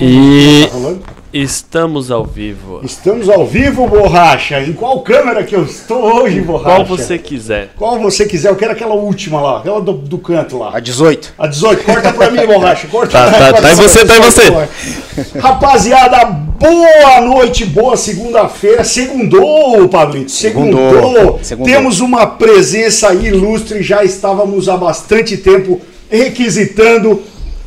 [0.00, 0.98] E Tá
[1.32, 2.80] estamos ao vivo.
[2.82, 4.60] Estamos ao vivo, Borracha.
[4.60, 6.76] Em qual câmera que eu estou hoje, Borracha?
[6.76, 7.70] Qual você quiser.
[7.76, 8.50] Qual você quiser.
[8.50, 10.76] Eu quero aquela última lá, aquela do, do canto lá.
[10.76, 11.34] A 18.
[11.38, 12.88] A 18, corta pra mim, Borracha.
[12.88, 15.38] Corta Tá, tá, tá em você, tá em você.
[15.38, 18.82] Rapaziada, boa noite, boa segunda-feira.
[18.82, 20.32] Segundou, Pablito.
[20.32, 20.90] Segundou.
[20.90, 21.38] Segundou.
[21.42, 21.72] Segundou.
[21.72, 23.84] Temos uma presença ilustre.
[23.84, 25.80] Já estávamos há bastante tempo
[26.10, 27.22] requisitando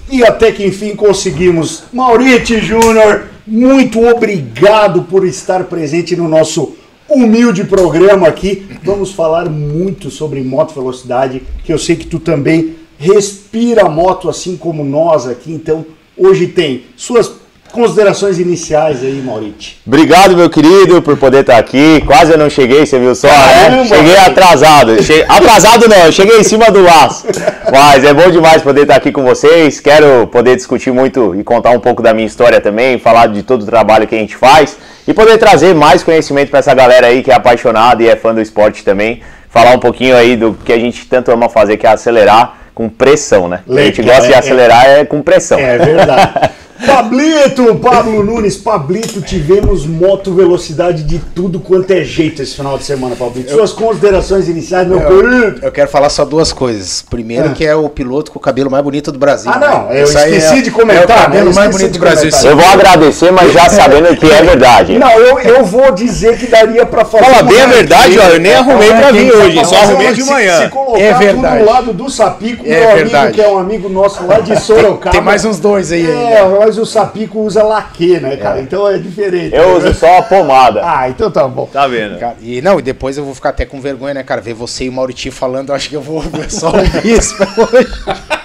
[0.09, 1.83] e até que enfim conseguimos.
[1.91, 6.75] Maurite Júnior, muito obrigado por estar presente no nosso
[7.07, 8.65] humilde programa aqui.
[8.83, 14.57] Vamos falar muito sobre moto velocidade, que eu sei que tu também respira moto assim
[14.57, 15.51] como nós aqui.
[15.51, 15.85] Então,
[16.17, 17.31] hoje tem suas
[17.75, 19.79] considerações iniciais aí, Maurite.
[19.85, 22.01] Obrigado, meu querido, por poder estar aqui.
[22.07, 23.85] Quase eu não cheguei, você viu só, Caramba, né?
[23.85, 25.03] Cheguei atrasado.
[25.03, 27.25] Che- Atrasado não, eu cheguei em cima do laço.
[27.71, 29.79] Mas é bom demais poder estar aqui com vocês.
[29.79, 33.61] Quero poder discutir muito e contar um pouco da minha história também, falar de todo
[33.61, 37.21] o trabalho que a gente faz e poder trazer mais conhecimento para essa galera aí
[37.21, 39.21] que é apaixonada e é fã do esporte também.
[39.49, 42.89] Falar um pouquinho aí do que a gente tanto ama fazer, que é acelerar com
[42.89, 43.61] pressão, né?
[43.69, 45.57] a gente Legal, gosta de é- acelerar é com pressão.
[45.57, 46.49] É verdade.
[46.85, 52.83] Pablito, Pablo Nunes, Pablito, tivemos moto velocidade de tudo quanto é jeito esse final de
[52.83, 53.51] semana, Pablito.
[53.51, 55.59] Suas considerações iniciais, meu querido.
[55.65, 57.01] Eu quero falar só duas coisas.
[57.09, 57.53] Primeiro, Ah.
[57.53, 59.49] que é o piloto com o cabelo mais bonito do Brasil.
[59.53, 60.01] Ah, não, né?
[60.01, 61.15] eu Isso esqueci é- de comentar, É o né?
[61.23, 62.31] cabelo Eu mais esqueci bonito de do Brasil.
[62.31, 62.47] sim.
[62.47, 64.97] Eu vou agradecer, mas já sabendo que é verdade.
[64.99, 67.23] Não, eu, eu vou dizer que daria pra fazer.
[67.23, 68.23] Fala bem a verdade, ó.
[68.29, 70.63] Eu nem arrumei pra vir hoje, só arrumei de se- manhã.
[70.63, 71.59] Se colocar É tudo verdade.
[71.63, 75.11] do lado do Sapico, É meu amigo, que é um amigo nosso lá de Sorocaba.
[75.11, 76.64] Tem mais uns dois aí É, ainda.
[76.65, 78.59] Mas o Sapico usa laque, né, cara?
[78.59, 79.55] Então é diferente.
[79.55, 80.81] Eu uso só a pomada.
[80.83, 81.67] Ah, então tá bom.
[81.67, 82.17] Tá vendo?
[82.17, 84.41] Cara, e não, e depois eu vou ficar até com vergonha, né, cara?
[84.41, 87.93] Ver você e o Mauriti falando, acho que eu vou só ouvir isso pra hoje.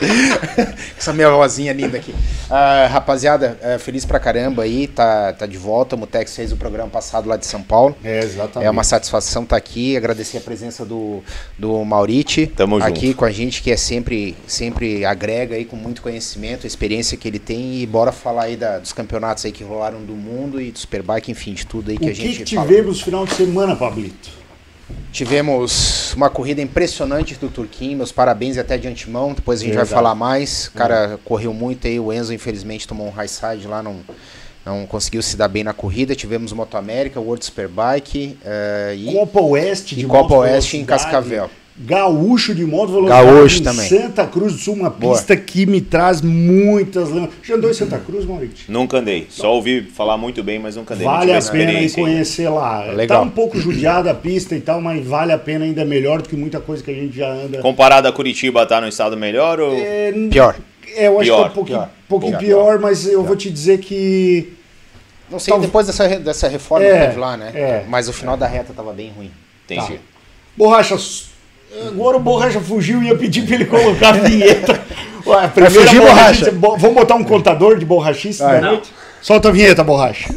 [0.99, 2.15] Essa minha vozinha linda aqui.
[2.51, 5.97] Ah, rapaziada, é, feliz pra caramba aí, tá, tá de volta.
[5.97, 7.97] O Mutex fez o programa passado lá de São Paulo.
[8.05, 8.67] É, exatamente.
[8.67, 11.23] É uma satisfação estar aqui, agradecer a presença do,
[11.59, 13.17] do Mauriti Tamo aqui junto.
[13.17, 17.27] com a gente, que é sempre, sempre agrega aí com muito conhecimento, a experiência que
[17.27, 20.71] ele tem e bora falar aí da- dos campeonatos aí que rolaram do mundo e
[20.71, 22.67] do Superbike, enfim, de tudo aí que O a gente que fala.
[22.67, 24.31] tivemos no final de semana, Pablito?
[25.13, 29.91] Tivemos uma corrida impressionante do Turquinho, meus parabéns até de antemão, depois a gente Verdade.
[29.91, 30.67] vai falar mais.
[30.69, 33.97] O cara correu muito aí, o Enzo infelizmente tomou um high side lá, não,
[34.65, 36.15] não conseguiu se dar bem na corrida.
[36.15, 41.51] Tivemos Moto América, World Superbike eh, e Copa Oeste de e Copa Oeste em Cascavel.
[41.83, 43.89] Gaúcho de moto velocidade Gaúcho em também.
[43.89, 45.15] Santa Cruz do Sul, uma Boa.
[45.17, 47.35] pista que me traz muitas lembranças.
[47.43, 48.57] Já andou em Santa Cruz, Maurício?
[48.69, 49.27] Nunca andei.
[49.31, 51.07] Só ouvi falar muito bem, mas nunca andei.
[51.07, 51.95] Vale a pena ir ainda.
[51.95, 52.85] conhecer lá.
[52.93, 53.21] Legal.
[53.21, 56.29] Tá um pouco judiada a pista e tal, mas vale a pena ainda melhor do
[56.29, 57.61] que muita coisa que a gente já anda.
[57.61, 59.75] Comparado a Curitiba, tá no estado melhor ou...
[59.75, 60.57] É, Pior.
[60.95, 62.65] é, eu acho que é Pior, um pouquinho, pior, pouquinho pior.
[62.65, 64.53] pior, mas eu vou te dizer que
[65.31, 67.53] Não sei, Talvez- depois dessa, dessa reforma É, que teve lá, né?
[67.55, 67.85] é.
[67.89, 69.31] Mas o final da reta tava bem ruim.
[69.65, 69.95] Entendi.
[69.95, 70.01] Tá.
[70.57, 70.97] Borracha,
[71.89, 74.81] agora o Borracha fugiu e ia pedir pra ele colocar a vinheta.
[75.27, 77.85] Ué, primeira fugir, borrachista- bo- Vamos botar um contador de
[78.61, 78.73] Não.
[78.73, 78.91] noite?
[79.21, 80.35] Solta a vinheta, Borracha.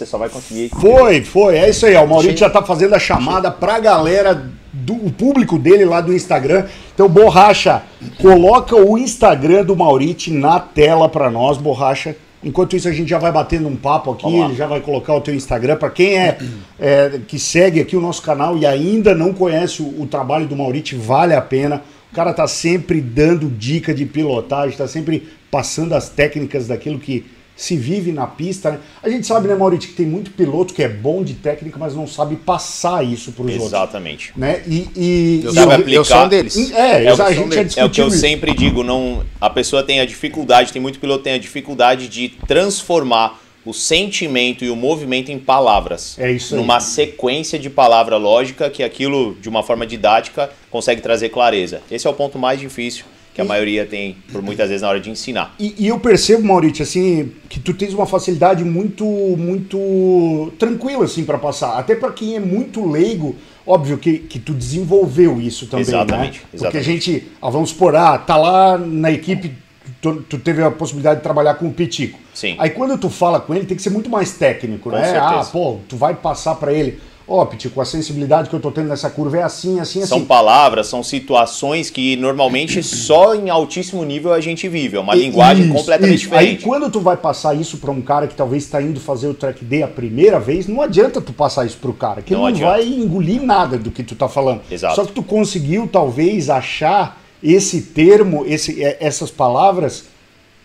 [0.00, 0.70] Você só vai conseguir.
[0.70, 1.94] Foi, foi, é isso aí.
[1.94, 2.04] ó.
[2.04, 6.12] O Maurício já tá fazendo a chamada pra galera do o público dele lá do
[6.12, 6.66] Instagram.
[6.94, 7.82] Então, Borracha,
[8.20, 12.16] coloca o Instagram do Maurício na tela pra nós, Borracha.
[12.42, 15.20] Enquanto isso, a gente já vai batendo um papo aqui, ele já vai colocar o
[15.20, 15.76] teu Instagram.
[15.76, 16.38] Pra quem é,
[16.78, 20.56] é, que segue aqui o nosso canal e ainda não conhece o, o trabalho do
[20.56, 21.82] Maurício, vale a pena.
[22.10, 27.26] O cara tá sempre dando dica de pilotagem, tá sempre passando as técnicas daquilo que
[27.60, 28.70] se vive na pista.
[28.70, 28.78] Né?
[29.02, 31.94] A gente sabe, né, Maurício, que tem muito piloto que é bom de técnica, mas
[31.94, 33.66] não sabe passar isso para os outros.
[33.68, 34.32] Exatamente.
[34.34, 34.62] Né?
[34.66, 36.72] E, e, Eu, e sou, sabe eu- aplicar- eu sou um deles.
[36.72, 38.16] é, É o- a gente já É o que eu isso.
[38.16, 42.08] sempre digo, não, a pessoa tem a dificuldade, tem muito piloto que tem a dificuldade
[42.08, 46.18] de transformar o sentimento e o movimento em palavras.
[46.18, 46.60] É isso aí.
[46.60, 51.82] Numa sequência de palavra lógica que aquilo, de uma forma didática, consegue trazer clareza.
[51.90, 53.04] Esse é o ponto mais difícil
[53.40, 55.54] que a maioria tem, por muitas vezes, na hora de ensinar.
[55.58, 61.24] E, e eu percebo, Maurício, assim, que tu tens uma facilidade muito, muito tranquila, assim,
[61.24, 61.78] para passar.
[61.78, 63.34] Até para quem é muito leigo,
[63.66, 66.58] óbvio que, que tu desenvolveu isso também, Exatamente, né?
[66.58, 69.52] Porque a gente, ah, vamos supor, ah, tá lá na equipe,
[70.00, 72.18] tu, tu teve a possibilidade de trabalhar com o Pitico.
[72.34, 72.56] Sim.
[72.58, 75.04] Aí quando tu fala com ele, tem que ser muito mais técnico, Com né?
[75.04, 75.40] certeza.
[75.40, 76.98] Ah, pô, tu vai passar pra ele,
[77.32, 80.26] ó, Pitico, a sensibilidade que eu tô tendo nessa curva é assim, assim, São assim.
[80.26, 84.96] palavras, são situações que normalmente só em altíssimo nível a gente vive.
[84.96, 86.34] É uma E- linguagem isso, completamente isso.
[86.34, 86.64] Aí diferente.
[86.64, 89.64] quando tu vai passar isso pra um cara que talvez está indo fazer o track
[89.64, 92.68] day a primeira vez, não adianta tu passar isso pro cara, que Não ele não
[92.68, 92.88] adianta.
[92.88, 94.60] vai engolir nada do que tu tá falando.
[94.70, 94.96] Exato.
[94.96, 100.04] Só que tu conseguiu talvez achar esse termo, esse, é, essas palavras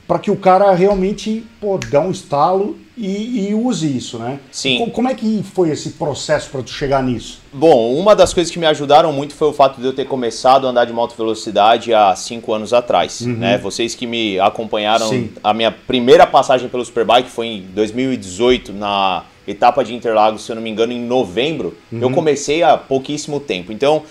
[0.07, 4.39] para que o cara realmente pô, dê um estalo e, e use isso, né?
[4.51, 4.77] Sim.
[4.77, 7.39] Co- Como é que foi esse processo para tu chegar nisso?
[7.51, 10.65] Bom, uma das coisas que me ajudaram muito foi o fato de eu ter começado
[10.65, 13.19] a andar de moto velocidade há cinco anos atrás.
[13.21, 13.57] Né?
[13.57, 15.29] Vocês que me acompanharam, Sim.
[15.43, 20.55] a minha primeira passagem pelo Superbike foi em 2018, na etapa de Interlagos, se eu
[20.55, 21.75] não me engano, em novembro.
[21.91, 23.71] Eu comecei há pouquíssimo tempo.
[23.71, 24.03] Então,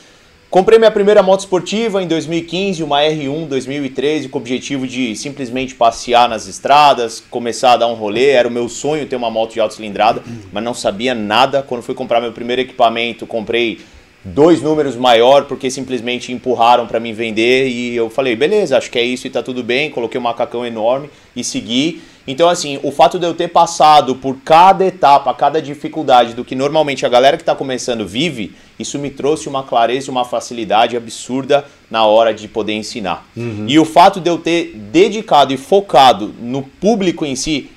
[0.54, 5.74] comprei minha primeira moto esportiva em 2015, uma R1 2013, com o objetivo de simplesmente
[5.74, 8.28] passear nas estradas, começar a dar um rolê.
[8.28, 10.22] Era o meu sonho ter uma moto de alta cilindrada,
[10.52, 11.60] mas não sabia nada.
[11.60, 13.80] Quando fui comprar meu primeiro equipamento, comprei
[14.24, 18.98] dois números maior porque simplesmente empurraram para mim vender e eu falei, beleza, acho que
[18.98, 19.90] é isso e tá tudo bem.
[19.90, 22.02] Coloquei um macacão enorme e segui.
[22.26, 26.54] Então, assim, o fato de eu ter passado por cada etapa, cada dificuldade do que
[26.54, 30.96] normalmente a galera que está começando vive, isso me trouxe uma clareza e uma facilidade
[30.96, 33.26] absurda na hora de poder ensinar.
[33.68, 37.70] E o fato de eu ter dedicado e focado no público em si,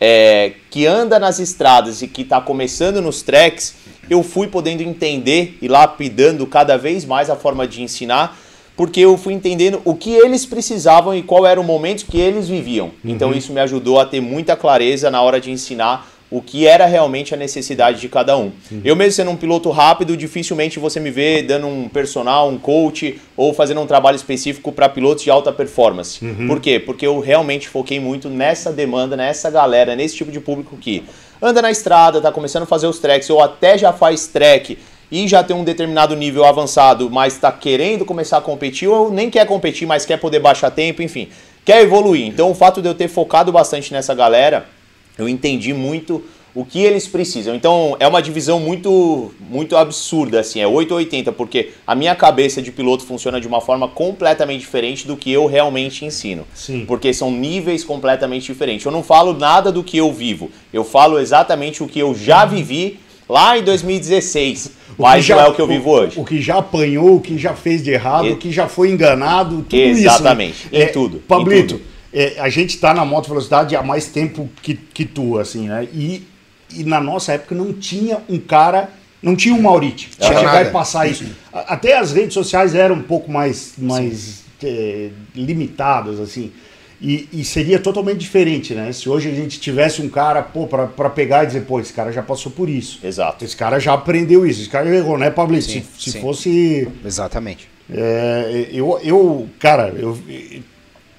[0.00, 3.76] é, que anda nas estradas e que está começando nos tracks,
[4.10, 8.38] eu fui podendo entender e lapidando cada vez mais a forma de ensinar,
[8.76, 12.48] porque eu fui entendendo o que eles precisavam e qual era o momento que eles
[12.48, 12.90] viviam.
[13.04, 16.86] Então isso me ajudou a ter muita clareza na hora de ensinar o que era
[16.86, 18.52] realmente a necessidade de cada um.
[18.82, 23.20] Eu mesmo sendo um piloto rápido, dificilmente você me vê dando um personal, um coach
[23.36, 26.24] ou fazendo um trabalho específico para pilotos de alta performance.
[26.46, 26.80] Por quê?
[26.80, 31.02] Porque eu realmente foquei muito nessa demanda, nessa galera, nesse tipo de público que
[31.42, 34.78] anda na estrada, tá começando a fazer os tracks ou até já faz track
[35.10, 39.28] e já tem um determinado nível avançado, mas está querendo começar a competir ou nem
[39.28, 41.28] quer competir, mas quer poder baixar tempo, enfim,
[41.64, 42.26] quer evoluir.
[42.26, 44.66] Então o fato de eu ter focado bastante nessa galera,
[45.18, 46.24] eu entendi muito
[46.54, 47.54] o que eles precisam.
[47.54, 52.70] Então é uma divisão muito muito absurda assim, é 880, porque a minha cabeça de
[52.70, 56.46] piloto funciona de uma forma completamente diferente do que eu realmente ensino.
[56.54, 56.84] Sim.
[56.86, 58.84] Porque são níveis completamente diferentes.
[58.84, 62.44] Eu não falo nada do que eu vivo, eu falo exatamente o que eu já
[62.44, 62.98] vivi
[63.28, 66.20] lá em 2016, O mas já- não é o que eu vivo hoje.
[66.20, 68.90] O que já apanhou, o que já fez de errado, E- o que já foi
[68.90, 70.68] enganado, tudo Exatamente, isso.
[70.74, 70.82] né?
[70.84, 71.84] em tudo, em Pablito, tudo.
[72.12, 75.88] é, a gente tá na moto velocidade há mais tempo que, que tu, assim, né?
[75.94, 76.22] E,
[76.76, 78.90] e na nossa época não tinha um cara,
[79.22, 80.68] não tinha um Mauriti pra Tinha chegar nada.
[80.68, 81.24] e passar isso.
[81.52, 86.50] Até as redes sociais eram um pouco mais, mais é, limitadas, assim.
[87.04, 88.92] E, e seria totalmente diferente, né?
[88.92, 91.92] Se hoje a gente tivesse um cara, pô, pra, pra pegar e dizer, pô, esse
[91.92, 93.00] cara já passou por isso.
[93.02, 93.44] Exato.
[93.44, 95.64] Esse cara já aprendeu isso, esse cara já errou, né, Pablito?
[95.64, 96.20] Sim, se se sim.
[96.20, 96.88] fosse.
[97.04, 97.68] Exatamente.
[97.92, 100.16] é, eu, eu, cara, eu,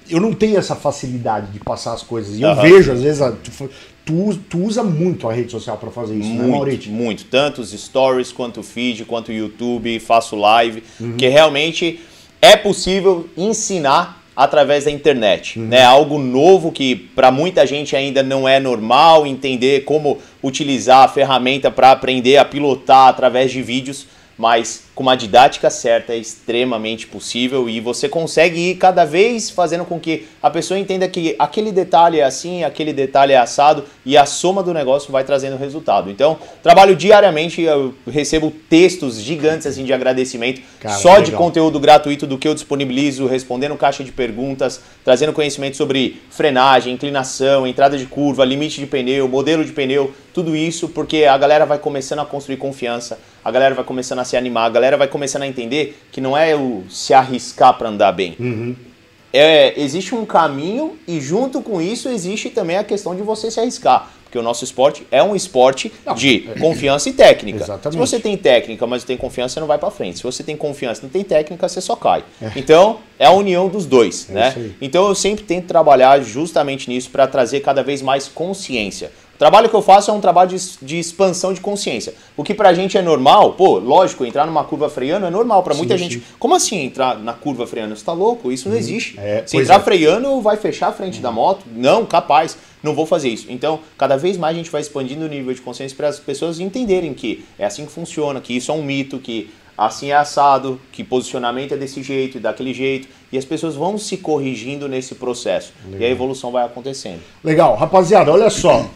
[0.08, 2.34] eu não tenho essa facilidade de passar as coisas.
[2.38, 3.68] E eu vejo, às vezes, a- tu, fa-
[4.04, 6.92] tu, tu usa muito a rede social pra fazer isso, né, Muito, Maurício?
[6.92, 7.24] muito.
[7.24, 10.82] Tanto os stories, quanto o feed, quanto o YouTube, faço live.
[11.00, 11.16] Uhum.
[11.16, 12.00] Que realmente
[12.40, 15.58] é possível ensinar através da internet.
[15.58, 15.66] Uhum.
[15.66, 15.82] Né?
[15.82, 21.70] Algo novo que para muita gente ainda não é normal entender como utilizar a ferramenta
[21.70, 24.06] para aprender a pilotar através de vídeos.
[24.36, 29.84] Mas com uma didática certa é extremamente possível e você consegue ir cada vez fazendo
[29.84, 34.16] com que a pessoa entenda que aquele detalhe é assim, aquele detalhe é assado e
[34.16, 36.10] a soma do negócio vai trazendo resultado.
[36.10, 42.26] Então, trabalho diariamente, eu recebo textos gigantes assim de agradecimento Cara, só de conteúdo gratuito
[42.26, 48.06] do que eu disponibilizo, respondendo caixa de perguntas, trazendo conhecimento sobre frenagem, inclinação, entrada de
[48.06, 52.26] curva, limite de pneu, modelo de pneu, tudo isso porque a galera vai começando a
[52.26, 55.96] construir confiança, a galera vai começando a se animar, a galera vai começando a entender
[56.10, 58.76] que não é o se arriscar para andar bem.
[59.32, 63.60] É, existe um caminho e junto com isso existe também a questão de você se
[63.60, 64.10] arriscar.
[64.24, 67.62] Porque o nosso esporte é um esporte de confiança e técnica.
[67.62, 67.92] Exatamente.
[67.92, 70.16] Se você tem técnica, mas não tem confiança, você não vai para frente.
[70.16, 72.24] Se você tem confiança e não tem técnica, você só cai.
[72.56, 74.72] Então, é a união dos dois, É né?
[74.80, 79.12] Então, eu sempre tento trabalhar justamente nisso para trazer cada vez mais consciência.
[79.34, 82.14] O trabalho que eu faço é um trabalho de, de expansão de consciência.
[82.36, 85.74] O que pra gente é normal, pô, lógico, entrar numa curva freando é normal pra
[85.74, 86.18] muita Sim, gente.
[86.18, 86.24] sim.
[86.38, 87.96] Como assim entrar na curva freando?
[87.96, 88.52] Você tá louco?
[88.52, 89.18] Isso não existe.
[89.18, 89.80] É, Se entrar é.
[89.80, 91.64] freando, vai fechar a frente da moto?
[91.74, 92.56] Não, capaz.
[92.80, 93.46] Não vou fazer isso.
[93.48, 96.60] Então, cada vez mais a gente vai expandindo o nível de consciência para as pessoas
[96.60, 100.80] entenderem que é assim que funciona, que isso é um mito, que assim é assado,
[100.92, 105.16] que posicionamento é desse jeito e daquele jeito, e as pessoas vão se corrigindo nesse
[105.16, 105.72] processo.
[105.98, 107.20] E a evolução vai acontecendo.
[107.42, 108.86] Legal, rapaziada, olha só.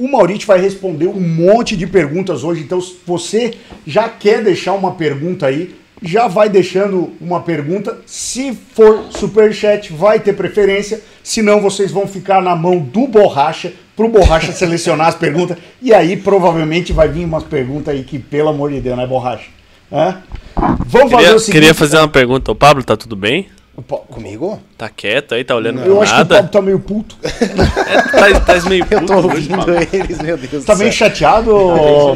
[0.00, 3.52] O Maurício vai responder um monte de perguntas hoje, então se você
[3.86, 7.98] já quer deixar uma pergunta aí, já vai deixando uma pergunta.
[8.06, 14.08] Se for superchat, vai ter preferência, senão vocês vão ficar na mão do Borracha, pro
[14.08, 18.70] Borracha selecionar as perguntas, e aí provavelmente vai vir umas perguntas aí que, pelo amor
[18.70, 19.50] de Deus, né, Borracha?
[19.92, 20.22] Hã?
[20.86, 21.52] Vamos fazer Queria, o seguinte.
[21.52, 22.50] queria fazer uma pergunta.
[22.50, 23.48] Ô, Pablo, tá tudo bem?
[23.86, 24.60] Pô, Comigo?
[24.76, 25.44] Tá quieto aí?
[25.44, 26.34] Tá olhando Eu pra acho que o nada?
[26.36, 27.16] Pablo tá meio puto.
[27.90, 29.74] É, tá, tá meio Eu tô puto hoje, ouvindo Pablo.
[29.92, 31.08] eles, meu Deus Tá do meio céu.
[31.08, 31.50] chateado.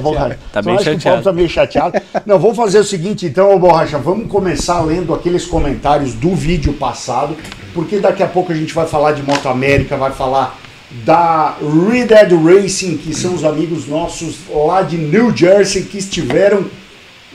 [0.01, 0.39] Borracha?
[0.53, 1.03] Tá Tu bem acha que o chateado.
[1.03, 2.01] Paulo tá meio chateado?
[2.27, 6.73] Não, vamos fazer o seguinte então, ô Borracha, vamos começar lendo aqueles comentários do vídeo
[6.75, 7.37] passado,
[7.73, 10.59] porque daqui a pouco a gente vai falar de Moto América, vai falar
[11.05, 11.57] da
[11.91, 16.65] Red Dead Racing, que são os amigos nossos lá de New Jersey que estiveram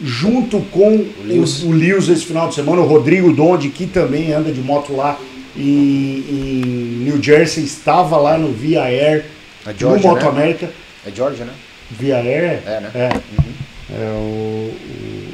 [0.01, 4.31] junto com o Lewis, o Lewis esse final de semana, o Rodrigo Donde, que também
[4.31, 5.17] anda de moto lá
[5.55, 9.25] em, em New Jersey, estava lá no Via Air,
[9.65, 10.29] no Georgia, Moto né?
[10.29, 10.69] América.
[11.05, 11.53] É Georgia, né?
[11.91, 12.61] Via Air?
[12.65, 12.91] É, né?
[12.95, 13.09] É.
[13.91, 14.71] É o.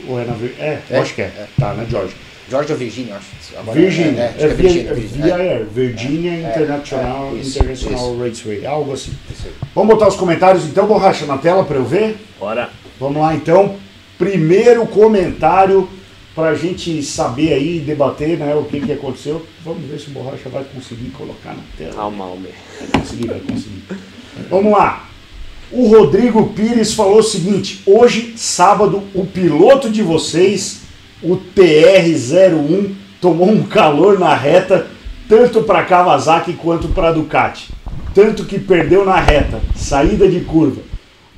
[0.07, 1.47] o ou é na É, É, eu acho que é.
[1.59, 2.15] Tá, na Georgia.
[2.49, 3.57] Georgia ou Virgínia, acho.
[3.57, 4.21] Agora, Virginia.
[4.21, 4.83] É, acho que É, é Virgínia.
[4.83, 5.53] via, Virgínia, via é.
[5.53, 5.65] Air.
[5.65, 8.65] Virginia International, é, isso, International Raceway.
[8.65, 9.11] Algo assim.
[9.73, 12.17] Vamos botar os comentários então, borracha, na tela para eu ver?
[12.39, 12.69] Bora.
[12.99, 13.75] Vamos lá então.
[14.17, 15.89] Primeiro comentário
[16.35, 19.45] para a gente saber aí, debater né, o que, que aconteceu.
[19.63, 21.93] Vamos ver se o Borracha vai conseguir colocar na tela.
[21.93, 22.53] Calma, Almer.
[22.79, 23.83] Vai conseguir, vai conseguir.
[24.49, 25.09] Vamos lá.
[25.71, 30.81] O Rodrigo Pires falou o seguinte: hoje, sábado, o piloto de vocês,
[31.23, 34.87] o TR-01, tomou um calor na reta,
[35.29, 37.73] tanto para Kawasaki quanto para Ducati.
[38.13, 40.81] Tanto que perdeu na reta, saída de curva.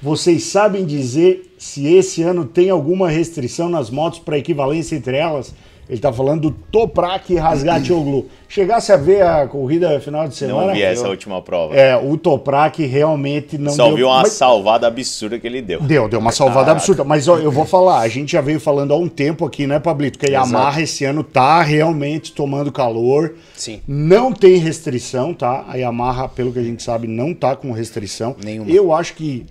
[0.02, 5.54] Vocês sabem dizer se esse ano tem alguma restrição nas motos para equivalência entre elas?
[5.90, 8.26] Ele está falando do Toprak e Rasgatoglu.
[8.50, 10.68] Chegasse a ver a corrida final de semana?
[10.68, 11.76] Não vi essa última prova.
[11.78, 13.96] É, o Toprak realmente não Só deu...
[13.96, 15.80] vi uma mas- salvada absurda que ele deu.
[15.80, 17.06] Deu, deu uma salvada absurda.
[17.06, 19.80] Mas ó, eu vou falar, a gente já veio falando há um tempo aqui, né,
[19.80, 20.20] Pablito?
[20.20, 23.36] Que a Yamaha esse ano tá realmente tomando calor.
[23.56, 23.82] Sim.
[23.88, 25.64] Não tem restrição, tá?
[25.70, 28.36] A Yamaha, pelo que a gente sabe, não tá com restrição.
[28.44, 28.70] Nenhuma.
[28.70, 29.46] Eu acho que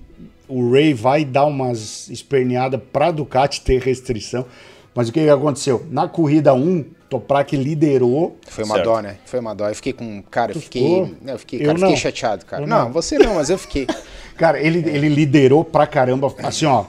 [0.49, 4.47] o Ray vai dar umas esperneadas pra Ducati ter restrição.
[4.95, 5.85] Mas o que, aconteceu?
[5.91, 8.39] Na corrida 1, Toprak liderou.
[8.49, 8.87] Foi uma Certo.
[8.87, 9.19] dó, né?
[9.27, 9.69] Foi uma dó.
[9.69, 10.23] Eu fiquei com.
[10.23, 11.17] Cara, eu fiquei.
[11.27, 11.97] eu fiquei, Eu cara, fiquei não.
[11.97, 12.63] chateado, cara.
[12.63, 12.93] Eu não, não.
[12.93, 13.87] você não, mas eu fiquei.
[14.37, 16.31] Cara, ele, ele liderou pra caramba.
[16.43, 16.85] Assim, ó.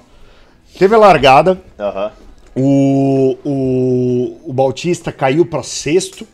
[0.77, 2.11] Teve a largada, Aham.
[2.53, 6.27] O, o, o Bautista caiu para sexto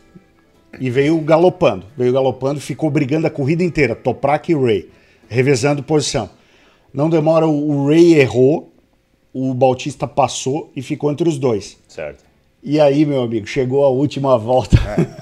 [0.80, 1.86] e veio galopando.
[1.96, 4.88] Veio galopando, ficou brigando a corrida inteira, Toprak e Ray,
[5.28, 6.30] revezando posição.
[6.94, 8.72] Não demora, o Ray errou,
[9.32, 11.76] o Bautista passou e ficou entre os dois.
[11.88, 12.22] Certo.
[12.62, 14.76] E aí, meu amigo, chegou a última volta.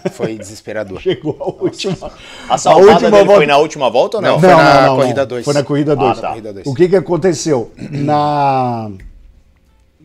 [0.05, 1.01] É, foi desesperador.
[1.03, 2.13] chegou a última.
[2.49, 4.33] A salvada última dele volta- foi na última volta ou não?
[4.33, 5.45] Não, foi na corrida dois.
[5.45, 6.19] Foi na corrida 2.
[6.19, 6.37] Ah, tá.
[6.67, 7.73] O que que aconteceu?
[7.91, 8.91] Na,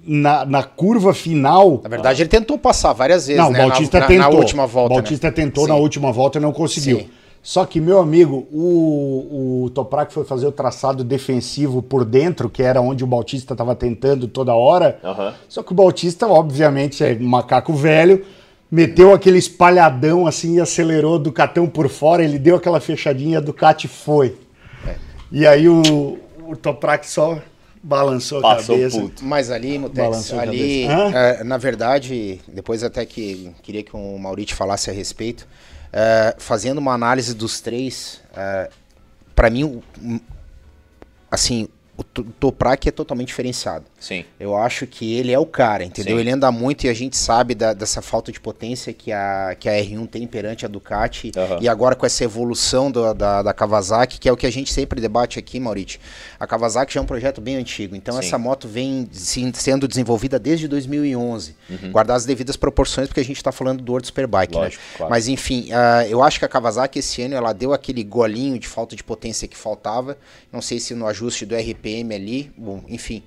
[0.03, 3.65] na, na curva final, Na verdade, ele tentou passar várias vezes, Não, né?
[3.65, 4.31] o Bautista na, na- tentou.
[4.31, 4.93] Na última volta.
[4.93, 5.31] O Bautista né?
[5.33, 5.69] tentou Sim.
[5.69, 6.99] na última volta e não conseguiu.
[7.01, 7.09] Sim.
[7.47, 12.61] Só que, meu amigo, o, o Toprak foi fazer o traçado defensivo por dentro, que
[12.61, 14.99] era onde o Bautista estava tentando toda hora.
[15.01, 15.33] Aham.
[15.47, 18.25] Só que o Bautista, obviamente, é macaco velho,
[18.69, 23.37] meteu aquele espalhadão assim e acelerou o Ducatão por fora, ele deu aquela fechadinha e
[23.37, 24.35] a Ducati foi.
[24.85, 24.95] É.
[25.31, 27.39] E aí o, o Toprak só
[27.81, 28.99] balançou a cabeça.
[28.99, 29.23] puto.
[29.23, 31.17] Mas ali, Mutex, Balançou a ali, cabeça.
[31.17, 35.47] é, na verdade, depois até que queria que o Maurício falasse a respeito,
[35.91, 38.69] é, fazendo uma análise dos três, é,
[39.35, 39.81] para mim,
[41.29, 43.85] assim, o Toprak é totalmente diferenciado.
[43.99, 44.23] Sim.
[44.39, 46.15] Eu acho que ele é o cara, entendeu?
[46.15, 46.21] Sim.
[46.21, 49.67] Ele anda muito e a gente sabe da- dessa falta de potência que a, que
[49.67, 51.31] a R1 tem perante a Ducati.
[51.35, 51.57] Aham.
[51.59, 54.71] E agora com essa evolução do- da, da Kawasaki, que é o que a gente
[54.71, 55.99] sempre debate aqui, Maurício.
[56.39, 58.19] A Kawasaki já é um projeto bem antigo, então Sim.
[58.27, 61.55] essa moto vem se- sendo desenvolvida desde 2011.
[61.67, 61.91] Uhum.
[61.91, 64.89] Guardar as devidas proporções, porque a gente está falando do World Superbike, Lógico, né?
[64.97, 65.09] claro.
[65.09, 68.67] Mas enfim, ah, eu acho que a Kawasaki esse ano ela deu aquele golinho de
[68.67, 70.15] falta de potência que faltava.
[70.53, 71.55] Não sei se no ajuste do
[71.87, 73.23] RPM ali, bom, enfim.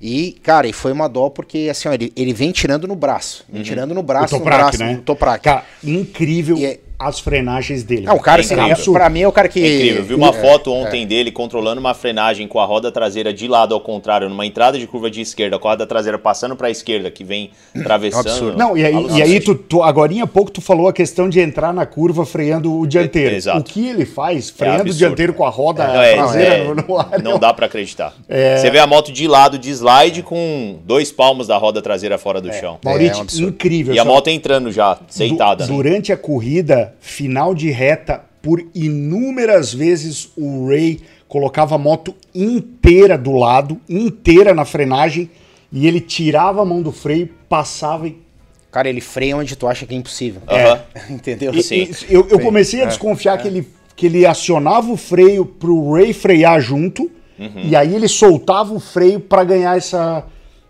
[0.00, 3.44] E, cara, e foi uma dó porque assim, ó, ele, ele vem tirando no braço.
[3.48, 5.02] Vem tirando no O braço, no Toprak, braço né?
[5.04, 5.42] Toprak.
[5.42, 6.56] Cara, incrível.
[6.56, 8.02] E é- as frenagens dele.
[8.06, 8.92] Não, o cara, É assim, incrível.
[8.92, 9.62] pra mim é o cara que.
[9.62, 9.98] É incrível.
[10.00, 13.46] Eu vi uma É, foto ontem dele controlando uma frenagem com a roda traseira de
[13.46, 16.66] lado ao contrário, numa entrada de curva de esquerda, com a roda traseira passando para
[16.68, 18.28] a esquerda, que vem atravessando.
[18.28, 18.58] absurdo.
[18.58, 21.38] Não, e aí, e aí tu, tu, agora há pouco tu falou a questão de
[21.38, 23.34] entrar na curva freando o dianteiro.
[23.34, 23.60] É, exato.
[23.60, 26.98] O que ele faz, freando o dianteiro com a roda é, traseira é, no, no
[26.98, 27.22] ar.
[27.22, 28.12] não dá pra acreditar.
[28.28, 32.40] Você vê a moto de lado de slide com dois palmos da roda traseira fora
[32.40, 32.78] do chão.
[32.84, 33.94] Maurício, É um incrível.
[33.94, 35.66] E a moto entrando já, deitada.
[35.66, 35.76] Du- né?
[35.76, 43.18] Durante a corrida, final de reta, por inúmeras vezes o Ray colocava a moto inteira
[43.18, 45.30] do lado, inteira na frenagem,
[45.72, 48.16] e ele tirava a mão do freio, passava e.
[48.70, 50.42] Cara, ele freia onde tu acha que é impossível.
[50.48, 50.80] Aham.
[51.10, 51.52] Entendeu?
[51.54, 51.88] e- Sim.
[52.08, 56.12] e- eu, eu comecei a desconfiar que, ele, que ele acionava o freio pro Ray
[56.12, 57.62] frear junto, Uhum.
[57.64, 60.24] e aí ele soltava o freio para ganhar essa.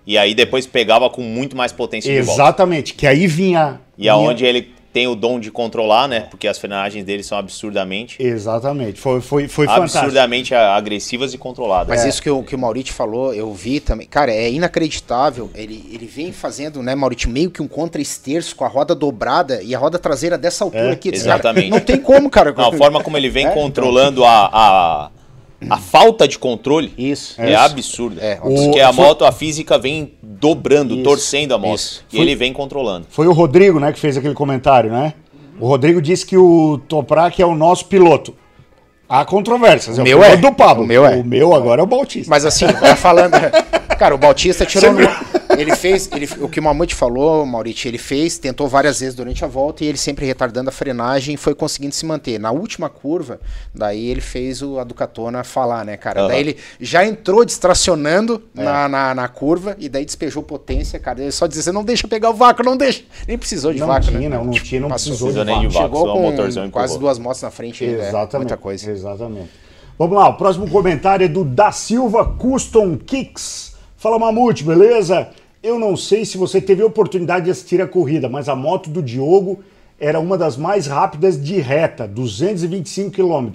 [0.07, 2.43] E aí depois pegava com muito mais potência de volta.
[2.43, 3.81] Exatamente, que aí vinha.
[3.97, 6.27] E vinha- aonde ele tem o dom de controlar, né?
[6.29, 9.99] Porque as frenagens dele são absurdamente, Exatamente, foi, foi, foi fantástico.
[9.99, 11.87] absurdamente agressivas e controladas.
[11.89, 14.09] Mas isso que o, que o Maurício falou, eu vi também.
[14.09, 15.53] Cara, é inacreditável.
[15.55, 19.73] Ele, ele vem fazendo, né, Maurício, meio que um contra-esterço com a roda dobrada e
[19.73, 21.13] a roda traseira dessa altura aqui.
[21.13, 21.71] Cara, exatamente.
[21.71, 22.53] não tem como, cara.
[22.53, 25.11] Não, a forma como ele vem É, controlando a, a,
[25.69, 27.41] a falta de controle Isso.
[27.41, 27.61] é, isso.
[27.61, 28.21] absurda.
[28.23, 31.77] É, Porque o- a moto, a física vem dobrando, Isso, torcendo a moto.
[31.79, 32.05] isso.
[32.13, 33.07] E ele vem controlando.
[33.11, 35.15] Foi o Rodrigo, né, que fez aquele comentário, né?
[35.61, 38.35] O Rodrigo disse que o Toprak é o nosso piloto.
[39.09, 39.99] Há controvérsias.
[39.99, 40.37] O é meu piloto é.
[40.37, 40.85] do Pablo.
[40.85, 41.17] O meu é.
[41.17, 42.29] O meu agora é o Bautista.
[42.31, 43.33] Mas assim, falando.
[43.99, 44.93] Cara, o Bautista tirou.
[44.93, 45.01] no-
[45.57, 46.09] Ele fez.
[46.13, 49.83] Ele, o que o Mamute falou, Maurício, ele fez, tentou várias vezes durante a volta
[49.85, 52.39] e ele sempre retardando a frenagem e foi conseguindo se manter.
[52.39, 53.41] Na última curva,
[53.75, 56.21] daí ele fez o, a Ducatona falar, né, cara?
[56.21, 56.29] Aham.
[56.29, 58.63] Daí ele já entrou distracionando É.
[58.63, 61.21] na, na, na curva e daí despejou potência, cara.
[61.23, 63.03] Ele só dizia, não deixa pegar o vácuo, não deixa.
[63.27, 64.37] Nem precisou de Não vácuo, tinha, né?
[64.37, 65.17] não, não tinha, não Passou.
[65.17, 66.05] precisou nem de vácuo.
[66.05, 66.17] vácuo.
[66.37, 68.37] Chegou só com quase duas motos na frente, é, Exatamente.
[68.37, 68.91] muita coisa.
[68.91, 69.51] Exatamente.
[69.99, 73.77] Vamos lá, o próximo comentário é do Da Silva Custom Kicks.
[74.01, 75.31] Fala Mamute, beleza?
[75.61, 78.89] Eu não sei se você teve a oportunidade de assistir a corrida, mas a moto
[78.89, 79.59] do Diogo
[79.99, 83.51] era uma das mais rápidas de reta, 225 km.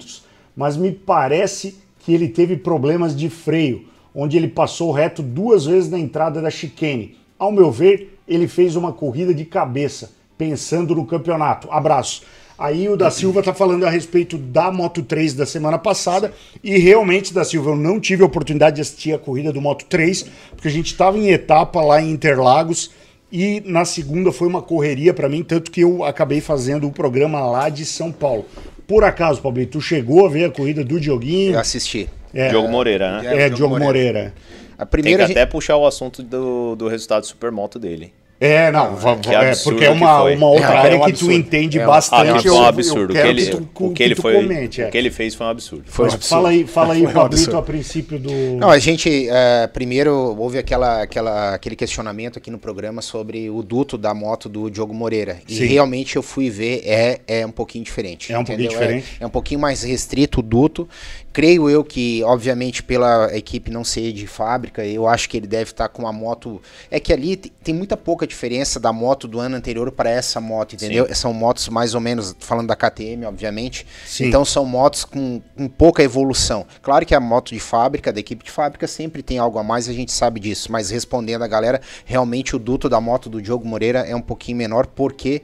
[0.54, 5.90] Mas me parece que ele teve problemas de freio, onde ele passou reto duas vezes
[5.90, 7.16] na entrada da chicane.
[7.38, 11.68] Ao meu ver, ele fez uma corrida de cabeça, pensando no campeonato.
[11.70, 12.20] Abraço.
[12.56, 16.78] Aí o da Silva tá falando a respeito da Moto 3 da semana passada e
[16.78, 20.24] realmente da Silva eu não tive a oportunidade de assistir a corrida do Moto 3
[20.52, 22.92] porque a gente estava em etapa lá em Interlagos
[23.32, 27.40] e na segunda foi uma correria para mim tanto que eu acabei fazendo o programa
[27.44, 28.46] lá de São Paulo.
[28.86, 31.54] Por acaso, Pablo, tu chegou a ver a corrida do Dioguinho?
[31.54, 32.08] Eu assisti.
[32.32, 33.26] É, Diogo Moreira, né?
[33.26, 34.34] É, É, Diogo Diogo Moreira.
[34.76, 38.12] A Tem primeira que gente- até puxar o assunto do, do resultado supermoto dele.
[38.46, 41.00] É, não, que é, absurdo porque é que uma, uma outra É, é área um
[41.00, 41.32] que tu absurdo.
[41.32, 42.46] entende É um- bastante.
[42.46, 43.10] eu- um eu absurdo.
[43.12, 44.86] O que ele, tu- o que que ele foi, comente, é.
[44.86, 45.84] o que ele fez foi um absurdo.
[45.86, 46.28] Foi um Mas absurdo.
[46.36, 47.56] Fala aí, fala aí, um Pablito, absurdo.
[47.58, 48.30] a princípio do.
[48.56, 53.62] Não, a gente, é, primeiro, houve aquela, aquela, aquele questionamento aqui no programa sobre o
[53.62, 55.38] duto da moto do Diogo Moreira.
[55.48, 55.64] E Sim.
[55.66, 58.32] realmente eu fui ver, é, é um pouquinho diferente.
[58.32, 59.06] É um pouquinho diferente.
[59.20, 60.88] É, é um pouquinho mais restrito o duto.
[61.34, 65.72] Creio eu que, obviamente, pela equipe não ser de fábrica, eu acho que ele deve
[65.72, 66.62] estar com uma moto.
[66.88, 70.40] É que ali te- tem muita pouca diferença da moto do ano anterior para essa
[70.40, 71.12] moto, entendeu?
[71.12, 73.84] São motos mais ou menos, falando da KTM, obviamente.
[74.06, 74.26] Sim.
[74.26, 76.64] Então são motos com, com pouca evolução.
[76.80, 79.88] Claro que a moto de fábrica, da equipe de fábrica, sempre tem algo a mais,
[79.88, 80.70] a gente sabe disso.
[80.70, 84.56] Mas respondendo a galera, realmente o duto da moto do Diogo Moreira é um pouquinho
[84.58, 85.42] menor, porque,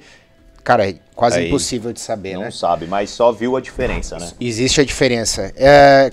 [0.62, 2.50] cara, é quase Aí, impossível de saber, Não né?
[2.50, 4.30] sabe, mas só viu a diferença, né?
[4.40, 5.52] Existe a diferença.
[5.56, 6.12] É...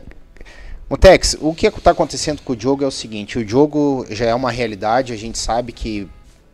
[0.90, 4.34] Motex, o que está acontecendo com o Diogo é o seguinte: o Diogo já é
[4.34, 6.08] uma realidade, a gente sabe que,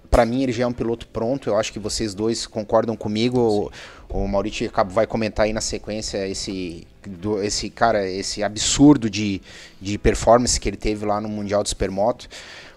[0.10, 1.50] para mim, ele já é um piloto pronto.
[1.50, 3.72] Eu acho que vocês dois concordam comigo.
[4.10, 9.08] O, o Maurício Cabo vai comentar aí na sequência esse, do- esse cara, esse absurdo
[9.10, 9.40] de,
[9.80, 12.28] de performance que ele teve lá no Mundial de Supermoto.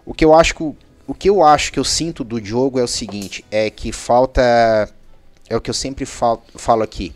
[0.04, 2.82] O que eu acho que, o que eu acho que eu sinto do Diogo é
[2.82, 4.90] o seguinte: é que falta.
[5.48, 7.12] É o que eu sempre falo, falo aqui.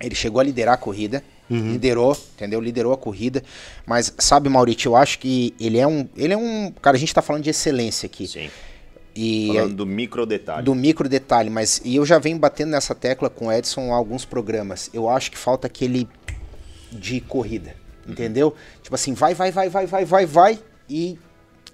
[0.00, 2.60] Ele chegou a liderar a corrida, liderou, entendeu?
[2.60, 3.42] Liderou a corrida.
[3.86, 7.12] Mas sabe, Maurício, eu acho que ele é um, ele é um, cara, a gente
[7.12, 8.26] tá falando de excelência aqui.
[8.26, 8.48] Sim.
[9.14, 10.62] E Falando do micro detalhe.
[10.62, 13.96] do micro detalhe, mas e eu já venho batendo nessa tecla com o Edson há
[13.96, 14.88] alguns programas.
[14.94, 16.08] Eu acho que falta aquele
[16.92, 17.74] de corrida,
[18.06, 18.54] entendeu?
[18.82, 21.18] Tipo assim, vai, vai, vai, vai, vai, vai, vai e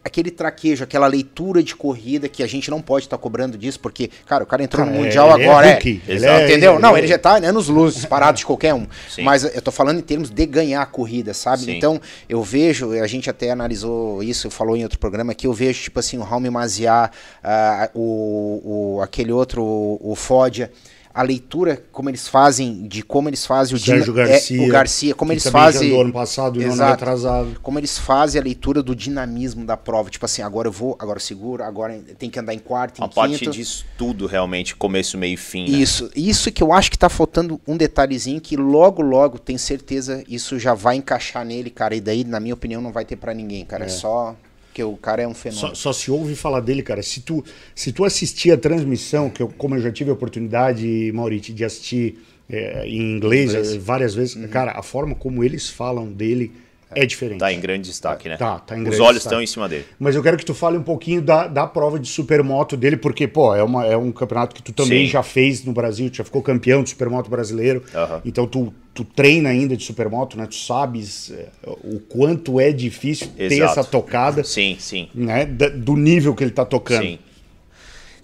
[0.07, 4.09] aquele traquejo, aquela leitura de corrida que a gente não pode estar cobrando disso, porque,
[4.25, 5.73] cara, o cara entrou Cara, no Mundial ele é agora, é.
[5.75, 6.73] rookie, Exato, é- entendeu?
[6.75, 8.87] ele não, é- ele já tá anos luzes, parado de qualquer um.
[9.11, 9.23] Sim.
[9.23, 11.65] Mas eu tô falando em termos de ganhar a corrida, sabe?
[11.65, 11.77] Sim.
[11.77, 15.83] Então, eu vejo, a gente até analisou isso, falou em outro programa, que eu vejo,
[15.83, 17.11] tipo assim, o Raul Maziá,
[17.43, 20.71] ah, o, o, aquele outro, o, o Foggia,
[21.19, 24.63] a leitura, como eles fazem, de como eles fazem o Sérgio dina- é, Garcia.
[24.63, 25.99] o Garcia, como que eles já fazem.
[25.99, 26.91] ano passado e ano Exato.
[26.91, 27.59] retrasado.
[27.63, 30.11] Como eles fazem a leitura do dinamismo da prova.
[30.11, 33.05] Tipo assim, agora eu vou, agora eu seguro, agora tem que andar em quarto, em
[33.05, 33.51] A parte quinto.
[33.51, 35.71] de estudo, realmente, começo, meio e fim.
[35.71, 35.79] né?
[35.79, 40.23] Isso, isso que eu acho que tá faltando um detalhezinho que logo, logo, tenho certeza,
[40.29, 41.95] isso já vai encaixar nele, cara.
[41.97, 43.87] E daí, na minha opinião, não vai ter pra ninguém, cara.
[43.87, 44.37] É, só
[44.77, 45.75] que o cara é um Só, fenômeno.
[45.75, 47.03] só se ouve falar dele, cara.
[47.03, 47.43] Se tu,
[47.75, 51.65] se tu assistir a transmissão, que eu, como eu já tive a oportunidade, Maurício, de
[51.65, 52.19] assistir
[52.51, 54.49] é, em inglês, eh, várias vezes, Uhum.
[54.49, 56.53] cara, a forma como eles falam dele
[56.95, 57.41] é diferente.
[57.41, 58.37] Tá em grande destaque, né?
[58.37, 59.27] Tá, tá em Os grande olhos destaque.
[59.35, 59.85] estão em cima dele.
[59.99, 63.27] Mas eu quero que tu fale um pouquinho da, da prova de supermoto dele, porque,
[63.27, 65.13] pô, é, uma, é um campeonato que tu também Sim.
[65.13, 67.83] já fez no Brasil, tu já ficou campeão de supermoto brasileiro.
[67.95, 68.23] Aham.
[68.25, 70.47] Então tu, tu treina ainda de supermoto, né?
[70.47, 71.49] Tu sabes é,
[71.85, 73.81] o quanto é difícil ter Exato.
[73.81, 75.09] essa tocada, Sim, sim.
[75.15, 75.45] né?
[75.45, 77.03] do nível que ele tá tocando.
[77.03, 77.19] Sim.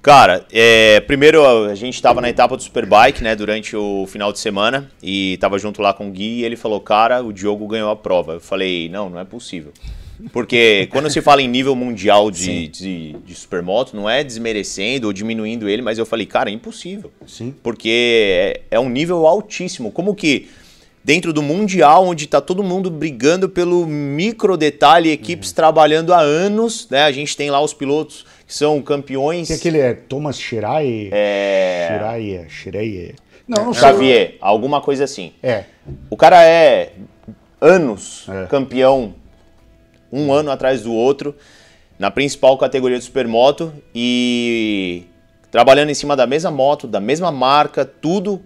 [0.03, 4.41] Cara, é, primeiro a gente estava na etapa do Superbike, né, durante o final de
[4.41, 7.89] semana, e tava junto lá com o Gui e ele falou, cara, o Diogo ganhou
[7.89, 8.35] a prova.
[8.35, 9.73] Eu falei, não, não é possível.
[10.33, 15.13] Porque quando se fala em nível mundial de, de, de supermoto, não é desmerecendo ou
[15.13, 17.11] diminuindo ele, mas eu falei, cara, é impossível.
[17.27, 17.55] Sim.
[17.63, 19.91] Porque é, é um nível altíssimo.
[19.91, 20.49] Como que
[21.05, 25.57] dentro do mundial, onde tá todo mundo brigando pelo micro detalhe, equipes Uhum.
[25.57, 27.03] trabalhando há anos, né?
[27.03, 29.49] A gente tem lá os pilotos que são campeões.
[29.49, 31.09] Tem aquele é Thomas Shirai?
[31.11, 31.89] É.
[31.89, 33.15] Shirai, Shirai.
[33.49, 33.83] Não, não sei.
[33.83, 35.33] Xavier, alguma coisa assim.
[35.43, 35.65] É.
[36.11, 36.93] O cara é
[37.59, 38.45] anos É.
[38.47, 39.15] campeão,
[40.13, 41.35] um ano atrás do outro,
[41.99, 45.05] na principal categoria de supermoto e
[45.51, 48.43] trabalhando em cima da mesma moto, da mesma marca, tudo,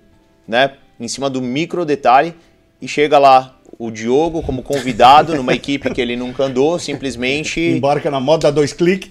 [0.47, 2.33] né, em cima do micro detalhe
[2.81, 8.11] e chega lá o Diogo como convidado numa equipe que ele nunca andou, simplesmente Embarca
[8.11, 9.11] na moto, dá dois cliques.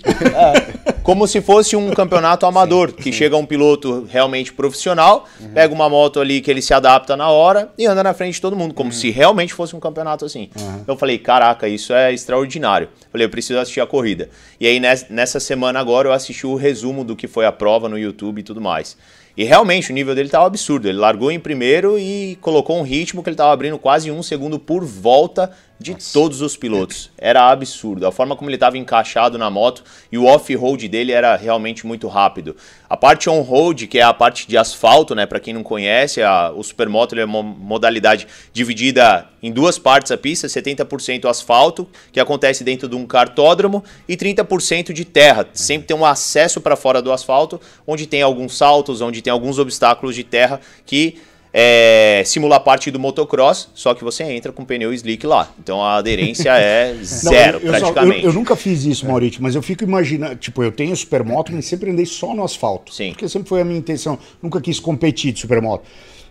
[1.05, 6.19] Como se fosse um campeonato amador, que chega um piloto realmente profissional, pega uma moto
[6.19, 8.91] ali que ele se adapta na hora e anda na frente de todo mundo, como
[8.91, 10.49] se realmente fosse um campeonato assim.
[10.87, 12.89] Eu falei, caraca, isso é extraordinário.
[13.11, 14.29] Falei, eu preciso assistir a corrida.
[14.59, 17.87] E aí nes- nessa semana agora eu assisti o resumo do que foi a prova
[17.87, 18.97] no YouTube e tudo mais.
[19.37, 20.87] E realmente o nível dele estava absurdo.
[20.87, 24.57] Ele largou em primeiro e colocou um ritmo que ele estava abrindo quase um segundo
[24.57, 27.11] por volta de todos os pilotos.
[27.17, 28.07] Era absurdo.
[28.07, 32.07] A forma como ele estava encaixado na moto e o off-road dele era realmente muito
[32.07, 32.55] rápido.
[32.89, 35.25] A parte on-road, que é a parte de asfalto, né?
[35.25, 40.11] Para quem não conhece, a- o supermoto ele é uma modalidade dividida em duas partes
[40.11, 45.45] a pista, 70% asfalto, que acontece dentro de um cartódromo, e 30% de terra.
[45.53, 49.59] Sempre tem um acesso para fora do asfalto, onde tem alguns saltos, onde tem alguns
[49.59, 51.17] obstáculos de terra que
[51.57, 55.49] é, simula parte do motocross, só que você entra com pneu slick lá.
[55.57, 58.25] Então a aderência é Não, zero, eu, eu só- eu- praticamente.
[58.25, 60.35] eu nunca fiz isso, Maurício, mas eu fico imaginando.
[60.35, 62.93] Tipo, eu tenho supermoto, mas sempre andei só no asfalto.
[62.93, 63.11] Sim.
[63.11, 64.19] Porque sempre foi a minha intenção.
[64.43, 65.85] Nunca quis competir de supermoto.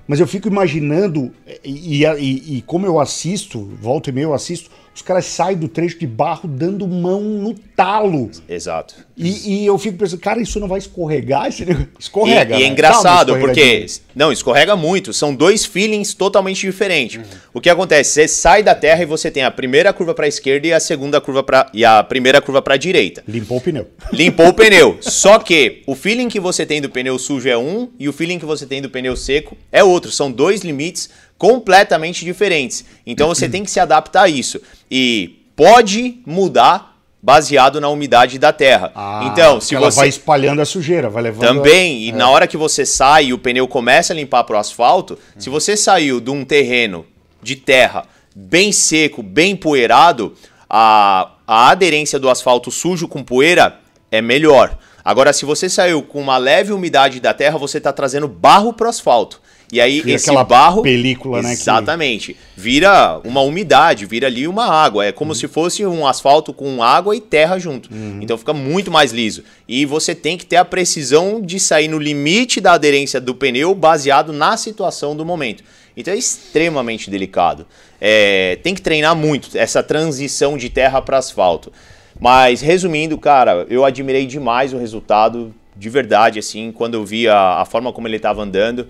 [0.07, 1.33] Mas eu fico imaginando,
[1.65, 5.57] e, e- e- e como eu assisto, volta e meia eu assisto, os caras saem
[5.57, 8.31] do trecho de barro dando mão no talo.
[8.49, 8.95] Exato.
[9.17, 11.49] E, e eu fico pensando, cara, isso não vai escorregar?
[11.49, 12.55] Esse negócio- Escorrega.
[12.55, 12.69] E, e né?
[12.69, 13.87] é engraçado, Dá uma porque.
[14.15, 15.13] Não, escorrega muito.
[15.13, 17.17] São dois feelings totalmente diferentes.
[17.17, 17.39] Uhum.
[17.55, 18.11] O que acontece?
[18.11, 20.79] Você sai da terra e você tem a primeira curva para a esquerda e a
[20.79, 23.25] segunda curva para e a primeira curva para a direita.
[23.27, 23.89] Limpou o pneu.
[24.13, 24.99] Limpou o pneu.
[25.01, 28.39] Só que o feeling que você tem do pneu sujo é um e o feeling
[28.39, 30.13] que você tem do pneu seco é outro.
[30.13, 32.85] São dois limites completamente diferentes.
[33.07, 34.61] Então você tem que se adaptar a isso.
[34.97, 38.93] E pode mudar baseado na umidade da terra.
[38.95, 41.43] Ah, então, se ela você vai espalhando a sujeira, vai levando.
[41.45, 42.13] a- também, e É.
[42.13, 45.77] na hora que você sai e o pneu começa a limpar pro asfalto, se você
[45.77, 47.05] saiu de um terreno
[47.43, 48.05] de terra
[48.37, 50.35] bem seco, bem poeirado,
[50.71, 53.81] a, a aderência do asfalto sujo com poeira
[54.13, 54.79] é melhor.
[55.05, 58.89] Agora, se você saiu com uma leve umidade da terra, você está trazendo barro pro
[58.89, 59.41] asfalto.
[59.75, 60.83] E aí, Vira esse barro.
[60.83, 62.37] película, né, que- Exatamente.
[62.57, 65.05] Vira uma umidade, vira ali uma água.
[65.05, 65.35] É como Uhum.
[65.35, 67.89] se fosse um asfalto com água e terra junto.
[68.21, 69.43] Então fica muito mais liso.
[69.67, 73.75] E você tem que ter a precisão de sair no limite da aderência do pneu
[73.75, 75.65] baseado na situação do momento.
[75.97, 77.67] Então é extremamente delicado.
[78.01, 81.73] É, tem que treinar muito essa transição de terra para asfalto.
[82.21, 87.61] Mas resumindo, cara, eu admirei demais o resultado, de verdade, assim, quando eu vi a,
[87.61, 88.87] a forma como ele estava andando.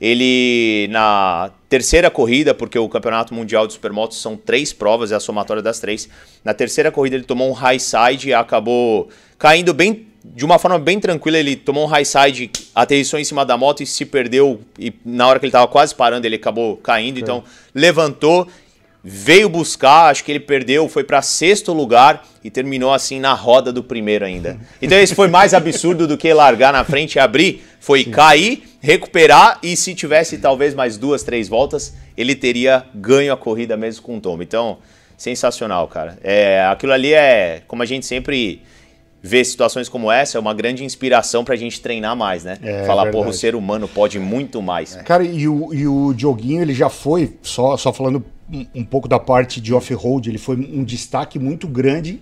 [0.00, 5.20] Ele, na terceira corrida, porque o Campeonato Mundial de Supermotos são três provas, é a
[5.20, 6.08] somatória das três.
[6.44, 10.78] Na terceira corrida ele tomou um high side e acabou caindo bem, de uma forma
[10.78, 11.38] bem tranquila.
[11.38, 14.60] Ele tomou um high side, aterrissou em cima da moto e se perdeu.
[14.78, 17.18] E na hora que ele estava quase parando, ele acabou caindo.
[17.18, 17.42] Então
[17.74, 18.46] levantou
[19.08, 23.72] veio buscar, acho que ele perdeu, foi para sexto lugar e terminou assim na roda
[23.72, 24.58] do primeiro ainda.
[24.82, 29.58] Então esse foi mais absurdo do que largar na frente e abrir, foi cair recuperar
[29.64, 34.16] e se tivesse talvez mais duas, três voltas, ele teria ganho a corrida mesmo com
[34.16, 34.44] o tombo.
[34.44, 34.78] Então,
[35.16, 36.16] sensacional, cara.
[36.22, 38.62] É, aquilo ali é, como a gente sempre
[39.26, 42.58] vê situações como essa, é uma grande inspiração pra gente treinar mais, né?
[42.62, 43.16] É, Falar, verdade.
[43.16, 44.94] porra, o ser humano pode muito mais.
[45.04, 49.08] Cara, e o, e o Dioguinho, ele já foi, só, só falando um, um pouco
[49.08, 52.20] da parte de off-road, ele foi um destaque muito grande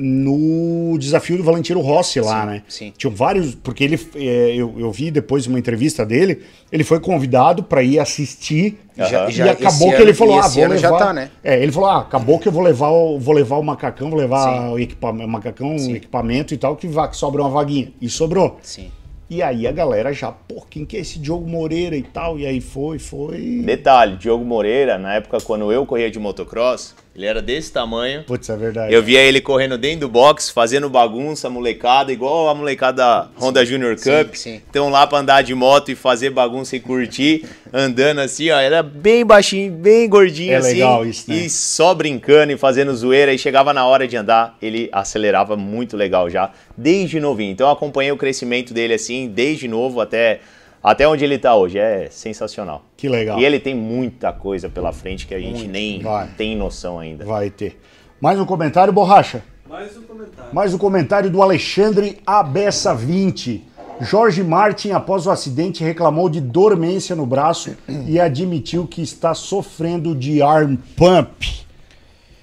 [0.00, 2.62] no desafio do Valentino Rossi lá, Sim, né?
[2.68, 2.92] sim.
[2.96, 7.64] Tinham vários, porque ele, é, eu, eu vi depois uma entrevista dele, ele foi convidado
[7.64, 9.28] para ir assistir Aham.
[9.28, 10.76] e Já- acabou que ele ano- falou, e ah, vou levar...
[10.78, 11.30] já tá, né?
[11.42, 14.18] É, ele falou, ah, acabou que eu vou levar o, vou levar o macacão, vou
[14.18, 14.72] levar Sim.
[14.72, 15.94] o equipamento, macacão, Sim.
[15.94, 17.92] equipamento e tal, que, vai, que sobra uma vaguinha.
[18.00, 18.58] E sobrou.
[18.62, 18.90] Sim.
[19.30, 22.38] E aí a galera já, pô, quem que é esse Diogo Moreira e tal?
[22.38, 23.60] E aí foi, foi.
[23.62, 28.22] Detalhe, Diogo Moreira, na época quando eu corria de motocross, ele era desse tamanho.
[28.22, 28.94] Putz, é verdade.
[28.94, 33.66] Eu via ele correndo dentro do box, fazendo bagunça, molecada, igual a molecada da Honda
[33.66, 34.34] Junior sim, Cup.
[34.36, 34.62] sim.
[34.70, 38.60] Então lá pra andar de moto e fazer bagunça e curtir, andando assim, ó.
[38.60, 40.74] Era bem baixinho, bem gordinho É assim.
[40.74, 41.36] legal isso, né?
[41.38, 43.32] E só brincando e fazendo zoeira.
[43.34, 47.50] E chegava na hora de andar, ele acelerava muito legal já, desde novinho.
[47.50, 50.38] Então eu acompanhei o crescimento dele assim, desde novo até,
[50.82, 51.78] até onde ele tá hoje.
[51.78, 52.84] É sensacional.
[52.96, 53.38] Que legal.
[53.38, 56.28] E ele tem muita coisa pela frente que a gente nem Vai.
[56.36, 57.24] tem noção ainda.
[57.24, 57.80] Vai ter.
[58.20, 59.42] Mais um comentário, Borracha?
[59.68, 60.54] Mais um comentário.
[60.54, 63.64] Mais um comentário do Alexandre Abessa 20.
[64.00, 70.14] Jorge Martin, após o acidente, reclamou de dormência no braço e admitiu que está sofrendo
[70.14, 71.66] de arm pump.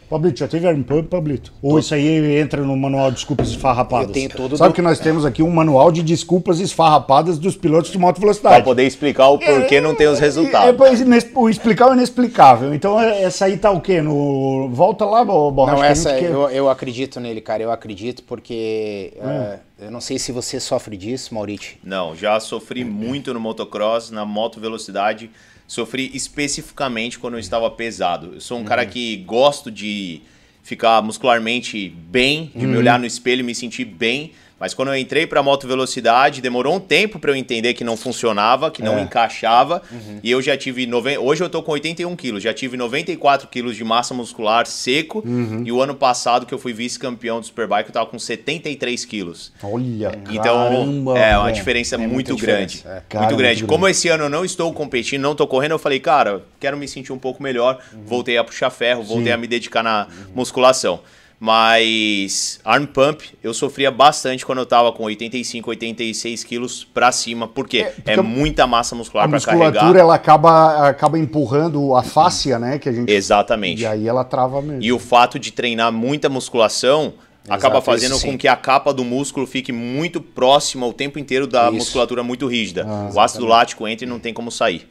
[0.10, 1.52] Pablito, já teve arm pump, Pablito?
[1.62, 4.08] Ou isso aí entra no manual de desculpas esfarrapadas?
[4.10, 7.56] Eu tenho todo Sabe do- que nós temos aqui um manual de desculpas esfarrapadas dos
[7.58, 8.64] pilotos de moto Pra velocidade.
[8.64, 10.76] poder explicar o porquê não tem os É, resultados.
[10.78, 12.74] pois, ines- o explicar o inexplicável.
[12.74, 14.02] Então, é- essa aí tá o quê?
[14.02, 14.70] No...
[14.70, 15.78] Volta lá, Bo- Borracha.
[15.78, 17.64] Não, essa quer- eu, eu acredito nele, cara.
[17.64, 19.14] Eu acredito porque.
[19.18, 21.78] eh, eu não sei se você sofre disso, Maurício.
[21.84, 25.30] Não, já sofri muito no motocross, na moto velocidade.
[25.68, 28.36] Sofri especificamente quando eu estava pesado.
[28.36, 30.22] Eu sou um cara que gosto de
[30.62, 34.32] ficar muscularmente bem, de me olhar no espelho e me sentir bem.
[34.60, 37.98] Mas quando eu entrei para moto velocidade, demorou um tempo para eu entender que não
[37.98, 39.82] funcionava, que não encaixava.
[40.24, 40.88] E eu já tive.
[40.88, 41.18] Noven...
[41.18, 45.24] Hoje eu tô com 81 quilos, já tive 94 quilos de massa muscular seco.
[45.66, 49.52] E o ano passado, que eu fui vice-campeão do Superbike, eu tava com 73 quilos.
[49.62, 52.76] Olha, Então, caramba, é uma diferença É muito grande.
[52.78, 53.04] diferença, é.
[53.10, 53.62] Cara, muito grande.
[53.64, 56.78] muito Como esse ano eu não estou competindo, não estou correndo, eu falei, cara, quero
[56.78, 57.80] me sentir um pouco melhor.
[58.06, 59.32] Voltei a puxar ferro, voltei Sim.
[59.32, 61.02] a me dedicar na musculação.
[61.40, 67.48] Mas arm pump eu sofria bastante quando eu tava com 85, 86 quilos pra cima.
[67.48, 67.92] Por quê?
[67.96, 70.00] porque É, muita massa muscular A pra musculatura carregar.
[70.00, 72.80] ela acaba, acaba empurrando a fáscia, né?
[72.80, 73.12] Que a gente.
[73.12, 73.82] Exatamente.
[73.82, 74.82] E aí ela trava mesmo.
[74.82, 77.14] E o fato de treinar muita musculação
[77.48, 81.46] acaba Exato, fazendo com que a capa do músculo fique muito próxima o tempo inteiro
[81.46, 81.74] da Isso.
[81.74, 82.86] musculatura muito rígida.
[82.88, 84.90] Ah, o ácido lático entra e não tem como sair.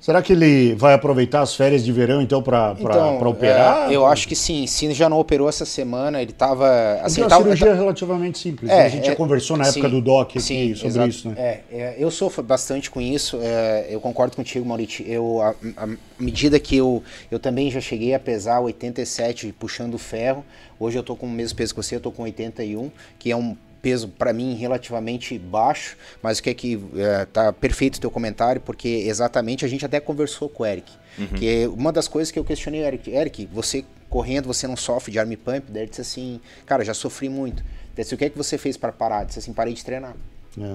[0.00, 3.90] Será que ele vai aproveitar as férias de verão então pra, Então, operar?
[3.90, 4.66] é, eu acho que sim.
[4.66, 6.68] Se já não operou essa semana, ele tava.
[7.02, 8.70] Assim, Assim, a tava- cirurgia é relativamente simples.
[8.70, 8.84] né?
[8.84, 11.08] a gente já conversou na época sim, do DOC aqui sim, sobre exato.
[11.08, 11.34] isso, né?
[11.38, 13.38] É, é, eu sofro bastante com isso.
[13.42, 15.04] é, eu concordo contigo, Maurício.
[15.06, 20.44] Eu, a, a medida que eu, eu também já cheguei a pesar 87 puxando ferro.
[20.78, 23.36] Hoje eu tô com o mesmo peso que você, eu tô com 81, que é
[23.36, 23.56] um
[23.86, 28.10] peso para mim relativamente baixo, mas o que é que é, tá perfeito o teu
[28.10, 30.90] comentário, porque exatamente a gente até conversou com o Eric,
[31.36, 34.76] que é uma das coisas que eu questionei o Eric, Eric, você correndo, você não
[34.76, 35.70] sofre de arm pump?
[35.70, 37.62] Daí ele disse assim, cara, já sofri muito.
[37.96, 39.18] Disse, o que é que você fez para parar?
[39.18, 40.16] Ele disse assim, parei de treinar.
[40.60, 40.74] É.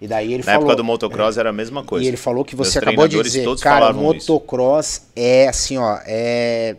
[0.00, 0.60] E daí ele Na falou.
[0.60, 2.02] época do motocross era a mesma coisa.
[2.02, 4.32] E ele falou que Meus você acabou de dizer, cara, falavam isso.
[4.32, 6.76] motocross é assim, ó, é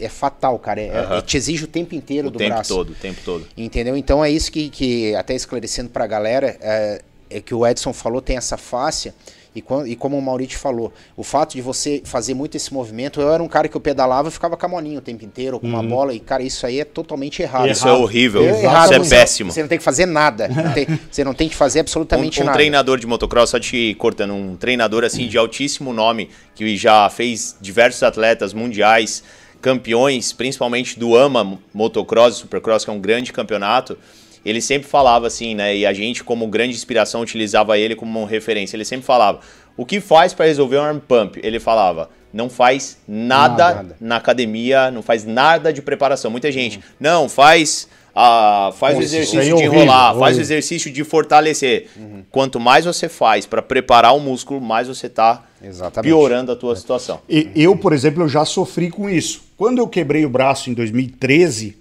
[0.00, 0.80] é fatal, cara.
[0.80, 1.18] É, Aham.
[1.18, 2.74] é- te exige o tempo inteiro O do tempo braço.
[2.74, 3.46] todo, o tempo todo.
[3.56, 3.96] Entendeu?
[3.96, 8.20] Então é isso que, que até esclarecendo pra galera, é, é que o Edson falou,
[8.20, 9.14] tem essa fáscia.
[9.52, 13.20] E, quan- e como o Maurício falou, o fato de você fazer muito esse movimento,
[13.20, 15.58] eu era um cara que eu pedalava e ficava com a molinha o tempo inteiro,
[15.58, 17.68] com uma bola, e cara, isso aí é totalmente errado.
[17.68, 19.50] Isso é horrível, É isso errado, é você- péssimo.
[19.50, 20.46] Você não tem que fazer nada.
[20.46, 22.56] não tem- você não tem que fazer absolutamente Um, um nada.
[22.58, 27.56] treinador de motocross, só te cortando, um treinador assim de altíssimo nome, que já fez
[27.60, 29.24] diversos atletas mundiais,
[29.60, 33.98] campeões, principalmente do AMA Motocross, Supercross, que é um grande campeonato,
[34.44, 35.76] ele sempre falava assim, né?
[35.76, 38.74] E a gente, como grande inspiração, utilizava ele como referência.
[38.76, 39.40] Ele sempre falava:
[39.76, 41.38] o que faz para resolver um arm pump?
[41.42, 43.96] Ele falava: não faz nada, Nada.
[44.00, 46.30] na academia, não faz nada de preparação.
[46.30, 47.86] Muita gente, não, faz.
[48.14, 50.40] ah, faz o Nossa, exercício é de horrível, enrolar, faz o horrível.
[50.40, 51.88] exercício de fortalecer.
[52.30, 56.08] Quanto mais você faz para preparar o músculo, mais você tá Exatamente.
[56.08, 57.20] piorando a tua situação.
[57.28, 59.42] E eu, por exemplo, eu já sofri com isso.
[59.56, 61.76] Quando eu quebrei o braço em 2013,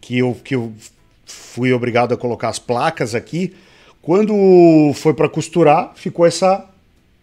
[0.00, 0.72] que eu, que eu
[1.24, 3.54] fui obrigado a colocar as placas aqui,
[4.00, 6.68] quando foi para costurar, ficou essa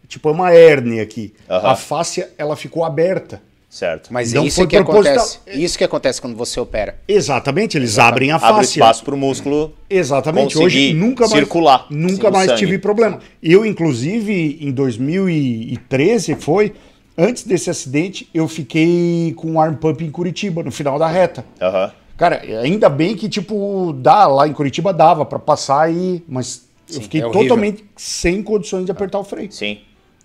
[0.07, 1.33] tipo, é uma hérnia aqui.
[1.47, 1.69] Aham.
[1.69, 3.41] A fáscia, ela ficou aberta.
[3.69, 4.11] Certo.
[4.11, 5.13] Mas Não é isso foi que proposital.
[5.15, 5.39] acontece.
[5.47, 6.99] Isso que acontece quando você opera.
[7.07, 8.79] Exatamente, eles abrem a Abre fáscia.
[8.79, 9.73] espaço para o músculo.
[9.87, 10.57] Exatamente.
[10.57, 12.59] Hoje nunca mais circular, nunca mais sangue.
[12.59, 13.19] tive problema.
[13.43, 16.73] Eu inclusive em 2013 foi
[17.17, 21.45] antes desse acidente eu fiquei com um arm pump em Curitiba no final da reta.
[21.61, 21.91] Aham.
[22.17, 26.95] Cara, ainda bem que tipo dá lá em Curitiba dava pra passar aí, mas eu
[26.95, 29.51] Sim, fiquei é totalmente sem condições de apertar o freio.
[29.51, 29.77] Sim.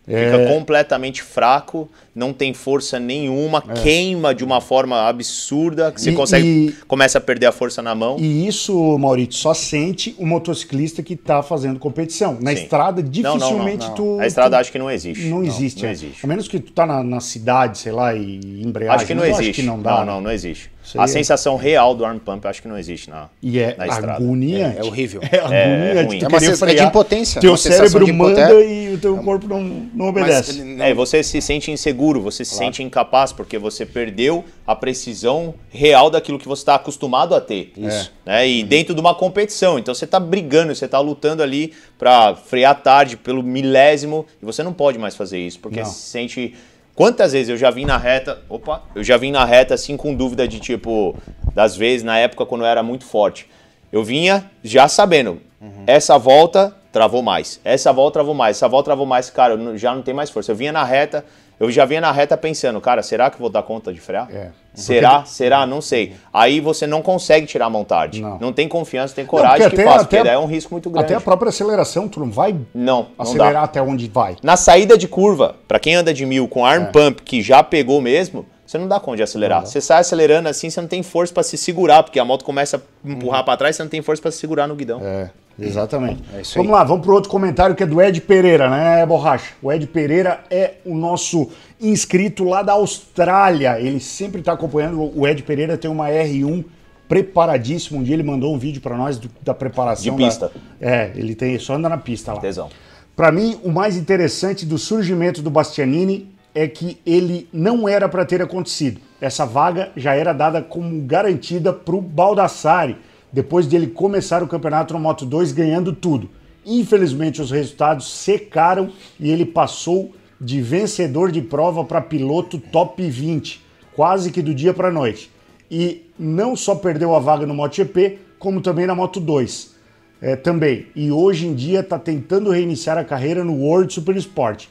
[0.06, 0.26] É.
[0.30, 6.12] Fica completamente fraco, não tem força nenhuma, queima de uma forma absurda, que você É.
[6.12, 8.18] E- consegue, e- começa a perder a força na mão.
[8.18, 12.36] E isso, Maurício, só sente o motociclista que tá fazendo competição.
[12.40, 12.62] Na Sim.
[12.62, 13.94] estrada, Não, não, dificilmente não.
[13.94, 14.20] tu.
[14.20, 15.24] A estrada tu- acho que não existe.
[15.24, 15.92] Não existe, Não é.
[15.92, 16.24] existe.
[16.24, 18.94] A menos que tu tá na, na cidade, sei lá, e embreagem.
[18.96, 19.52] Acho que não existe.
[19.54, 20.04] que não não, dá.
[20.04, 20.24] não, né?
[20.24, 20.70] não, existe.
[20.84, 23.74] Isso A é- sensação real do arm pump acho que não existe na, E é
[23.76, 24.12] na estrada.
[24.22, 24.76] agoniante.
[24.76, 25.20] É, é horrível.
[25.22, 26.06] É agoniante.
[26.06, 26.18] ruim.
[26.18, 30.12] tu É uma sensação de impotência, Teu cérebro manda e o teu corpo não, não
[30.12, 30.60] Mas obedece.
[30.60, 34.76] ele- É, e você se sente inseguro, você se sente incapaz, porque você perdeu a
[34.76, 37.72] precisão real daquilo que você está acostumado a ter.
[37.76, 38.12] Isso.
[38.24, 38.46] Né?
[38.48, 39.78] E dentro de uma competição.
[39.78, 44.62] Então você está brigando, você está lutando ali para frear tarde pelo milésimo, e você
[44.62, 45.86] não pode mais fazer isso, porque Não.
[45.86, 46.54] se sente.
[46.94, 48.40] Quantas vezes eu já vim na reta.
[48.48, 48.82] Opa!
[48.94, 51.16] Eu já vim na reta assim com dúvida de tipo.
[51.54, 53.48] Das vezes, na época quando eu era muito forte.
[53.92, 55.40] Eu vinha já sabendo.
[55.86, 57.60] Essa volta travou mais.
[57.64, 58.56] Essa volta travou mais.
[58.56, 59.30] Essa volta travou mais.
[59.30, 60.52] Cara, eu já não tem mais força.
[60.52, 61.24] Eu vinha na reta.
[61.58, 64.28] Eu já vinha na reta pensando, cara, será que eu vou dar conta de frear?
[64.30, 64.48] É.
[64.74, 65.24] Será?
[65.24, 65.64] Será?
[65.64, 66.14] Não sei.
[66.32, 68.20] Aí você não consegue tirar a tarde.
[68.20, 68.38] Não.
[68.38, 70.46] Não, tem confiança, tem Não, coragem porque que até- faz, até- porque daí é um
[70.46, 71.04] risco muito grande.
[71.06, 73.62] Até a própria aceleração, tu não vai Não, não acelerar dá.
[73.62, 74.36] até onde vai.
[74.42, 76.72] Na saída de curva, pra quem anda de mil com É.
[76.72, 79.64] arm pump que já pegou mesmo, você não dá conta de acelerar.
[79.64, 82.78] Você sai acelerando assim, você não tem força pra se segurar, porque a moto começa
[82.78, 85.00] a empurrar pra trás, você não tem força pra se segurar no guidão.
[85.04, 86.22] É, exatamente.
[86.34, 89.52] É isso vamos lá, vamos pro outro comentário que é do Ed Pereira, né, Borracha?
[89.62, 93.78] O Ed Pereira é o nosso inscrito lá da Austrália.
[93.80, 95.00] Ele sempre tá acompanhando.
[95.18, 96.64] O Ed Pereira tem uma R1
[97.08, 98.00] preparadíssimo.
[98.00, 100.16] Um dia ele mandou um vídeo pra nós do- da preparação.
[100.16, 100.50] De pista.
[100.80, 102.40] da- É, ele tem, só anda na pista lá.
[102.40, 102.68] Tesão.
[103.14, 108.24] Para mim, o mais interessante do surgimento do Bastianini é que ele não era para
[108.24, 109.00] ter acontecido.
[109.20, 112.96] Essa vaga já era dada como garantida para o Baldassari,
[113.34, 116.30] depois de ele começar o campeonato no Moto 2 ganhando tudo.
[116.64, 123.60] Infelizmente, os resultados secaram e ele passou de vencedor de prova para piloto top 20,
[123.96, 125.30] quase que do dia para a noite.
[125.68, 129.74] E não só perdeu a vaga no MotoGP, como também na Moto 2
[130.22, 130.86] é, também.
[130.94, 134.66] E hoje em dia está tentando reiniciar a carreira no World Super Sport.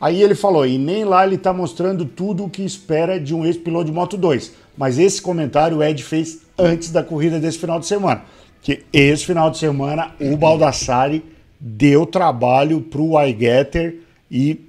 [0.00, 3.44] Aí ele falou, e nem lá ele está mostrando tudo o que espera de um
[3.44, 4.52] ex-piloto de Moto 2.
[4.76, 8.22] Mas esse comentário o Ed fez antes da corrida desse final de semana.
[8.60, 11.24] Que esse final de semana o Baldassari
[11.60, 14.60] deu trabalho para o Igetter e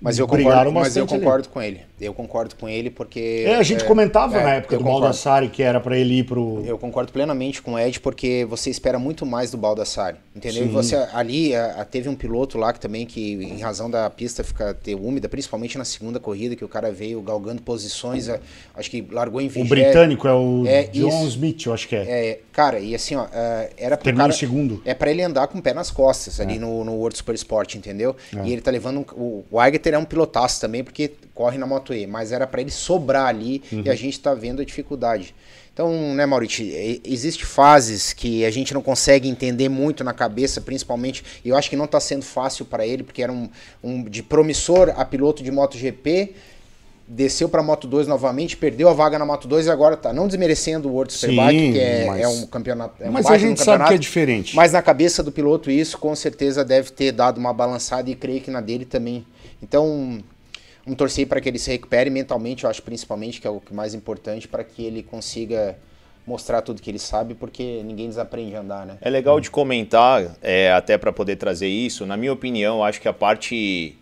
[0.00, 1.85] Mas eu concordo, mas eu concordo com ele.
[1.98, 3.44] Eu concordo com ele porque.
[3.46, 5.00] É, a gente comentava é, na época do concordo.
[5.02, 6.62] Baldassari que era para ele ir pro.
[6.66, 10.64] Eu concordo plenamente com o Ed, porque você espera muito mais do Baldassari, entendeu?
[10.64, 14.10] E você ali a- a- teve um piloto lá que também que em razão da
[14.10, 18.38] pista ficar ter úmida, principalmente na segunda corrida que o cara veio galgando posições, a-
[18.74, 19.70] acho que largou em O vigésimo.
[19.74, 21.28] britânico é o É, John isso.
[21.28, 22.02] Smith, eu acho que é.
[22.06, 24.82] É, cara, e assim, ó, é, era Termina cara, o segundo.
[24.84, 27.74] É pra ele andar com o pé nas costas ali no, no World Super Sport,
[27.76, 28.14] entendeu?
[28.44, 28.98] E ele tá levando.
[28.98, 32.60] um- o, o é um pilotaço também, porque corre na Moto E, mas era pra
[32.60, 35.34] ele sobrar ali e a gente tá vendo a dificuldade.
[35.72, 40.58] Então, né, Maurício, e- existe fases que a gente não consegue entender muito na cabeça,
[40.60, 43.48] principalmente, e eu acho que não tá sendo fácil pra ele, porque era um,
[43.84, 46.32] um de promissor a piloto de MotoGP,
[47.08, 50.26] desceu pra Moto 2 novamente, perdeu a vaga na Moto 2 e agora tá não
[50.26, 53.02] desmerecendo o World Sim, Superbike, que é, mas- é um campeonato.
[53.02, 54.56] É Mas a gente sabe que é diferente.
[54.56, 58.40] Mas na cabeça do piloto isso com certeza deve ter dado uma balançada e creio
[58.40, 59.24] que na dele também.
[59.62, 60.18] Então,
[60.86, 63.92] vamos torcer para que ele se recupere mentalmente, eu acho principalmente que é o mais
[63.92, 65.76] importante para que ele consiga
[66.24, 68.96] mostrar tudo que ele sabe, porque ninguém desaprende a andar, né?
[69.00, 72.06] É legal de comentar, é, até para poder trazer isso.
[72.06, 73.96] Na minha opinião, acho que a parte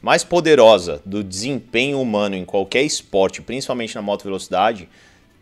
[0.00, 4.88] mais poderosa do desempenho humano em qualquer esporte, principalmente na moto velocidade,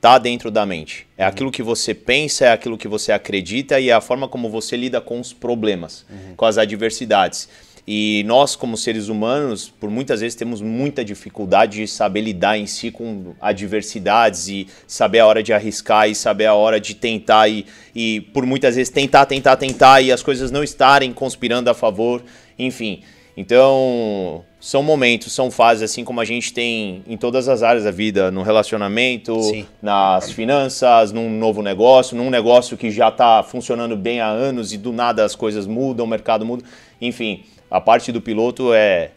[0.00, 1.06] tá dentro da mente.
[1.16, 4.50] É aquilo que você pensa, é aquilo que você acredita e é a forma como
[4.50, 6.04] você lida com os problemas,
[6.36, 7.48] com as adversidades.
[7.88, 12.66] E nós, como seres humanos, por muitas vezes temos muita dificuldade de saber lidar em
[12.66, 17.48] si com adversidades e saber a hora de arriscar e saber a hora de tentar
[17.48, 17.64] e,
[17.94, 22.24] e por muitas vezes tentar, tentar, tentar e as coisas não estarem conspirando a favor,
[22.58, 23.02] enfim.
[23.36, 27.90] Então, são momentos, são fases, assim como a gente tem em todas as áreas da
[27.90, 29.66] vida, no relacionamento, Sim.
[29.80, 34.78] nas finanças, num novo negócio, num negócio que já está funcionando bem há anos e
[34.78, 36.64] do nada as coisas mudam, o mercado muda.
[36.98, 39.10] Enfim, a parte do piloto é,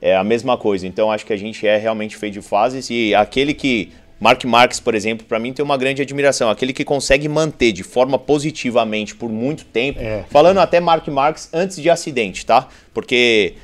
[0.00, 0.86] é a mesma coisa.
[0.86, 4.78] Então acho que a gente é realmente feito de fases e aquele que Mark Marques,
[4.78, 6.48] por exemplo, para mim tem uma grande admiração.
[6.48, 9.98] Aquele que consegue manter de forma positivamente por muito tempo.
[10.00, 10.24] É.
[10.30, 12.68] Falando até Mark Marques antes de acidente, tá?
[12.94, 13.54] Porque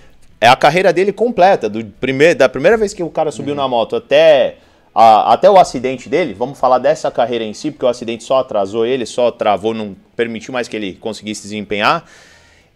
[0.40, 1.68] é a carreira dele completa.
[1.68, 4.56] Do primeir, da primeira vez que o cara subiu na moto até,
[4.92, 6.34] a- até o acidente dele.
[6.34, 9.94] Vamos falar dessa carreira em si, porque o acidente só atrasou ele, só travou, não
[10.16, 12.04] permitiu mais que ele conseguisse desempenhar.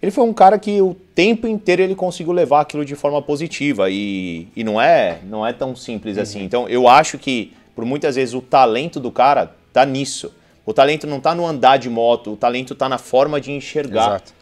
[0.03, 3.89] Ele foi um cara que o tempo inteiro ele conseguiu levar aquilo de forma positiva
[3.89, 6.43] e, e não é não é tão simples assim.
[6.43, 10.35] Então eu acho que por muitas vezes o talento do cara tá nisso.
[10.67, 14.07] O talento não tá no andar de moto, o talento tá na forma de enxergar.
[14.07, 14.33] Exato.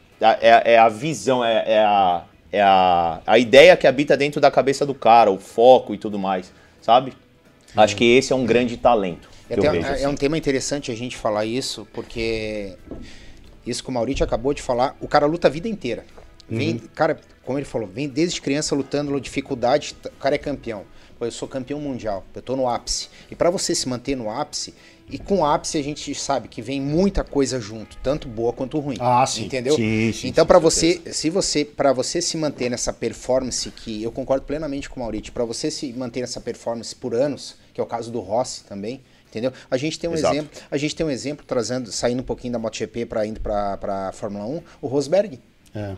[0.41, 4.51] É, é a visão, é, é a, é a, a ideia que habita dentro da
[4.51, 6.53] cabeça do cara, o foco e tudo mais,
[6.83, 7.15] sabe?
[7.75, 9.31] Acho que esse é um grande talento.
[9.49, 10.07] É, vejo, é assim.
[10.07, 12.77] um tema interessante a gente falar isso, porque
[13.67, 16.05] isso que o Maurício acabou de falar, o cara luta a vida inteira.
[16.49, 20.85] Vem, cara, como ele falou, vem desde criança lutando dificuldade, o cara é campeão.
[21.17, 23.09] Pô, eu sou campeão mundial, eu tô no ápice.
[23.31, 24.75] E para você se manter no ápice,
[25.09, 28.79] e com o ápice a gente sabe que vem muita coisa junto, tanto boa quanto
[28.81, 28.97] ruim.
[28.99, 29.45] Ah, sim.
[29.45, 29.75] Entendeu?
[29.77, 34.11] Sim, sim, então para você, se você, para você se manter nessa performance que eu
[34.11, 37.85] concordo plenamente com o Maurício, para você se manter nessa performance por anos, que é
[37.85, 39.53] o caso do Rossi também, entendeu?
[39.71, 40.35] A gente tem um Exato.
[40.35, 43.77] exemplo, a gente tem um exemplo trazendo, saindo um pouquinho da MotoGP para indo para
[43.79, 45.41] para Fórmula 1, o Rosberg.
[45.75, 45.97] É.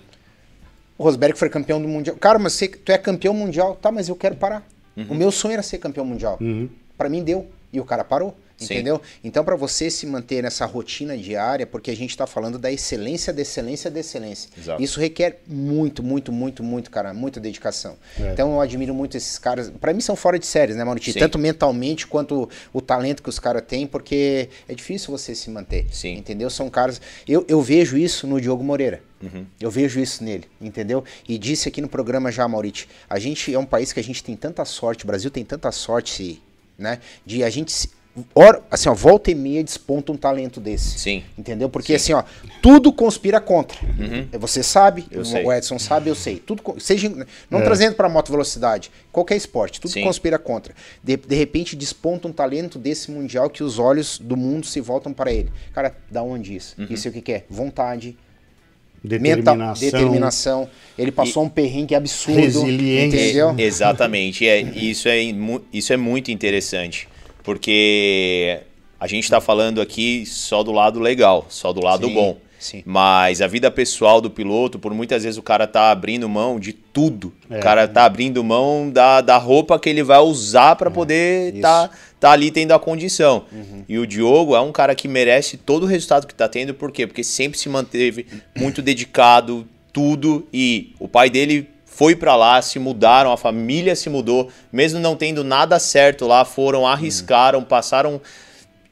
[0.97, 2.17] O Rosberg foi campeão do mundial.
[2.17, 3.91] Cara, mas você, tu é campeão mundial, tá?
[3.91, 4.65] Mas eu quero parar.
[5.09, 6.39] O meu sonho era ser campeão mundial.
[6.97, 8.37] Pra mim deu e o cara parou.
[8.67, 8.75] Sim.
[8.75, 9.01] Entendeu?
[9.23, 13.33] Então, pra você se manter nessa rotina diária, porque a gente tá falando da excelência,
[13.33, 14.51] da excelência, da excelência.
[14.57, 14.83] Exato.
[14.83, 17.97] Isso requer muito, muito, muito, muito, cara, muita dedicação.
[18.19, 19.71] Então, eu admiro muito esses caras.
[19.81, 21.13] Pra mim, são fora de séries, né, Maurício?
[21.13, 21.19] Sim.
[21.19, 25.87] Tanto mentalmente quanto o talento que os caras têm, porque é difícil você se manter.
[25.93, 26.17] Sim.
[26.17, 26.49] Entendeu?
[26.51, 27.01] São caras.
[27.27, 29.03] Eu, eu vejo isso no Diogo Moreira.
[29.23, 29.47] Uhum.
[29.61, 31.05] Eu vejo isso nele, entendeu?
[31.29, 34.23] E disse aqui no programa já, Maurício, a gente é um país que a gente
[34.23, 36.43] tem tanta sorte, o Brasil tem tanta sorte,
[36.77, 36.99] né?
[37.25, 37.89] De a gente.
[38.35, 40.99] Ora, assim, ó, volta e meia desponta um talento desse.
[40.99, 41.23] Sim.
[41.39, 41.71] Entendeu?
[41.71, 42.23] Porque assim, ó,
[42.61, 43.79] tudo conspira contra.
[44.39, 45.07] Você sabe, Uhum.
[45.13, 45.45] Eu o- sei.
[45.45, 46.37] o Edson sabe, eu sei.
[46.37, 47.09] Tudo, seja,
[47.51, 50.03] não trazendo para moto velocidade, qualquer esporte, tudo Sim.
[50.03, 50.75] conspira contra.
[51.03, 55.11] De, de repente desponta um talento desse mundial que os olhos do mundo se voltam
[55.13, 55.51] para ele.
[55.73, 56.75] Cara, da onde isso?
[56.79, 56.87] Uhum.
[56.91, 57.45] Isso é o que que é?
[57.49, 58.15] Vontade,
[59.03, 59.57] Determinação.
[59.57, 60.69] mental, determinação.
[60.99, 62.39] Ele passou um perrengue absurdo.
[62.41, 63.17] Resiliência.
[63.19, 63.55] Entendeu?
[63.59, 64.47] Exatamente.
[64.47, 65.17] É, isso, é,
[65.73, 67.09] isso é muito interessante.
[67.43, 68.61] Porque
[68.99, 72.39] a gente está falando aqui só do lado legal, só do lado Sim, bom.
[72.59, 72.83] sim.
[72.87, 76.73] Mas a vida pessoal do piloto, por muitas vezes o cara tá abrindo mão de
[76.73, 77.33] tudo.
[77.51, 77.59] É.
[77.59, 81.91] O cara tá abrindo mão da, da roupa que ele vai usar para poder tá,
[82.21, 83.45] tá ali tendo a condição.
[83.89, 86.93] E o Diogo é um cara que merece todo o resultado que tá tendo, por
[86.93, 87.07] quê?
[87.07, 88.25] Porque sempre se manteve
[88.57, 94.09] muito dedicado, tudo, e o pai dele foi pra lá, se mudaram, a família se
[94.09, 98.21] mudou, mesmo não tendo nada certo lá, foram, arriscaram, passaram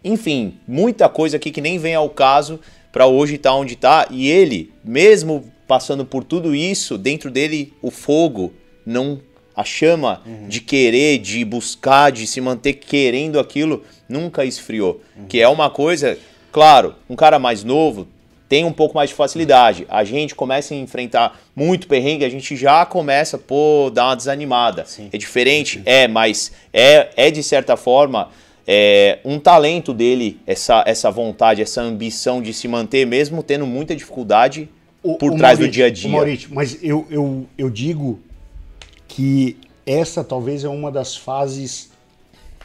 [0.04, 2.60] enfim, muita coisa aqui que nem vem ao caso
[2.92, 4.06] para hoje estar onde tá.
[4.10, 8.52] E ele, mesmo passando por tudo isso, dentro dele o fogo
[8.84, 9.20] não
[9.54, 15.02] a chama de querer, de buscar, de se manter querendo aquilo, nunca esfriou.
[15.28, 16.18] Que é uma coisa,
[16.50, 18.06] claro, um cara mais novo
[18.50, 19.86] tem um pouco mais de facilidade.
[19.88, 24.84] A gente começa a enfrentar muito perrengue, a gente já começa, pô, dar uma desanimada.
[25.12, 25.80] É diferente?
[25.86, 28.28] É, mas é, é de certa forma
[28.66, 33.94] é, um talento dele, essa, essa vontade, essa ambição de se manter, mesmo tendo muita
[33.94, 34.68] dificuldade
[35.00, 36.10] O- por o trás do Maurício- dia a dia.
[36.10, 38.18] Maurício, mas eu, eu, eu digo
[39.06, 41.90] que essa talvez é uma das fases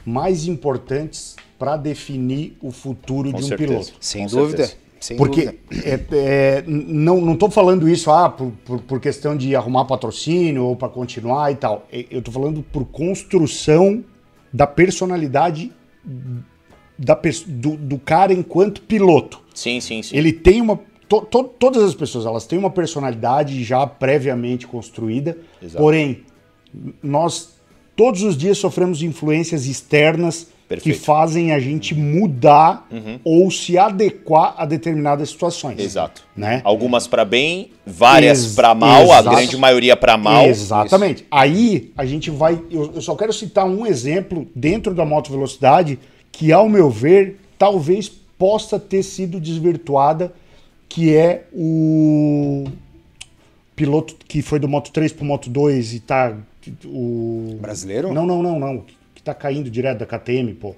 [0.04, 3.70] mais importantes para definir o futuro Com de um certeza.
[3.72, 3.94] piloto.
[4.00, 4.66] Sem Com dúvida.
[4.66, 4.85] certeza.
[5.06, 9.56] Sem Porque é, é, não, não tô falando isso ah, por, por, por questão de
[9.56, 11.86] arrumar patrocínio ou para continuar e tal.
[11.92, 14.04] É, Eu tô falando por construção
[14.52, 15.72] da personalidade
[16.98, 19.42] da, do, do cara enquanto piloto.
[19.54, 20.18] Sim, sim, sim.
[20.18, 20.80] Ele tem uma.
[21.08, 25.78] to- to- todas as pessoas elas têm uma personalidade já previamente construída, Exato.
[25.84, 26.24] porém,
[27.04, 27.60] nós
[27.96, 30.98] todos os dias sofremos influências externas Perfeito.
[30.98, 32.88] que fazem a gente mudar
[33.24, 35.80] ou se adequar a determinadas situações.
[35.80, 36.24] Exato.
[36.36, 36.62] Né?
[36.64, 39.30] Algumas para bem, várias Ex- para mal, exato.
[39.30, 40.46] a grande maioria para mal.
[40.48, 41.26] Exatamente.
[41.30, 42.60] Aí a gente vai.
[42.72, 46.00] Eu, eu só quero citar um exemplo dentro da moto velocidade
[46.32, 50.34] que, ao meu ver, talvez possa ter sido desvirtuada,
[50.90, 52.66] que é o
[53.76, 56.36] piloto que foi do Moto 3 pro Moto 2 e tá.
[56.84, 57.58] O...
[57.62, 58.12] Brasileiro?
[58.14, 58.84] Não, não, não, não.
[59.26, 60.76] Tá caindo direto da KTM, pô.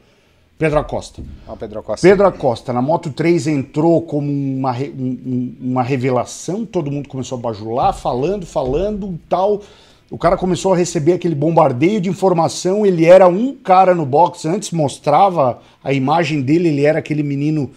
[0.58, 1.22] Pedro Acosta.
[1.48, 2.08] O Pedro Costa.
[2.08, 7.08] Pedro Acosta, na Moto 3 entrou como uma, re- um- um- uma revelação, todo mundo
[7.08, 9.62] começou a bajular, falando, falando tal.
[10.10, 12.86] O cara começou a receber aquele bombardeio de informação.
[12.86, 14.48] Ele era um cara no boxe.
[14.48, 16.70] Antes mostrava a imagem dele.
[16.70, 17.70] Ele era aquele menino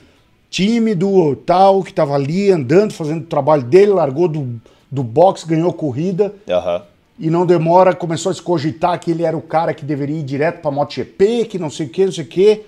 [0.49, 3.91] tímido, tal, que tava ali andando, fazendo o trabalho dele.
[3.93, 4.61] Largou do,
[4.91, 6.33] do boxe, ganhou corrida.
[6.49, 6.83] Aham.
[7.21, 10.23] E não demora, começou a se cogitar que ele era o cara que deveria ir
[10.23, 12.62] direto pra MotoGP, que não sei o que, não sei o que.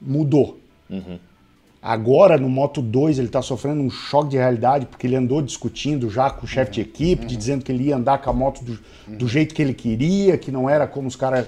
[0.00, 0.60] Mudou.
[1.80, 6.10] Agora, no Moto 2, ele tá sofrendo um choque de realidade, porque ele andou discutindo
[6.10, 8.62] já com o chefe de equipe, de dizendo que ele ia andar com a moto
[8.62, 8.78] do,
[9.08, 11.46] do jeito que ele queria, que não era como os caras.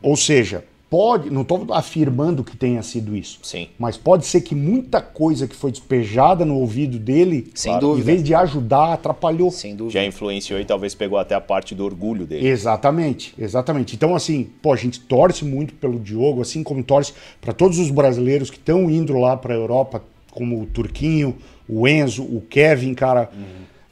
[0.00, 3.38] Ou seja, pode, não estou afirmando que tenha sido isso.
[3.44, 3.68] Sim.
[3.78, 8.04] Mas pode ser que muita coisa que foi despejada no ouvido dele, Sem em dúvida.
[8.04, 9.52] vez de ajudar, atrapalhou.
[9.52, 10.00] Sem dúvida.
[10.00, 12.48] Já influenciou e talvez pegou até a parte do orgulho dele.
[12.48, 13.94] Exatamente, exatamente.
[13.94, 17.90] Então, assim, pô, a gente torce muito pelo Diogo, assim como torce para todos os
[17.90, 21.36] brasileiros que estão indo lá para a Europa, como o Turquinho,
[21.68, 23.30] o Enzo, o Kevin, cara.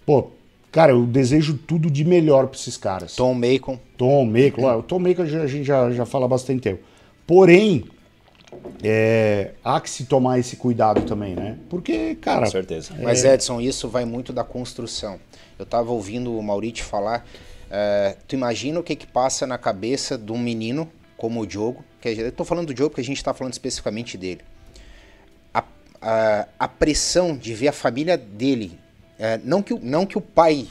[0.05, 0.31] Pô,
[0.71, 3.15] cara, eu desejo tudo de melhor para esses caras.
[3.17, 3.79] Tom Macon.
[3.97, 6.83] Tom ó, o Tom Meiko a gente já, já fala há bastante tempo.
[7.27, 7.85] Porém,
[8.83, 11.59] é, há que se tomar esse cuidado também, né?
[11.69, 12.95] Porque, cara, Com certeza.
[13.03, 15.19] Mas, Edson, isso vai muito da construção.
[15.59, 17.27] Eu tava ouvindo o Maurício falar.
[17.71, 21.85] eh, tu imagina o que que passa na cabeça de um menino como o Diogo.
[22.01, 24.41] Que eu tô falando do Diogo porque a gente tá falando especificamente dele.
[25.53, 25.65] A,
[26.01, 28.79] a, a pressão de ver a família dele.
[29.19, 30.67] Eh, não, que, o- não que o pai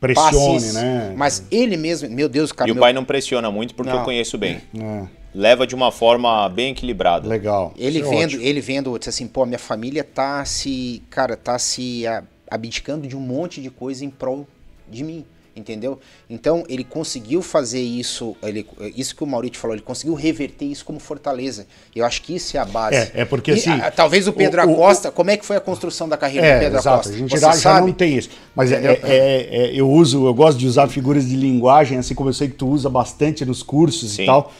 [0.00, 1.14] Pressione, passe né?
[1.16, 2.68] Mas ele mesmo, meu Deus, cara.
[2.68, 3.98] E o meu- pai não pressiona muito porque Não.
[4.00, 4.60] eu conheço bem.
[4.78, 7.28] é, Leva de uma forma bem equilibrada.
[7.28, 7.74] legal.
[7.76, 8.42] Ele Isso é vendo, ótimo.
[8.42, 12.04] ele vendo, disse assim, pô, minha família tá se, cara, tá se
[12.50, 14.46] abdicando de um monte de coisa em prol
[14.88, 15.24] de mim,
[15.56, 15.98] entendeu?
[16.28, 20.84] Então ele conseguiu fazer isso, ele, isso que o Maurício falou, ele conseguiu reverter isso
[20.84, 21.66] como fortaleza.
[21.94, 22.96] Eu acho que isso é a base.
[22.96, 25.46] É, é porque, E, assim, ah, talvez o Pedro o- o- Acosta, como é que
[25.46, 26.88] foi a construção da carreira do É, Pedro exato.
[26.96, 27.12] Acosta?
[27.14, 28.28] A gente Você já, já não tem isso.
[28.54, 32.14] Mas é, é- é- é- eu uso, eu gosto de usar figuras de linguagem, assim
[32.14, 34.22] como eu sei que tu usa bastante nos cursos Sim.
[34.24, 34.52] e tal.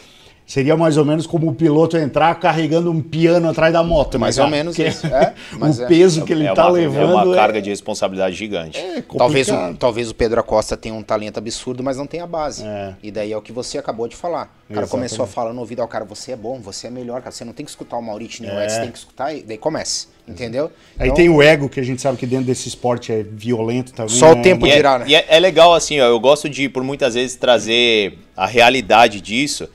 [0.47, 4.17] Seria mais ou menos como o piloto entrar carregando um piano atrás da moto.
[4.17, 4.57] Mais né, ou cara?
[4.57, 5.87] menos isso, é, mas o é.
[5.87, 8.79] peso que ele é tá uma, levando é uma é- carga de responsabilidade gigante.
[8.79, 9.77] é Talvez o, complicado.
[9.77, 12.63] talvez o Pedro Acosta tenha um talento absurdo, mas não tem a base.
[12.65, 12.93] É.
[13.03, 14.43] E daí é o que você acabou de falar.
[14.69, 14.89] O cara Exatamente.
[14.89, 17.31] começou a falar no ouvido ao cara, você é bom, você é melhor, cara.
[17.31, 18.63] Você não tem que escutar o Maurício nem o É.
[18.63, 20.07] Edson, você tem que escutar e daí começa.
[20.25, 20.71] Entendeu?
[20.97, 23.91] Aí Então, tem o ego, que a gente sabe que dentro desse esporte é violento
[23.93, 24.15] também.
[24.15, 24.41] Só o né?
[24.43, 25.05] tempo E, é, dirá, né?
[25.09, 29.19] e é- é legal, assim, ó, eu gosto de, por muitas vezes, trazer a realidade
[29.19, 29.67] disso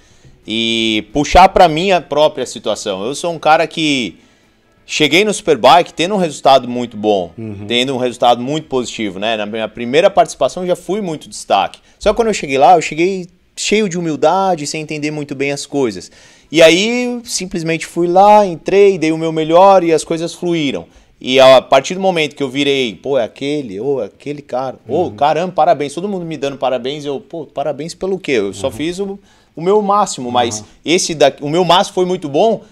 [0.47, 3.05] e puxar pra minha própria situação.
[3.05, 4.19] Eu sou um cara que
[4.85, 7.33] cheguei no Superbike tendo um resultado muito bom,
[7.67, 9.37] tendo um resultado muito positivo, né?
[9.37, 11.81] Na minha primeira participação já fui muito destaque.
[11.99, 15.53] Só que quando eu cheguei lá, eu cheguei cheio de humildade, sem entender muito bem
[15.53, 16.11] as coisas.
[16.51, 20.87] E aí, simplesmente fui lá, entrei, dei o meu melhor e as coisas fluíram.
[21.25, 24.77] E a partir do momento que eu virei, pô, é aquele, ou é aquele cara,
[24.89, 28.33] ô, caramba, parabéns, todo mundo me dando parabéns, eu, pô, parabéns pelo quê?
[28.33, 29.21] Eu só fiz o,
[29.55, 32.63] o meu máximo, mas esse daqui, o meu máximo foi muito bom.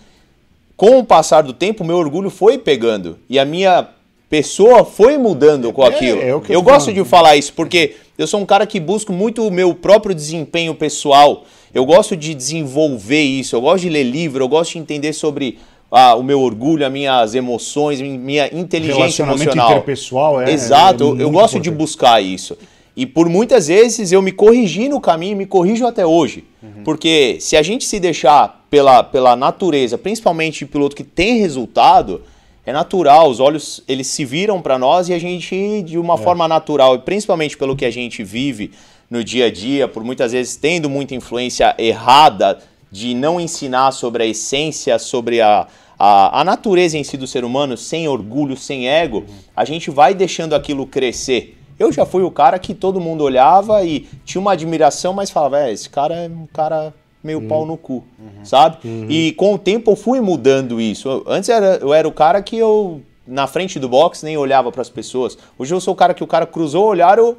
[0.76, 3.86] Com o passar do tempo, o meu orgulho foi pegando e a minha
[4.30, 6.18] pessoa foi mudando com É, aquilo.
[6.18, 9.12] é que eu eu gosto de falar isso porque eu sou um cara que busco
[9.12, 11.44] muito o meu próprio desempenho pessoal.
[11.74, 15.58] Eu gosto de desenvolver isso, eu gosto de ler livro, eu gosto de entender sobre
[15.92, 19.72] ah, o meu orgulho, as minhas emoções, minha inteligência emocional.
[19.72, 21.76] interpessoal, é- Exato, é eu- eu, gosto de importante.
[21.78, 22.56] buscar isso.
[22.96, 26.44] E por muitas vezes eu me corrigi no caminho, me corrijo até hoje.
[26.62, 26.84] Uhum.
[26.84, 32.22] Porque se a gente se deixar pela, pela natureza, principalmente de piloto que tem resultado,
[32.64, 35.98] é natural, os olhos eles se viram para nós e a gente, de É.
[35.98, 38.70] uma forma natural, e principalmente pelo que a gente vive
[39.08, 42.58] no dia a dia, por muitas vezes tendo muita influência errada
[42.92, 45.66] de não ensinar sobre a essência, sobre a,
[45.98, 49.24] a, a natureza em si do ser humano, sem orgulho, sem ego,
[49.56, 51.56] a gente vai deixando aquilo crescer.
[51.80, 55.60] Eu já fui o cara que todo mundo olhava e tinha uma admiração, mas falava,
[55.60, 56.92] é, esse cara é um cara
[57.24, 58.04] meio pau no cu,
[58.44, 58.76] sabe?
[59.08, 61.08] E com o tempo eu fui mudando isso.
[61.08, 64.70] Eu- antes era, eu era o cara que eu, na frente do box, nem olhava
[64.70, 65.38] para as pessoas.
[65.58, 67.38] Hoje eu sou o cara que o cara cruzou o olhar, eu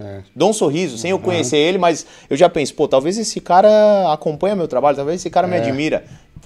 [0.00, 0.20] É.
[0.34, 4.10] dou um sorriso, sem eu conhecer ele, mas eu já penso, pô, talvez esse cara
[4.12, 6.04] acompanha meu trabalho, talvez esse cara me admira.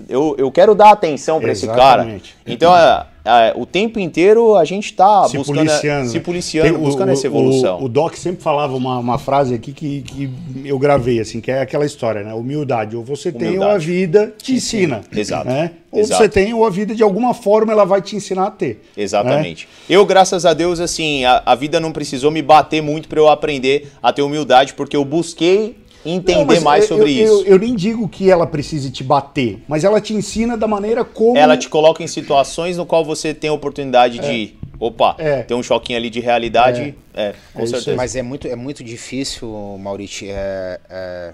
[0.09, 2.03] Eu, eu quero dar atenção para esse cara.
[2.03, 2.37] Exatamente.
[2.47, 6.09] Então, é, é, o tempo inteiro a gente tá se buscando, policiando.
[6.09, 6.21] se né?
[6.25, 7.79] policiando, Tem buscando o- essa evolução.
[7.81, 10.31] O, o Doc sempre falava uma, uma frase aqui que, que
[10.65, 12.33] eu gravei, assim, que é aquela história, né?
[12.35, 12.97] Humildade.
[12.97, 13.87] Ou você tem ou a Humildade.
[13.87, 15.03] vida te ensina.
[15.15, 15.49] Exato.
[15.49, 15.73] Né?
[15.93, 16.23] Ou Exato.
[16.23, 18.83] você tem ou a vida, de alguma forma, ela vai te ensinar a ter.
[18.97, 19.69] Exatamente.
[19.89, 23.29] Eu, graças a Deus, assim, a, a vida não precisou me bater muito para eu
[23.29, 27.45] aprender a ter humildade, porque eu busquei entender Não, mais eu- sobre eu, isso.
[27.47, 31.05] Eu, eu nem digo que ela precise te bater, mas ela te ensina da maneira
[31.05, 31.37] como.
[31.37, 35.43] Ela te coloca em situações no qual você tem a oportunidade de opa, É.
[35.43, 36.95] tem um choquinho ali de realidade.
[37.15, 37.81] É, com É isso aí.
[37.83, 37.97] certeza.
[37.97, 39.49] Mas é muito, é muito difícil,
[39.79, 40.27] Maurício.
[40.31, 41.33] é, é,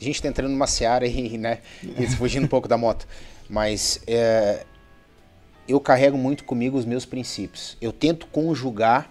[0.00, 1.58] a gente tá entrando numa seara e, né,
[1.98, 3.06] e fugindo um pouco da moto.
[3.48, 4.64] Mas é,
[5.68, 7.76] eu carrego muito comigo os meus princípios.
[7.80, 9.10] Eu tento conjugar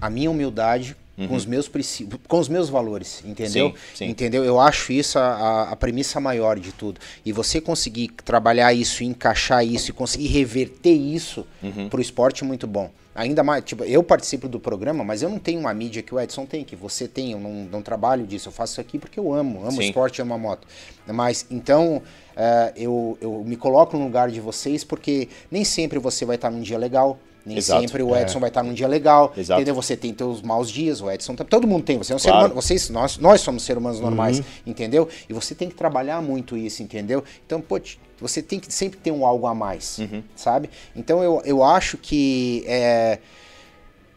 [0.00, 3.70] a minha humildade com os meus princípios, com os meus valores, entendeu?
[3.70, 4.04] Sim, sim.
[4.06, 4.44] Entendeu?
[4.44, 7.00] Eu acho isso a, a- premissa maior de tudo.
[7.24, 11.88] E você conseguir trabalhar isso, encaixar isso e conseguir reverter isso Uhum.
[11.88, 12.90] pro esporte é muito bom.
[13.14, 16.20] Ainda mais, tipo, eu participo do programa, mas eu não tenho uma mídia que o
[16.20, 19.18] Edson tem, que você tem, eu não, não trabalho disso, eu faço isso aqui porque
[19.18, 19.86] eu amo, amo o Sim.
[19.88, 20.68] esporte, amo a moto.
[21.06, 22.02] Mas, então,
[22.36, 26.50] eh, eu, eu me coloco no lugar de vocês porque nem sempre você vai estar
[26.50, 27.80] num dia legal, nem Exato.
[27.80, 29.60] sempre o Edson vai estar num dia legal, Exato.
[29.60, 29.74] entendeu?
[29.76, 32.28] Você tem teus maus dias, o Edson, tá- todo mundo tem, você é um ser
[32.30, 32.46] Claro.
[32.46, 35.08] humano, vocês, nós, nós somos seres humanos normais, entendeu?
[35.28, 37.22] E você tem que trabalhar muito isso, entendeu?
[37.46, 37.80] Então, pô,
[38.20, 39.98] você tem que sempre ter um algo a mais,
[40.34, 40.68] sabe?
[40.96, 43.18] Então, eu, eu acho que é,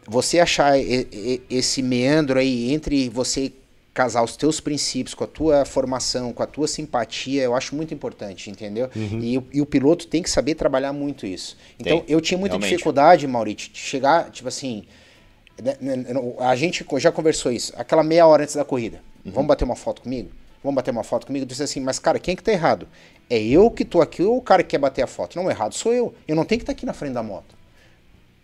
[0.08, 3.52] você achar esse meandro aí entre você
[4.00, 7.92] casar os teus princípios com a tua formação, com a tua simpatia, eu acho muito
[7.92, 8.88] importante, entendeu?
[8.96, 11.54] E, o- e o piloto tem que saber trabalhar muito isso.
[11.78, 12.70] Então, Tem, eu tinha muita realmente.
[12.70, 14.84] dificuldade, Maurício, de chegar, tipo assim,
[15.62, 16.04] né, né,
[16.38, 19.02] a gente já conversou isso, aquela meia hora antes da corrida.
[19.22, 19.32] Uhum.
[19.32, 20.30] Vamos bater uma foto comigo?
[20.64, 21.42] Vamos bater uma foto comigo?
[21.44, 22.88] Eu disse assim, mas cara, quem é que tá errado?
[23.28, 25.36] É eu que tô aqui ou o cara que quer bater a foto?
[25.36, 26.14] Não, errado sou eu.
[26.26, 27.54] Eu não tenho que estar aqui na frente da moto.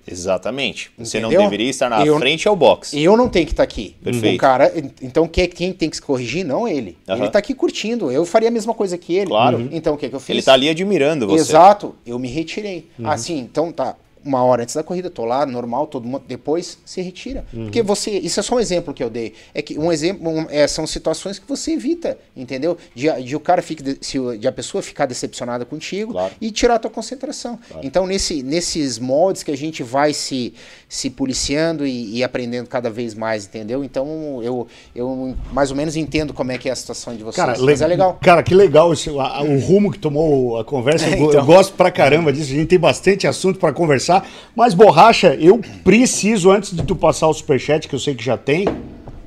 [0.07, 0.91] Exatamente.
[0.99, 1.45] Você não Entendeu?
[1.49, 2.95] deveria estar na Eu- frente ao box.
[2.97, 3.97] Eu não tenho que estar aqui.
[4.03, 4.37] Perfeito.
[4.37, 6.45] O cara, então quem, quem tem que se corrigir?
[6.45, 6.97] Não ele.
[7.09, 7.23] Aham.
[7.23, 8.11] Ele tá aqui curtindo.
[8.11, 9.27] Eu faria a mesma coisa que ele.
[9.27, 9.69] Claro.
[9.73, 10.31] Então o que, que eu fiz?
[10.31, 11.41] Ele tá ali admirando você.
[11.51, 11.95] Exato.
[12.07, 12.89] Eu me retirei.
[13.05, 13.97] Assim, então tá.
[14.27, 16.25] Uma hora antes da corrida, tô lá, normal, todo mundo.
[16.27, 17.45] Depois se retira.
[17.51, 18.11] Porque você.
[18.11, 19.35] Isso é só um exemplo que eu dei.
[19.55, 20.29] É que um exemplo.
[20.29, 22.77] um- é, são situações que você evita, entendeu?
[22.95, 23.83] De, de o cara fique.
[23.83, 26.35] de- se de a pessoa ficar decepcionada contigo Claro.
[26.41, 27.59] e tirar a tua concentração.
[27.83, 30.53] Então, nesse, nesses moldes que a gente vai se,
[30.89, 33.83] se policiando e, e aprendendo cada vez mais, entendeu?
[33.83, 37.35] Então, eu, eu mais ou menos entendo como é que é a situação de vocês.
[37.45, 38.19] Cara, Mas le- é legal.
[38.23, 41.07] Cara, que legal esse, a- o rumo que tomou a conversa.
[41.11, 41.45] Eu, go- eu Então.
[41.47, 42.53] gosto pra caramba disso.
[42.53, 44.25] A gente tem bastante assunto pra conversar.
[44.55, 48.37] Mas, Borracha, eu preciso, antes de tu passar o superchat, que eu sei que já
[48.37, 48.67] tem.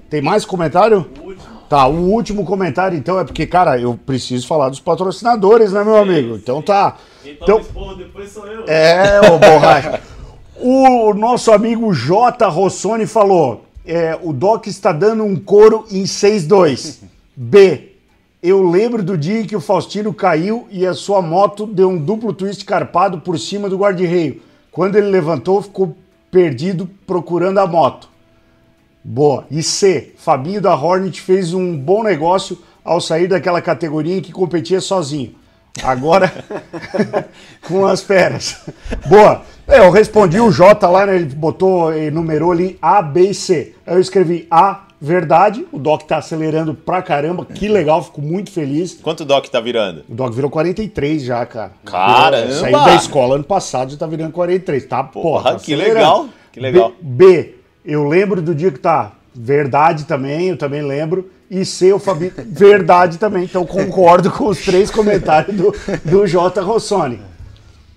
[0.09, 1.05] Tem mais comentário?
[1.67, 5.97] Tá, o último comentário, então, é porque, cara, eu preciso falar dos patrocinadores, né, meu
[5.97, 6.35] amigo?
[6.35, 6.97] Então tá.
[7.23, 7.61] Então,
[7.95, 8.63] depois sou eu.
[8.65, 10.01] é, ô borracha.
[10.61, 12.45] O nosso amigo J.
[12.49, 16.99] Rossoni falou: é, o Doc está dando um couro em 6-2.
[17.33, 17.93] B.
[18.43, 21.97] Eu lembro do dia em que o Faustino caiu e a sua moto deu um
[21.97, 24.41] duplo twist carpado por cima do guarda-reio.
[24.69, 25.95] Quando ele levantou, ficou
[26.29, 28.09] perdido procurando a moto.
[29.01, 29.45] Boa.
[29.49, 30.13] E C.
[30.17, 35.35] Fabinho da Hornet fez um bom negócio ao sair daquela categoria em que competia sozinho.
[35.83, 36.31] Agora,
[37.67, 38.57] com as feras.
[39.07, 39.41] Boa.
[39.67, 41.15] É, eu respondi o J lá, né?
[41.15, 43.73] Ele botou, enumerou ali A, B e C.
[43.85, 45.65] Aí eu escrevi A, verdade.
[45.71, 47.45] O Doc tá acelerando pra caramba.
[47.45, 48.99] Que legal, fico muito feliz.
[49.01, 50.03] Quanto o Doc tá virando?
[50.09, 51.71] O Doc virou 43 já, cara.
[51.85, 52.47] Caramba!
[52.47, 54.85] Virou- Saiu da escola ano passado, já tá virando 43.
[54.85, 55.53] Tá, porra.
[55.53, 56.91] tá que legal, que legal.
[56.99, 57.55] B, B,
[57.85, 59.11] eu lembro do dia que tá.
[59.33, 61.29] Verdade também, eu também lembro.
[61.49, 63.43] E o Fabi, verdade também.
[63.43, 65.73] Então concordo com os três comentários do,
[66.05, 66.61] do J.
[66.61, 67.19] Rossoni.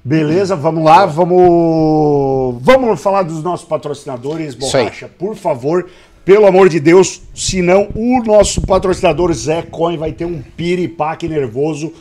[0.05, 2.57] Beleza, vamos lá, vamos.
[2.61, 4.55] Vamos falar dos nossos patrocinadores.
[4.55, 5.89] Borracha, por favor.
[6.25, 11.93] Pelo amor de Deus, senão o nosso patrocinador Zé Coin vai ter um piripaque nervoso.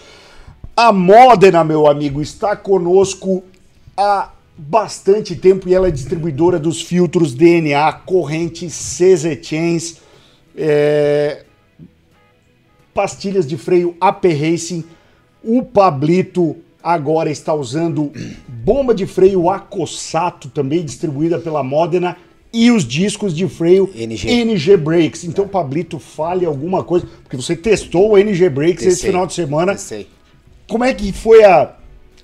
[0.75, 3.43] A Modena, meu amigo, está conosco
[3.97, 4.29] há
[4.67, 9.97] bastante tempo e ela é distribuidora dos filtros DNA, corrente CZ Chains,
[10.55, 11.43] é,
[12.93, 14.83] pastilhas de freio AP Racing.
[15.43, 18.11] O Pablito agora está usando
[18.47, 22.17] bomba de freio Acossato, também distribuída pela Modena,
[22.53, 24.29] e os discos de freio NG.
[24.29, 25.23] NG Brakes.
[25.23, 29.71] Então, Pablito, fale alguma coisa, porque você testou o NG Brakes esse final de semana.
[29.71, 30.07] Testei.
[30.67, 31.73] Como é que foi a,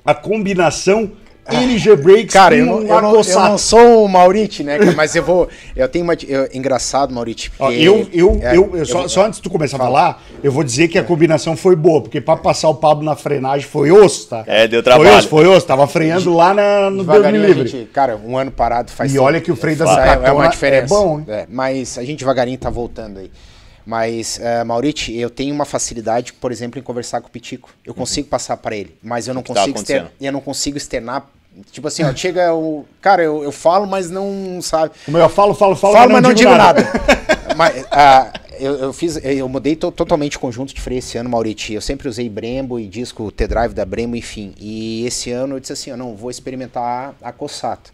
[0.05, 1.11] a combinação
[1.55, 4.77] NG Brakes Cara, eu não, eu, não, eu não sou o Maurício, né?
[4.95, 5.47] Mas eu vou.
[5.75, 6.13] Eu tenho uma.
[6.27, 7.13] eu- engraçado.
[7.17, 7.23] Ó,
[7.67, 10.51] porque- eu, eu, é, eu, eu só, só antes de tu começar a falar, eu
[10.51, 13.91] vou dizer que a combinação foi boa, porque pra passar o Pablo na frenagem foi
[13.91, 14.43] osso, tá?
[14.47, 15.17] É, deu Foi trabalho.
[15.17, 15.65] osso, foi osso.
[15.65, 17.67] Tava freando lá na, no Deus me livre.
[17.67, 20.33] gente, cara, um ano parado faz E olha que o freio da Faz- é Zacatona
[20.33, 20.83] uma diferença.
[20.83, 21.25] é bom, hein?
[21.27, 23.31] É, mas a gente devagarinho tá voltando aí.
[23.85, 27.69] Mas, uh, Maurício, eu tenho uma facilidade, por exemplo, em conversar com o Pitico.
[27.85, 30.05] Eu consigo passar para ele, mas eu não tá consigo externar.
[30.07, 30.25] acontecendo?
[30.27, 31.25] Eu não consigo externar.
[31.71, 32.85] Tipo assim, ó, chega o.
[33.01, 34.91] Cara, eu, eu falo, mas não sabe.
[35.05, 36.83] Como eu falo, falo, falo, Falo, mas não digo nada.
[37.55, 41.29] mas, ah, Eu, eu fiz, eu mudei to- totalmente o conjunto de freio esse ano,
[41.29, 41.73] Mauriti.
[41.73, 44.51] Eu sempre usei Brembo e disco T-Drive da Brembo, enfim.
[44.59, 47.91] E esse ano eu disse assim, eu não, vou experimentar a Cossato.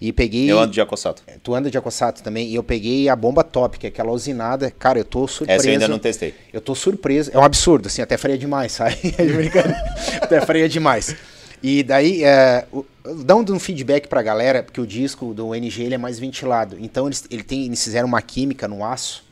[0.00, 0.50] E peguei...
[0.50, 1.22] Eu ando de acossato.
[1.42, 4.70] Tu anda de Acossato também, e eu peguei a bomba top, que é aquela usinada.
[4.78, 5.60] Cara, eu tô surpreso.
[5.60, 6.34] Essa eu ainda não testei.
[6.54, 7.30] Eu tô surpreso.
[7.34, 8.96] É um absurdo, assim, até freia demais, sabe?
[9.18, 9.76] É de brincadeira.
[10.22, 11.14] até freia demais.
[11.62, 12.84] E daí, é, o-
[13.24, 16.76] dando um feedback pra galera, porque o disco do NG ele é mais ventilado.
[16.80, 19.26] Então eles, ele tem, eles fizeram uma química no aço,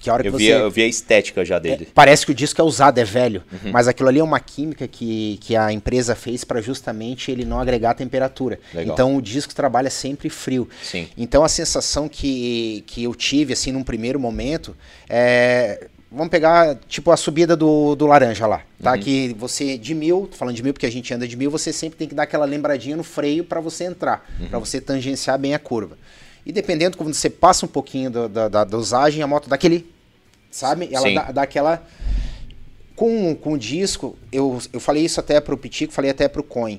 [0.00, 0.52] que a hora Eu que vi, você...
[0.54, 1.86] eu vi a estética já dele.
[1.94, 3.44] Parece que o disco é usado, é velho.
[3.52, 3.70] Uhum.
[3.70, 7.60] Mas aquilo ali é uma química que, que a empresa fez para justamente ele não
[7.60, 8.58] agregar temperatura.
[8.74, 8.92] Legal.
[8.92, 10.68] Então o disco trabalha sempre frio.
[10.82, 11.06] Sim.
[11.16, 14.76] Então a sensação que, que eu tive, assim, num primeiro momento,
[15.08, 15.86] é.
[16.14, 18.92] Vamos pegar, tipo, a subida do, do laranja lá, tá?
[18.92, 18.98] Uhum.
[19.00, 21.72] Que você, de mil, tô falando de mil porque a gente anda de mil, você
[21.72, 24.48] sempre tem que dar aquela lembradinha no freio para você entrar, Uhum.
[24.48, 25.96] para você tangenciar bem a curva.
[26.44, 29.90] E dependendo, quando você passa um pouquinho do- da, da dosagem, a moto dá aquele,
[30.50, 30.88] sabe?
[30.92, 31.14] Ela Sim.
[31.14, 31.82] dá, dá aquela...
[32.94, 36.78] Com, com o disco, eu, eu falei isso até pro Pitico, falei até pro Coin.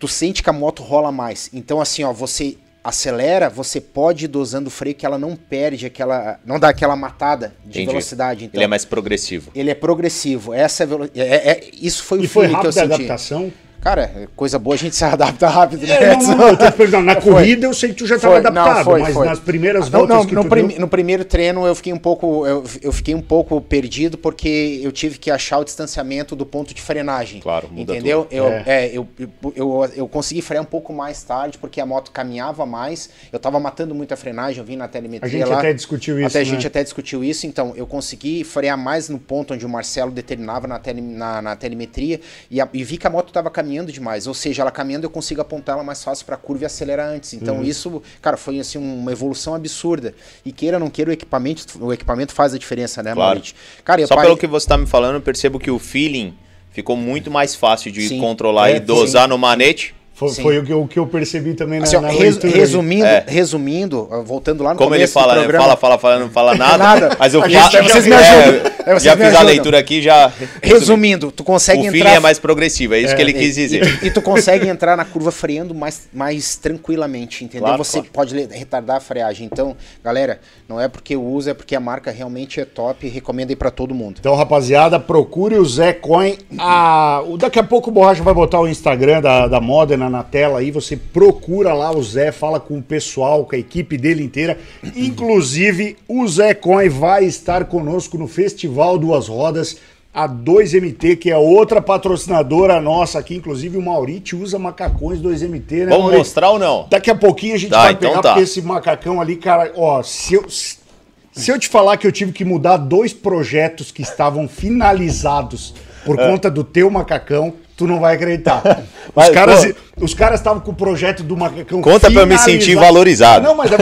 [0.00, 1.48] Tu sente que a moto rola mais.
[1.54, 5.86] Então, assim, ó, você acelera, você pode ir dosando o freio que ela não perde
[5.86, 6.38] aquela.
[6.44, 7.86] não dá aquela matada de Entendi.
[7.86, 8.44] velocidade.
[8.44, 9.50] Então, Ele é mais progressivo.
[9.54, 10.52] ele é progressivo.
[10.52, 12.94] Essa é, é- é- isso foi o E foi feeling que eu rápida a senti.
[12.94, 13.52] adaptação?
[13.84, 15.92] Cara, é coisa boa a gente se adapta rápido, né?
[15.94, 17.32] É, não, não, perguntando, na Foi.
[17.32, 19.26] corrida eu sei que tu já estava não, adaptado, foi, mas foi.
[19.26, 20.80] nas primeiras Não, voltas não, que no, tu prime- deu...
[20.80, 24.90] no primeiro treino eu fiquei um pouco eu, eu fiquei um pouco perdido porque eu
[24.90, 27.40] tive que achar o distanciamento do ponto de frenagem.
[27.42, 28.26] Claro, muda entendeu?
[28.30, 28.62] Eu, É.
[28.66, 32.64] é, eu, eu, eu, eu consegui frear um pouco mais tarde porque a moto caminhava
[32.64, 33.10] mais.
[33.30, 35.58] Eu tava matando muita frenagem, eu vim na telemetria A gente lá.
[35.58, 36.44] até discutiu isso, Até a né?
[36.50, 40.66] gente até discutiu isso, então eu consegui frear mais no ponto onde o Marcelo determinava
[40.66, 42.18] na, tele, na, na telemetria
[42.50, 45.10] e, a- e vi que a moto estava caminhando demais, ou seja, ela caminhando eu
[45.10, 47.32] consigo apontar ela mais fácil para a curva e acelerar antes.
[47.32, 47.64] Então Uhum.
[47.64, 50.14] isso, cara, foi assim uma evolução absurda.
[50.44, 53.30] E queira ou não queira o equipamento, o equipamento faz a diferença, né, Claro.
[53.36, 53.54] Maurício?
[53.84, 56.34] Cara, Só parei- pelo que você tá me falando, eu percebo que o feeling
[56.70, 58.20] ficou muito mais fácil de Sim.
[58.20, 59.28] controlar É, e dosar sim.
[59.30, 59.94] no manete.
[60.14, 63.04] Foi, foi o, que eu, o que eu percebi também na, Assim, na res- resumindo,
[63.04, 63.24] É.
[63.26, 65.40] resumindo, voltando lá no Como ele começo do fala, né?
[65.40, 66.78] programa, fala, fala, fala, não fala nada.
[66.78, 67.16] Nada.
[67.18, 68.72] Mas eu A gente- vocês me é, ajudam.
[68.86, 69.46] É, vocês já me fiz a ajudam.
[69.46, 70.32] leitura aqui, já.
[70.62, 73.98] Resumindo, tu consegue O entrar feeling é mais progressivo, é isso que ele quis dizer.
[74.02, 77.66] E, e tu consegue entrar na curva freando mais, mais tranquilamente, entendeu?
[77.66, 78.08] Claro, Você claro.
[78.12, 79.48] pode retardar a freagem.
[79.50, 80.38] Então, galera,
[80.68, 83.56] não é porque eu uso, é porque a marca realmente é top e recomendo aí
[83.56, 84.18] pra todo mundo.
[84.20, 86.36] Então, rapaziada, procure o Zé Coin.
[86.58, 90.22] Ah, o- daqui a pouco o Borracha vai botar o Instagram da, da Modena na
[90.22, 90.70] tela aí.
[90.70, 94.58] Você procura lá o Zé, fala com o pessoal, com a equipe dele inteira.
[94.94, 99.76] Inclusive, o Zé Coin vai estar conosco no Festival Duas Rodas.
[100.12, 105.84] A 2MT, que é outra patrocinadora nossa aqui, inclusive o Mauriti usa macacões 2MT, né?
[105.86, 106.18] Vamos Mauriti?
[106.18, 106.86] mostrar ou não?
[106.88, 108.28] Daqui a pouquinho a gente Tá, vai então pegar, tá.
[108.28, 112.30] porque esse macacão ali, cara, ó, se eu, se eu te falar que eu tive
[112.30, 115.74] que mudar dois projetos que estavam finalizados
[116.04, 116.30] por É.
[116.30, 118.62] conta do teu macacão, tu não vai acreditar.
[119.08, 120.04] Os Mas, caras pô.
[120.04, 123.44] os caras estavam com o projeto do macacão Conta pra eu me sentir valorizado.
[123.44, 123.76] Não, mas é,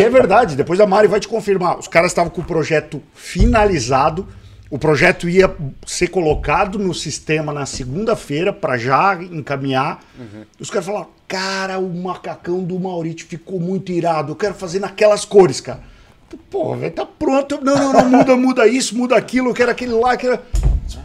[0.00, 1.78] é- é verdade, depois a Mari vai te confirmar.
[1.78, 4.26] Os caras estavam com o projeto finalizado,
[4.68, 5.54] o projeto ia
[5.86, 10.00] ser colocado no sistema na segunda-feira para já encaminhar.
[10.58, 14.32] Os caras falaram: "Cara, o macacão do Maurício ficou muito irado.
[14.32, 15.80] Eu quero fazer naquelas cores, cara."
[16.50, 17.58] Pô, velho, tá pronto.
[17.62, 20.38] Não, não, não, muda, muda isso, muda aquilo, eu quero aquele lá, quero...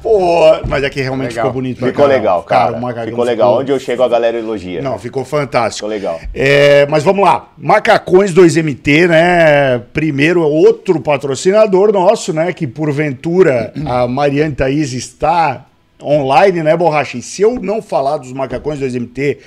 [0.01, 1.45] Pô, mas aqui realmente Legal.
[1.45, 1.77] ficou bonito.
[1.77, 2.13] Ficou caramba.
[2.13, 2.77] legal, cara.
[2.77, 3.59] macacão ficou legal.
[3.59, 4.81] Onde eu chego, a galera elogia.
[4.81, 5.87] Não, ficou fantástico.
[5.87, 6.19] Ficou legal.
[6.33, 7.49] É, mas vamos lá.
[7.57, 9.79] Macacões 2MT, né?
[9.93, 12.53] Primeiro, outro patrocinador nosso, né?
[12.53, 15.65] Que porventura a Mariane Thaís está
[16.01, 17.17] online, né, Borracha?
[17.17, 19.37] E se eu não falar dos Macacões 2MT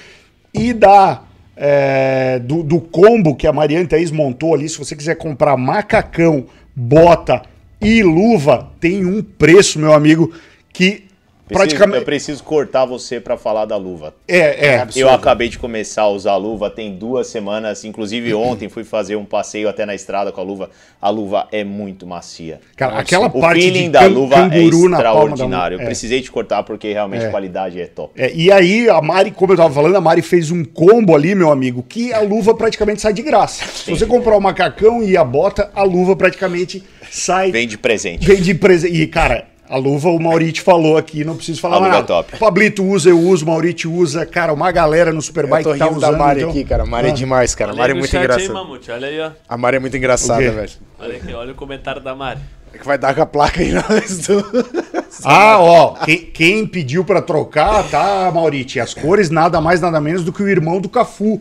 [0.53, 1.23] e da.
[1.57, 6.47] É, do, do combo que a Mariane Thaís montou ali, se você quiser comprar macacão,
[6.75, 7.43] bota
[7.81, 10.33] e luva, tem um preço, meu amigo,
[10.73, 11.04] que
[11.49, 11.99] praticamente.
[11.99, 14.15] Eu preciso cortar você pra falar da luva.
[14.27, 14.87] É, é.
[14.97, 17.85] Eu acabei de começar a usar a luva tem duas semanas.
[17.85, 20.71] Inclusive, ontem fui fazer um passeio até na estrada com a luva.
[21.01, 22.61] A luva é muito macia.
[22.77, 25.77] Cara, aquela O parte feeling de da luva é palma da extraordinário.
[25.77, 25.85] Eu É.
[25.85, 27.29] precisei te cortar porque realmente É.
[27.29, 28.13] a qualidade é top.
[28.21, 31.35] É, e aí, a Mari, como eu tava falando, a Mari fez um combo ali,
[31.35, 33.65] meu amigo, que a luva praticamente sai de graça.
[33.67, 37.51] Se você comprar o macacão e a bota, a luva praticamente sai.
[37.51, 38.27] Vem de presente.
[38.27, 38.95] Vem de presente.
[39.03, 42.03] E, cara, a luva o Maurício falou aqui, não preciso falar A luva nada.
[42.05, 42.35] é top.
[42.37, 44.25] O Pablito usa, eu uso, o Maurício usa.
[44.25, 46.13] Cara, uma galera no Eu Superbike tô tá rindo usando.
[46.13, 46.83] da Mari então- aqui, cara.
[46.85, 47.15] A Mari é Ah.
[47.15, 47.73] demais, cara.
[47.73, 48.55] A Mari é muito engraçada.
[48.61, 49.31] Olha aí, ó.
[49.49, 50.71] A Mari é muito engraçada, velho.
[51.01, 52.39] Olha aqui, olha o comentário da Mari.
[52.73, 55.04] É que vai dar com a placa aí nós do...
[55.25, 58.81] Ah, ó, quem, quem pediu pra trocar, tá, Mauriti?
[58.81, 61.41] As cores nada mais, nada menos do que o irmão do Cafu.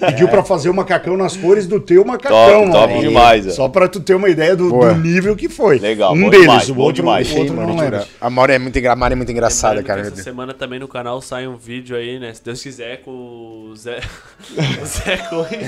[0.00, 3.50] Pediu pra fazer o macacão nas cores do teu macacão, Top, top demais, é.
[3.50, 5.78] Só pra tu ter uma ideia do, do nível que foi.
[5.78, 7.30] Legal, Um bom deles, demais, o bom outro, demais.
[7.32, 8.06] o outro não Mauriti, lembro.
[8.20, 10.00] A Mauri é muito, engra- é muito engraçada, cara.
[10.02, 12.32] Essa semana também no canal sai um vídeo aí, né?
[12.34, 14.00] Se Deus quiser, com o Zé.
[14.82, 15.60] o Zé Cohen.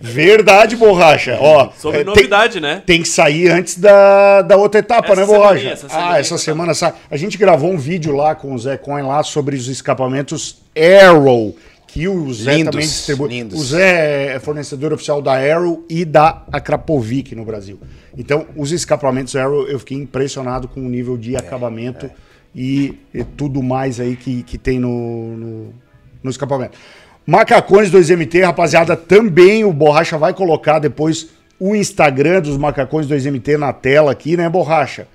[0.00, 1.38] Verdade, borracha.
[1.40, 2.82] Ó, Sobre é, tem- novidade, né?
[2.86, 5.48] Tem que sair antes da, da outra etapa, Essa né, Borracha?
[5.58, 6.94] semaninha, essa ah, essa que semana sai.
[7.10, 11.54] A gente gravou um vídeo lá com o Zé Cohen lá sobre os escapamentos Arrow,
[11.86, 13.28] que o Zé Lindos, também distribui.
[13.28, 13.60] lindos.
[13.60, 17.78] O Zé é fornecedor oficial da Arrow e da Akrapovic no Brasil.
[18.16, 22.10] Então, os escapamentos Arrow, eu fiquei impressionado com o nível de acabamento
[22.54, 25.74] E, e tudo mais aí que, que tem no, no,
[26.22, 26.78] no escapamento.
[27.26, 31.28] Macacones 2MT, rapaziada, também o Borracha vai colocar depois
[31.58, 35.06] o Instagram dos Macacões 2MT na tela aqui, né, Borracha?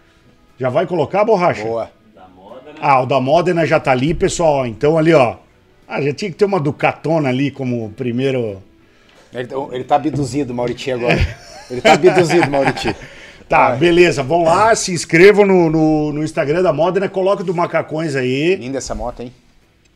[0.62, 1.64] Já vai colocar, Borracha?
[1.64, 1.90] Boa.
[2.80, 4.68] Ah, o da Modena já tá ali, pessoal.
[4.68, 5.38] Então ali, ó.
[5.88, 8.62] Ah, já tinha que ter uma Ducatona ali como primeiro.
[9.34, 11.18] Ele, ele tá abduzido, Mauriti, agora.
[11.68, 12.96] Ele tá abduzido, Mauriti.
[13.50, 14.24] Tá, beleza.
[14.24, 18.56] Vão lá, se inscrevam no, no, no Instagram da Modena, coloca do Macacões aí.
[18.56, 19.34] Linda essa moto, hein?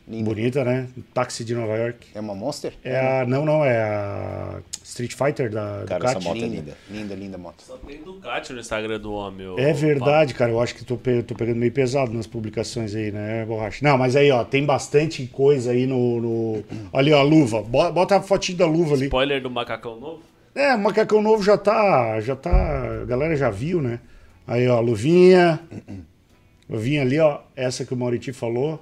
[0.08, 0.24] Linda.
[0.24, 0.86] Bonita, né?
[1.12, 2.06] Táxi de Nova York.
[2.14, 2.72] É uma Monster?
[2.84, 3.26] É a.
[3.26, 6.06] Não, não, é a Street Fighter da Cara, Ducati.
[6.06, 6.76] essa moto é linda, linda.
[6.90, 7.62] linda, linda moto.
[7.62, 9.48] Só tem Ducati no Instagram do homem.
[9.58, 10.52] É verdade, cara.
[10.52, 13.84] Eu acho que tô, pe- tô pegando meio pesado nas publicações aí, né, Borracha?
[13.84, 16.20] Não, mas aí, ó, tem bastante coisa aí no.
[16.20, 16.64] no...
[16.92, 17.60] Ali, ó, a luva.
[17.62, 19.06] Bo- Bota a fotinha da luva ali.
[19.06, 20.22] Spoiler do macacão novo?
[20.54, 22.20] É, o macacão novo já tá.
[22.20, 23.02] Já tá.
[23.02, 23.98] A galera já viu, né?
[24.46, 25.58] Aí, ó, luvinha.
[26.70, 27.40] Luvinha ali, ó.
[27.56, 28.80] Essa que o Mauriti falou.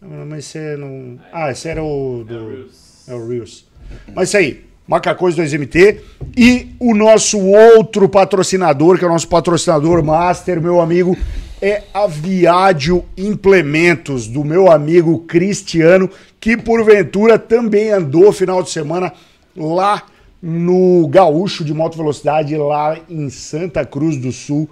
[0.00, 1.18] Mas esse não.
[1.32, 2.24] Ah, esse era o.
[2.24, 2.68] Do...
[3.08, 3.66] É o Reels.
[4.14, 4.64] Mas isso aí.
[4.86, 6.00] Macacões 2MT.
[6.36, 11.16] E o nosso outro patrocinador, que é o nosso patrocinador master, meu amigo,
[11.60, 16.08] é a Viádio Implementos, do meu amigo Cristiano,
[16.40, 19.12] que porventura também andou final de semana
[19.54, 20.04] lá
[20.40, 24.70] no Gaúcho de Moto Velocidade, lá em Santa Cruz do Sul.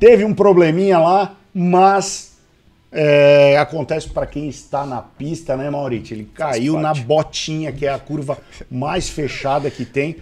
[0.00, 2.35] Teve um probleminha lá, mas
[2.90, 6.14] é, acontece para quem está na pista, né, Maurício?
[6.14, 8.38] Ele caiu na botinha, que é a curva
[8.70, 10.16] mais fechada que tem.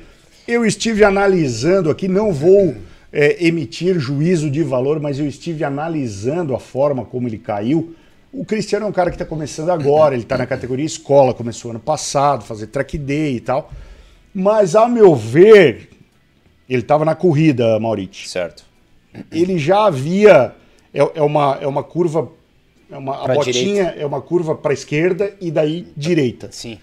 [0.47, 2.75] Eu estive analisando aqui, não vou
[3.13, 7.95] é, emitir juízo de valor, mas eu estive analisando a forma como ele caiu.
[8.33, 11.71] O Cristiano é um cara que está começando agora, ele está na categoria escola, começou
[11.71, 13.71] ano passado, fazer track day e tal.
[14.35, 15.91] Mas, a meu ver,
[16.69, 18.65] ele estava na corrida, Maurício Certo.
[19.31, 20.53] ele já havia
[20.93, 22.29] é, é uma, é uma curva
[22.95, 26.79] é uma, a botinha é uma curva para esquerda e daí direita Sim.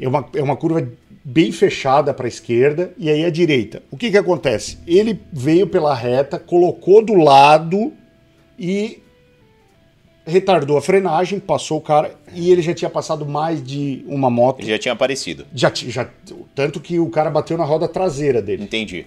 [0.00, 0.86] é uma, é uma curva
[1.24, 5.66] bem fechada para a esquerda e aí a direita o que que acontece ele veio
[5.66, 7.92] pela reta colocou do lado
[8.56, 9.02] e
[10.24, 14.60] retardou a frenagem passou o cara e ele já tinha passado mais de uma moto
[14.60, 15.44] Ele já tinha aparecido.
[15.52, 16.08] já, já
[16.54, 19.04] tanto que o cara bateu na roda traseira dele Entendi.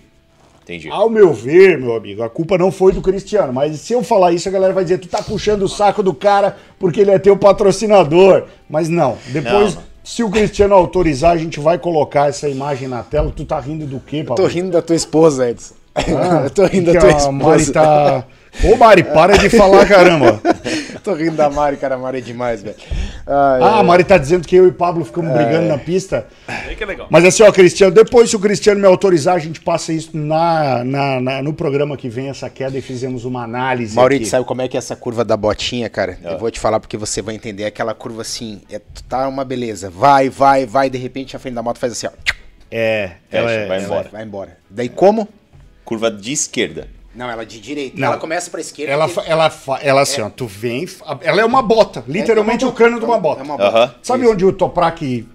[0.64, 0.90] Entendi.
[0.90, 4.32] ao meu ver, meu amigo, a culpa não foi do Cristiano, mas se eu falar
[4.32, 7.20] isso, a galera vai dizer, tu tá puxando o saco do cara porque ele é
[7.20, 8.44] teu patrocinador.
[8.70, 13.04] Mas não, depois, Não, se o Cristiano autorizar, a gente vai colocar essa imagem na
[13.04, 13.32] tela.
[13.36, 14.52] Tu tá rindo do quê, Tô papai?
[14.52, 15.76] rindo da tua esposa, Edson.
[15.96, 17.32] Ah, eu tô rindo da tua a esposa.
[17.32, 18.26] Mari tá...
[18.64, 20.40] Ô, Mari, para de falar, caramba.
[21.04, 21.96] tô rindo da Mari, cara.
[21.96, 22.76] A Mari é demais, velho.
[23.26, 23.84] Ai, Ah, a.
[23.84, 26.28] Mari tá dizendo que eu e Pablo ficamos brigando na pista.
[26.48, 27.08] Aí que é legal.
[27.10, 30.84] Mas assim, ó, Cristiano, depois se o Cristiano me autorizar, a gente passa isso na,
[30.84, 34.30] na- na- no programa que vem, essa queda, e fizemos uma análise Maurício, aqui.
[34.30, 36.20] sabe como é que é essa curva da botinha, cara?
[36.24, 36.32] Ah.
[36.34, 37.66] Eu vou te falar porque você vai entender.
[37.66, 38.80] Aquela curva assim, é,
[39.10, 39.90] tá uma beleza.
[39.90, 40.90] Vai, vai, vai.
[40.90, 42.12] De repente a frente da moto faz assim, ó.
[42.70, 43.68] É, ela Fecha, é...
[43.68, 44.10] vai embora.
[44.12, 44.58] Vai embora.
[44.70, 45.28] Daí como?
[45.84, 46.88] Curva de esquerda.
[47.14, 48.00] Não, ela de direita.
[48.00, 48.08] Não.
[48.08, 48.94] Ela começa pra esquerda.
[48.94, 50.88] Ela, e- ela, fa- ela assim, ó, tu vem,
[51.22, 53.42] ela é uma bota, literalmente é uma o cano de bota, uma bota.
[53.42, 53.78] É uma bota.
[53.78, 53.96] Aham.
[54.02, 55.28] Sabe onde o Toprak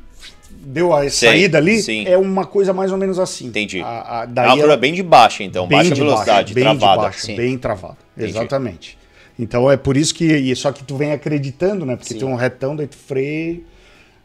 [0.50, 1.80] deu a Sei, saída ali?
[1.82, 2.04] sim.
[2.06, 3.46] É uma coisa mais ou menos assim.
[3.46, 3.80] Entendi.
[3.82, 5.66] A, a, é daí uma curva ela- bem de baixa, então.
[5.66, 6.96] bem baixa de velocidade, bem travada.
[6.96, 7.36] de baixa, Sim.
[7.36, 7.96] bem travada.
[8.16, 8.30] Entendi.
[8.32, 8.98] Exatamente.
[9.38, 10.56] Então é por isso que.
[10.56, 11.94] Só que tu vem acreditando, né?
[11.94, 12.20] Porque Sim.
[12.20, 13.60] tem um retão, daí tu freia.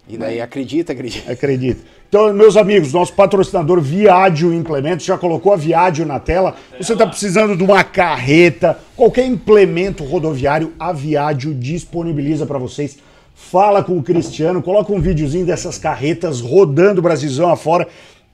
[0.08, 1.32] E daí acredita, acredita.
[1.32, 1.84] Acredito.
[2.12, 6.56] Então, meus amigos, nosso patrocinador Viádio Implementos já colocou a Viádio na tela.
[6.78, 12.98] Você está precisando de uma carreta, qualquer implemento rodoviário, a Viádio disponibiliza para vocês.
[13.34, 17.88] Fala com o Cristiano, coloca um videozinho dessas carretas rodando o Brasilzão afora.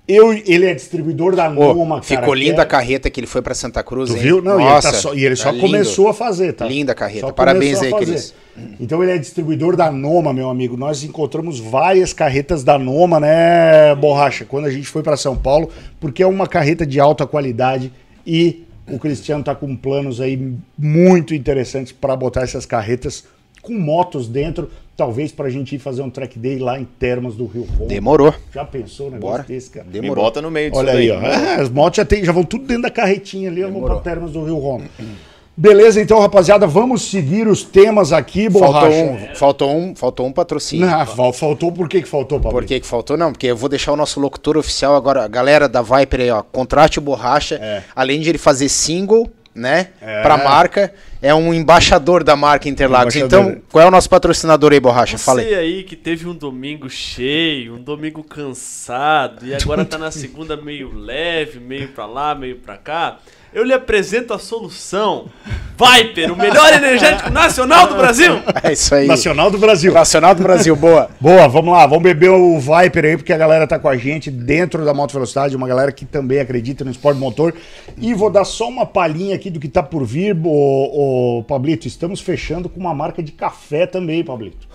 [0.08, 2.04] Eu, ele é distribuidor da Noma, cara.
[2.22, 4.22] ficou que linda é- a carreta que ele foi pra Santa Cruz, Tu hein?
[4.24, 4.42] viu?
[4.42, 6.10] Não, e ele, tá só, e ele só tá começou lindo.
[6.12, 6.66] a fazer, tá?
[6.66, 7.28] Linda a carreta.
[7.28, 8.06] Só Parabéns começou aí.
[8.06, 8.34] Cris.
[8.80, 10.78] Então ele é distribuidor da Noma, meu amigo.
[10.78, 15.70] Nós encontramos várias carretas da Noma, né, Borracha, quando a gente foi para São Paulo,
[16.00, 17.92] porque é uma carreta de alta qualidade
[18.26, 23.26] e O Cristiano tá com planos aí muito interessantes para botar essas carretas
[23.62, 27.46] com motos dentro, talvez pra gente ir fazer um track day lá em Termas do
[27.46, 27.86] Rio Ronco.
[27.86, 28.34] Demorou.
[28.54, 29.44] Já pensou negócio Bora.
[29.44, 29.86] desse, cara?
[29.86, 30.24] Me Demorou.
[30.26, 31.22] bota no meio disso Olha aí, ó.
[31.22, 33.90] É, as motos já, tem, já vão tudo dentro da carretinha ali, eu vou pra
[33.96, 34.02] Demorou.
[34.04, 34.86] Termas do Rio Ronco.
[35.60, 38.96] Beleza, então, rapaziada, vamos seguir os temas aqui, Faltou borracha.
[38.96, 40.86] um, faltou um, faltou um patrocínio.
[40.86, 42.60] Não, fal- faltou, por que que faltou, Pablo?
[42.60, 43.18] Por que, que faltou?
[43.18, 46.30] Não, porque eu vou deixar o nosso locutor oficial agora, a galera da Viper aí,
[46.30, 47.82] ó, contrate o Borracha, É.
[47.96, 49.28] além de ele fazer single,
[49.58, 50.22] né, É.
[50.22, 53.16] pra marca, é um embaixador da marca Interlagos.
[53.16, 53.52] Embaixador.
[53.52, 55.18] Então, qual é o nosso patrocinador aí, Borracha?
[55.18, 55.50] Fala aí.
[55.50, 60.56] Você aí que teve um domingo cheio, um domingo cansado e agora tá na segunda
[60.56, 63.18] meio leve, meio pra lá, meio pra cá.
[63.54, 65.30] Eu lhe apresento a solução.
[65.78, 68.42] Viper, o melhor energético nacional do Brasil.
[68.64, 69.06] É isso aí.
[69.06, 69.94] Nacional do Brasil.
[69.94, 71.10] Nacional do Brasil, boa.
[71.22, 74.32] Boa, vamos lá, vamos beber o Viper aí, porque a galera tá com a gente
[74.32, 77.54] dentro da Moto Velocidade, uma galera que também acredita no esporte motor.
[77.98, 81.88] E vou dar só uma palhinha aqui do que tá por vir, ô, ô, Pablito.
[81.88, 84.68] Estamos fechando com uma marca de café também, Pablito.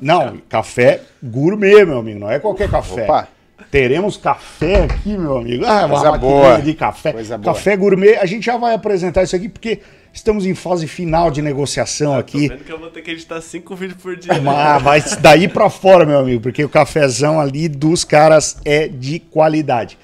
[0.00, 3.04] Não, café gourmet, meu amigo, não é qualquer café.
[3.04, 3.28] Opa.
[3.70, 5.64] Teremos café aqui, meu amigo.
[5.66, 6.58] Ah, uma Coisa boa.
[6.62, 7.12] de café.
[7.12, 7.54] Coisa boa.
[7.54, 8.14] Café gourmet.
[8.16, 9.80] A gente já vai apresentar isso aqui porque
[10.12, 12.48] estamos em fase final de negociação Tô aqui.
[12.48, 14.32] vendo que eu vou ter que editar cinco vídeos por dia.
[14.38, 14.50] né?
[14.50, 19.18] Ah, vai daí pra fora, meu amigo, porque o cafezão ali dos caras é de
[19.18, 19.98] qualidade.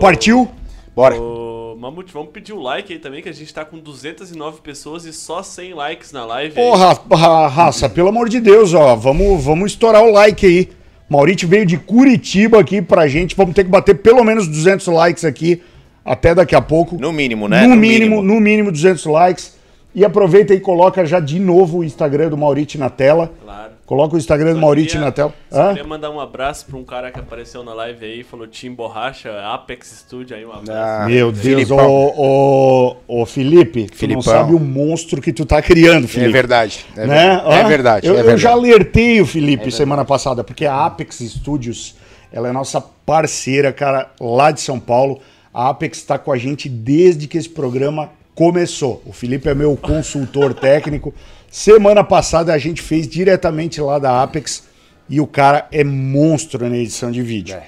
[0.00, 0.48] Partiu?
[0.96, 1.20] Bora.
[1.20, 5.04] Ô, Mamute, vamos pedir o like aí também, que a gente tá com 209 pessoas
[5.04, 6.54] e só 100 likes na live.
[6.54, 10.68] Porra, ra- raça, pelo amor de Deus, ó, vamos, vamos estourar o like aí.
[11.10, 15.24] Maurício veio de Curitiba aqui pra gente, vamos ter que bater pelo menos 200 likes
[15.24, 15.60] aqui
[16.04, 16.96] até daqui a pouco.
[17.00, 17.66] No mínimo, né?
[17.66, 19.58] No, mínimo, no mínimo 200 likes.
[19.94, 23.30] E aproveita e coloca já de novo o Instagram do Maurício na tela.
[23.42, 23.70] Claro.
[23.84, 25.34] Coloca o Instagram do queria- na tela.
[25.50, 25.68] Só Hã?
[25.70, 29.30] queria mandar um abraço pra um cara que apareceu na live aí, falou Tim Borracha,
[29.52, 30.70] Apex Studio aí, um abraço.
[31.02, 31.90] Ah, Meu Deus, Filipão.
[31.90, 34.22] ô, ô, ô Felipe, tu não Filipão.
[34.22, 36.30] sabe o monstro que tu tá criando, É Felipe.
[36.32, 36.86] verdade.
[36.96, 37.42] É, né?
[37.44, 38.06] é verdade.
[38.06, 38.42] Eu, é eu verdade.
[38.42, 41.96] já alertei o Felipe semana passada, porque a Apex Studios,
[42.32, 45.18] ela é nossa parceira, cara, lá de São Paulo.
[45.52, 49.02] A Apex está com a gente desde que esse programa começou.
[49.06, 51.14] O Felipe é meu consultor técnico.
[51.50, 54.64] Semana passada a gente fez diretamente lá da Apex
[55.08, 57.56] e o cara é monstro na edição de vídeo.
[57.56, 57.64] É.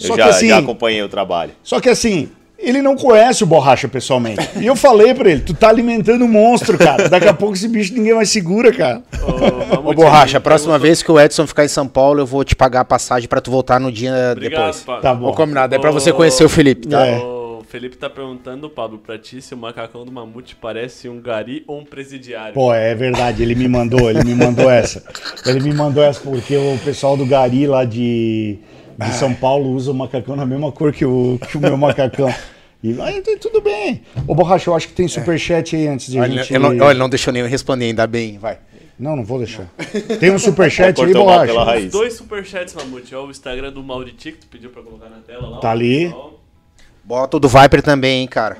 [0.00, 1.52] Eu Só já, que assim, já acompanhei o trabalho.
[1.62, 4.48] só que assim, ele não conhece o Borracha pessoalmente.
[4.60, 7.08] E eu falei pra ele, tu tá alimentando um monstro, cara.
[7.08, 9.02] Daqui a pouco esse bicho ninguém mais segura, cara.
[9.22, 12.42] Ô, Ô, Borracha, a próxima vez que o Edson ficar em São Paulo, eu vou
[12.44, 15.02] te pagar a passagem pra tu voltar no dia Obrigado, depois.
[15.02, 15.26] Tá bom.
[15.26, 17.04] Vou combinado, é pra Ô, você conhecer o Felipe, tá?
[17.06, 17.43] É.
[17.74, 21.64] O Felipe tá perguntando, Pablo, pra ti se o macacão do Mamute parece um gari
[21.66, 22.54] ou um presidiário.
[22.54, 25.02] Pô, é verdade, ele me mandou, ele me mandou essa.
[25.44, 28.60] Ele me mandou essa porque o pessoal do Gari lá de,
[28.96, 32.32] de São Paulo usa o macacão na mesma cor que o, que o meu macacão.
[32.80, 34.02] E aí tudo bem.
[34.24, 36.54] Ô, Borracha, eu acho que tem superchat aí antes de a Olha, gente...
[36.54, 38.56] eu não, olha, ele não deixou nem eu responder, ainda bem, vai.
[38.96, 39.66] Não, não vou deixar.
[40.20, 41.76] Tem um superchat aí, Borracha.
[41.78, 43.12] Os dois superchats, Mamute.
[43.16, 45.58] Ó, o Instagram do Mauriti, que tu pediu pra colocar na tela lá.
[45.58, 46.06] Tá ali.
[46.14, 46.43] Ó,
[47.04, 48.56] Bota o do Viper também, hein, cara.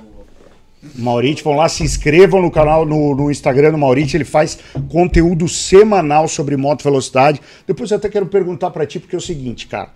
[0.97, 4.59] Maurício, vão lá, se inscrevam no canal, no, no Instagram do Maurício, ele faz
[4.91, 7.41] conteúdo semanal sobre moto velocidade.
[7.67, 9.89] Depois eu até quero perguntar pra ti, porque é o seguinte, cara,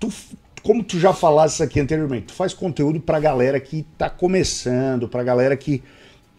[0.00, 0.10] tu,
[0.62, 5.22] como tu já falaste aqui anteriormente, tu faz conteúdo pra galera que tá começando, pra
[5.22, 5.82] galera que,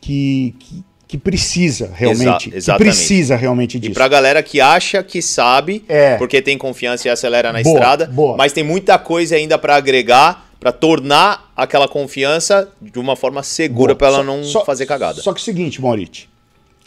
[0.02, 2.90] que, que, que precisa realmente, que exatamente.
[2.96, 3.94] precisa realmente E disso.
[3.94, 6.16] pra galera que acha que sabe, É.
[6.18, 8.36] porque tem confiança e acelera na Boa, estrada, boa.
[8.36, 13.94] mas tem muita coisa ainda pra agregar, pra tornar aquela confiança de uma forma segura
[13.94, 13.98] Boa.
[13.98, 15.22] pra ela não só- fazer cagada.
[15.22, 16.28] Só que é o seguinte, Maurício,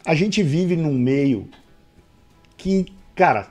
[0.05, 1.49] a gente vive num meio
[2.57, 3.49] que, cara,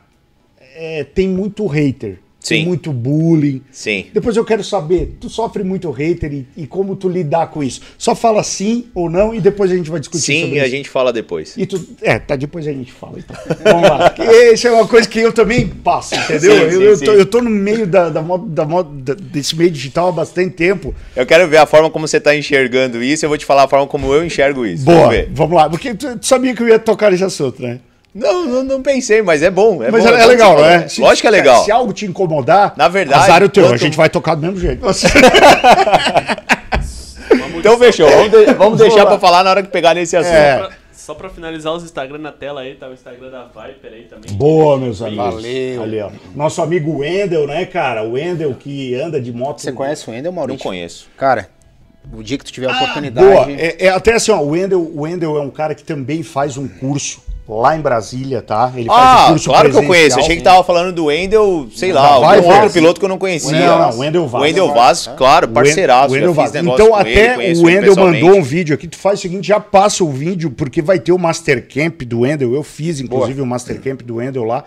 [0.75, 2.65] é, tem muito hater, Sim.
[2.65, 3.61] muito bullying.
[3.71, 4.05] Sim.
[4.13, 7.81] Depois eu quero saber, tu sofre muito hater e, e como tu lidar com isso?
[7.97, 10.63] Só fala sim ou não e depois a gente vai discutir Sim, sobre e a
[10.65, 10.75] isso.
[10.75, 11.55] gente fala depois.
[11.57, 13.19] E tu, é, tá, depois a gente fala.
[13.19, 13.35] Então.
[13.63, 14.15] Vamos lá.
[14.53, 16.51] Isso é uma coisa que eu também passo, entendeu?
[16.53, 17.05] Sim, eu, sim, eu, sim.
[17.05, 20.51] tô, eu tô no meio da, da, moda- da, moda- desse meio digital há bastante
[20.51, 20.95] tempo.
[21.15, 23.67] Eu quero ver a forma como você tá enxergando isso, eu vou te falar a
[23.67, 24.85] forma como eu enxergo isso.
[24.85, 25.29] Boa, Vamos ver.
[25.33, 25.69] vamos lá.
[25.69, 27.79] Porque tu, tu sabia que eu ia tocar nesse assunto, né?
[28.13, 29.83] Não, não, não pensei, mas é bom.
[29.83, 30.87] É Mas bom, é, é legal, que você né?
[30.87, 31.63] Se- Lógico que é legal.
[31.63, 33.65] Se algo te incomodar, Na verdade, azar é o teu.
[33.65, 34.81] A quanto- gente vai tocar do mesmo jeito.
[37.59, 40.33] Então fechou, vamos, de- vamos deixar pra falar na hora que pegar nesse assunto.
[40.33, 40.69] É.
[40.93, 44.31] Só pra finalizar os Instagram na tela aí, tá o Instagram da Viper aí também.
[44.33, 45.25] Boa, meus amigos.
[45.35, 45.83] Valeu.
[45.83, 46.09] Ali, ó.
[46.35, 48.03] Nosso amigo Wendel, né, cara?
[48.03, 49.59] O Wendel que anda de moto.
[49.61, 50.63] Você conhece o Wendel, Não Maurício?
[50.63, 51.07] conheço.
[51.17, 51.49] Cara,
[52.13, 53.27] o dia que tu tiver a oportunidade...
[53.27, 53.51] Boa.
[53.51, 56.55] É, é até assim, ó, o Wendel, o Wendel é um cara que também faz
[56.57, 58.71] um curso lá em Brasília, tá?
[58.75, 60.19] Ele Ah, o curso claro que eu conheço.
[60.19, 63.09] Achei que tava falando do Wendel, sei lá, Vai, algum vai, outro piloto que eu
[63.09, 63.59] não conhecia.
[63.59, 64.43] Não, não, Wendel Vaz.
[64.43, 66.13] Wendel Vaz, claro, O parceiraço.
[66.13, 66.65] Wendel já fiz Vaz.
[66.65, 68.87] Então ele, até conheço o ele Wendel mandou um vídeo aqui.
[68.87, 72.19] Tu faz o seguinte, já passa o vídeo, porque vai ter o Master Camp do
[72.19, 72.53] Wendel.
[72.53, 74.63] Eu fiz, inclusive, o Master Camp do Wendel lá.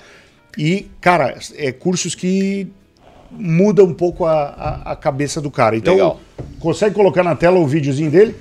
[0.58, 2.66] E, cara, é cursos que
[3.30, 5.76] mudam um pouco a, a, a cabeça do cara.
[5.76, 6.20] Então, Legal.
[6.60, 8.34] consegue colocar na tela o videozinho dele?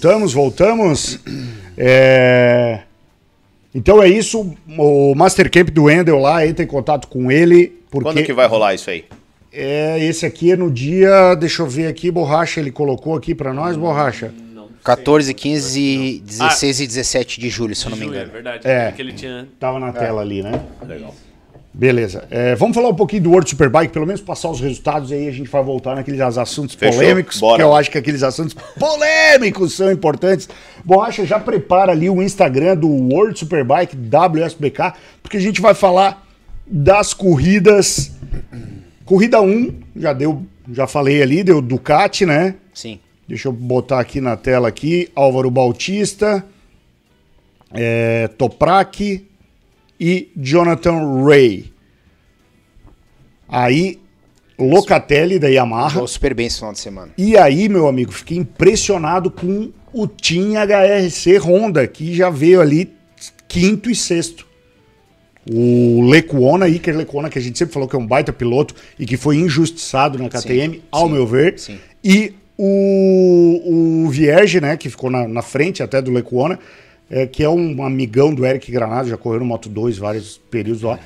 [0.00, 0.32] Voltamos.
[0.32, 1.20] Voltamos.
[1.76, 2.80] É,
[3.74, 4.54] Então é isso.
[4.78, 7.80] O Master Camp do Wendel lá, entra em contato com ele.
[7.90, 9.04] Porque Quando que vai rolar isso aí?
[9.52, 11.34] É, esse aqui é no dia.
[11.34, 14.32] Deixa eu ver aqui, Borracha, ele colocou aqui pra nós, Borracha.
[14.82, 18.32] 14, 15, 16 e 17 de julho, se eu não me Julho, é engano.
[18.32, 18.66] verdade.
[18.66, 18.90] É.
[18.92, 19.46] Que ele tinha.
[19.58, 20.58] Tava na tela ali, né?
[20.86, 21.14] Legal.
[21.72, 22.26] Beleza.
[22.30, 25.28] É, vamos falar um pouquinho do World Superbike, pelo menos passar os resultados e aí
[25.28, 26.98] a gente vai voltar naqueles assuntos Fechou?
[27.00, 27.52] polêmicos, Bora.
[27.52, 30.48] porque eu acho que aqueles assuntos polêmicos são importantes.
[30.84, 36.26] Borracha, já prepara ali o Instagram do World Superbike, WSBK, porque a gente vai falar
[36.66, 38.10] das corridas.
[39.04, 40.42] Corrida 1, já deu,
[40.72, 42.56] já falei ali, deu Ducati, né?
[42.74, 42.98] Sim.
[43.28, 46.44] Deixa eu botar aqui na tela aqui, Álvaro Bautista,
[47.72, 49.29] é, Toprak
[50.00, 51.70] e Jonathan Ray.
[53.46, 54.00] Aí,
[54.58, 55.90] Locatelli da Yamaha.
[55.90, 57.12] Jogou super bem esse final de semana.
[57.18, 62.90] E aí, meu amigo, fiquei impressionado com o Team HRC Honda, que já veio ali
[63.46, 64.46] quinto e sexto.
[65.50, 69.04] O Lecuona, Iker Lecuona, que a gente sempre falou que é um baita piloto e
[69.04, 71.58] que foi injustiçado na KTM, ao sim, meu ver.
[71.58, 71.78] sim.
[72.04, 76.58] E o, o Vierge, né, que ficou na, na frente até do Lecuona,
[77.10, 80.82] é, que é um amigão do Eric Granado, já correu no Moto 2 vários períodos
[80.82, 80.98] lá.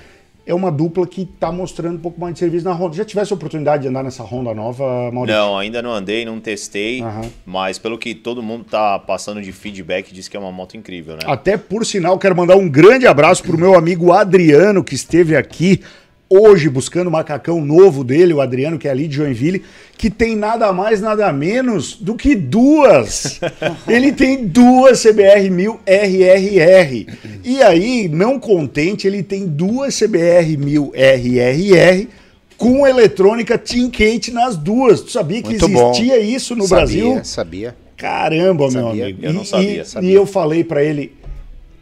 [0.47, 2.95] É uma dupla que tá mostrando um pouco mais de serviço na Honda.
[2.95, 5.41] Já tivesse a oportunidade de andar nessa Honda nova, Maurício?
[5.41, 7.31] Não, ainda não andei, não testei, Aham.
[7.47, 11.15] mas pelo que todo mundo tá passando de feedback, diz que é uma moto incrível,
[11.15, 11.23] né?
[11.25, 15.81] Até por sinal, quero mandar um grande abraço pro meu amigo Adriano, que esteve aqui
[16.29, 19.63] hoje buscando o macacão novo dele, o Adriano, que é ali de Joinville,
[19.97, 23.41] que tem nada mais, nada menos do que duas.
[23.87, 27.07] Ele tem duas CBR 1000 RRR.
[27.45, 32.09] E aí, não contente, ele tem duas CBR 1000 RRR
[32.57, 35.01] com eletrônica Team Kate nas duas.
[35.03, 35.91] Tu sabia que Muito bom.
[35.91, 37.21] existia isso no sabia, Brasil?
[37.25, 37.77] Sabia.
[37.97, 39.05] Caramba, meu Sabia?
[39.05, 39.19] amigo.
[39.23, 40.11] Eu não E- sabia, e, sabia.
[40.11, 41.13] E eu falei pra ele,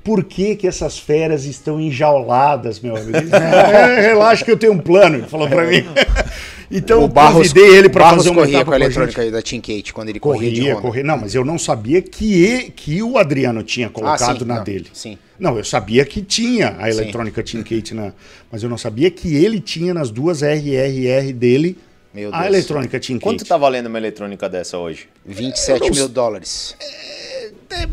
[0.04, 3.18] por que que essas feras estão enjauladas, meu amigo?
[3.34, 5.84] "É, relaxa que eu tenho um plano, ele falou pra mim.
[6.74, 8.86] Então eu convidei ele pra o Barros fazer uma corria etapa com a com a
[8.86, 10.80] eletrônica da Team Kate quando ele corria, de Corria, Honda.
[10.82, 11.04] corria.
[11.04, 14.64] Não, mas eu não sabia que, e- que o Adriano tinha colocado sim, na não,
[14.64, 14.86] dele.
[14.94, 15.18] sim.
[15.38, 18.14] Não, eu sabia que tinha a eletrônica Team Kate na.
[18.50, 21.76] Mas eu não sabia que ele tinha nas duas RRR dele
[22.14, 22.46] Meu a Deus.
[22.54, 23.48] eletrônica Team Quanto Kate.
[23.50, 25.08] tá valendo uma eletrônica dessa hoje?
[25.26, 26.74] 27 Eu não mil dólares.
[26.80, 27.50] É,
[27.82, 27.88] é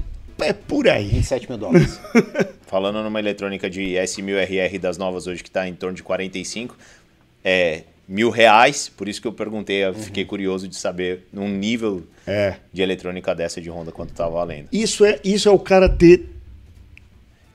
[0.68, 1.08] por aí.
[1.10, 2.00] 27 mil dólares.
[2.68, 6.78] Falando numa eletrônica de S1000RR das novas hoje que tá em torno de 45,
[7.44, 12.04] é mil reais, por isso que eu perguntei, eu fiquei curioso de saber num nível
[12.26, 12.56] É.
[12.74, 14.68] de eletrônica dessa de Honda quanto tá valendo.
[14.72, 16.26] Isso é, isso é o cara ter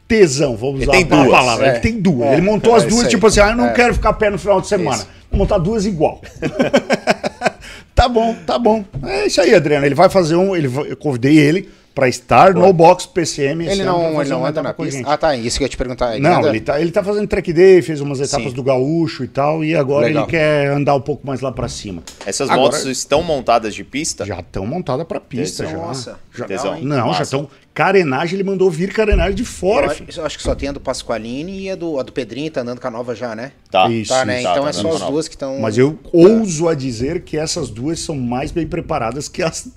[0.07, 1.31] tesão, vamos Ele usar tem a duas.
[1.31, 1.67] palavra.
[1.67, 1.71] É.
[1.71, 2.29] Ele tem duas.
[2.29, 2.33] É.
[2.35, 3.73] Ele montou É as isso duas, tipo assim, ah, eu não É.
[3.73, 4.97] quero ficar a pé no final de semana.
[4.99, 5.09] Isso.
[5.31, 6.21] Vou montar duas igual.
[7.95, 8.85] tá bom, tá bom.
[9.05, 9.85] É isso aí, Adriano.
[9.87, 10.55] Ele vai fazer um.
[10.55, 13.67] Ele eu convidei ele pra estar no box PCM.
[13.67, 15.03] Ele não, ele não anda na pista.
[15.07, 15.37] Ah, tá.
[15.37, 16.15] Isso que eu ia te perguntar.
[16.17, 18.55] Ele Não, anda- ele tá, ele tá fazendo track day, fez umas etapas Sim.
[18.57, 20.25] do gaúcho e tal, e agora Legal.
[20.25, 22.03] ele quer andar um pouco mais lá pra cima.
[22.27, 24.25] Essas Agora- motos estão montadas de pista?
[24.27, 25.77] Já estão montadas pra pista, já.
[25.77, 26.81] Nossa, já tesão.
[26.81, 27.49] Não, já estão.
[27.73, 30.13] Carenagem, ele mandou vir carenagem de Eu, fora, acho- filho.
[30.17, 32.61] eu acho que só tem a do Pasqualini e a do, a do Pedrinho, tá
[32.61, 33.51] andando com a nova já, né?
[33.71, 33.89] Tá.
[33.89, 34.41] Isso, Tá, né?
[34.41, 34.49] isso.
[34.49, 35.59] então tá é só as duas que estão.
[35.61, 39.69] Mas eu ouso a dizer que essas duas são mais bem preparadas que as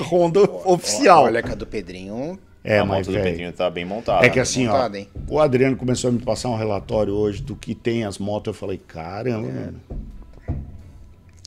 [0.00, 1.24] Honda oficial.
[1.24, 2.38] Olha que a do Pedrinho.
[2.64, 4.24] é, a mas moto do velho, Pedrinho tá bem montada.
[4.26, 5.08] É que assim, ó, montada, hein?
[5.28, 8.48] o Adriano começou a me passar um relatório hoje do que tem as motos.
[8.48, 9.80] Eu falei, caramba, mano,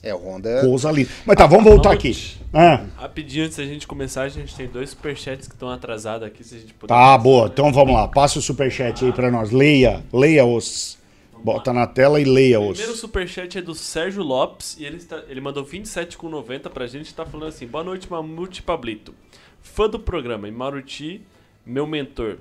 [0.03, 0.61] É, o Honda.
[0.61, 1.09] coisa linda.
[1.25, 2.15] Mas tá, vamos voltar aqui.
[2.53, 6.43] Ah, Rapidinho, antes da gente começar, a gente tem dois superchats que estão atrasados aqui,
[6.43, 6.93] se a gente puder.
[6.93, 7.47] tá, boa.
[7.47, 8.07] Então vamos lá.
[8.07, 9.51] Passa o superchat aí pra nós.
[9.51, 10.97] Leia, leia-os.
[11.45, 12.69] Bota na tela e O leia-os.
[12.75, 17.13] primeiro superchat é do Sérgio Lopes e ele, está, ele mandou 27,90 pra gente e
[17.13, 19.13] tá falando assim: Boa noite, Mamute Pablito.
[19.61, 21.21] Fã do programa, e Maruti,
[21.63, 22.37] meu mentor,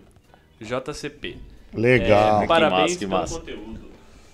[0.58, 1.36] JCP.
[1.74, 2.44] Legal.
[2.44, 3.38] É, parabéns massa, que pelo massa.
[3.40, 3.80] conteúdo.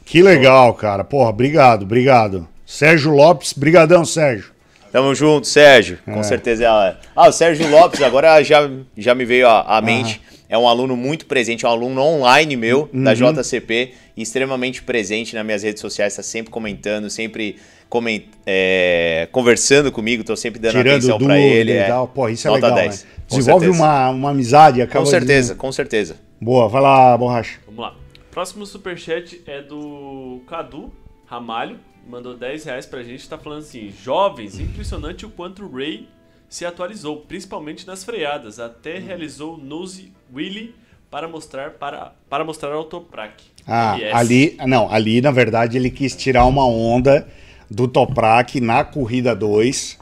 [0.04, 1.02] Que legal, cara.
[1.02, 2.46] Porra, obrigado, obrigado.
[2.64, 4.52] Sérgio Lopes, brigadão, Sérgio.
[4.92, 5.98] Tamo junto, Sérgio.
[6.04, 6.96] Com certeza é a...
[7.16, 10.20] Ah, o Sérgio Lopes, agora já, já me veio à, à mente.
[10.50, 15.34] É um aluno muito presente, é um aluno online meu, da JCP, e extremamente presente
[15.36, 17.56] nas minhas redes sociais, tá sempre comentando, sempre
[17.88, 18.22] coment...
[18.44, 21.70] é, conversando comigo, tô sempre dando Tirando atenção pra ele.
[21.72, 21.84] é.
[21.86, 22.08] tal.
[22.08, 23.10] Pô, isso é Nota legal, 10, né?
[23.28, 23.84] com Desenvolve certeza.
[23.84, 24.82] uma, uma amizade.
[24.82, 26.16] Acaba Com de- certeza, com certeza.
[26.40, 27.58] Boa, vai lá, borracha.
[27.66, 27.94] Vamos lá.
[28.32, 30.92] Próximo superchat é do Cadu
[31.26, 31.78] Ramalho.
[32.08, 33.28] Mandou 10 reais pra gente.
[33.28, 36.08] Tá falando assim: Jovens, impressionante o quanto o Ray
[36.50, 38.58] se atualizou, principalmente nas freadas.
[38.58, 40.74] Até realizou nose wheelie
[41.08, 43.42] para mostrar para, para mostrar autoprac.
[43.66, 44.14] Ah, RS.
[44.14, 47.26] ali, não, ali na verdade ele quis tirar uma onda
[47.70, 49.98] do Toprak na corrida 2.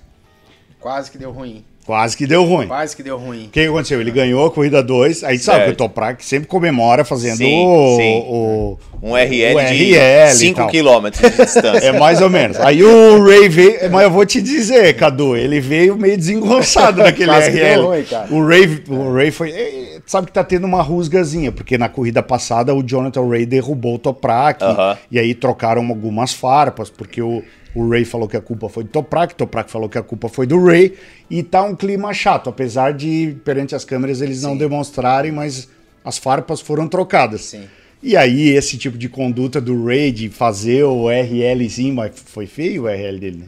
[0.81, 1.65] Quase que deu ruim.
[1.89, 2.67] Quase que deu ruim.
[2.67, 3.47] Quase que deu ruim.
[3.47, 3.99] O que aconteceu?
[3.99, 5.25] Ele ganhou a corrida 2.
[5.25, 5.75] Aí sabe que o.
[5.75, 8.25] Toprak sempre comemora fazendo Sim, o, sim.
[8.29, 10.69] o- Um RL, O de RL e 5 tal.
[10.69, 11.71] km de distância.
[11.89, 12.61] É mais ou menos.
[12.61, 13.91] Aí o Ray veio.
[13.91, 17.81] Mas eu vou te dizer, Cadu, ele veio meio desengonçado naquele RL.
[17.83, 18.05] ruim.
[18.33, 19.51] O Ray, o Ray foi.
[19.51, 23.95] eh, Sabe que tá tendo uma rusgazinha, porque na corrida passada o Jonathan Ray derrubou
[23.95, 24.63] o Toprak.
[24.63, 24.99] Aham.
[25.11, 27.43] E aí trocaram algumas farpas, porque o,
[27.79, 30.47] o Ray falou que a culpa foi do Toprak, Toprak falou que a culpa foi
[30.47, 30.95] do Ray.
[31.31, 35.69] E tá um clima chato, apesar de perante as câmeras eles não demonstrarem, mas
[36.05, 37.43] as farpas foram trocadas.
[37.43, 37.69] Sim.
[38.03, 42.85] E aí, esse tipo de conduta do Ray de fazer o RLzinho, mas foi feio
[42.85, 43.47] o RL dele, né?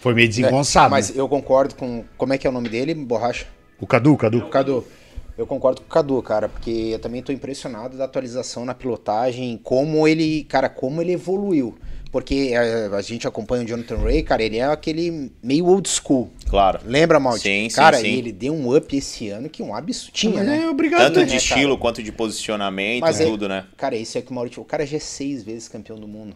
[0.00, 0.90] Foi meio desengonçado.
[0.90, 1.20] Mas né?
[1.20, 2.04] eu concordo com.
[2.16, 3.46] Como é que é o nome dele, Borracha?
[3.80, 4.38] O Cadu, Cadu.
[4.38, 4.84] O Cadu.
[5.36, 9.60] Eu concordo com o Cadu, cara, porque eu também tô impressionado da atualização na pilotagem,
[9.62, 11.76] como ele, cara, como ele evoluiu.
[12.10, 16.30] Porque eh, a, gente acompanha o Jonathan Ray, cara, ele é aquele meio old school.
[16.48, 16.80] Claro.
[16.84, 17.42] Lembra, Malte?
[17.42, 18.06] Sim, sim, Cara, sim.
[18.06, 20.12] e ele deu um up esse ano que um absurdo.
[20.14, 20.62] Tinha, Mas né?
[20.62, 21.26] é obrigado, Tanto né?
[21.26, 21.80] de estilo cara?
[21.80, 23.64] quanto de posicionamento, Mas é- tudo, né?
[23.76, 24.62] Cara, esse é que o Maurício.
[24.62, 26.34] O cara já é seis vezes campeão do mundo.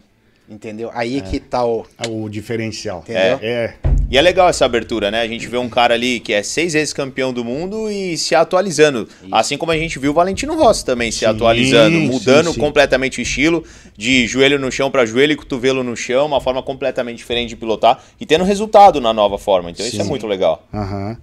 [0.48, 0.90] Entendeu?
[0.92, 1.20] Aí é.
[1.20, 1.86] que tá o.
[2.08, 3.00] O diferencial.
[3.00, 3.38] Entendeu?
[3.40, 3.74] É.
[4.10, 5.20] E é legal essa abertura, né?
[5.20, 8.34] A gente vê um cara ali que é seis vezes campeão do mundo e se
[8.34, 9.08] atualizando.
[9.30, 12.60] Assim como a gente viu o Valentino Rossi também se Sim, atualizando, mudando sim, sim.
[12.60, 13.62] completamente o estilo,
[13.96, 17.56] de joelho no chão para joelho e cotovelo no chão, uma forma completamente diferente de
[17.56, 19.70] pilotar e tendo resultado na nova forma.
[19.70, 20.66] Então isso é muito legal.
[20.74, 21.16] Aham.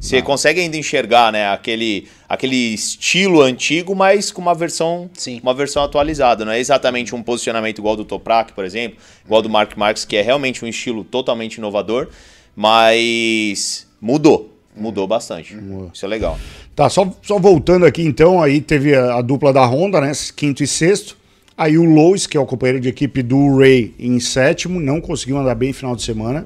[0.00, 5.40] Você consegue ainda enxergar, né, aquele, aquele estilo antigo, mas com uma versão, Sim.
[5.42, 6.44] uma versão atualizada.
[6.44, 10.16] Não é exatamente um posicionamento igual do Toprak, por exemplo, igual do Mark Marques, que
[10.16, 12.08] é realmente um estilo totalmente inovador,
[12.54, 15.56] mas mudou, mudou bastante.
[15.92, 16.38] Isso é legal.
[16.76, 20.12] Tá, só, só voltando aqui então, aí teve a, a dupla da Honda, né?
[20.36, 21.16] Quinto e sexto.
[21.56, 25.38] Aí o Lois, que é o companheiro de equipe do Ray, em sétimo, não conseguiu
[25.38, 26.44] andar bem no final de semana.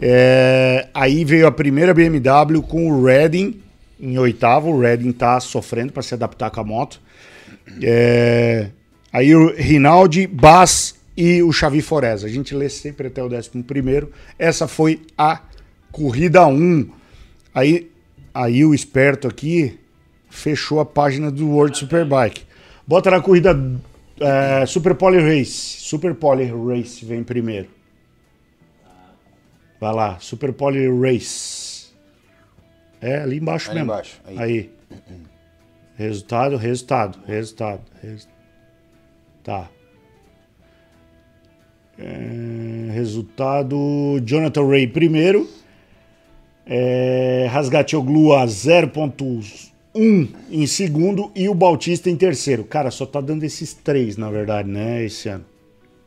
[0.00, 3.60] É, aí veio a primeira BMW com o Redding
[4.00, 4.70] em oitavo.
[4.70, 7.00] O Redding tá sofrendo para se adaptar com a moto.
[7.82, 8.68] É,
[9.12, 12.24] aí o Rinaldi, Bass e o Xavi Forez.
[12.24, 14.12] A gente lê sempre até o décimo primeiro.
[14.38, 15.40] Essa foi a
[15.90, 16.88] corrida 1.
[17.54, 17.90] Aí,
[18.34, 19.78] aí o esperto aqui
[20.28, 22.42] fechou a página do World Superbike.
[22.86, 23.58] Bota na corrida
[24.20, 25.80] é, Super Poly Race.
[25.80, 27.75] Super Poly Race vem primeiro.
[29.80, 31.86] Vai lá, Super Poly Race.
[33.00, 33.92] É, ali embaixo Ali mesmo.
[33.92, 34.38] embaixo, aí.
[34.38, 34.70] aí.
[35.96, 37.80] Resultado, resultado, resultado.
[38.02, 38.28] res-
[39.44, 39.68] Tá.
[41.98, 45.48] É, resultado: Jonathan Ray primeiro.
[46.66, 52.64] É, Rasgatioglu a 0.1 em segundo e o Bautista em terceiro.
[52.64, 55.44] Cara, só tá dando esses três, na verdade, né, esse ano.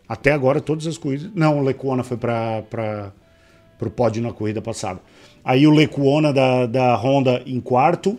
[0.07, 1.31] Até agora, todas as corridas.
[1.33, 3.13] Não, o Lecuona foi pra, pra,
[3.79, 4.99] pro pódio na corrida passada.
[5.43, 8.17] Aí o Lecuona da, da Honda em quarto,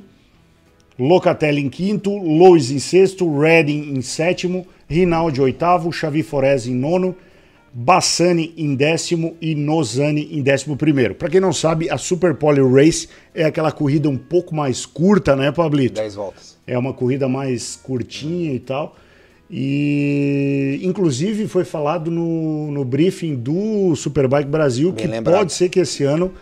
[0.99, 7.15] Locatelli em quinto, Lois em sexto, Redding em sétimo, Rinaldi oitavo, Xavi Forés em nono,
[7.73, 11.15] Bassani em décimo e Nozani em décimo primeiro.
[11.15, 15.37] Para quem não sabe, a Super Poly Race é aquela corrida um pouco mais curta,
[15.37, 15.95] né, Pablito?
[15.95, 16.59] 10 voltas.
[16.66, 18.97] É uma corrida mais curtinha e tal.
[19.51, 25.39] E inclusive foi falado no, no briefing do Superbike Brasil Bem que lembrado.
[25.39, 26.32] pode ser que esse ano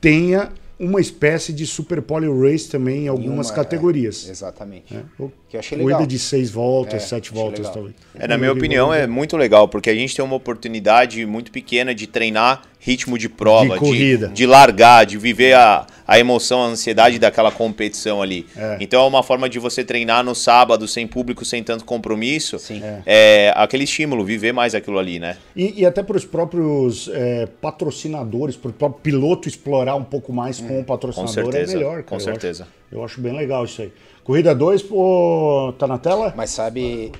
[0.00, 0.50] tenha
[0.80, 4.28] uma espécie de Super Poly Race também em algumas Uma- categories.
[4.28, 4.94] é, exatamente.
[4.94, 5.02] né?
[5.18, 6.06] Ou Que eu achei Corrida legal.
[6.06, 7.72] de seis voltas, É, sete voltas legal.
[7.74, 7.94] talvez.
[8.14, 11.92] É, na minha opinião, é muito legal, porque a gente tem uma oportunidade muito pequena
[11.94, 14.28] de treinar ritmo de prova, De corrida.
[14.28, 18.46] de largar, de viver a, a emoção, a ansiedade daquela competição ali.
[18.56, 18.76] É.
[18.80, 22.58] Então é uma forma de você treinar no sábado, sem público, sem tanto compromisso.
[22.58, 22.80] Sim.
[23.04, 23.52] É.
[23.56, 25.36] aquele estímulo, viver mais aquilo ali, né?
[25.56, 30.32] E, e até para os próprios é, patrocinadores, para o próprio piloto explorar um pouco
[30.32, 32.02] mais com o patrocinador Com certeza, é melhor.
[32.02, 32.20] com cara.
[32.20, 32.62] Eu certeza.
[32.64, 33.92] acho- Eu acho, bem legal isso aí.
[34.24, 36.32] Corrida 2, pô, tá na tela?
[36.36, 37.10] Mas sabe,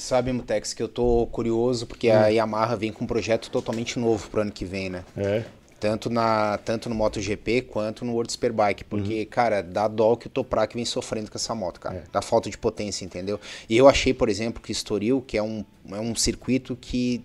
[0.00, 4.28] sabe, Mutex, que eu tô curioso porque a Yamaha vem com um projeto totalmente novo
[4.28, 5.04] pro ano que vem, né?
[5.16, 5.44] É.
[5.78, 8.84] Tanto, na, tanto no MotoGP quanto no World Superbike.
[8.84, 12.04] Porque, cara, dá dó que o Toprak vem sofrendo com essa moto, cara.
[12.12, 13.40] Da falta de potência, entendeu?
[13.66, 17.24] E eu achei, por exemplo, que Estoril, que é um, é um circuito que.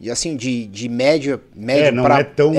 [0.00, 2.52] E assim, de, de médio, médio É, não pra, é tão-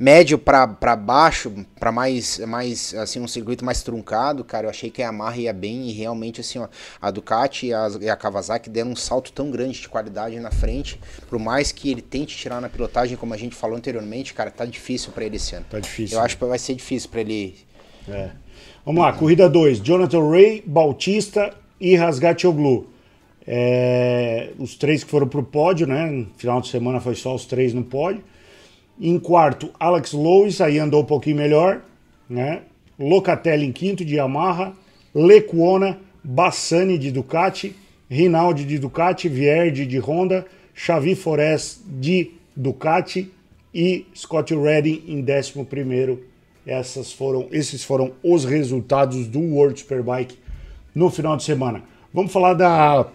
[0.00, 4.90] médio pra, pra baixo, pra mais, mais, assim, um circuito mais truncado, cara, eu achei
[4.90, 6.66] que a Yamaha ia bem e realmente, assim, ó,
[7.00, 10.50] a Ducati e a, e a Kawasaki deram um salto tão grande de qualidade na
[10.50, 10.98] frente,
[11.28, 14.64] por mais que ele tente tirar na pilotagem, como a gente falou anteriormente, cara, tá
[14.64, 15.66] difícil pra ele esse ano.
[15.70, 16.26] Tá difícil, Eu né?
[16.26, 17.54] acho que vai ser difícil pra ele.
[18.08, 18.30] É.
[18.84, 19.78] Vamos lá, corrida 2.
[19.80, 22.88] Jonathan Ray, Bautista e Rasgatioglu.
[23.46, 26.10] É, os três que foram pro pódio, né?
[26.10, 28.22] No final de semana foi só os três no pódio.
[29.00, 31.80] Em quarto, Alex Lois, aí andou um pouquinho melhor,
[32.28, 32.62] né?
[32.98, 34.74] Locatelli em quinto de Yamaha,
[35.14, 37.74] Lecuona, Bassani de Ducati,
[38.10, 40.44] Rinaldi de Ducati, Vierge de Honda,
[40.74, 43.30] Xavi Forés de Ducati
[43.74, 46.24] e Scott Redding em décimo primeiro.
[46.66, 50.38] Essas foram, esses foram os resultados do World Superbike
[50.94, 51.82] no final de semana.
[52.12, 53.06] Vamos falar da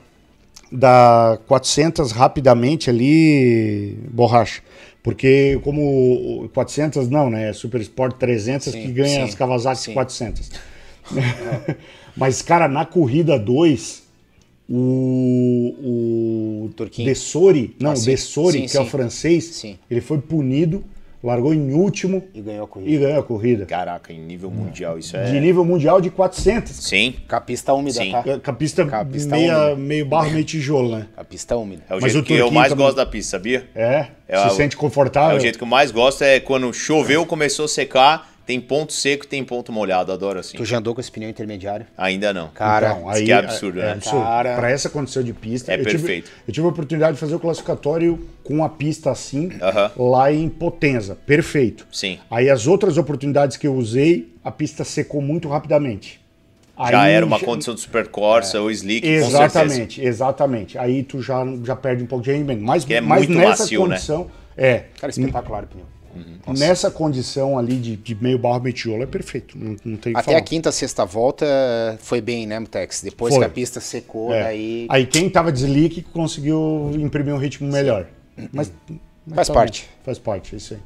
[0.72, 4.62] da 400 rapidamente ali, borracha.
[5.04, 7.50] Porque como o 400 não, né?
[7.50, 9.94] É Super Sport 300 Sim, que ganha sim, as Kawasaki sim.
[9.94, 10.52] 400.
[12.18, 14.04] Mas, cara, na corrida 2,
[14.70, 17.08] o, o Turquinho.
[17.08, 17.94] Dessori, não, Ah.
[17.94, 20.84] Dessori, que é o francês, ele foi punido,
[21.26, 23.06] largou em último E ganhou a e corrida.
[23.08, 23.66] ganhou a corrida.
[23.66, 25.40] Caraca, em nível mundial, isso De é.
[25.40, 26.72] nível mundial de 400.
[26.74, 28.12] Sim, Com a pista úmida, Sim.
[28.12, 28.24] tá?
[28.40, 29.76] Com a pista, Com a pista meia, úmida.
[29.76, 31.08] meio barro, meio tijolo, né?
[31.18, 31.84] A pista úmida.
[31.90, 33.68] é o Mas jeito o que eu mais também- gosto da pista, sabia?
[33.76, 35.36] É, É se o- sente confortável.
[35.36, 38.94] É o jeito que eu mais gosto é quando choveu, começou a secar, tem ponto
[38.94, 40.12] seco e tem ponto molhado.
[40.12, 40.56] Adoro assim.
[40.58, 41.86] Tu já andou com esse pneu intermediário?
[41.98, 42.50] Ainda não.
[42.50, 43.92] Cara, Então, Isso que é absurdo, é, né?
[43.94, 44.24] absurdo.
[44.24, 44.56] Cara.
[44.56, 45.72] Pra essa condição de pista.
[45.72, 46.32] É eu tive- perfeito.
[46.48, 49.92] eu tive a oportunidade de fazer o classificatório com a pista assim, Aham.
[49.98, 51.16] lá em Potenza.
[51.26, 51.88] Perfeito.
[51.92, 52.20] Sim.
[52.30, 56.20] Aí as outras oportunidades que eu usei, a pista secou muito rapidamente.
[56.90, 59.08] Já Aí era uma já- condição de super Corsa ou slick.
[59.08, 60.78] Exatamente, exatamente.
[60.78, 62.62] Aí tu já, já perde um pouco de rendimento.
[62.62, 63.96] Mas, Que é mas muito nessa macio, né?
[63.96, 64.30] condição.
[64.58, 64.84] É.
[65.00, 65.86] Cara, espetacular o pneu.
[66.58, 69.58] Nessa condição ali de, de meio barro, meio tijolo, é perfeito.
[69.58, 70.38] Não, não tem Até falar.
[70.38, 71.46] a quinta, sexta volta
[72.00, 73.02] foi bem, né, Mutex?
[73.02, 73.44] Depois Foi.
[73.44, 74.44] que a pista secou, É.
[74.44, 74.88] daí.
[74.90, 78.08] Aí quem tava de slick conseguiu imprimir um ritmo melhor.
[78.52, 78.72] Mas,
[79.26, 79.82] mas Faz tá parte.
[79.84, 80.04] bom.
[80.06, 80.80] Faz parte, é isso aí.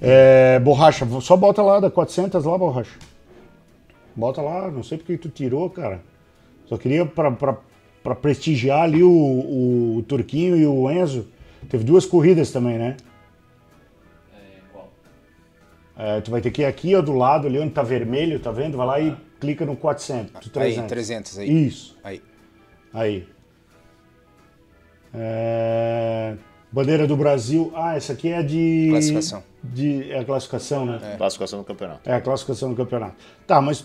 [0.00, 2.92] É, borracha, só bota lá da 400 lá, borracha.
[4.14, 6.00] Bota lá, não sei porque tu tirou, cara.
[6.66, 7.56] Só queria pra, pra,
[8.02, 9.08] pra prestigiar ali o,
[9.98, 11.26] o, Turquinho e o Enzo.
[11.68, 12.96] Teve duas corridas também, né?
[15.98, 18.52] É, tu vai ter que ir aqui, ó, do lado, ali onde tá vermelho, tá
[18.52, 18.76] vendo?
[18.76, 20.78] Vai lá e clica no 400, 300.
[20.78, 21.66] Aí, 300 aí.
[21.66, 21.98] Isso.
[22.04, 22.22] Aí.
[22.94, 23.28] Aí.
[25.12, 26.36] É,
[26.70, 27.72] Bandeira do Brasil.
[27.74, 28.88] Ah, essa aqui é de.
[28.90, 29.42] Classificação.
[29.64, 30.12] De...
[30.12, 31.14] É a classificação, né?
[31.16, 32.08] Classificação do campeonato.
[32.08, 32.14] É.
[32.14, 33.16] a classificação do campeonato.
[33.46, 33.84] Tá, mas.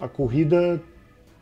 [0.00, 0.80] A corrida.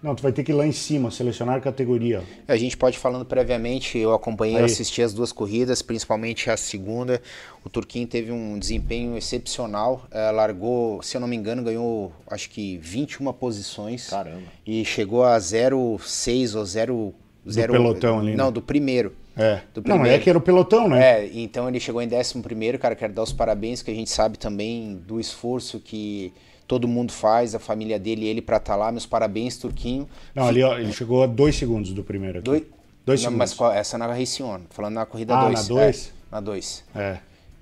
[0.03, 2.23] Não, tu vai ter que ir lá em cima, selecionar categoria.
[2.47, 4.65] A gente pode ir falando previamente, eu acompanhei, Aí.
[4.65, 7.21] assisti as duas corridas, principalmente a segunda.
[7.65, 12.51] O Turquinho teve um desempenho excepcional, eh, largou, se eu não me engano, ganhou acho
[12.51, 14.09] que 21 posições.
[14.09, 14.43] Caramba.
[14.67, 17.15] E chegou a 0,6 ou 0...
[17.49, 18.37] zero- pelotão ali, né?
[18.37, 19.13] Não, do primeiro.
[19.37, 19.61] É.
[19.75, 20.23] Do Não, é primeiro.
[20.23, 21.25] que era o pelotão, né?
[21.25, 24.11] É, então ele chegou em 11 primeiro, cara, quero dar os parabéns, que a gente
[24.11, 26.33] sabe também do esforço que
[26.67, 28.91] todo mundo faz, a família dele e ele pra estar lá.
[28.91, 30.09] Meus parabéns, Turquinho.
[30.35, 32.39] Não, ali, ó, ele chegou a dois segundos do primeiro.
[32.39, 32.45] Aqui.
[32.45, 32.63] Dois,
[33.07, 33.39] Dois Não, segundos.
[33.51, 35.55] mas qual- essa na Race On, falando na corrida Ah, 2.
[35.55, 36.13] na dois?
[36.33, 36.85] na 2.
[36.95, 37.19] É.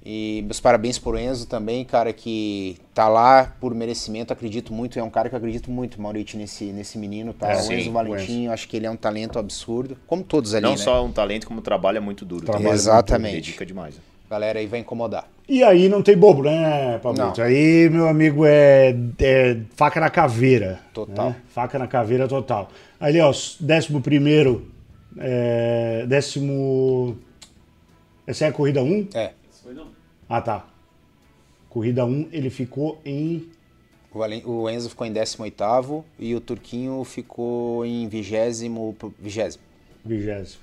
[0.07, 5.03] E meus parabéns pro Enzo também, cara, que tá lá por merecimento, acredito muito, é
[5.03, 7.53] um cara que eu acredito muito, Maurício, nesse, nesse menino, tá?
[7.53, 10.55] É, o sim, Enzo Valentim, eu acho que ele é um talento absurdo, como todos
[10.55, 10.77] ali, Não né?
[10.79, 12.43] só um talento, como trabalha muito duro.
[12.45, 13.35] Trabalha Tem- muito Exatamente.
[13.37, 13.95] Dedica demais.
[13.97, 15.29] A galera aí vai incomodar.
[15.49, 17.41] E aí não tem bobo, né, Pablito?
[17.43, 20.81] Aí, meu amigo, é, é faca na caveira.
[20.93, 21.31] Total.
[21.31, 21.37] né?
[21.49, 22.71] Faca na caveira total.
[22.99, 24.67] Ali, ó, décimo primeiro,
[25.19, 27.19] é, décimo...
[28.27, 29.09] Essa é a corrida 1?
[29.15, 29.33] É,
[30.29, 30.67] Ah, tá.
[31.69, 33.51] Corrida 1, ele ficou em...
[34.45, 38.95] o, Enzo ficou em 18º e o Turquinho ficou em 20º.
[39.21, 39.63] 20
[40.07, 40.63] vigésimo.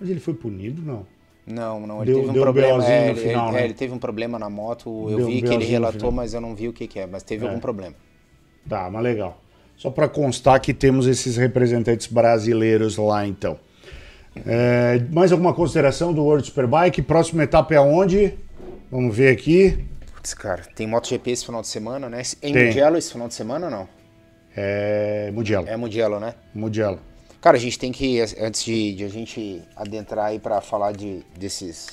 [0.00, 1.06] Mas ele foi punido, não?
[1.46, 2.84] Não, não, ele Deu- teve um deu um problema.
[2.90, 3.62] É, ele, final, ele- né?
[3.62, 5.08] é, ele teve um problema na moto.
[5.10, 6.98] Eu Deu um vi que BOzinho ele relatou, mas eu não vi o que, que
[6.98, 7.06] é.
[7.06, 7.48] Mas teve É.
[7.48, 7.94] algum problema.
[8.68, 9.40] Tá, mas legal.
[9.76, 13.58] Só para constar que temos esses representantes brasileiros lá, então.
[14.44, 17.00] É, mais alguma consideração do World Superbike?
[17.02, 18.34] Próxima etapa é aonde?
[18.90, 19.86] Vamos ver aqui.
[20.14, 22.22] Putz, cara, tem MotoGP esse final de semana, né?
[22.42, 22.66] Em Tem.
[22.66, 23.88] Mugello esse final de semana ou não?
[24.56, 25.68] É Mugello.
[25.68, 26.34] É Mugello, né?
[26.54, 26.98] Mugello.
[27.46, 31.20] Cara, a gente tem que, antes de, de a gente adentrar aí pra falar de,
[31.38, 31.86] desses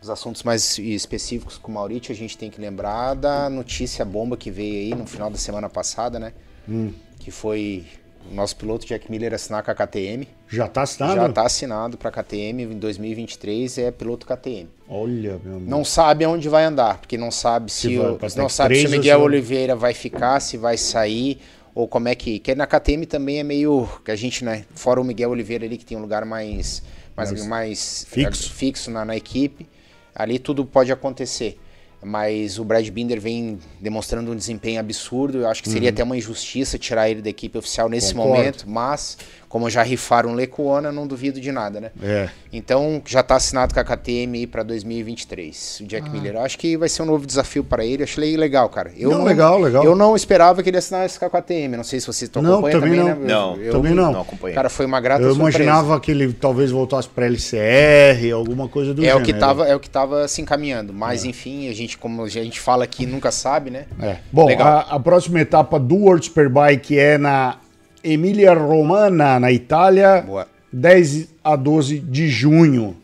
[0.00, 4.36] dos assuntos mais específicos com o Maurício, a gente tem que lembrar da notícia bomba
[4.36, 6.32] que veio aí no final da semana passada, né?
[6.68, 6.92] Hum.
[7.20, 7.86] Que foi
[8.28, 10.26] o nosso piloto Jack Miller assinar com a KTM.
[10.48, 11.14] Já tá assinado?
[11.14, 14.68] Já tá assinado pra KTM em 2023, é piloto KTM.
[14.88, 15.70] Olha, meu amigo.
[15.70, 18.84] Não sabe aonde vai andar, porque não sabe se, Se o, não sabe se o
[18.84, 21.40] 3 ou Miguel se- Oliveira vai ficar, se vai sair,
[21.76, 22.38] ou como é que.
[22.38, 23.86] Que na KTM também é meio.
[24.02, 24.64] Que a gente, né?
[24.74, 26.82] Fora o Miguel Oliveira ali, que tem um lugar mais.
[27.14, 28.50] Mais, Mais mais fixo.
[28.50, 29.68] é, fixo na, na equipe.
[30.14, 31.60] Ali tudo pode acontecer.
[32.02, 35.38] Mas o Brad Binder vem demonstrando um desempenho absurdo.
[35.38, 38.20] Eu acho que seria até uma injustiça tirar ele da equipe oficial nesse Uhum.
[38.22, 38.38] Concordo.
[38.38, 38.64] momento.
[38.68, 39.18] Mas,
[39.48, 41.90] como já rifaram Lecuona, não duvido de nada, né?
[42.02, 42.28] É.
[42.52, 45.78] Então já está assinado com a KTM aí para 2023.
[45.80, 45.86] O Ah.
[45.86, 46.34] Jack Miller.
[46.34, 48.02] Eu acho que vai ser um novo desafio para ele.
[48.02, 48.92] Eu achei legal, cara.
[48.96, 49.82] Eu Não, legal, legal.
[49.84, 51.76] Eu não esperava que ele assinasse com a KTM.
[51.76, 53.20] Não sei se vocês estão Não, acompanhando também também, não.
[53.22, 53.32] né?
[53.34, 54.12] Não, eu, também não.
[54.12, 54.54] Não acompanhei.
[54.54, 55.58] Cara, foi uma grata Eu surpresa.
[55.58, 59.22] imaginava que ele talvez voltasse pra LCR, alguma coisa do É gênero.
[59.22, 60.92] o que tava, é o que tava se encaminhando.
[60.92, 63.86] Mas enfim, a gente como a gente fala aqui nunca sabe, né?
[64.00, 64.16] É.
[64.32, 64.66] Bom, Legal.
[64.66, 67.58] a, a próxima etapa do World Superbike é na
[68.02, 70.48] Emília Romana, na Itália, Boa.
[70.72, 72.96] 10 a 12 de junho,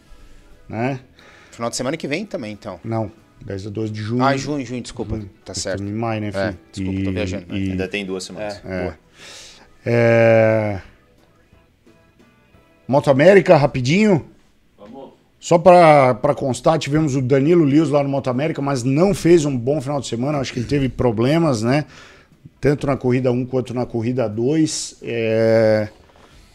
[0.69, 1.01] né?
[1.51, 2.81] Final de semana que vem também, então.
[2.83, 3.13] Não,
[3.45, 4.25] 10 a 12 de junho.
[4.25, 5.21] Ah, junho, junho, desculpa.
[5.45, 5.83] Tá certo.
[5.83, 6.45] Em maio, né, filho?
[6.45, 7.57] É, desculpa, tô viajando.
[7.57, 8.61] E, Ainda tem duas semanas.
[8.61, 8.99] Boa.
[9.85, 10.81] é...
[12.87, 14.32] Moto América, rapidinho.
[15.43, 19.59] Só para constar, tivemos o Danilo Lewis lá no Moto América, mas não fez um
[19.59, 20.39] bom final de semana.
[20.39, 21.85] Acho que ele teve problemas, né?
[22.61, 24.99] Tanto na corrida 1 quanto na corrida 2.
[25.03, 25.89] É...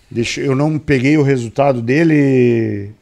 [0.10, 0.40] Deixa...
[0.40, 2.94] Eu não peguei o resultado dele.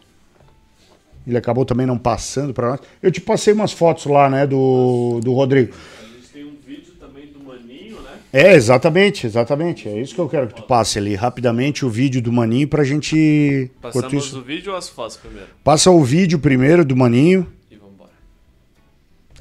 [1.28, 2.80] Ele acabou também não passando para nós.
[3.00, 5.72] Eu te passei umas fotos lá, né, do, do Rodrigo.
[6.02, 8.18] A gente tem um vídeo também do Maninho, né?
[8.38, 9.88] É, exatamente, exatamente.
[9.88, 12.84] É isso que eu quero que tu passe ali rapidamente o vídeo do Maninho pra
[12.84, 13.72] gente.
[13.82, 15.48] Passamos isso- o vídeo ou as fotos primeiro?
[15.64, 17.48] Passa o vídeo primeiro do Maninho.
[17.72, 18.10] E vambora.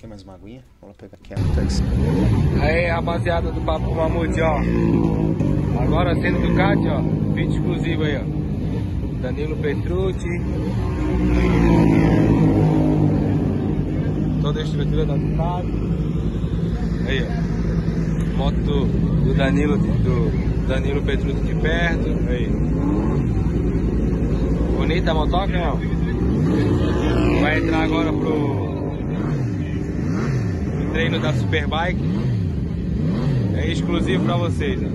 [0.01, 0.63] Quer mais uma aguinha?
[0.81, 2.65] Vou pegar aqui a.
[2.65, 4.61] Aí, rapaziada do Papo Mamute, ó.
[5.83, 7.01] Agora sendo Ducati, ó.
[7.35, 9.21] Vídeo exclusivo aí, ó.
[9.23, 10.29] Danilo Petrucci.
[14.41, 15.73] Toda a estrutura da Ducati.
[17.09, 17.64] Aí, ó.
[18.37, 22.09] Moto do, Danilo, do Danilo Petrucci de perto.
[22.29, 22.49] Aí.
[24.77, 25.81] Bonita a motoca, não?
[27.41, 28.95] Vai entrar agora pro
[30.93, 32.01] treino da Superbike.
[33.57, 34.81] É exclusivo pra vocês.
[34.83, 34.89] Ó.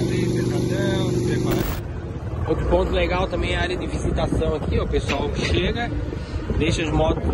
[0.00, 2.48] Ali, sentadão, preparado.
[2.48, 4.84] Outro ponto legal também a área de visitação aqui, ó.
[4.84, 5.90] O pessoal chega,
[6.58, 7.24] deixa as motos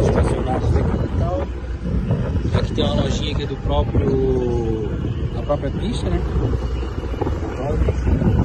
[0.00, 1.46] estacionadas aqui e tal.
[2.58, 4.88] Aqui tem uma lojinha que é do próprio.
[5.32, 6.20] da própria pista, né?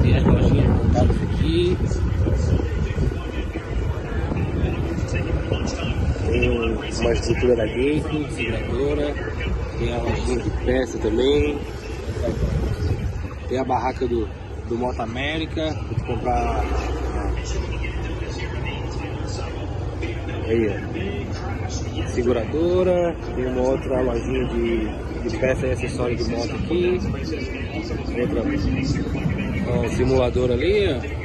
[0.04, 1.78] Tem as lojinhas montadas aqui.
[6.28, 9.16] Tem uma estrutura da Gate, seguradora.
[9.80, 11.58] Tem a lojinha de peça também.
[13.48, 14.30] Tem a barraca do,
[14.68, 15.76] do Moto América,
[16.06, 16.99] comprar.
[20.50, 22.08] Aí, ó.
[22.08, 27.00] Seguradora, tem uma outra lojinha de, de peça e acessório de moto aqui.
[28.20, 28.42] Outra
[29.72, 31.20] Ó, o simulador ali, ó.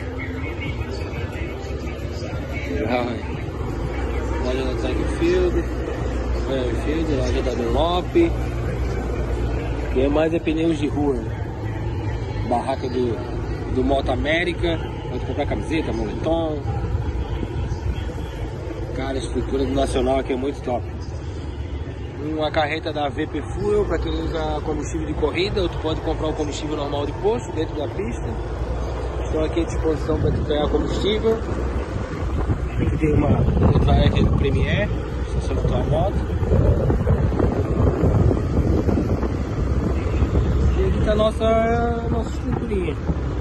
[2.86, 3.16] Ah,
[4.44, 5.64] Loja da Track Field.
[6.46, 8.16] Royal Field, loja da Dunlop.
[9.96, 11.16] E é mais é pneus de rua.
[12.46, 14.78] Barraca do, do Moto América.
[15.10, 16.83] Pode comprar camiseta, moletom.
[18.96, 20.84] Cara, a estrutura do Nacional aqui é muito top.
[22.22, 26.28] Uma carreta da VP Fuel para quem usa combustível de corrida, ou tu pode comprar
[26.28, 28.26] o combustível normal de posto dentro da pista.
[29.24, 31.38] Estou aqui à disposição para tu pegar combustível.
[32.80, 33.30] Aqui tem uma
[33.72, 34.88] outra do Premier,
[35.26, 36.16] estação da tua moto.
[40.78, 42.96] E aqui tá a nossa, nossa estruturinha.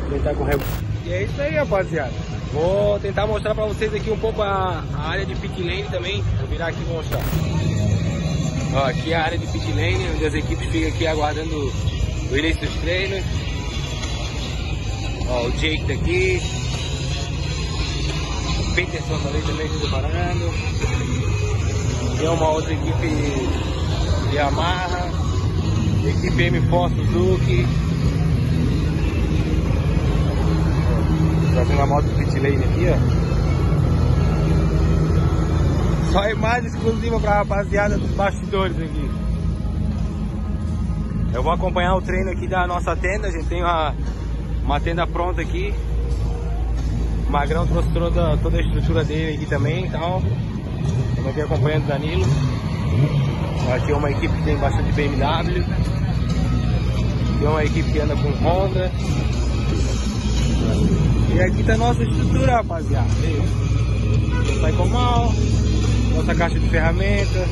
[0.09, 0.57] Tentar correr.
[1.05, 2.32] E é isso aí, rapaziada.
[2.53, 6.21] Vou tentar mostrar pra vocês aqui um pouco a, a área de pit lane também.
[6.37, 7.21] Vou virar aqui e mostrar.
[8.75, 11.73] Ó, aqui é a área de pit lane, onde as equipes ficam aqui aguardando
[12.31, 13.23] o início dos treinos.
[15.27, 16.41] Ó, o Jake tá aqui.
[18.59, 20.53] O Peterson tá ali também se preparando.
[22.19, 25.09] Tem uma outra equipe de Yamaha.
[26.07, 27.65] Equipe M4 Suzuki.
[31.55, 32.97] Fazendo a moto pit lane aqui, ó.
[36.11, 39.09] Só imagem exclusiva pra rapaziada dos bastidores aqui.
[41.33, 43.27] Eu vou acompanhar o treino aqui da nossa tenda.
[43.27, 43.95] A gente tem uma,
[44.63, 45.73] uma tenda pronta aqui.
[47.27, 50.21] O Magrão trouxe toda, toda a estrutura dele aqui também e tal.
[51.09, 52.25] Estamos aqui acompanhando o Danilo.
[53.73, 55.65] Aqui é uma equipe que tem bastante BMW.
[57.39, 58.91] Tem uma equipe que anda com Honda.
[61.35, 63.09] E aqui tá a nossa estrutura, rapaziada.
[64.61, 65.33] Sai com mal,
[66.15, 67.49] nossa caixa de ferramentas.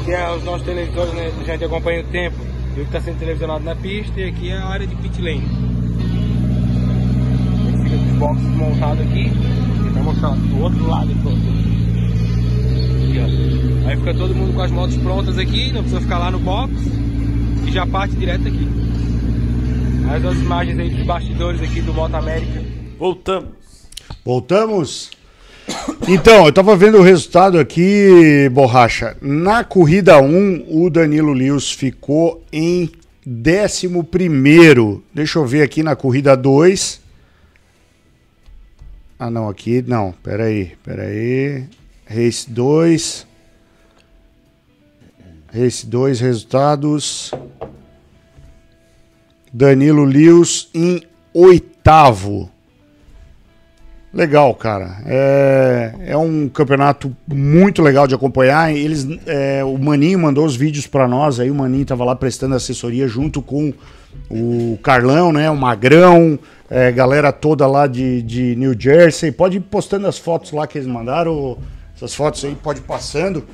[0.00, 1.32] Aqui é os nossos televisores, né?
[1.40, 2.36] A gente acompanha o tempo
[2.76, 4.18] e o que está sendo televisionado na pista.
[4.20, 5.48] E aqui é a área de pit lane.
[7.84, 9.30] Fica com os boxes montados aqui.
[9.92, 11.12] Vai mostrar do outro lado.
[13.86, 16.72] Aí fica todo mundo com as motos prontas aqui, não precisa ficar lá no box.
[17.66, 18.91] E já parte direto aqui.
[20.08, 22.62] As outras imagens aí dos bastidores aqui do Moto América.
[22.98, 23.48] Voltamos.
[24.24, 25.10] Voltamos?
[26.08, 29.16] Então, eu tava vendo o resultado aqui, Borracha.
[29.20, 32.90] Na corrida 1, o Danilo Lewis ficou em
[33.26, 35.02] 11.
[35.14, 37.00] Deixa eu ver aqui na corrida 2.
[39.18, 40.12] Ah, não, aqui não.
[40.22, 41.64] Pera aí, pera aí.
[42.04, 43.26] Race 2.
[45.52, 47.30] Race 2, resultados.
[49.52, 51.02] Danilo Lewis em
[51.34, 52.50] oitavo.
[54.12, 54.98] Legal, cara.
[55.06, 58.74] É, é um campeonato muito legal de acompanhar.
[58.74, 61.40] Eles, é, o Maninho mandou os vídeos para nós.
[61.40, 63.72] Aí o Maninho tava lá prestando assessoria junto com
[64.30, 65.50] o Carlão, né?
[65.50, 66.38] O Magrão,
[66.68, 69.32] é, galera toda lá de, de New Jersey.
[69.32, 71.56] Pode ir postando as fotos lá que eles mandaram.
[71.96, 73.44] Essas fotos aí, pode ir passando.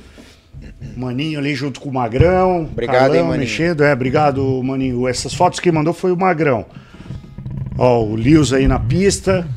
[0.95, 2.63] Maninho ali junto com o Magrão.
[2.63, 3.39] Obrigado, hein, Maninho.
[3.39, 3.83] mexendo.
[3.83, 5.07] É, obrigado, Maninho.
[5.07, 6.65] Essas fotos que mandou foi o Magrão.
[7.77, 9.47] Ó, o Lewis aí na pista.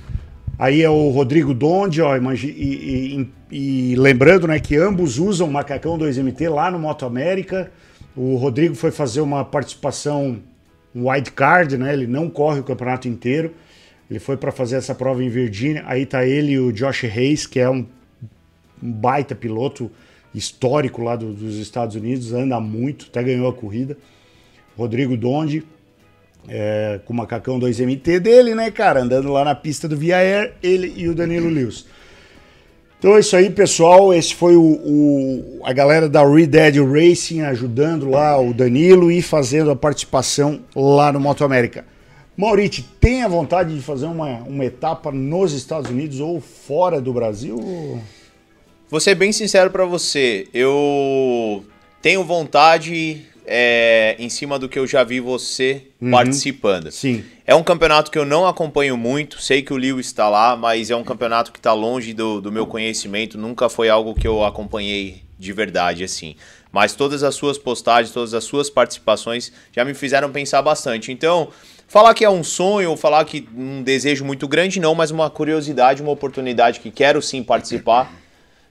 [0.58, 5.50] Aí é o Rodrigo Donde, ó, imagi- e, e- e lembrando né, que ambos usam
[5.50, 7.70] macacão 2MT lá no Moto América.
[8.16, 10.38] O Rodrigo foi fazer uma participação,
[10.94, 11.92] um wild card, né?
[11.92, 13.52] Ele não corre o campeonato inteiro.
[14.10, 15.82] Ele foi para fazer essa prova em Virgínia.
[15.86, 17.86] Aí tá ele e o Josh Hayes, que é um,
[18.82, 19.90] um baita piloto
[20.34, 23.96] histórico lá do- dos Estados Unidos, anda muito, até ganhou a corrida.
[24.76, 25.62] Rodrigo Donde,
[26.48, 29.00] é, com o macacão 2MT dele, né, cara?
[29.02, 31.84] Andando lá na pista do Via Air, ele e o Danilo Lewis.
[32.98, 34.14] Então é isso aí, pessoal.
[34.14, 39.20] Esse foi o, o- a galera da Red Dead Racing ajudando lá o Danilo e
[39.20, 41.84] fazendo a participação lá no Moto América.
[42.36, 47.12] Mauriti, tem a vontade de fazer uma, uma etapa nos Estados Unidos ou fora do
[47.12, 48.00] Brasil?
[48.92, 51.64] Vou ser bem sincero pra você, eu
[52.02, 56.90] tenho vontade é, em cima do que eu já vi você participando.
[56.90, 57.24] Sim.
[57.46, 60.90] É um campeonato que eu não acompanho muito, sei que o Lewis está lá, mas
[60.90, 64.44] é um campeonato que está longe do, do meu conhecimento, nunca foi algo que eu
[64.44, 66.36] acompanhei de verdade, assim.
[66.70, 71.10] Mas todas as suas postagens, todas as suas participações já me fizeram pensar bastante.
[71.10, 71.48] Então,
[71.88, 75.30] falar que é um sonho, ou falar que um desejo muito grande, não, mas uma
[75.30, 78.20] curiosidade, uma oportunidade que quero sim participar.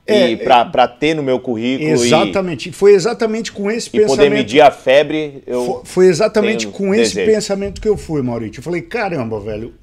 [0.07, 2.71] É, e pra, pra ter no meu currículo e- Exatamente.
[2.71, 4.31] Foi exatamente com esse e, poder pensamento.
[4.33, 7.31] medir a febre, eu Fo- Foi exatamente com esse desejo.
[7.35, 8.59] pensamento que eu fui, Maurício.
[8.59, 9.73] Eu falei, caramba, velho.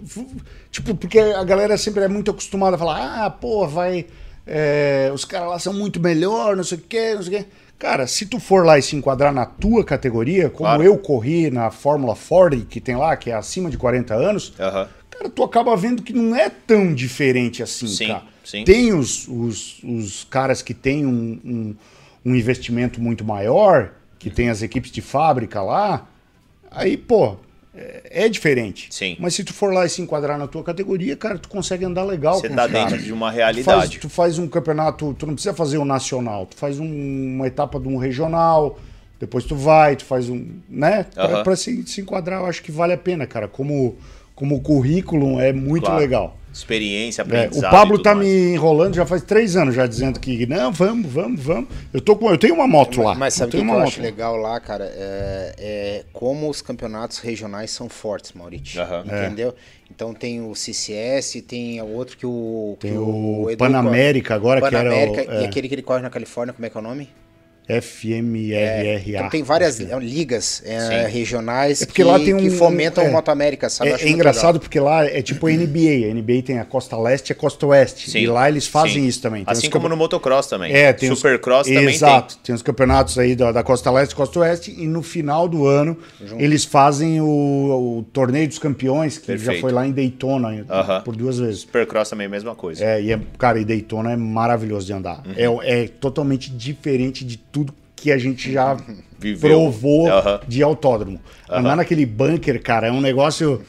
[0.70, 4.06] Tipo, porque a galera sempre é muito acostumada a falar, ah, pô, vai.
[4.46, 7.46] é, os caras lá são muito melhor, não sei o quê, não sei o quê.
[7.78, 10.82] Cara, se tu for lá e se enquadrar na tua categoria, como Claro.
[10.82, 14.88] eu corri na Fórmula 40, que tem lá, que é acima de 40 anos, Aham.
[15.18, 18.22] Cara, tu acaba vendo que não é tão diferente assim, Sim, cara.
[18.44, 18.64] sim.
[18.64, 21.76] Tem os, os, os caras que têm um, um,
[22.24, 26.06] um investimento muito maior, que tem as equipes de fábrica lá,
[26.70, 27.36] aí, pô,
[27.74, 28.88] é, é diferente.
[28.90, 29.16] Sim.
[29.20, 32.02] Mas se tu for lá e se enquadrar na tua categoria, cara, tu consegue andar
[32.04, 33.04] legal Você com tá dentro caras.
[33.04, 33.98] de uma Tu faz, realidade.
[34.00, 37.78] tu faz um campeonato, tu não precisa fazer o nacional, tu faz um- uma etapa
[37.78, 38.78] de um regional,
[39.20, 41.04] depois tu vai, tu faz um, né?
[41.14, 41.42] Pra, Aham.
[41.44, 43.46] pra se, se enquadrar, eu acho que vale a pena, cara.
[43.48, 43.96] Como,
[44.38, 46.00] como currículo é muito Claro.
[46.00, 46.36] legal.
[46.52, 47.68] Experiência, É, aprendizado.
[47.68, 48.26] o Pablo e tá mais.
[48.26, 51.68] me enrolando já faz três anos, já dizendo que não, vamos, vamos, vamos.
[51.92, 53.14] Eu tô com, eu tenho uma moto lá.
[53.16, 54.04] Mas sabe o que, que eu acho lá.
[54.04, 54.84] legal lá, cara?
[54.94, 58.80] É, é como os campeonatos regionais são fortes, Maurício.
[58.80, 59.04] Aham.
[59.06, 59.54] Entendeu?
[59.90, 62.76] Então tem o CCS, tem o outro que o.
[62.80, 65.42] que Tem o Edu Panamérica agora, que era o- Panamérica, é.
[65.42, 67.08] E aquele que ele corre na Califórnia, como é que é o nome?
[67.68, 69.02] FMRRA.
[69.06, 73.04] Então tem várias li- ligas é, regionais É porque que, lá tem que um- fomentam
[73.04, 73.08] é.
[73.08, 73.90] o Moto América, sabe?
[73.90, 74.60] É, é engraçado legal.
[74.60, 76.06] porque lá é tipo a NBA.
[76.06, 78.10] A NBA tem a costa leste e a costa oeste.
[78.10, 79.06] Sim, E lá eles fazem sim.
[79.08, 79.44] isso também.
[79.44, 80.72] Tem Assim os como no motocross também.
[80.72, 82.38] É, tem os- Supercross também Exato.
[82.38, 82.54] Tem.
[82.54, 84.74] os campeonatos aí da, da costa leste e costa oeste.
[84.76, 85.96] E no final do ano
[86.38, 87.26] eles fazem o,
[87.98, 89.60] o torneio dos campeões, que já Perfeito.
[89.60, 91.02] foi lá em Daytona Aham.
[91.02, 91.58] por duas vezes.
[91.64, 91.66] tem.
[91.68, 92.84] Supercross também é a mesma coisa.
[92.84, 95.22] É, e é, cara, e Daytona é maravilhoso de andar.
[95.26, 95.60] Uhum.
[95.62, 97.57] É, é totalmente diferente de tudo
[97.96, 98.76] que a gente já
[99.18, 99.50] Viveu.
[99.50, 100.40] provou Aham.
[100.46, 101.20] de autódromo.
[101.48, 103.62] Andar naquele bunker, cara, é um negócio.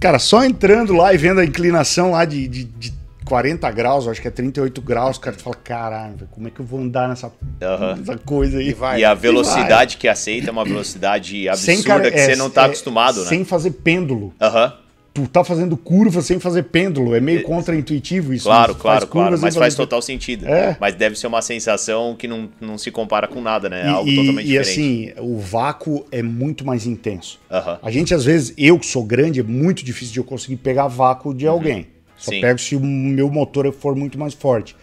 [0.00, 2.92] Cara, só entrando lá e vendo a inclinação lá de, de, de
[3.24, 6.64] 40 graus, acho que é 38 graus, cara, tu fala, caralho, como é que eu
[6.64, 7.96] vou andar nessa, Aham.
[7.96, 8.68] nessa coisa aí?
[8.68, 9.00] E vai.
[9.00, 12.62] E a velocidade que aceita é uma velocidade absurda cara- que é, você não tá
[12.62, 13.26] é, acostumado, né?
[13.28, 14.32] Sem fazer pêndulo.
[14.40, 14.72] Aham.
[15.14, 17.12] Tu tá fazendo curva sem fazer pêndulo.
[17.14, 18.44] É meio contraintuitivo isso.
[18.44, 18.78] Claro, né?
[18.80, 19.38] Claro, claro.
[19.40, 20.46] Mas faz total sentido.
[20.46, 20.76] É.
[20.80, 23.82] Mas deve ser uma sensação que não, não se compara com nada, né?
[23.82, 24.70] É E, algo e- totalmente e, diferente.
[24.70, 27.40] assim, o vácuo é muito mais intenso.
[27.50, 27.78] Aham.
[27.82, 30.86] A gente, às vezes, eu que sou grande, é muito difícil de eu conseguir pegar
[30.86, 31.88] vácuo de alguém.
[32.16, 32.36] Só Uhum.
[32.36, 32.40] Sim.
[32.40, 34.76] pego se o meu motor for muito mais forte.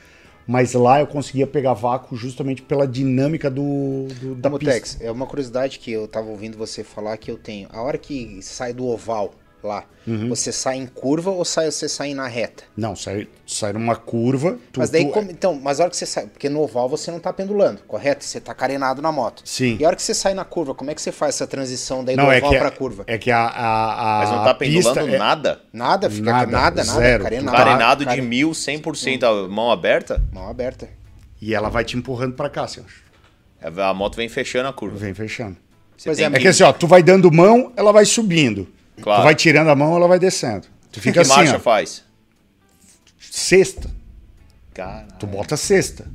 [0.48, 4.98] Mas lá eu conseguia pegar vácuo justamente pela dinâmica do, do- da pista.
[5.04, 7.68] É uma curiosidade que eu tava ouvindo você falar que eu tenho.
[7.72, 9.34] A hora que sai do oval
[9.66, 10.30] lá, Uhum.
[10.30, 12.64] você sai em curva ou sai, você sai na reta?
[12.78, 14.58] Não, sai, sai numa curva.
[14.72, 16.88] tu- mas daí, tu- como- então, mas a hora que você sai, porque no oval
[16.88, 18.24] você não tá pendulando, correto?
[18.24, 19.42] Você tá carenado na moto.
[19.44, 19.78] Sim.
[19.80, 22.04] E a hora que você sai na curva, como é que você faz essa transição
[22.06, 23.04] daí Não, do é oval que, pra a- curva?
[23.08, 25.62] é que a, a, a Mas não tá pendulando é- nada?
[25.74, 27.24] Nada, fica Nada, nada, nada, zero.
[27.24, 27.58] carenado.
[27.58, 30.88] Carenado de mil, 100% a mão aberta, Mão aberta.
[31.42, 33.06] E ela vai te empurrando pra cá, você acha?
[33.82, 34.96] a moto vem fechando a curva.
[34.98, 35.58] Vem fechando.
[35.98, 38.68] Você Pois é, É que assim, ó, tu vai dando mão, ela vai subindo.
[39.02, 39.22] Claro.
[39.22, 40.68] Tu vai tirando a mão, ela vai descendo.
[40.92, 42.04] Tu que fica assim, marcha ó, faz?
[43.20, 43.90] sexta.
[44.74, 46.06] Caralho, Tu bota sexta.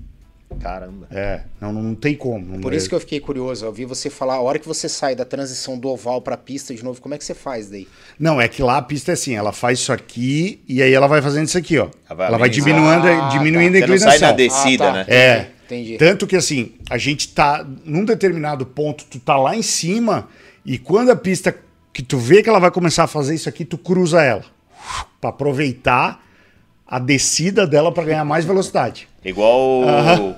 [0.60, 1.06] caramba.
[1.10, 2.44] É, não, não tem como.
[2.44, 3.64] Não Por é- isso que eu fiquei curioso.
[3.64, 6.74] Eu vi você falar, a hora que você sai da transição do oval pra pista
[6.74, 7.86] de novo, como é que você faz daí?
[8.18, 11.06] Não, é que lá a pista é assim, ela faz isso aqui e aí ela
[11.06, 11.88] vai fazendo isso aqui, ó.
[12.08, 13.84] Ela vai Ela vai diminuindo, Ah, diminuindo tá.
[13.84, 14.10] a Você não inclinação.
[14.10, 14.98] sai na descida, Ah, tá.
[14.98, 15.04] né?
[15.08, 15.46] É.
[15.66, 15.96] Entendi.
[15.98, 20.28] Tanto que assim, a gente tá num determinado ponto, tu tá lá em cima
[20.66, 21.56] e quando a pista
[21.92, 24.44] que tu vê que ela vai começar a fazer isso aqui, tu cruza ela
[25.20, 26.24] Pra aproveitar
[26.86, 29.06] a descida dela pra ganhar mais velocidade.
[29.24, 29.82] Igual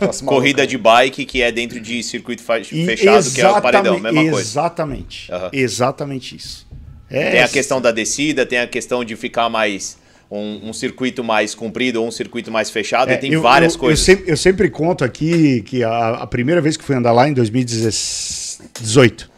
[0.00, 0.70] Nossa, corrida maluco.
[0.70, 4.48] de bike que é dentro de circuito fechado, que é o paredão, exatamente- mesma coisa.
[4.48, 5.32] Exatamente.
[5.32, 5.48] Aham.
[5.52, 6.66] Exatamente isso.
[7.08, 9.96] É, Tem a questão da descida, tem a questão de ficar mais
[10.30, 13.74] um, um circuito mais comprido ou um circuito mais fechado, É, e tem eu- várias
[13.74, 14.00] eu, coisas.
[14.08, 17.28] Eu sempre, eu sempre conto aqui que a, a primeira vez que fui andar lá
[17.28, 19.30] em 2018,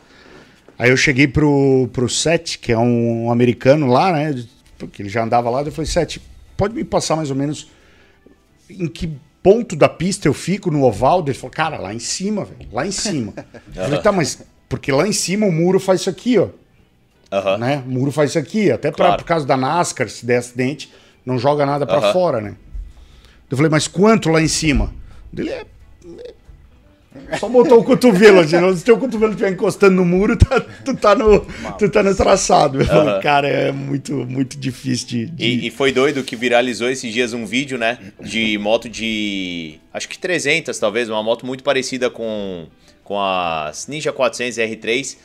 [0.79, 4.45] aí eu cheguei pro, pro Sete, que é um, americano lá, né?
[4.79, 6.21] Porque ele já andava lá, eu falei, Sete,
[6.57, 7.69] pode me passar mais ou menos
[8.69, 9.11] em que
[9.43, 11.23] ponto da pista eu fico no oval?
[11.23, 13.33] Ele falou, cara, lá em cima, velho, lá em cima.
[13.75, 16.49] eu falei, tá, mas porque lá em cima o muro faz isso aqui, ó
[17.31, 17.59] Aham.
[17.59, 17.83] né?
[17.87, 19.23] O muro faz isso aqui, até pra, Claro.
[19.23, 20.93] por causa da NASCAR, se der acidente,
[21.25, 22.13] não joga nada pra Aham.
[22.13, 22.55] fora, né?
[23.51, 24.93] Eu falei, mas quanto lá em cima?
[25.37, 25.65] Ele é.
[26.19, 26.34] é-
[27.39, 31.15] Só botou o cotovelo, assim, se teu cotovelo estiver encostando no muro, tá- tu, tá
[31.15, 31.41] no,
[31.79, 32.81] tu tá no traçado.
[32.81, 35.27] Eu falei, cara, é muito, muito difícil de.
[35.27, 37.99] de- E, e foi doido que viralizou esses dias um vídeo, né?
[38.21, 39.79] De moto de.
[39.93, 42.67] Acho que 300, talvez, uma moto muito parecida com,
[43.05, 45.17] com as Ninja 400 R3,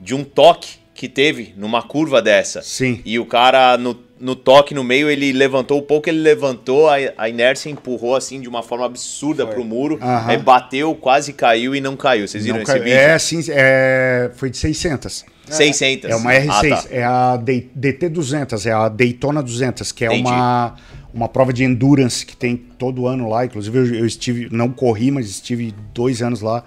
[0.00, 2.60] de um toque que teve numa curva dessa.
[2.60, 3.00] Sim.
[3.06, 6.96] E o cara, no, no toque no meio, ele levantou o pouco, ele levantou, a,
[7.16, 9.98] a inércia empurrou assim de uma forma absurda pro muro.
[10.02, 10.28] Aham.
[10.28, 12.28] Aí bateu, quase caiu e não caiu.
[12.28, 12.98] Vocês viram Não esse cai- vídeo?
[12.98, 15.24] É, sim, é, foi de 600.
[15.48, 16.10] 600.
[16.10, 16.84] É uma R6, Ah, tá.
[16.90, 20.28] é a D- DT200, é a Daytona 200, que é Entendi.
[20.28, 20.76] uma,
[21.14, 23.46] uma prova de endurance que tem todo ano lá.
[23.46, 26.62] Inclusive, eu, eu estive, não corri, mas estive dois anos lá.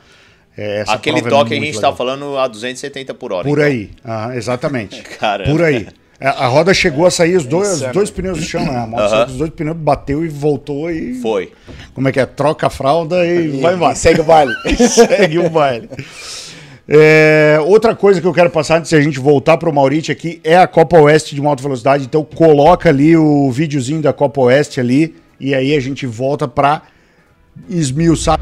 [0.57, 1.91] É, essa Aquele prova é toque a muito gente legal.
[1.91, 3.47] tá falando a 270 por hora.
[3.47, 3.69] Por então.
[3.71, 5.01] aí, aham, exatamente.
[5.19, 5.49] Caramba.
[5.51, 5.87] Por aí.
[6.21, 7.93] A, a roda chegou a sair os dois, os Insano.
[7.93, 8.77] dois pneus do chão, né?
[8.77, 11.15] A moto saiu dos dois pneus, bateu e voltou e.
[11.15, 11.51] Foi.
[11.93, 12.25] Como é que é?
[12.25, 13.95] Troca a fralda e, vai embora.
[13.95, 14.53] Segue o baile.
[14.89, 15.89] Segue o baile.
[16.87, 20.11] É, outra coisa que eu quero passar antes de a gente voltar para o Maurite
[20.11, 22.05] aqui é a Copa Oeste de uma alta velocidade.
[22.05, 26.83] Então coloca ali o videozinho da Copa Oeste ali e aí a gente volta para
[27.69, 28.39] esmiuçar.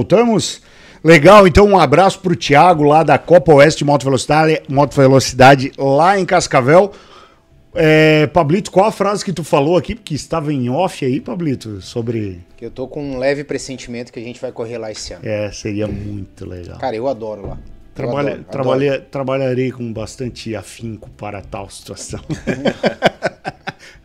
[0.00, 0.62] Voltamos?
[1.04, 6.18] Legal, então um abraço pro Thiago lá da Copa Oeste Moto Velocidade, Moto Velocidade lá
[6.18, 6.92] em Cascavel.
[7.74, 9.94] É, Pablito, qual a frase que tu falou aqui?
[9.94, 12.40] Porque estava em off aí, Pablito, sobre.
[12.56, 15.22] Que eu tô com um leve pressentimento que a gente vai correr lá esse ano.
[15.22, 16.78] É, seria muito legal.
[16.78, 17.58] Cara, eu adoro lá.
[17.58, 22.20] Eu Trabalha, adoro, trabalha- trabalharei com bastante afinco para tal situação.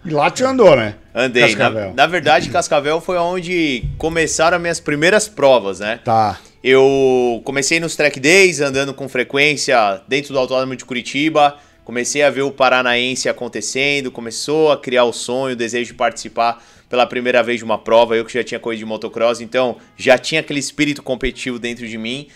[0.05, 0.95] e lá tu andou, né?
[1.13, 1.55] Andei.
[1.55, 5.99] Na, na verdade, Cascavel foi onde começaram as minhas primeiras provas, né?
[6.03, 6.39] Tá.
[6.63, 11.57] Eu comecei nos track days, andando com frequência dentro do Autódromo de Curitiba.
[11.83, 16.63] Comecei a ver o Paranaense acontecendo, começou a criar o sonho, o desejo de participar
[16.89, 18.15] pela primeira vez de uma prova.
[18.15, 21.97] Eu que já tinha corrido de motocross, então já tinha aquele espírito competitivo dentro de
[21.97, 22.27] mim.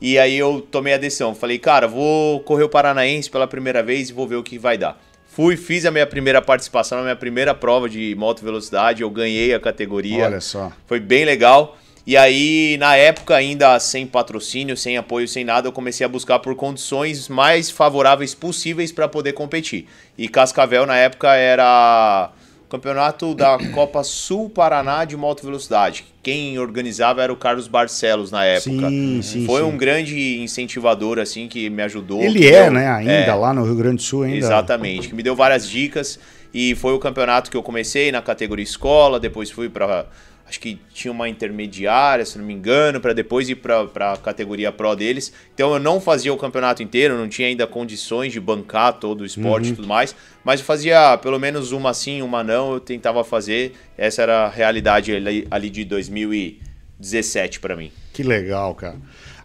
[0.00, 1.34] E aí eu tomei a decisão.
[1.34, 4.76] Falei, cara, vou correr o Paranaense pela primeira vez e vou ver o que vai
[4.76, 5.00] dar.
[5.36, 9.02] Fui, fiz a minha primeira participação na minha primeira prova de moto velocidade.
[9.02, 10.24] Eu ganhei a categoria.
[10.24, 10.72] Olha só.
[10.86, 11.76] Foi bem legal.
[12.06, 16.38] E aí, na época, ainda sem patrocínio, sem apoio, sem nada, eu comecei a buscar
[16.38, 19.86] por condições mais favoráveis possíveis para poder competir.
[20.16, 22.30] E Cascavel, na época, era
[22.68, 26.04] campeonato da Copa Sul Paraná de Moto Velocidade.
[26.22, 28.88] Quem organizava era o Carlos Barcelos na época.
[28.88, 29.66] Sim, sim, Foi sim.
[29.68, 32.20] um grande incentivador, assim, que me ajudou.
[32.22, 32.88] Ele é, deu- né?
[32.88, 33.34] Ainda é.
[33.34, 34.36] lá no Rio Grande do Sul, ainda.
[34.38, 36.18] Exatamente, que me deu várias dicas
[36.52, 40.06] e foi o campeonato que eu comecei na categoria escola, depois fui para
[40.48, 44.70] acho que tinha uma intermediária, se não me engano, para depois ir para a categoria
[44.70, 45.32] pro deles.
[45.52, 49.26] Então eu não fazia o campeonato inteiro, não tinha ainda condições de bancar todo o
[49.26, 50.14] esporte e tudo mais,
[50.44, 53.72] mas eu fazia pelo menos uma sim, uma não, eu tentava fazer.
[53.98, 57.90] Essa era a realidade ali, ali de 2017 para mim.
[58.12, 58.96] Que legal, cara.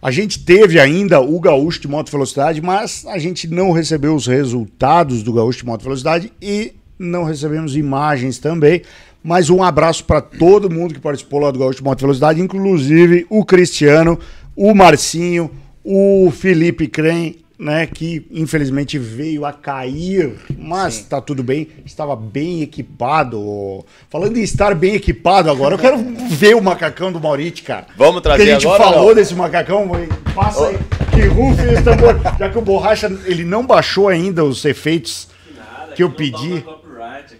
[0.01, 4.25] A gente teve ainda o Gaúcho de Moto Velocidade, mas a gente não recebeu os
[4.25, 8.81] resultados do Gaúcho de Moto Velocidade e não recebemos imagens também.
[9.23, 13.25] Mas um abraço para todo mundo que participou lá do Gaúcho de Moto Velocidade, inclusive
[13.29, 14.17] o Cristiano,
[14.55, 15.51] o Marcinho,
[15.83, 21.03] o Felipe Crem, né, que infelizmente veio a cair, mas Sim.
[21.03, 23.85] tá tudo bem, estava bem equipado.
[24.09, 25.97] Falando em estar bem equipado agora, eu quero
[26.31, 27.85] ver o macacão do Mauriti, cara.
[27.95, 29.15] Vamos trazer Porque a gente agora, falou não?
[29.15, 29.91] desse macacão,
[30.33, 30.77] passa aí,
[31.13, 32.19] que rufe esse tambor.
[32.39, 36.61] Já que o Borracha, ele não baixou ainda os efeitos Nada, Que eu pedi.
[36.61, 37.35] toma copyright,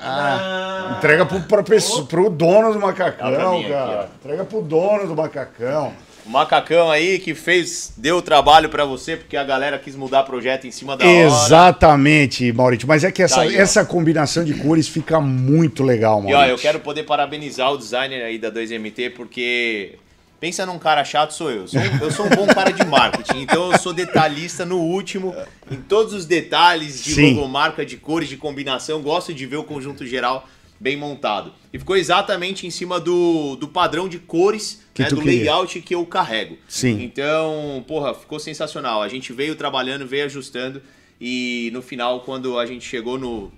[0.00, 4.08] Ah, entrega pro, pra pessoa, pro dono do macacão, mim aqui, cara.
[4.20, 5.92] entrega pro dono do macacão.
[6.24, 10.66] O macacão aí que fez, deu trabalho pra você, porque a galera quis mudar projeto
[10.66, 11.12] em cima da hora.
[11.14, 12.86] Exatamente, Maurício.
[12.86, 16.38] Mas é que essa, Tá aí, essa combinação de cores fica muito legal, E Maurício.
[16.38, 19.94] ó, eu quero poder parabenizar o designer aí da 2MT, porque
[20.40, 21.66] pensa num cara chato, sou eu.
[21.66, 25.34] Sou um- eu sou um bom cara de marketing, então eu sou detalhista no último,
[25.70, 27.34] em todos os detalhes de Sim.
[27.34, 29.02] logomarca, de cores, de combinação.
[29.02, 30.48] Gosto de ver o conjunto geral
[30.80, 31.52] bem montado.
[31.72, 35.40] E ficou exatamente em cima do, do padrão de cores, Que né, do queria.
[35.50, 36.56] layout que eu carrego.
[36.68, 37.02] Sim.
[37.02, 39.02] Então, porra, ficou sensacional.
[39.02, 40.80] A gente veio trabalhando, veio ajustando
[41.20, 43.50] e no final, quando a gente chegou no,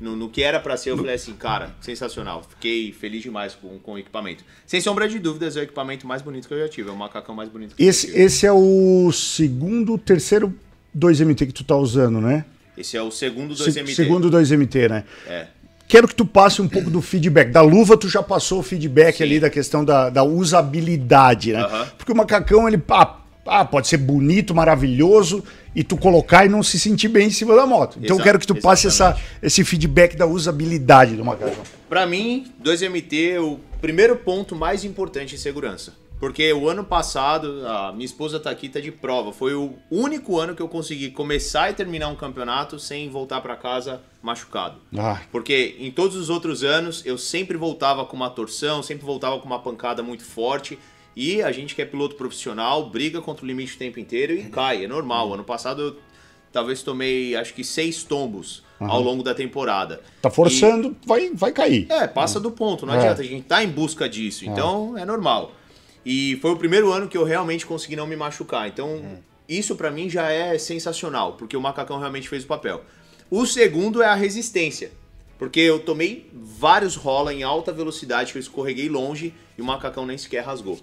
[0.00, 2.42] no, no que era pra ser, eu falei assim, cara, sensacional.
[2.48, 4.44] Fiquei feliz demais com, com o equipamento.
[4.66, 6.88] Sem sombra de dúvidas, é o equipamento mais bonito que eu já tive.
[6.88, 8.24] É o macacão mais bonito que Esse, eu já tive.
[8.26, 10.52] esse é o segundo, terceiro
[10.96, 12.44] 2MT que tu tá usando, né?
[12.76, 13.94] Esse é o segundo Se- 2MT.
[13.94, 15.04] Segundo 2MT, né?
[15.26, 15.46] É.
[15.86, 17.50] Quero que tu passe um pouco do feedback.
[17.50, 19.24] Da luva, tu já passou o feedback Sim.
[19.24, 21.60] ali da questão da, da usabilidade, né?
[21.60, 21.86] Aham.
[21.96, 23.16] Porque o macacão, ele ah,
[23.46, 25.44] ah, pode ser bonito, maravilhoso,
[25.74, 27.98] e tu colocar e não se sentir bem em cima da moto.
[27.98, 31.62] Então eu Exa- quero que tu passe essa, esse feedback da usabilidade do macacão.
[31.88, 35.92] Pra mim, 2MT é o primeiro ponto mais importante em segurança.
[36.20, 39.32] Porque o ano passado, a minha esposa tá aqui, tá de prova.
[39.32, 43.56] Foi o único ano que eu consegui começar e terminar um campeonato sem voltar pra
[43.56, 44.76] casa machucado.
[44.96, 49.38] Ah, Porque em todos os outros anos eu sempre voltava com uma torção, sempre voltava
[49.38, 50.78] com uma pancada muito forte.
[51.16, 54.44] E a gente que é piloto profissional briga contra o limite o tempo inteiro e
[54.44, 55.32] cai, é normal.
[55.34, 55.96] Ano passado eu
[56.52, 60.00] talvez tomei acho que seis tombos ao longo da temporada.
[60.20, 61.86] tá forçando, vai, vai cair.
[61.90, 62.98] É, passa do ponto, não É.
[62.98, 65.52] adianta, a gente tá em busca disso, então é normal.
[66.04, 69.02] E foi o primeiro ano que eu realmente consegui não me machucar, então
[69.48, 72.82] isso pra mim já é sensacional, porque o macacão realmente fez o papel.
[73.30, 74.92] O segundo é a resistência,
[75.38, 80.04] porque eu tomei vários rola em alta velocidade que eu escorreguei longe e o macacão
[80.06, 80.78] nem sequer rasgou.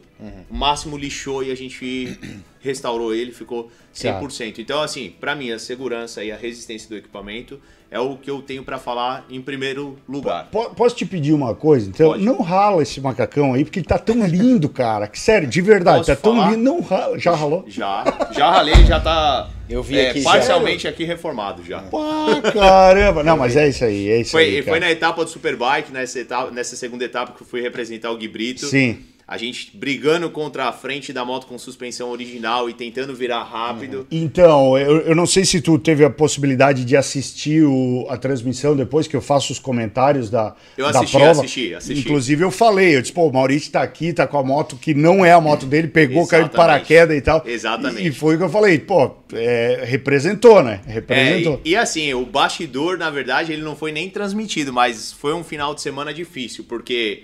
[0.49, 2.17] O máximo lixou e a gente
[2.61, 4.59] restaurou ele, ficou 100%.
[4.59, 8.41] Então assim, pra mim a segurança e a resistência do equipamento é o que eu
[8.41, 10.47] tenho pra falar em primeiro lugar.
[10.49, 11.89] Po- Posso te pedir uma coisa?
[11.89, 12.23] Então, Pode.
[12.23, 15.07] não rala esse macacão aí, porque ele tá tão lindo, cara.
[15.07, 16.51] Que sério, de verdade, Posso tá tão falar?
[16.51, 16.63] lindo.
[16.63, 17.19] Não rala.
[17.19, 17.65] Já ralou?
[17.67, 20.29] Já, já ralei, já tá Eu vi é, aqui já.
[20.31, 21.81] parcialmente aqui reformado já.
[21.83, 23.23] Pá, caramba.
[23.23, 24.55] Não, mas é isso aí, é isso Foi, aí.
[24.55, 24.79] foi cara.
[24.81, 28.27] na etapa do Superbike, nessa, etapa, nessa segunda etapa que eu fui representar o Gui
[28.27, 28.65] Brito.
[28.65, 28.99] Sim.
[29.31, 34.05] A gente brigando contra a frente da moto com suspensão original e tentando virar rápido.
[34.11, 38.75] Então, eu, eu não sei se tu teve a possibilidade de assistir o- a transmissão
[38.75, 41.31] depois que eu faço os comentários da, Eu da assisti, prova.
[41.31, 42.01] assisti, assisti.
[42.01, 44.93] Inclusive eu falei, eu disse, pô, o Maurício tá aqui, tá com a moto que
[44.93, 47.41] não é a moto dele, pegou, caiu de paraquedas e tal.
[47.45, 48.03] Exatamente.
[48.03, 50.81] E, e foi o que eu falei, pô, é, representou, né?
[50.85, 51.61] É, Representou.
[51.63, 55.41] e, e assim, o bastidor, na verdade, ele não foi nem transmitido, mas foi um
[55.43, 57.23] final de semana difícil, porque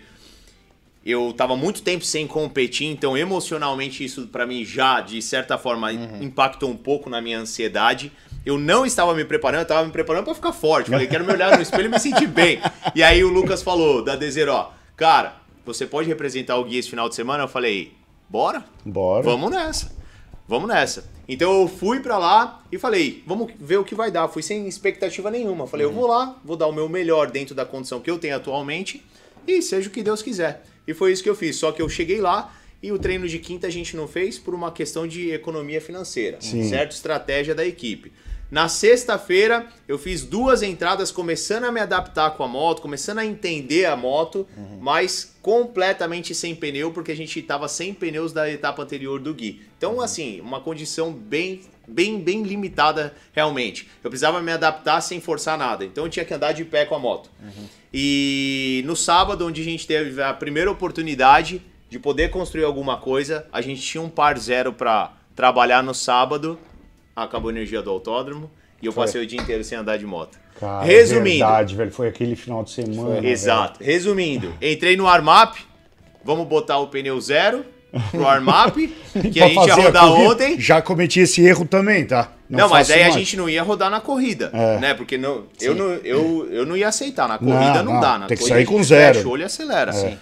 [1.10, 5.94] eu tava muito tempo sem competir, então emocionalmente isso pra mim já, de certa forma,
[5.94, 8.12] impactou um pouco na minha ansiedade.
[8.46, 10.90] Eu não estava me preparando, eu tava me preparando pra ficar forte.
[10.90, 12.60] Falei, quero me olhar no espelho e me sentir bem.
[12.96, 15.36] E aí o Lucas falou, da Dezer, ó, cara,
[15.66, 17.44] você pode representar o Gui esse final de semana?
[17.44, 17.94] Eu falei,
[18.28, 18.66] bora?
[18.84, 19.24] Bora.
[19.24, 19.96] Vamos nessa.
[20.48, 21.10] Vamos nessa.
[21.28, 24.28] Então eu fui pra lá e falei, vamos ver o que vai dar.
[24.30, 25.68] Fui sem expectativa nenhuma.
[25.68, 28.36] Falei, eu vou lá, vou dar o meu melhor dentro da condição que eu tenho
[28.36, 29.06] atualmente
[29.46, 30.64] e seja o que Deus quiser.
[30.88, 31.58] E foi isso que eu fiz.
[31.58, 34.54] Só que eu cheguei lá e o treino de quinta a gente não fez por
[34.54, 36.92] uma questão de economia financeira, certo?
[36.92, 38.12] Estratégia da equipe.
[38.50, 43.26] Na sexta-feira, eu fiz duas entradas começando a me adaptar com a moto, começando a
[43.26, 44.48] entender a moto,
[44.80, 49.64] mas completamente sem pneu, porque a gente estava sem pneus da etapa anterior do Gui.
[49.78, 53.90] Então, assim, uma condição bem, bem, bem limitada realmente.
[54.02, 55.84] Eu precisava me adaptar sem forçar nada.
[55.84, 57.30] Então, eu tinha que andar de pé com a moto.
[57.94, 63.48] E no sábado, onde a gente teve a primeira oportunidade de poder construir alguma coisa,
[63.52, 66.60] a gente tinha um par zero para trabalhar no sábado
[67.24, 68.50] acabou a energia do autódromo
[68.82, 69.06] e eu Foi.
[69.06, 70.38] passei o dia inteiro sem andar de moto.
[70.60, 71.92] Cara, Resumindo, verdade, velho.
[71.92, 73.16] Foi aquele final de semana.
[73.16, 73.28] velho.
[73.28, 73.84] exato.
[73.84, 75.56] Resumindo, entrei no armap,
[76.24, 77.66] vamos botar o pneu zero
[78.12, 78.76] pro armap,
[79.34, 80.60] que a gente ia rodar ontem.
[80.60, 82.32] Já cometi esse erro também, tá?
[82.50, 83.16] Não, mas faço aí a mais.
[83.16, 84.80] gente não ia rodar na corrida, É.
[84.80, 84.94] né?
[84.94, 87.28] Porque não, eu, não, eu, eu não ia aceitar.
[87.28, 88.18] Na corrida não, não, dá.
[88.18, 89.16] Na tem que sair a com zero.
[89.16, 89.94] Fecha o olho e acelera.
[89.96, 90.18] É.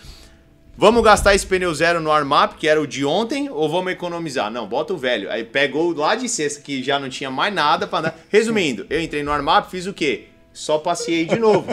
[0.78, 4.52] Vamos gastar esse pneu zero no armap, que era o de ontem, ou vamos economizar?
[4.52, 5.32] Não, bota o velho.
[5.32, 8.20] Aí pegou lá de sexta, que já não tinha mais nada para andar.
[8.30, 10.26] Resumindo, eu entrei no armap, fiz o quê?
[10.56, 11.66] Só passei de novo.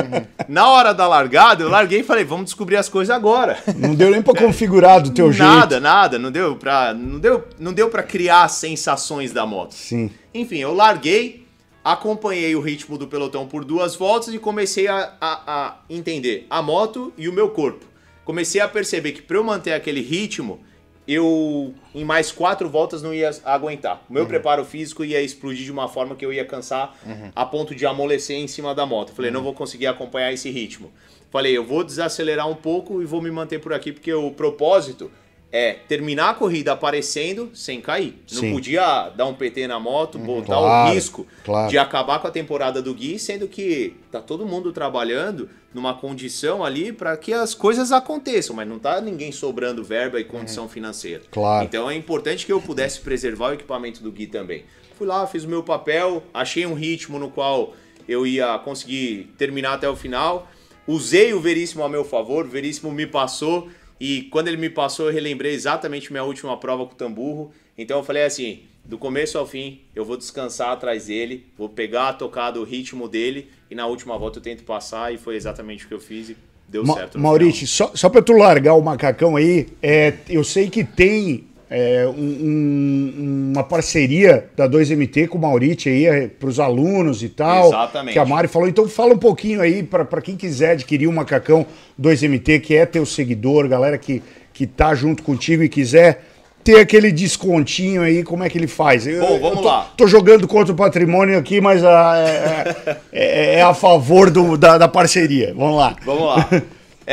[0.49, 3.57] Na hora da largada, eu larguei e falei, vamos descobrir as coisas agora.
[3.77, 5.49] Não deu nem pra configurar do teu jeito.
[5.49, 9.73] Nada, nada, não deu pra, não deu, não deu pra criar as sensações da moto.
[9.73, 10.11] Sim.
[10.35, 11.47] Enfim, eu larguei,
[11.85, 16.61] acompanhei o ritmo do pelotão por duas voltas e comecei a, a, a entender a
[16.61, 17.87] moto e o meu corpo.
[18.25, 20.59] Comecei a perceber que para eu manter aquele ritmo,
[21.07, 24.05] eu em mais quatro voltas não ia aguentar.
[24.09, 26.95] O meu preparo físico ia explodir de uma forma que eu ia cansar
[27.35, 29.13] a ponto de amolecer em cima da moto.
[29.13, 30.93] Falei, não vou conseguir acompanhar esse ritmo.
[31.31, 35.11] Falei, eu vou desacelerar um pouco e vou me manter por aqui, porque o propósito
[35.53, 38.19] é terminar a corrida aparecendo sem cair.
[38.27, 38.47] Sim.
[38.47, 41.69] Não podia dar um PT na moto, botar claro, o risco claro.
[41.69, 46.65] de acabar com a temporada do Gui, sendo que tá todo mundo trabalhando numa condição
[46.65, 51.23] ali para que as coisas aconteçam, mas não tá ninguém sobrando verba e condição financeira.
[51.31, 51.67] Claro.
[51.67, 54.65] Então é importante que eu pudesse preservar o equipamento do Gui também.
[54.97, 57.75] Fui lá, fiz o meu papel, achei um ritmo no qual
[58.09, 60.49] eu ia conseguir terminar até o final.
[60.87, 63.69] Usei o Veríssimo a meu favor, o Veríssimo me passou
[64.01, 67.53] e quando ele me passou eu relembrei exatamente minha última prova com o Tamburro.
[67.77, 72.09] Então eu falei assim, do começo ao fim, eu vou descansar atrás dele, vou pegar
[72.09, 75.85] a tocada, o ritmo dele e na última volta eu tento passar e foi exatamente
[75.85, 76.37] o que eu fiz e
[76.69, 77.19] deu Ma certo.
[77.19, 81.45] Maurício, só, só pra tu largar o macacão aí, é, eu sei que tem
[81.75, 87.29] é, um- um- uma parceria da 2MT com o Maurício aí é, pros alunos e
[87.29, 87.69] tal.
[87.69, 88.13] Exatamente.
[88.13, 88.69] Que a Mari falou.
[88.69, 91.65] Então fala um pouquinho aí pra pra quem quiser adquirir um macacão
[92.01, 94.23] 2MT, que é teu seguidor, galera que,
[94.53, 96.25] que tá junto contigo e quiser
[96.63, 99.05] ter aquele descontinho aí, como é que ele faz?
[99.07, 99.91] Eu- Bom, eu vamos tô, lá.
[99.97, 104.79] Tô jogando contra o patrimônio aqui, mas ah, é, é- é a favor do- da,
[104.79, 105.53] da parceria.
[105.57, 105.97] Vamos lá.
[106.05, 106.49] Vamos lá.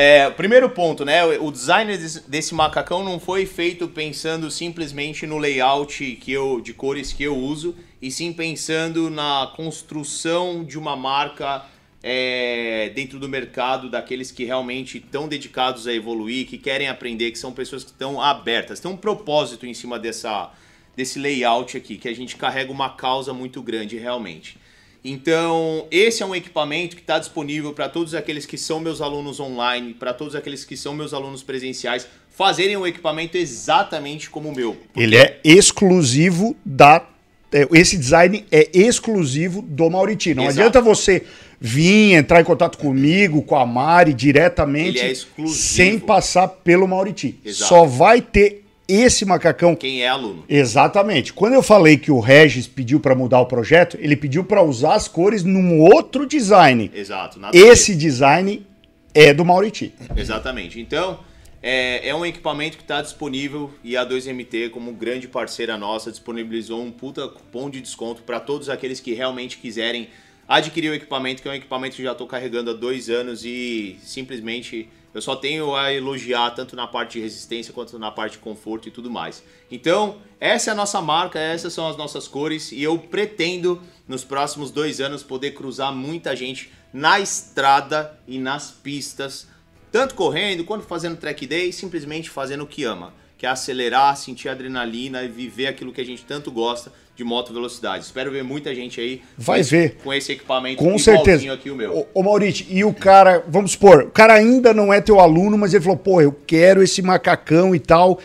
[0.02, 1.26] É, primeiro ponto, né?
[1.26, 7.12] O design desse, macacão não foi feito pensando simplesmente no layout que eu, de cores
[7.12, 11.66] que eu uso, e sim pensando na construção de uma marca
[12.02, 17.38] é, dentro do mercado daqueles que realmente estão dedicados a evoluir, que querem aprender, que
[17.38, 18.80] são pessoas que estão abertas.
[18.80, 20.50] Tem um propósito em cima dessa,
[20.96, 24.58] desse layout aqui, que a gente carrega uma causa muito grande realmente.
[25.04, 29.40] Então, esse é um equipamento que está disponível para todos aqueles que são meus alunos
[29.40, 34.56] online, para todos aqueles que são meus alunos presenciais, fazerem um equipamento exatamente como o
[34.56, 34.78] meu.
[34.96, 37.06] Ele é exclusivo da.
[37.52, 40.34] é, Esse design é exclusivo do Mauriti.
[40.34, 40.60] Não Exato.
[40.60, 41.24] adianta você
[41.60, 45.14] vir, entrar em contato comigo, com a Mari, diretamente, é
[45.48, 47.40] sem passar pelo Mauriti.
[47.44, 47.70] Exato.
[47.70, 49.76] Só vai ter esse macacão.
[49.76, 50.44] Quem é aluno.
[50.50, 51.32] Exatamente.
[51.32, 54.96] Quando eu falei que o Regis pediu para mudar o projeto, ele pediu para usar
[54.96, 56.92] as cores num outro design.
[56.94, 57.40] Exato.
[57.54, 58.66] Esse design
[59.14, 59.94] é do Mauriti.
[60.16, 60.80] Exatamente.
[60.80, 61.20] Então,
[61.62, 66.82] é, é um equipamento que está disponível e a 2MT, como grande parceira nossa, disponibilizou
[66.82, 70.10] um puta cupom de desconto para todos aqueles que realmente quiserem
[70.48, 73.46] adquirir o equipamento, que é um equipamento que eu já estou carregando há dois anos
[73.46, 74.90] e simplesmente
[75.20, 78.88] eu só tenho a elogiar tanto na parte de resistência quanto na parte de conforto
[78.88, 79.44] e tudo mais.
[79.70, 84.24] Então, essa é a nossa marca, essas são as nossas cores e eu pretendo nos
[84.24, 89.46] próximos dois anos poder cruzar muita gente na estrada e nas pistas
[89.92, 94.50] tanto correndo quanto fazendo track day, simplesmente fazendo o que ama, que é acelerar, sentir
[94.50, 98.04] adrenalina e viver aquilo que a gente tanto gosta de moto velocidade.
[98.04, 99.98] Espero ver muita gente aí Vai com ver.
[100.04, 101.54] com esse equipamento Com certeza.
[101.54, 102.00] aqui o meu.
[102.00, 105.58] Ô, ô Maurício, e o cara, vamos supor, o cara ainda não é teu aluno,
[105.58, 108.20] mas ele falou, pô, eu quero esse macacão e tal.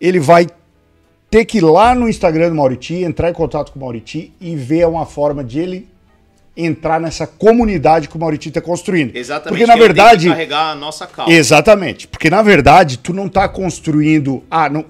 [0.00, 0.46] Ele vai
[1.28, 4.54] ter que ir lá no Instagram do Mauriti, entrar em contato com o Mauriti e
[4.54, 5.88] ver uma forma de ele
[6.56, 9.14] entrar nessa comunidade que o Mauriti está construindo.
[9.16, 9.58] Exatamente.
[9.58, 11.32] Porque na verdade, carregar a nossa causa.
[11.32, 12.08] Exatamente.
[12.08, 14.42] Porque, na verdade, tu não tá construindo.
[14.50, 14.84] Ah, não...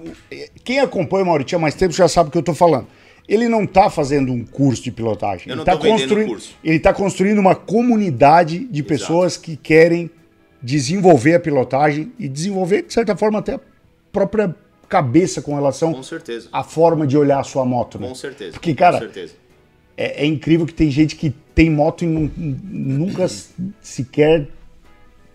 [0.63, 2.87] quem acompanha o Mauriti há mais tempo já sabe o que eu tô falando.
[3.27, 5.47] Ele não tá fazendo um curso de pilotagem.
[5.47, 6.55] Eu ele tá vendendo construindo, curso.
[6.63, 10.09] Ele tá construindo uma comunidade de pessoas que querem
[10.61, 13.59] desenvolver a pilotagem e desenvolver, de certa forma, até a
[14.11, 14.53] própria
[14.89, 16.49] cabeça com relação Com certeza.
[16.51, 17.97] à forma de olhar a sua moto.
[17.97, 18.09] né?
[18.09, 18.51] Com certeza.
[18.51, 19.33] Porque, cara, Com certeza.
[19.97, 23.27] É, é incrível que tem gente que tem moto e nu- nunca
[23.81, 24.47] sequer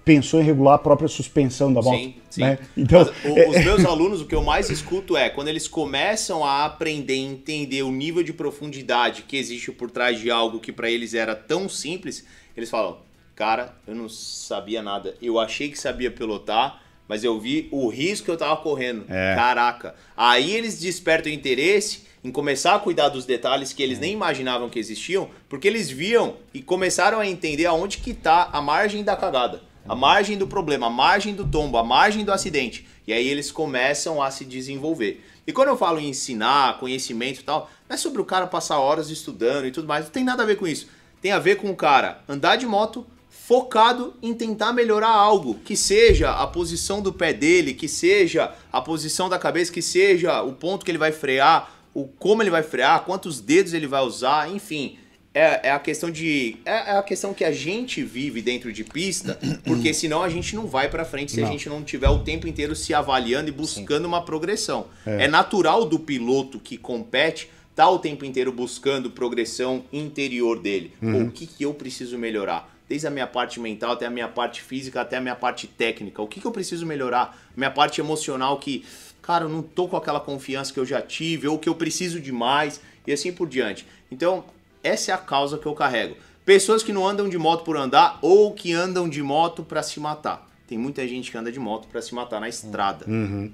[0.05, 1.99] pensou em regular a própria suspensão da moto.
[1.99, 2.41] Sim, sim.
[2.43, 2.59] né?
[2.77, 6.45] Então, Mas, o- os meus alunos, o que eu mais escuto é quando eles começam
[6.45, 10.71] a aprender e entender o nível de profundidade que existe por trás de algo que
[10.73, 12.25] para eles era tão simples,
[12.57, 12.99] eles falam:
[13.35, 15.15] Cara, eu não sabia nada.
[15.21, 19.05] Eu achei que sabia pilotar, mas eu vi o risco que eu tava correndo.
[19.09, 19.35] É.
[19.35, 19.97] Caraca.
[20.17, 24.81] Aí eles despertam interesse em começar a cuidar dos detalhes que eles nem imaginavam que
[24.81, 29.63] existiam, porque eles viam e começaram a entender aonde que tá a margem da cagada.
[29.89, 32.85] a margem do problema, a margem do tombo, a margem do acidente.
[33.07, 35.25] E aí eles começam a se desenvolver.
[35.47, 38.81] E quando eu falo em ensinar, conhecimento e tal, não é sobre o cara passar
[38.81, 40.89] horas estudando e tudo mais, não tem nada a ver com isso.
[41.23, 45.77] Tem a ver com o cara andar de moto focado em tentar melhorar algo, que
[45.77, 50.53] seja a posição do pé dele, que seja a posição da cabeça, que seja o
[50.53, 54.51] ponto que ele vai frear, o como ele vai frear, quantos dedos ele vai usar,
[54.51, 54.99] enfim.
[55.33, 58.85] É, é a questão de é, é a questão que a gente vive dentro de
[58.85, 61.49] pista, porque senão a gente não vai para frente se Não.
[61.49, 64.87] a gente não tiver o tempo inteiro se avaliando e buscando uma progressão.
[65.07, 65.27] É.
[65.27, 70.93] natural do piloto que compete tá o tempo inteiro buscando progressão interior dele.
[70.99, 72.75] Pô, o que, que eu preciso melhorar?
[72.89, 76.23] Desde a minha parte mental até a minha parte física, até a minha parte técnica.
[76.23, 77.37] O que, que eu preciso melhorar?
[77.55, 78.85] Minha parte emocional que,
[79.27, 82.21] cara, eu não tô com aquela confiança que eu já tive, ou que eu preciso
[82.21, 83.87] de mais, e assim por diante.
[84.11, 84.45] Então,
[84.83, 86.17] essa é a causa que eu carrego.
[86.45, 89.99] Pessoas que não andam de moto por andar ou que andam de moto para se
[89.99, 90.47] matar.
[90.69, 93.05] Tem muita gente que anda de moto para se matar na estrada,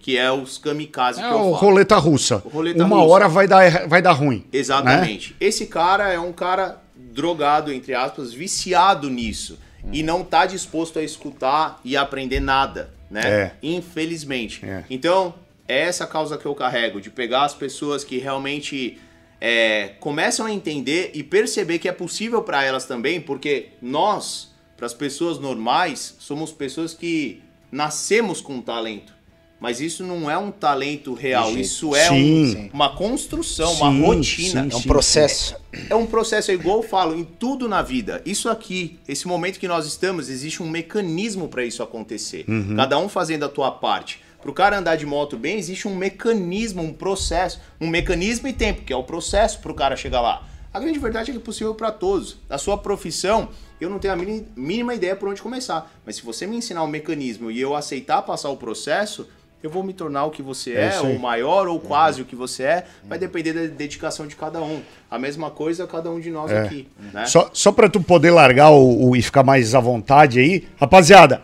[0.01, 1.53] que é os kamikaze É que eu o falo.
[1.53, 2.43] roleta russa.
[2.45, 3.09] O roleta Uma russa.
[3.11, 4.45] hora vai dar, vai dar ruim.
[4.53, 5.35] Exatamente.
[5.41, 9.59] Esse cara é um cara drogado, entre aspas, viciado nisso.
[9.93, 13.21] E não tá disposto a escutar e aprender nada, né?
[13.27, 13.53] É.
[13.63, 14.65] Infelizmente.
[14.65, 14.85] É.
[14.89, 15.35] Então,
[15.73, 18.99] é essa a causa que eu carrego, de pegar as pessoas que realmente
[19.41, 24.87] é, começam a entender e perceber que é possível para elas também, porque nós, para
[24.87, 29.13] as pessoas normais, somos pessoas que nascemos com talento.
[29.59, 32.57] Mas isso não é um talento real, isso é Sim.
[32.57, 34.63] um- uma construção, Sim, uma rotina.
[34.65, 34.89] sim, É um sim.
[34.89, 35.57] processo.
[35.89, 38.21] É um processo, é igual eu falo, em tudo na vida.
[38.27, 42.45] Isso aqui, esse momento que nós estamos, existe um mecanismo para isso acontecer.
[42.49, 42.75] Uhum.
[42.75, 44.21] Cada um fazendo a tua parte.
[44.43, 47.61] Pro cara andar de moto bem, existe um mecanismo, um processo.
[47.81, 50.43] Um mecanismo e tempo, que é o processo pro cara chegar lá.
[50.75, 52.39] A grande verdade é que é possível para todos.
[52.49, 53.51] Na sua profissão,
[53.81, 55.91] eu não tenho a mínima ideia por onde começar.
[56.05, 59.29] Mas se você me ensinar o mecanismo e eu aceitar passar o processo,
[59.63, 62.35] eu vou me tornar o que você É é, ou maior, ou quase o que
[62.35, 62.87] você é.
[63.05, 64.81] Vai depender da dedicação de cada um.
[65.11, 66.63] A mesma coisa cada um de nós É.
[66.63, 66.89] aqui.
[67.13, 67.27] Né?
[67.27, 71.43] Só, só para tu poder largar o, o- e ficar mais à vontade aí, rapaziada,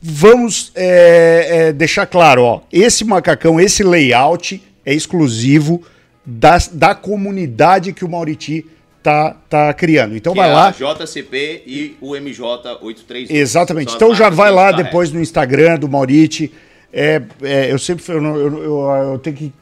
[0.00, 5.82] vamos é, é, deixar claro, ó, esse macacão, esse layout é exclusivo
[6.24, 8.64] das, da comunidade que o Mauriti
[9.02, 10.16] tá, tá criando.
[10.16, 10.70] Então Que vai é lá.
[10.70, 13.30] JCP e o MJ832.
[13.30, 13.94] Exatamente.
[13.94, 14.84] Então já vai lá carrega.
[14.84, 16.52] depois no Instagram do Mauriti.
[16.92, 19.52] É, é, eu sempre eu, eu, eu, eu tenho que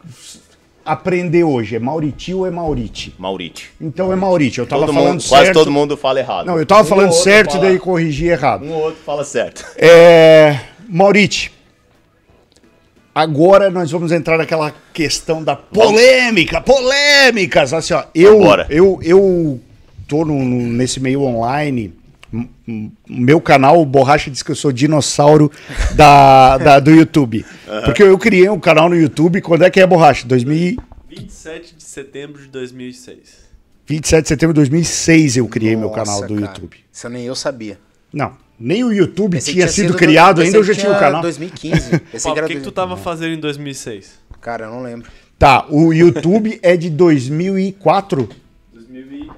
[0.87, 1.77] aprender hoje.
[1.77, 3.13] É Mauriti ou é Mauriti?
[3.19, 3.71] Mauriti.
[3.81, 4.59] Então é Mauriti.
[4.61, 5.31] Eu tava Todo falando mundo, certo.
[5.41, 6.47] quase todo mundo fala errado.
[6.47, 8.65] Não, eu tava Um falando certo e fala- daí corrigi errado.
[8.65, 9.65] Um ou outro fala certo.
[9.77, 10.59] É,
[10.89, 11.51] Mauriti,
[13.15, 18.67] agora nós vamos entrar naquela questão da polêmica, polêmicas, assim, ó, eu, Vambora.
[18.71, 19.61] eu, eu
[20.07, 21.93] tô no- no- nesse meio online,
[23.09, 25.51] meu canal, o Borracha diz que eu sou dinossauro
[25.95, 27.45] da, da- do YouTube,
[27.85, 30.27] porque eu criei um canal no YouTube, quando é que é Borracha?
[30.27, 30.77] 2000,
[31.09, 33.47] 27 de setembro de 2006.
[33.87, 36.47] 27 de setembro de 2006 eu criei meu Nossa, canal do cara.
[36.47, 36.77] YouTube.
[36.93, 37.79] Isso nem eu sabia.
[38.13, 40.99] Não, nem o YouTube que tinha sido do- criado pensei ainda, eu já tinha o
[40.99, 41.23] canal.
[41.23, 41.99] 2015.
[42.11, 44.19] Pensei Pô, que era o que, que tu tava fazendo em 2006?
[44.41, 45.09] Cara, eu não lembro.
[45.39, 48.29] Tá, o YouTube é de 2004,
[48.73, 49.35] 2005.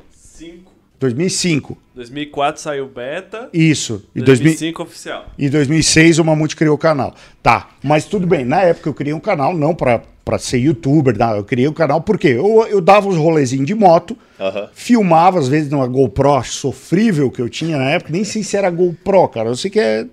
[0.99, 1.77] 2005.
[1.95, 3.49] 2004 saiu beta.
[3.53, 4.05] Isso.
[4.15, 5.27] E, 2000, 2005 oficial.
[5.39, 7.15] e 2006 o Mamute criou o canal.
[7.43, 8.45] Tá, mas tudo bem.
[8.45, 11.37] Na época eu criei um canal não pra, pra ser youtuber, não.
[11.37, 14.69] eu criei um canal porque eu, eu dava os rolezinhos de moto, Aham.
[14.75, 18.71] filmava às vezes numa GoPro sofrível que eu tinha na época, nem sei se era
[18.71, 19.49] GoPro, cara.
[19.49, 20.07] Eu sei que é.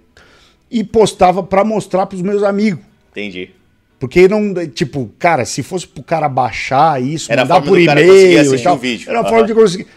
[0.69, 2.83] E postava pra mostrar pros meus amigos.
[3.11, 3.49] Entendi.
[3.99, 8.37] Porque não, tipo, cara, se fosse pro cara baixar isso, Era mandar por e-mail e
[8.37, 9.09] assistir tal, o vídeo.
[9.09, 9.29] era a Aham.
[9.29, 9.87] forma de conseguir.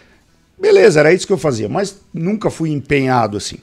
[0.59, 3.57] Beleza, era isso que eu fazia, mas nunca fui empenhado assim.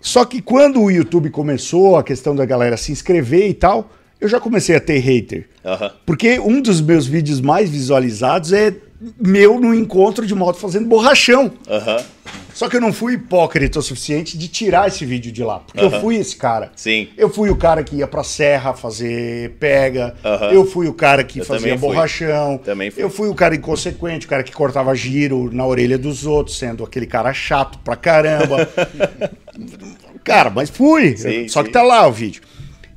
[0.00, 3.90] Só que quando o YouTube começou, a questão da galera se inscrever e tal,
[4.20, 5.48] eu já comecei a ter hater.
[5.64, 5.92] Aham.
[6.04, 8.74] Porque um dos meus vídeos mais visualizados é
[9.18, 11.52] meu no encontro de moto fazendo borrachão.
[11.68, 12.02] Aham.
[12.52, 15.60] Só que eu não fui hipócrita o suficiente de tirar esse vídeo de lá.
[15.60, 16.70] Porque eu fui esse cara.
[16.76, 17.08] Sim.
[17.16, 20.14] Eu fui o cara que ia pra serra fazer pega.
[20.22, 20.50] Aham.
[20.50, 21.88] Eu fui o cara que Eu fazia também fui.
[21.88, 22.58] borrachão.
[22.58, 23.02] Também fui.
[23.02, 26.84] Eu fui o cara inconsequente, o cara que cortava giro na orelha dos outros, sendo
[26.84, 28.68] aquele cara chato pra caramba.
[30.24, 31.16] cara, mas fui.
[31.16, 31.66] Sim, Só sim.
[31.66, 32.42] que tá lá o vídeo.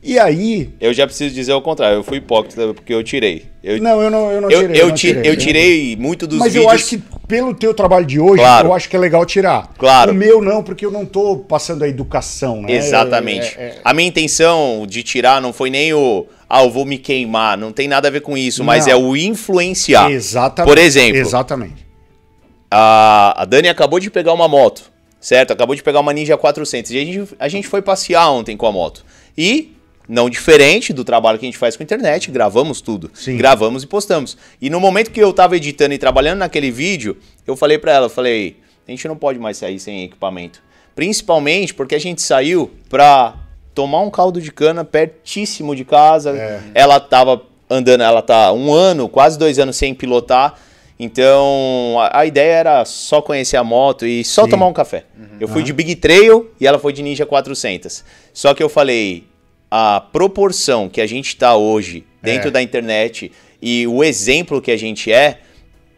[0.05, 0.69] E aí.
[0.81, 1.99] Eu já preciso dizer o contrário.
[1.99, 3.45] Eu fui hipócrita porque eu tirei.
[3.63, 4.81] Eu, Não, eu não, eu não eu, tirei.
[4.81, 6.65] eu, não ti- eu tirei muito dos Mas vídeos.
[6.65, 8.67] eu acho que pelo teu trabalho de hoje, Claro.
[8.67, 9.71] eu acho que é legal tirar.
[9.77, 10.11] Claro.
[10.11, 12.73] O meu não, porque eu não tô passando a educação, né?
[12.73, 13.55] Exatamente.
[13.57, 16.27] É, é, A minha intenção de tirar não foi nem o.
[16.49, 17.57] Ah, eu vou me queimar.
[17.57, 18.93] Não tem nada a ver com isso, mas Não.
[18.93, 20.11] é o influenciar.
[20.11, 20.69] Exatamente.
[20.69, 21.87] Por exemplo, Exatamente.
[22.69, 24.91] a, a Dani acabou de pegar uma moto.
[25.19, 25.51] certo?
[25.51, 28.67] Acabou de pegar uma Ninja 400 e a gente, a gente foi passear ontem com
[28.67, 29.05] a moto.
[29.37, 29.71] E,
[30.07, 33.09] não diferente do trabalho que a gente faz com a internet, gravamos tudo.
[33.13, 33.37] Sim.
[33.37, 34.37] Gravamos e postamos.
[34.61, 37.17] E no momento que eu tava editando e trabalhando naquele vídeo,
[37.47, 38.57] eu falei pra ela, eu falei,
[38.87, 40.61] a gente não pode mais sair sem equipamento.
[40.95, 43.35] Principalmente porque a gente saiu pra
[43.73, 46.31] tomar um caldo de cana pertíssimo de casa.
[46.31, 46.61] É.
[46.75, 50.55] Ela tava andando, ela tá um ano, quase dois anos sem pilotar.
[50.99, 54.51] Então a, a ideia era só conhecer a moto e só Sim.
[54.51, 55.05] tomar um café.
[55.39, 58.03] Eu fui de Big Trail e ela foi de Ninja 400.
[58.31, 59.25] Só que eu falei,
[59.75, 62.51] a proporção que a gente tá hoje dentro É.
[62.51, 65.39] da internet e o exemplo que a gente é,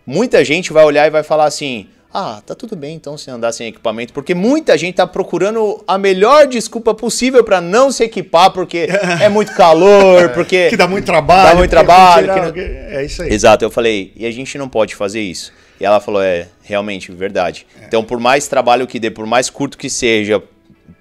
[0.06, 3.52] muita gente vai olhar e vai falar assim: ah, tá tudo bem então se andar
[3.52, 8.52] sem equipamento, porque muita gente tá procurando a melhor desculpa possível pra não se equipar,
[8.52, 8.88] porque
[9.22, 10.70] é muito calor, porque.
[10.70, 11.50] Que dá muito trabalho.
[11.50, 13.34] Dá muito porque trabalho, tirar- que É isso aí.
[13.34, 15.52] Exato, eu falei, e a gente não pode fazer isso.
[15.82, 17.68] E ela falou, é, realmente, verdade.
[17.86, 20.42] Então, por mais trabalho que dê, por mais curto que seja,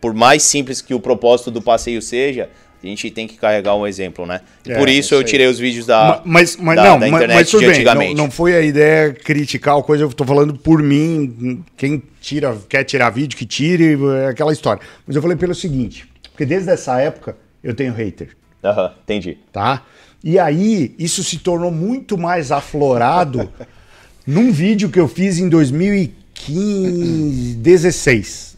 [0.01, 2.51] por mais simples que o propósito do passeio seja,
[2.85, 4.40] a gente tem que carregar um exemplo, né?
[4.66, 7.35] É, por isso eu tirei os vídeos da, mas, mas da, não, da mas- internet
[7.36, 8.15] mas tudo de bem, antigamente.
[8.15, 12.56] não, não foi a ideia criticar o coisa, eu tô falando por mim, quem tira,
[12.69, 14.82] quer tirar vídeo, que tire, é aquela história.
[15.06, 18.28] Mas eu falei pelo seguinte, porque desde essa época eu tenho hater,
[18.62, 19.39] Aham, entendi.
[19.52, 19.82] tá?
[20.23, 23.51] E aí isso se tornou muito mais aflorado
[24.27, 28.56] num vídeo que eu fiz em 2015, 16,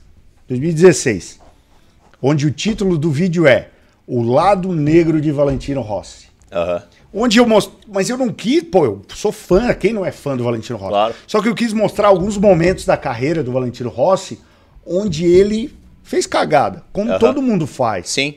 [0.49, 1.41] 2016,
[2.23, 3.69] onde o título do vídeo é
[4.07, 6.27] O Lado Negro de Valentino Rossi.
[6.53, 6.83] Aham.
[7.13, 7.75] Onde eu mostro.
[7.89, 10.91] Mas eu não quis, pô, eu sou fã, quem não é fã do Valentino Rossi?
[10.91, 11.15] Claro.
[11.27, 14.39] Só que eu quis mostrar alguns momentos da carreira do Valentino Rossi
[14.87, 15.75] onde ele
[16.05, 17.19] fez cagada, como Aham.
[17.19, 18.35] todo mundo faz, Sim,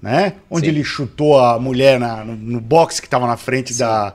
[0.00, 0.34] né?
[0.50, 0.72] Onde Sim.
[0.72, 4.14] ele chutou a mulher na- no, no box que tava na frente da,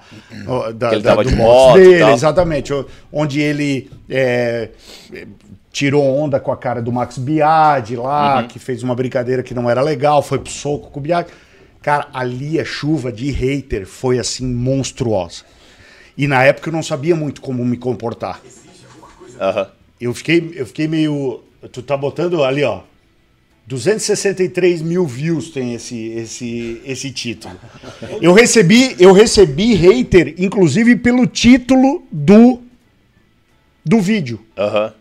[0.73, 2.73] da, da- do de box dele, exatamente.
[3.13, 4.69] Onde ele é,
[5.75, 8.47] tirou onda com a cara do Max Biaggi lá, Uhum.
[8.47, 11.29] que fez uma brincadeira que não era legal, foi pro soco com o Biaggi.
[11.81, 15.43] Cara, ali a chuva de hater foi assim monstruosa.
[16.17, 18.39] E na época eu não sabia muito como me comportar.
[19.37, 19.67] aham.
[19.99, 21.41] Eu fiquei, eu fiquei meio.
[21.73, 22.81] Tu tá botando ali, ó.
[23.67, 27.53] 263 mil views tem esse, esse, esse título.
[28.21, 32.61] Eu recebi, eu recebi hater, inclusive pelo título do,
[33.83, 34.39] do vídeo.
[34.57, 34.93] Aham.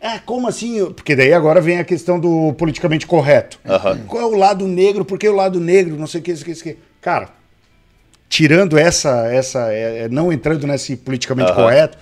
[0.00, 0.92] É, como assim?
[0.92, 3.58] Porque daí agora vem a questão do politicamente correto.
[3.66, 3.98] Aham.
[4.06, 5.04] Qual é o lado negro?
[5.04, 5.96] Por que o lado negro?
[5.96, 6.76] Não sei o que, isso que, isso que.
[7.00, 7.30] Cara,
[8.28, 11.62] tirando essa, essa é, é, não entrando nesse politicamente Aham.
[11.62, 11.98] correto,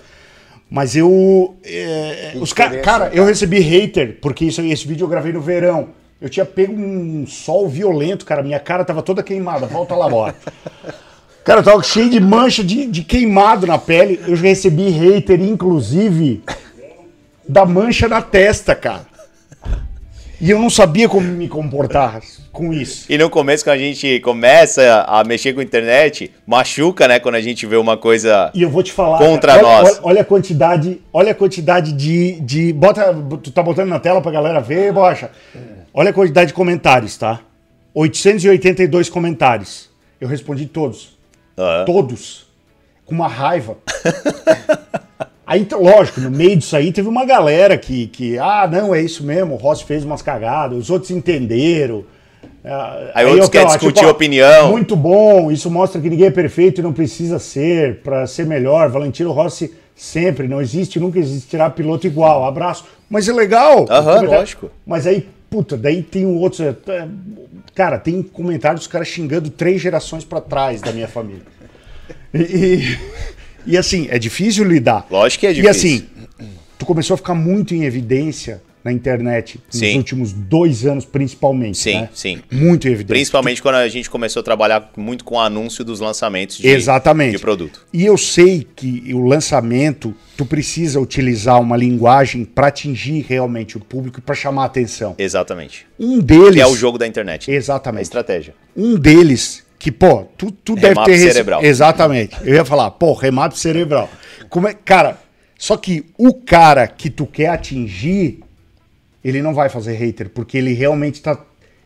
[0.69, 5.09] mas eu, é, os ca interesse, cara, eu recebi hater porque isso, esse vídeo eu
[5.09, 5.89] gravei no verão.
[6.19, 9.67] Eu tinha pego um sol violento, cara, minha cara tava toda queimada.
[9.67, 10.35] Volta lá, bora.
[11.47, 14.19] Cara, eu tava cheio de mancha de, de queimado na pele.
[14.27, 16.43] Eu já recebi hater, inclusive,
[17.47, 19.05] da mancha na testa, cara.
[20.39, 22.21] E eu não sabia como me comportar
[22.51, 23.11] com isso.
[23.11, 27.19] E no começo, quando a gente começa a mexer com a internet, machuca, né?
[27.19, 28.51] Quando a gente vê uma coisa.
[28.53, 29.17] E eu vou te falar.
[29.17, 29.89] Contra cara, olha, nós.
[29.89, 32.71] Olha, olha a quantidade, olha a quantidade de, de.
[32.71, 33.15] Bota.
[33.41, 35.31] Tu tá botando na tela pra galera ver, bocha.
[35.91, 37.39] Olha a quantidade de comentários, tá?
[37.95, 39.89] 882 comentários.
[40.21, 41.17] Eu respondi todos.
[41.57, 41.85] Aham.
[41.85, 42.45] Todos.
[43.05, 43.75] Com uma raiva.
[45.47, 49.01] Aí, t- lógico, no meio disso aí teve uma galera que, que ah, não, é
[49.01, 52.03] isso mesmo, o Rossi fez umas cagadas, os outros entenderam.
[52.65, 54.69] Ah, Aí outros eu, querem ó, discutir ó, opinião.
[54.71, 58.89] Muito bom, isso mostra que ninguém é perfeito e não precisa ser para ser melhor.
[58.89, 62.43] Valentino Rossi sempre, não existe, nunca existirá piloto igual.
[62.43, 62.83] Abraço.
[63.09, 63.85] Mas é legal.
[63.89, 64.29] Aham, Comentário.
[64.31, 64.71] lógico.
[64.85, 66.65] Mas aí, puta, daí tem um outro.
[66.65, 66.75] é,
[67.73, 71.43] Cara, tem comentários dos caras xingando três gerações para trás da minha família.
[72.33, 72.97] E, e,
[73.67, 75.05] e, assim, é difícil lidar.
[75.11, 75.71] Lógico que é E difícil.
[75.71, 76.07] assim,
[76.77, 79.97] tu começou a ficar muito em evidência na internet nos Sim.
[79.97, 81.77] últimos dois anos, principalmente.
[81.77, 82.09] Sim, né?
[82.13, 82.39] sim.
[82.49, 83.15] Muito em evidência.
[83.15, 87.33] Principalmente quando a gente começou a trabalhar muito com o anúncio dos lançamentos de, Exatamente.
[87.33, 87.85] de produto.
[87.91, 93.79] E eu sei que o lançamento, tu precisa utilizar uma linguagem para atingir realmente o
[93.81, 95.15] público e para chamar a atenção.
[95.17, 95.85] Exatamente.
[95.99, 96.55] Um deles.
[96.55, 97.51] Que é o jogo da internet.
[97.51, 97.99] Exatamente.
[97.99, 98.55] A estratégia.
[98.73, 101.17] Um deles que, pô, tu, tu deve ter.
[101.17, 101.63] cerebral.
[101.63, 102.35] Exatamente.
[102.43, 104.09] Eu ia falar, pô, remato cerebral.
[104.49, 104.73] Como é...
[104.73, 105.17] Cara,
[105.57, 108.39] só que o cara que tu quer atingir,
[109.23, 111.37] ele não vai fazer hater, porque ele realmente tá.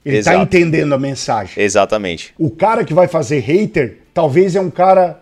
[0.04, 0.38] Ele Exato.
[0.38, 1.62] tá entendendo a mensagem.
[1.64, 2.34] Exatamente.
[2.38, 5.22] O cara que vai fazer hater, talvez é um cara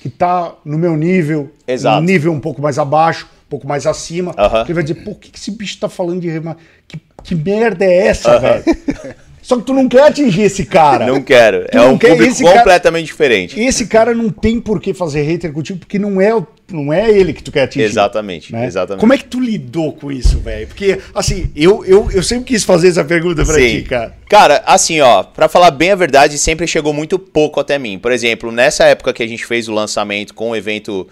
[0.00, 2.00] que tá no meu nível, Exato.
[2.00, 4.34] um nível um pouco mais abaixo, um pouco mais acima.
[4.36, 4.64] Aham.
[4.64, 6.56] Que ele vai dizer, pô, o que, que esse bicho tá falando de rema?
[6.88, 8.64] Que, que merda é essa, velho?
[9.46, 11.06] Só que tu não quer atingir esse cara.
[11.06, 11.66] Não quero.
[11.70, 13.60] Tu É um quer público esse cara- completamente diferente.
[13.60, 16.32] Esse cara não tem por que fazer hater contigo, porque não é
[16.72, 17.84] não é ele que tu quer atingir.
[17.84, 18.66] Exatamente, né?
[18.66, 18.98] exatamente.
[19.00, 20.66] Como é que tu lidou com isso, velho?
[20.66, 23.68] Porque, assim, eu, eu, eu sempre quis fazer essa pergunta pra Sim.
[23.68, 24.16] ti, cara.
[24.28, 28.00] Cara, assim, ó, pra falar bem a verdade, sempre chegou muito pouco até mim.
[28.00, 31.06] Por exemplo, nessa época que a gente fez o lançamento com o evento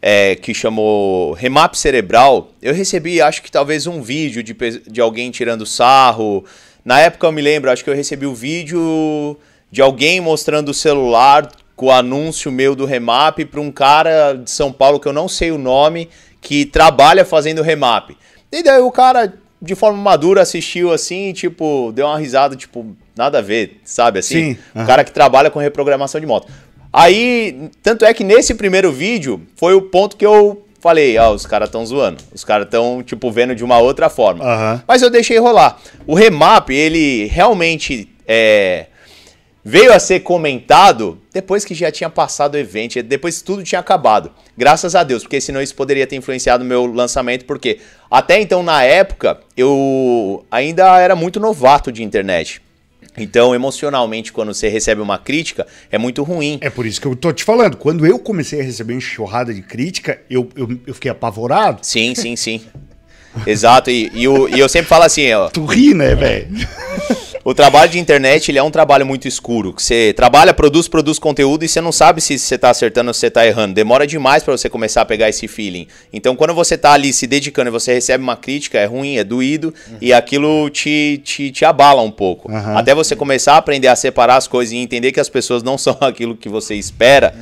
[0.00, 4.56] é, que chamou Remap Cerebral, eu recebi, acho que talvez um vídeo de,
[4.90, 6.46] de alguém tirando sarro.
[6.84, 9.36] Na época eu me lembro, acho que eu recebi o vídeo
[9.70, 14.50] de alguém mostrando o celular com o anúncio meu do Remap pra um cara de
[14.50, 16.08] São Paulo que eu não sei o nome,
[16.40, 18.10] que trabalha fazendo Remap.
[18.52, 23.38] E daí o cara, de forma madura, assistiu assim, tipo, deu uma risada, tipo, nada
[23.38, 24.54] a ver, sabe assim?
[24.54, 24.86] Sim, O aham.
[24.86, 26.46] cara que trabalha com reprogramação de moto.
[26.92, 31.46] Aí, tanto é que nesse primeiro vídeo foi o ponto que eu falei, ah, os
[31.46, 32.22] caras estão zoando.
[32.30, 34.44] Os caras estão, tipo, vendo de uma outra forma.
[34.44, 34.82] Aham.
[34.86, 35.78] Mas eu deixei rolar.
[36.06, 38.88] O remap, ele realmente é,
[39.64, 43.78] veio a ser comentado depois que já tinha passado o evento, depois que tudo tinha
[43.80, 44.30] acabado.
[44.58, 47.78] Graças a Deus, porque senão isso poderia ter influenciado o meu lançamento, porque
[48.10, 52.60] até então, na época, eu ainda era muito novato de internet.
[53.16, 56.58] Então, emocionalmente, quando você recebe uma crítica, é muito ruim.
[56.60, 57.76] É por isso que eu tô te falando.
[57.76, 61.78] Quando eu comecei a receber enxurrada de crítica, eu, eu, eu fiquei apavorado.
[61.82, 62.60] Sim, sim, sim.
[63.46, 66.48] Exato, e, e, o- e eu sempre falo assim, ó, Tu ri, né, velho?
[67.44, 69.74] O trabalho de internet ele é um trabalho muito escuro.
[69.74, 73.14] que Você trabalha, produz, produz conteúdo e você não sabe se você está acertando ou
[73.14, 73.74] se você está errando.
[73.74, 75.86] Demora demais para você começar a pegar esse feeling.
[76.10, 79.24] Então, quando você está ali se dedicando e você recebe uma crítica, é ruim, é
[79.24, 82.50] doído e aquilo te, te, te abala um pouco.
[82.50, 82.78] Aham.
[82.78, 85.76] Até você começar a aprender a separar as coisas e entender que as pessoas não
[85.78, 87.34] são aquilo que você espera,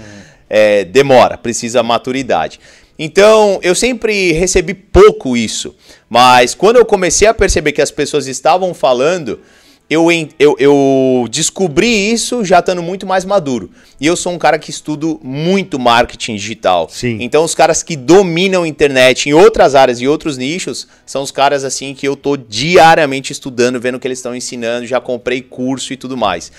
[0.51, 2.59] é, demora, precisa maturidade.
[2.99, 5.77] Então, eu sempre recebi pouco isso,
[6.11, 9.41] mas quando eu comecei a perceber que as pessoas estavam falando,
[9.88, 13.70] eu, eu, eu descobri isso já estando muito mais maduro.
[14.00, 16.88] E eu sou um cara que estudo muito marketing digital.
[16.90, 17.18] Sim.
[17.20, 21.30] Então, os caras que dominam a internet em outras áreas e outros nichos são os
[21.30, 25.42] caras assim que eu tô diariamente estudando, vendo o que eles estão ensinando, já comprei
[25.42, 26.50] curso e tudo mais.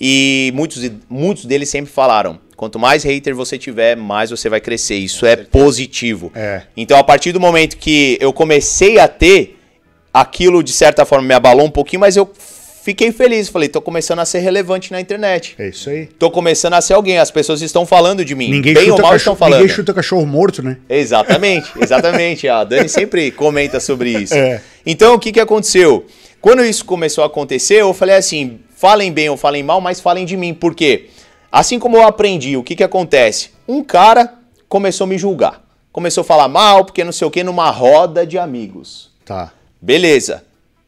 [0.00, 4.96] E muitos, muitos deles sempre falaram: quanto mais hater você tiver, mais você vai crescer.
[4.96, 6.30] Isso é positivo.
[6.34, 6.62] É.
[6.76, 9.58] Então, a partir do momento que eu comecei a ter,
[10.12, 12.30] aquilo de certa forma me abalou um pouquinho, mas eu
[12.86, 13.48] fiquei feliz.
[13.48, 15.56] Falei, tô começando a ser relevante na internet.
[15.58, 16.06] É isso aí.
[16.06, 17.18] Tô começando a ser alguém.
[17.18, 18.48] As pessoas estão falando de mim.
[18.48, 19.60] Ninguém, Bem ou chuta mal cachorro, estão falando.
[19.60, 20.76] ninguém chuta cachorro morto, né?
[20.88, 22.48] Exatamente, exatamente.
[22.48, 24.34] A Dani sempre comenta sobre isso.
[24.34, 24.62] É.
[24.86, 26.06] Então, o que, que aconteceu?
[26.40, 30.24] Quando isso começou a acontecer, eu falei assim: falem bem ou falem mal, mas falem
[30.24, 30.54] de mim.
[30.54, 31.06] Por quê?
[31.50, 33.50] Assim como eu aprendi, o que, que acontece?
[33.66, 34.32] Um cara
[34.68, 35.60] começou a me julgar.
[35.90, 39.10] Começou a falar mal, porque não sei o que, numa roda de amigos.
[39.24, 39.50] Tá.
[39.80, 40.45] Beleza.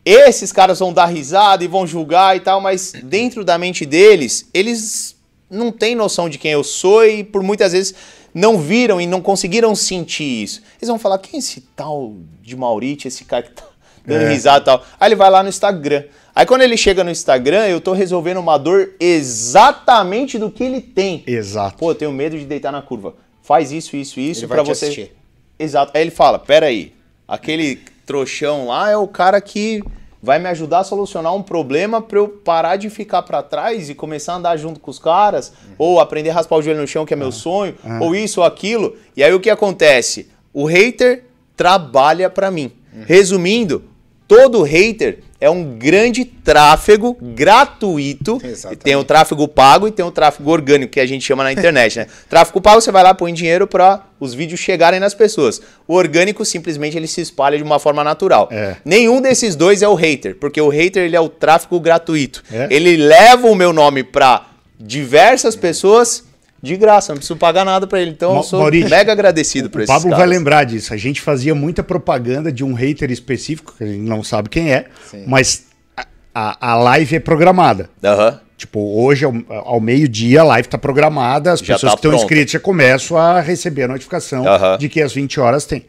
[0.08, 4.48] Esses caras vão dar risada e vão julgar e tal, mas dentro da mente deles,
[4.54, 5.16] eles
[5.50, 7.94] não têm noção de quem eu sou e por muitas vezes
[8.32, 10.62] não viram e não conseguiram sentir isso.
[10.78, 13.64] Eles vão falar: quem é esse tal de Maurício, esse cara que tá
[14.06, 14.32] dando É.
[14.32, 14.84] risada e tal?
[14.98, 16.04] Aí ele vai lá no Instagram.
[16.34, 20.80] Aí quando ele chega no Instagram, eu tô resolvendo uma dor exatamente do que ele
[20.80, 21.22] tem.
[21.26, 21.76] Exato.
[21.76, 23.14] Pô, eu tenho medo de deitar na curva.
[23.42, 24.84] Faz isso, isso, isso te você.
[24.86, 25.12] assistir.
[25.58, 25.92] Exato.
[25.94, 26.92] Aí ele fala: Pera aí,
[27.26, 29.82] aquele trouxão lá é o cara que
[30.22, 33.94] vai me ajudar a solucionar um problema pra eu parar de ficar pra trás e
[33.94, 37.06] começar a andar junto com os caras, ou aprender a raspar o joelho no chão,
[37.06, 38.96] que é meu sonho, ou isso ou aquilo.
[39.16, 40.28] E aí o que acontece?
[40.52, 41.24] O hater
[41.56, 42.72] trabalha pra mim.
[43.06, 43.84] Resumindo,
[44.26, 48.40] todo hater é um grande tráfego gratuito.
[48.82, 51.98] Tem o tráfego pago e tem o tráfego orgânico, que a gente chama na internet,
[51.98, 52.06] né?
[52.28, 55.60] Tráfego pago, você vai lá, põe dinheiro para os vídeos chegarem nas pessoas.
[55.86, 58.48] O orgânico, simplesmente, ele se espalha de uma forma natural.
[58.50, 58.76] É.
[58.84, 62.42] Nenhum desses dois é o hater, porque o hater, ele é o tráfego gratuito.
[62.52, 62.66] É.
[62.70, 64.44] Ele leva o meu nome para
[64.80, 66.27] diversas pessoas
[66.62, 68.10] de graça, não preciso pagar nada para ele.
[68.10, 70.34] Então, Ma- eu sou Maurício, mega agradecido por O esses Pablo vai caras.
[70.36, 70.92] lembrar disso.
[70.92, 74.72] A gente fazia muita propaganda de um hater específico, que a gente não sabe quem
[74.72, 74.86] é,
[75.26, 75.66] mas
[75.96, 77.88] a, a, a live é programada.
[78.04, 78.40] Aham.
[78.56, 82.10] Tipo, hoje ao, ao meio-dia a live tá programada, as Já pessoas tá que estão
[82.10, 82.24] pronta.
[82.24, 84.76] inscritas já começam a receber a notificação Aham.
[84.78, 85.86] de que às 20 horas tem.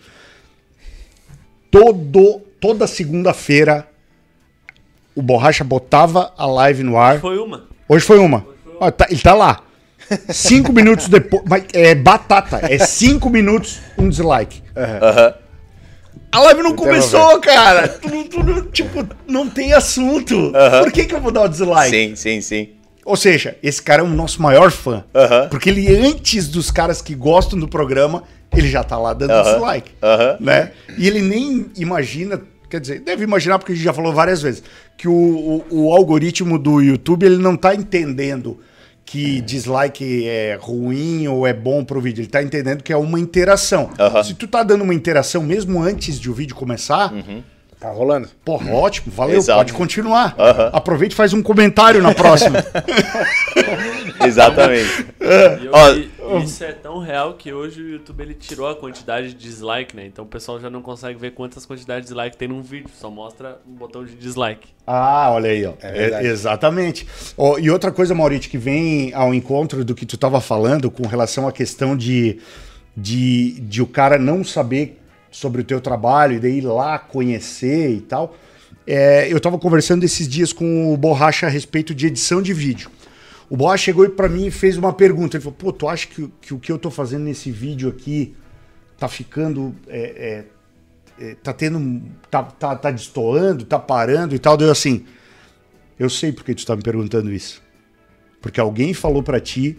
[1.72, 3.88] Todo, toda segunda-feira
[5.16, 7.20] o Borracha botava a live no ar.
[7.20, 7.66] Foi uma.
[7.88, 8.46] Hoje foi uma.
[8.80, 9.62] Ó, tá- ele tá lá.
[10.30, 11.44] Cinco minutos depois.
[11.74, 12.60] É batata.
[12.64, 14.62] É cinco minutos, um dislike.
[14.76, 15.34] Aham.
[16.32, 17.88] A live não começou, cara.
[17.88, 20.52] Tu, tu não- tipo, não tem assunto.
[20.82, 21.90] Por que, que eu vou dar o dislike?
[21.90, 22.70] Sim, sim, sim.
[23.04, 25.04] Ou seja, esse cara é o nosso maior fã.
[25.16, 25.48] Aham.
[25.50, 28.24] Porque ele, antes dos caras que gostam do programa,
[28.56, 29.52] ele já tá lá dando Aham.
[29.54, 29.92] dislike.
[30.40, 30.72] Né?
[30.98, 34.62] E ele nem imagina, quer dizer, deve imaginar porque a gente já falou várias vezes,
[34.96, 38.60] que o, o, o algoritmo do YouTube ele não tá entendendo
[39.10, 42.22] que dislike é ruim ou é bom pro vídeo.
[42.22, 43.90] Ele tá entendendo que é uma interação.
[44.00, 44.24] Aham.
[44.24, 47.12] Se tu tá dando uma interação mesmo antes de o vídeo começar,
[47.80, 48.28] Tá rolando.
[48.44, 49.58] porra, ótimo, valeu, Exato.
[49.60, 50.36] pode continuar.
[50.74, 52.58] Aproveite e faz um comentário na próxima.
[54.26, 55.06] Exatamente.
[55.20, 59.30] Eu- Ó, e- isso é tão real que hoje o YouTube ele tirou a quantidade
[59.30, 60.06] de dislike, né?
[60.06, 63.10] Então o pessoal já não consegue ver quantas quantidades de dislike tem num vídeo, só
[63.10, 64.68] mostra um botão de dislike.
[64.86, 65.74] Ah, olha aí, ó.
[65.82, 66.28] É, verdade.
[66.28, 67.08] exatamente.
[67.38, 71.08] Ó, e outra coisa, Maurício, que vem ao encontro do que tu estava falando com
[71.08, 72.40] relação à questão de,
[72.96, 75.00] de, de o cara não saber
[75.32, 78.36] sobre o teu trabalho e daí ir lá conhecer e tal.
[78.86, 82.90] É, eu estava conversando esses dias com o Borracha a respeito de edição de vídeo.
[83.50, 85.38] O Borracha chegou para mim e fez uma pergunta.
[85.38, 88.36] Ele falou, pô, tu acha que, que o que eu tô fazendo nesse vídeo aqui
[88.98, 89.76] tá ficando...
[89.88, 90.46] é,
[91.20, 92.02] é, é, tá tendo.
[92.32, 94.56] Tá, tá, tá destoando, tá parando e tal.
[94.56, 95.06] Deu assim.
[96.00, 97.62] Eu sei porque tu tá me perguntando isso.
[98.42, 99.78] Porque alguém falou pra ti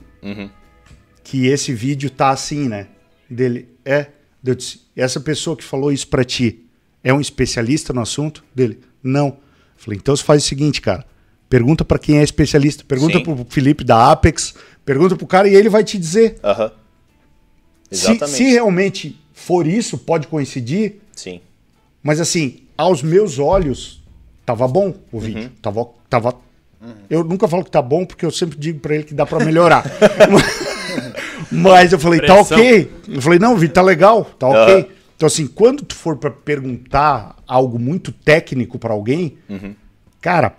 [1.24, 2.88] que esse vídeo tá assim, né?
[3.28, 3.68] Dele.
[3.84, 4.06] É.
[4.44, 6.64] Eu disse, essa pessoa que falou isso pra ti
[7.04, 8.44] é um especialista no assunto?
[8.54, 8.80] Dele.
[9.02, 9.28] Não.
[9.28, 9.36] Eu
[9.76, 11.04] falei, então você faz o seguinte, cara.
[11.48, 12.84] Pergunta pra quem é especialista.
[12.84, 13.24] Pergunta Sim.
[13.24, 14.54] pro Felipe da Apex.
[14.84, 16.38] Pergunta pro cara e ele vai te dizer.
[16.42, 16.72] Aham.
[17.90, 18.36] Se, Exatamente.
[18.36, 21.00] se realmente for isso, pode coincidir.
[21.14, 21.40] Sim.
[22.02, 24.02] Mas assim, aos meus olhos,
[24.46, 25.42] tava bom o vídeo.
[25.44, 25.50] Uhum.
[25.60, 25.88] Tava.
[26.08, 26.34] tava...
[27.10, 29.44] Eu nunca falo que tá bom, porque eu sempre digo pra ele que dá pra
[29.44, 29.84] melhorar.
[31.50, 32.58] Mas eu falei, tá Pressão.
[32.58, 32.90] ok.
[33.08, 34.74] Eu falei, não, vídeo tá legal, tá ok.
[34.74, 34.86] Aham.
[35.16, 39.74] Então, assim, quando tu for pra perguntar algo muito técnico pra alguém, Uhum.
[40.20, 40.54] cara,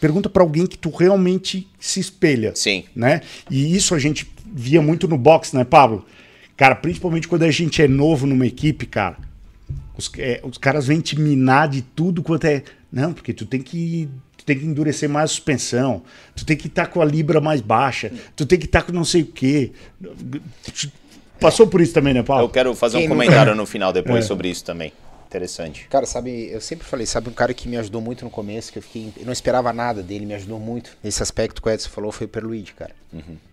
[0.00, 2.84] pergunta pra alguém que tu realmente se espelha Sim.
[2.94, 3.20] né?
[3.50, 6.04] E isso a gente via muito no boxe, né, Pablo?
[6.56, 9.16] Cara, principalmente quando a gente é novo numa equipe, cara.
[9.96, 12.62] Os, é, os caras vêm te minar de tudo quanto é.
[12.92, 14.08] Não, porque tu tem que.
[14.40, 16.02] Tu tem que endurecer mais a suspensão.
[16.34, 18.10] Tu tem que estar com a libra mais baixa.
[18.34, 19.70] Tu tem que estar com não sei o quê.
[21.38, 22.44] Passou por isso também, né, Paulo?
[22.44, 24.28] Eu quero fazer Quem um comentário no final depois É.
[24.28, 24.92] sobre isso também.
[25.26, 25.86] Interessante.
[25.88, 28.78] Cara, sabe, eu sempre falei, sabe um cara que me ajudou muito no começo, que
[28.78, 31.88] eu fiquei, eu não esperava nada dele, me ajudou muito nesse aspecto que o Edson
[31.88, 32.90] falou, foi o Perluigi, cara.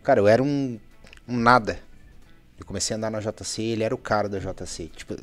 [0.03, 0.79] Cara, eu era um,
[1.27, 1.79] um nada.
[2.59, 4.89] Eu comecei a andar na JC, ele era o cara da JC.
[4.95, 5.19] Tipo, eu,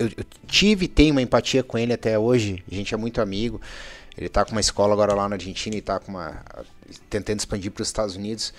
[0.00, 3.20] eu- eu tive e tenho uma empatia com ele até hoje, a gente é muito
[3.20, 3.60] amigo.
[4.16, 6.36] Ele tá com uma escola agora lá na Argentina e tá com uma.
[7.10, 8.52] tentando expandir para os Estados Unidos.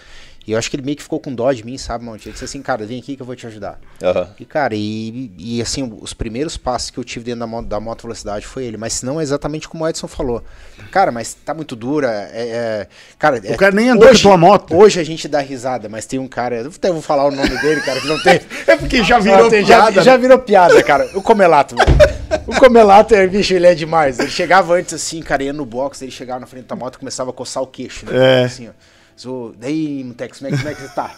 [0.45, 2.27] E eu acho que ele meio que ficou com dó de mim, sabe, Monte?
[2.27, 3.81] Ele disse assim, cara, vem aqui que eu vou te ajudar.
[4.01, 4.29] Aham.
[4.39, 7.79] E, cara, e, e assim, os primeiros passos que eu tive dentro da moto, da
[7.81, 10.41] moto velocidade foi ele, mas não é exatamente como o Edson falou.
[10.89, 12.29] Cara, mas tá muito dura.
[12.31, 12.87] É, é-
[13.19, 14.73] cara, O cara nem andou com a tua moto.
[14.73, 17.57] Hoje a gente dá risada, mas tem um cara, eu até vou falar o nome
[17.59, 18.39] dele, cara, que não tem.
[18.67, 20.01] É porque já virou tem- já, piada.
[20.01, 21.09] já virou piada, cara.
[21.13, 22.16] O Comelato, mano.
[22.45, 24.19] O Comelato, é, bicho, ele é demais.
[24.19, 26.99] Ele chegava antes assim, cara, ia no box, ele chegava na frente da moto e
[26.99, 28.41] começava a coçar o queixo, né?
[28.41, 28.45] É.
[28.45, 28.71] Assim, ó.
[29.15, 31.15] Sou, daí, Mutex, como é, como é que você tá?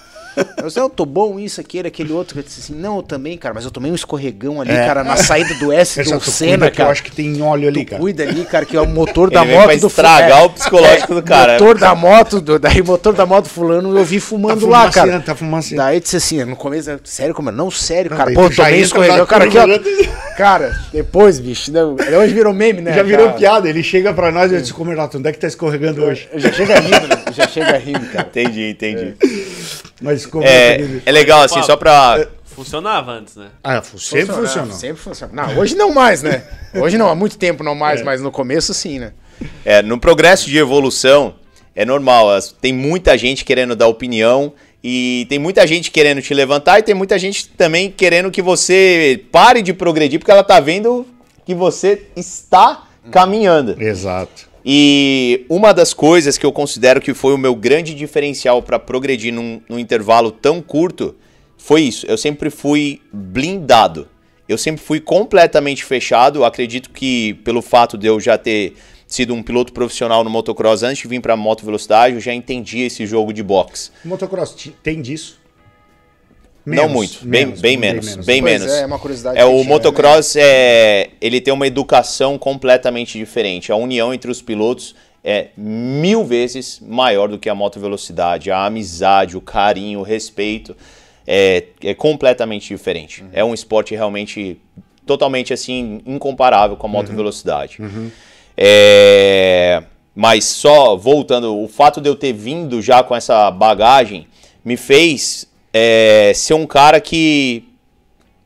[0.58, 2.40] Eu disse, eu tô bom, isso, aquele, aquele outro.
[2.40, 4.86] Eu disse assim, não, eu também, cara, mas eu tomei um escorregão ali, É.
[4.86, 6.92] cara, na saída do S do tu Senna, que eu cara.
[6.92, 8.02] acho que tem óleo ali, Tu cara.
[8.02, 10.50] cuida ali, cara, que é o motor da Ele moto pra do estragar fu- o
[10.52, 11.54] psicológico do cara.
[11.54, 15.20] Motor da moto, do, daí motor da moto fulano, eu vi fumando Tá lá, cara.
[15.20, 15.84] tá fumaciando.
[15.84, 17.52] Daí eu disse assim, no começo, sério, como?
[17.52, 18.28] Não, sério, Não, cara.
[18.32, 19.68] daí Pô, tu tomei entra escorregão, cara, aqui, ó.
[19.68, 20.20] curva.
[20.40, 22.94] Cara, depois, bicho, não, hoje virou meme, né?
[22.94, 23.38] Já virou cara?
[23.38, 23.68] piada.
[23.70, 26.30] Ele chega pra nós e eu disse, como onde é que tá escorregando hoje?
[26.36, 27.24] Já chega rindo, né?
[27.34, 28.26] Já chega rindo, cara.
[28.26, 29.16] Entendi, entendi.
[30.02, 32.28] Mas como É, é legal, assim, só pra.
[32.44, 33.48] Funcionava antes, né?
[33.64, 33.90] Ah, sempre
[34.26, 34.74] Funciona, funcionou.
[34.74, 35.34] Sempre funciona.
[35.34, 36.44] Não, hoje não mais, né?
[36.76, 39.14] Hoje não, há muito tempo não mais, mas no começo sim, né?
[39.64, 41.36] É, no progresso de evolução,
[41.74, 42.28] é normal.
[42.60, 44.52] Tem muita gente querendo dar opinião
[44.84, 49.24] e tem muita gente querendo te levantar e tem muita gente também querendo que você
[49.32, 51.06] pare de progredir porque ela tá vendo
[51.46, 53.82] que você está caminhando.
[53.82, 54.49] Exato.
[54.66, 59.34] E uma das coisas que eu considero que foi o meu grande diferencial para progredir
[59.34, 61.16] num, num intervalo tão curto
[61.58, 62.06] foi isso.
[62.08, 64.08] Eu sempre fui blindado.
[64.48, 66.44] Eu sempre fui completamente fechado.
[66.44, 68.74] Acredito que pelo fato de eu já ter
[69.08, 72.86] sido um piloto profissional no motocross antes de vir para moto velocidade, eu já entendia
[72.86, 73.90] esse jogo de boxe.
[74.06, 75.40] Motocross ti- tem disso?
[76.66, 78.74] Não Menos, muito, bem, bem menos, bem Pois menos.
[78.74, 83.72] é, é uma curiosidade É o tinha, motocross é, ele tem uma educação completamente diferente.
[83.72, 88.52] A união entre os pilotos é mil vezes maior do que a moto velocidade.
[88.52, 90.76] A amizade, o carinho, o respeito
[91.26, 93.24] é, é completamente diferente.
[93.34, 94.60] É um esporte realmente
[95.06, 97.80] totalmente assim incomparável com a moto velocidade.
[98.56, 99.82] É,
[100.14, 104.28] mas só voltando, o fato de eu ter vindo já com essa bagagem
[104.64, 107.64] me fez é, ser um cara que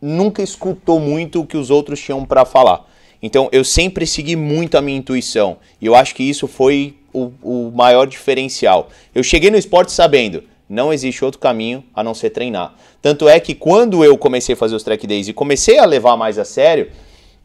[0.01, 2.89] nunca escutou muito o que os outros tinham para falar.
[3.21, 5.57] Então eu sempre segui muito a minha intuição.
[5.79, 8.89] E eu acho que isso foi o, o maior diferencial.
[9.15, 12.75] Eu cheguei no esporte sabendo, não existe outro caminho a não ser treinar.
[13.01, 16.17] Tanto é que quando eu comecei a fazer os track days e comecei a levar
[16.17, 16.91] mais a sério,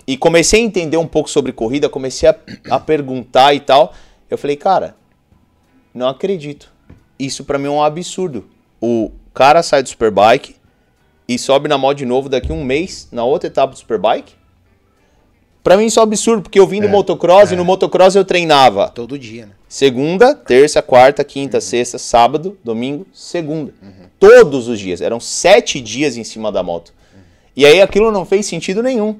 [0.09, 2.35] e comecei a entender um pouco sobre corrida, comecei a,
[2.71, 3.93] a perguntar e tal,
[4.31, 4.97] eu falei, cara,
[5.93, 6.73] não acredito.
[7.19, 8.47] Isso pra mim é um absurdo.
[8.81, 10.57] O cara sai do Superbike
[11.29, 14.33] e sobe na moto de novo daqui um mês, na outra etapa do Superbike.
[15.63, 18.25] Pra mim isso é um absurdo, porque eu vim do motocross e no motocross eu
[18.25, 19.53] treinava Todo dia, né?
[19.69, 23.73] segunda, terça, quarta, quinta, sexta, sábado, domingo, segunda.
[24.19, 25.01] Todos os dias.
[25.01, 26.93] Eram sete dias em cima da moto.
[27.55, 29.17] E aí aquilo não fez sentido nenhum.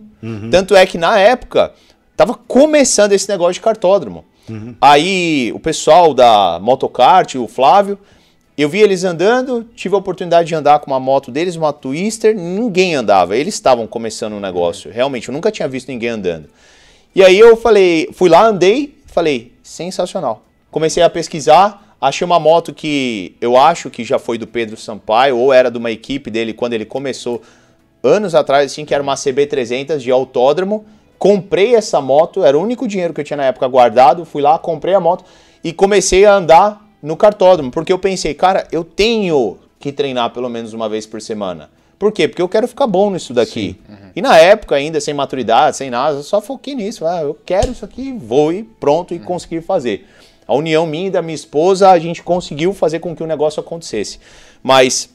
[0.51, 1.73] Tanto é que na época
[2.17, 4.25] tava começando esse negócio de cartódromo.
[4.81, 7.97] Aí o pessoal da Motocart, o Flávio,
[8.63, 12.35] eu vi eles andando, tive a oportunidade de andar com uma moto deles, uma Twister,
[12.35, 13.37] ninguém andava.
[13.37, 14.91] Eles estavam começando o negócio.
[14.91, 16.49] Realmente, eu nunca tinha visto ninguém andando.
[17.15, 20.43] E aí eu falei, fui lá, andei, falei, sensacional.
[20.73, 25.39] Comecei a pesquisar, achei uma moto que eu acho que já foi do Pedro Sampaio,
[25.39, 27.41] ou era de uma equipe dele quando ele começou
[28.03, 30.85] anos atrás, assim, que era uma CB300 de autódromo.
[31.17, 34.25] Comprei essa moto, era o único dinheiro que eu tinha na época guardado.
[34.25, 35.25] Fui lá, comprei a moto
[35.63, 40.49] e comecei a andar no cartódromo, porque eu pensei, cara, eu tenho que treinar pelo
[40.49, 41.71] menos uma vez por semana.
[41.99, 42.29] Por quê?
[42.29, 43.77] Porque eu quero ficar bom nisso daqui.
[44.15, 47.05] E na época, ainda sem maturidade, sem nada, eu só foquei nisso.
[47.05, 50.07] Ah, eu quero isso aqui, vou e pronto e conseguir fazer.
[50.47, 53.61] A união minha e da minha esposa, a gente conseguiu fazer com que o negócio
[53.61, 54.19] acontecesse.
[54.63, 55.11] Mas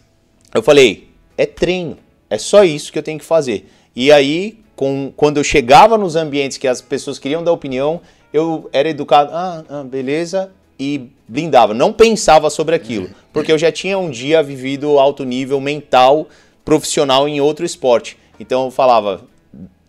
[0.54, 1.98] eu falei, é treino,
[2.30, 3.70] é só isso que eu tenho que fazer.
[3.96, 8.02] E aí, com, quando eu chegava nos ambientes que as pessoas queriam dar opinião,
[8.32, 11.74] eu era educado, ah, ah, beleza, e blindava.
[11.74, 16.28] Não pensava sobre aquilo, porque eu já tinha um dia vivido alto nível mental,
[16.66, 18.18] profissional em outro esporte.
[18.40, 19.22] Então eu falava,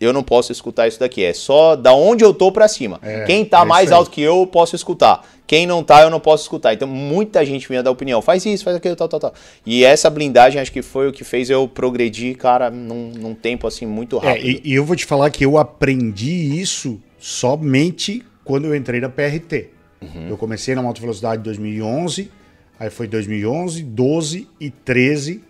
[0.00, 2.98] eu não posso escutar isso daqui, é só da onde eu tô pra cima.
[3.02, 5.26] É, Quem tá é mais alto que eu, eu posso escutar.
[5.46, 6.72] Quem não tá, eu não posso escutar.
[6.72, 9.34] Então muita gente vinha dar opinião, faz isso, faz aquilo, tal, tal, tal.
[9.66, 13.66] E essa blindagem acho que foi o que fez eu progredir, cara, num, num tempo
[13.66, 14.46] assim muito É, rápido.
[14.46, 19.08] e, e eu vou te falar que eu aprendi isso somente quando eu entrei na
[19.08, 19.68] PRT.
[20.14, 20.28] Uhum.
[20.28, 22.30] Eu comecei na Moto Velocidade em 2011,
[22.78, 25.42] aí foi 2011, 12 e 13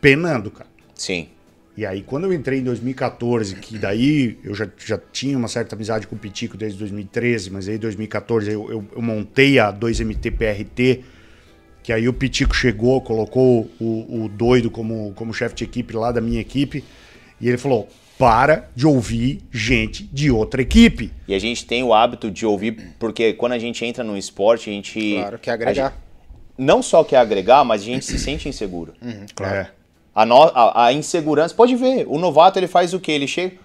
[0.00, 0.68] penando, cara.
[0.94, 1.28] Sim.
[1.76, 5.74] E aí, quando eu entrei em 2014, que daí eu já, já tinha uma certa
[5.74, 9.72] amizade com o Pitico desde 2013, mas aí em 2014 eu, eu, eu montei a
[9.72, 11.04] 2MT PRT,
[11.82, 16.12] que aí o Pitico chegou, colocou o, o doido como, como chefe de equipe lá
[16.12, 16.84] da minha equipe,
[17.40, 17.88] e ele falou:
[18.20, 21.10] para de ouvir gente de outra equipe.
[21.26, 24.68] E a gente tem o hábito de ouvir, porque quando a gente entra no esporte,
[24.68, 25.14] a gente.
[25.14, 25.88] Claro, quer agregar.
[25.88, 25.94] gente
[26.58, 28.92] não só quer agregar, mas a gente se sente inseguro.
[29.40, 29.66] É.
[30.14, 33.12] A, no- a- a insegurança, pode ver, o novato ele faz o quê?
[33.12, 33.56] Ele chega.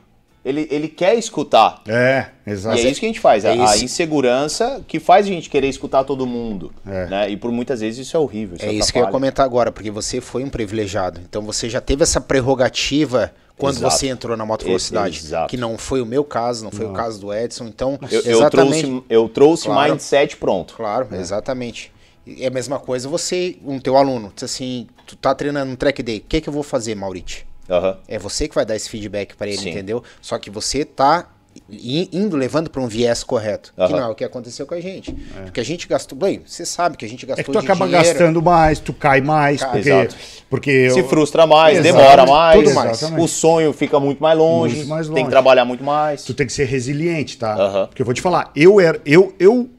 [0.45, 1.81] Ele, ele quer escutar.
[1.87, 2.77] É, exato.
[2.77, 3.43] E é isso que a gente faz.
[3.43, 3.83] É a, a isso.
[3.83, 6.71] insegurança que faz a gente querer escutar todo mundo.
[6.85, 7.07] É.
[7.07, 7.29] Né?
[7.31, 8.55] E por muitas vezes isso é horrível.
[8.61, 11.19] É isso que eu ia comentar agora, porque você foi um privilegiado.
[11.27, 13.95] Então você já teve essa prerrogativa quando Exato.
[13.97, 15.19] você entrou na moto velocidade.
[15.19, 15.49] Exato.
[15.49, 17.65] Que não foi o meu caso, não foi o caso do Edson.
[17.65, 18.81] Então, Eu, eu exatamente.
[18.87, 19.91] trouxe, eu trouxe Claro.
[19.93, 20.73] mindset pronto.
[20.75, 21.91] Claro, exatamente.
[22.25, 25.75] E é a mesma coisa você, um teu aluno, diz assim, tu tá treinando um
[25.75, 27.45] track day, o que que eu vou fazer, Maurício?
[27.69, 27.97] Aham.
[28.07, 29.69] É você que vai dar esse feedback pra ele, Sim.
[29.69, 30.03] entendeu?
[30.21, 31.27] Só que você tá
[31.69, 33.91] indo levando pra um viés correto, que Aham.
[33.91, 35.11] não é o que aconteceu com a gente.
[35.43, 37.85] Porque a gente gastou, bem, você sabe que a gente gastou É que tu acaba
[37.85, 38.05] dinheiro.
[38.07, 39.71] gastando mais, tu cai mais, Cai.
[39.71, 39.89] porque.
[39.89, 40.15] Exato.
[40.49, 41.95] porque Se eu- frustra mais, Exato.
[41.95, 42.91] demora mais, Tudo mais.
[42.97, 43.23] Exatamente.
[43.23, 45.23] o sonho fica muito mais longe, Muito mais tem longe.
[45.25, 46.23] que trabalhar muito mais.
[46.23, 47.53] Tu tem que ser resiliente, tá?
[47.55, 47.87] Aham.
[47.87, 49.69] Porque eu vou te falar, eu era, eu, eu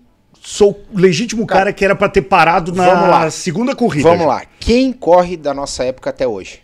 [0.43, 3.31] sou o legítimo cara, que era pra ter parado na Vamos lá.
[3.31, 4.09] segunda corrida.
[4.09, 4.43] Vamos lá.
[4.61, 6.61] Quem corre da nossa época até hoje?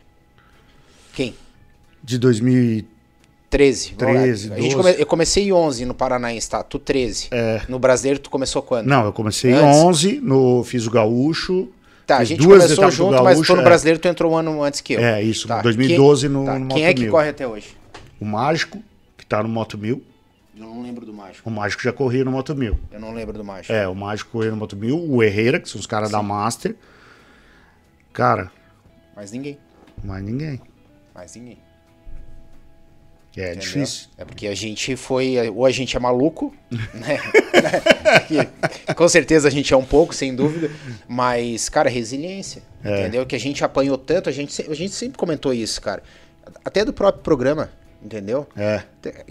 [1.15, 1.35] Quem?
[2.03, 2.85] De 2000
[3.53, 3.95] 13.
[3.99, 4.21] vamos lá.
[4.23, 4.77] 13, A gente 12.
[4.77, 6.63] come- Eu comecei em 11 no Paranaense, tá?
[6.63, 7.29] Tu 13.
[7.31, 7.61] É.
[7.69, 8.87] No Brasileiro tu começou quando?
[8.87, 9.77] Não, eu comecei em Antes.
[9.79, 11.69] 11, no fiz o gaúcho.
[12.07, 13.65] Tá, a gente começou junto, mas gaúcho, tu no é.
[13.65, 15.01] Brasileiro tu entrou um ano antes que eu.
[15.01, 15.61] É, isso, Tá.
[15.63, 16.59] 2012 no- tá.
[16.59, 17.11] no Quem Moto é que Mil.
[17.13, 17.77] corre até hoje?
[18.21, 18.83] O Mágico,
[19.17, 20.03] que tá no Moto 1000.
[20.57, 21.49] Eu não lembro do Mágico.
[21.49, 22.79] O Mágico já corria no Moto 1000.
[22.91, 23.73] Eu não lembro do Mágico.
[23.73, 24.99] É, o Mágico corria no Moto 1000.
[24.99, 26.75] O Herrera, que são os caras da Master.
[28.13, 28.51] Cara,
[29.17, 29.59] Mas ninguém.
[30.05, 30.61] mais ninguém.
[31.15, 31.59] Mais ninguém.
[33.37, 33.61] É entendeu?
[33.61, 34.09] difícil.
[34.19, 35.37] É porque a gente foi.
[35.51, 36.55] Ou a gente é maluco,
[36.93, 37.19] né?
[38.29, 40.71] Que, com certeza a gente é um pouco, sem dúvida.
[41.09, 42.63] Mas, cara, resiliência.
[42.85, 43.01] É.
[43.01, 43.25] Entendeu?
[43.25, 46.03] Que a gente apanhou tanto, a gente, a gente sempre comentou isso, cara.
[46.65, 47.71] Até do próprio programa,
[48.03, 48.47] entendeu?
[48.57, 48.83] É.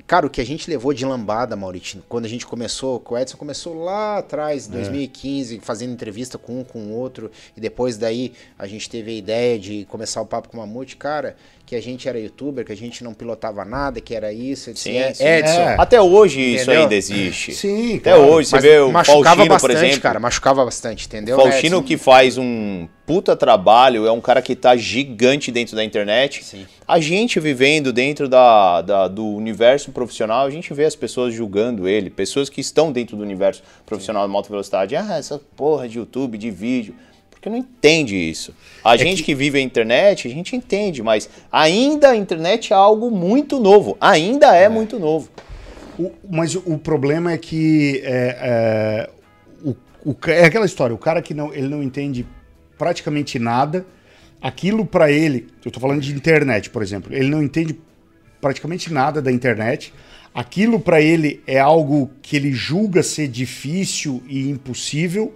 [0.07, 3.37] Cara, o que a gente levou de lambada, Maurício, quando a gente começou, o Edson
[3.37, 8.33] começou lá atrás, em 2015, fazendo entrevista com um, com o outro, e depois daí
[8.57, 11.35] a gente teve a ideia de começar o papo com o Mamute, cara,
[11.71, 14.89] que a gente era youtuber, que a gente não pilotava nada, que era isso, disse,
[14.89, 15.23] Sim, "É, sim.
[15.25, 15.75] Edson, É.
[15.79, 16.81] Até hoje isso Entendeu?
[16.81, 17.53] ainda existe.
[17.53, 18.29] Sim, Até claro.
[18.29, 20.01] hoje, você mas vê o machucava Faustino, bastante, por exemplo.
[20.01, 21.37] cara, machucava bastante, entendeu?
[21.37, 21.87] Faustino Edson?
[21.87, 26.43] que faz um puta trabalho, é um cara que tá gigante dentro da internet.
[26.43, 26.65] Sim.
[26.85, 31.87] A gente vivendo dentro da, da- do universo profissional, a gente vê as pessoas julgando
[31.87, 34.93] ele, pessoas que estão dentro do universo profissional de alta velocidade.
[34.97, 36.93] Ah, essa porra de YouTube, de vídeo.
[37.41, 38.53] Porque não entende isso.
[38.85, 39.33] A gente que...
[39.33, 43.97] vive a internet, a gente entende, mas ainda a internet é algo muito novo.
[43.99, 45.27] Ainda é, muito novo.
[45.97, 49.09] O- mas o problema é que é, é,
[49.65, 49.75] o,
[50.11, 52.27] o é aquela história, o cara que não, ele não entende
[52.77, 53.87] praticamente nada,
[54.39, 57.75] aquilo pra ele, eu tô falando de internet, por exemplo, ele não entende
[58.39, 59.91] praticamente nada da internet,
[60.33, 65.33] aquilo pra ele é algo que ele julga ser difícil e impossível,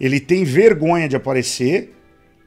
[0.00, 1.94] ele tem vergonha de aparecer,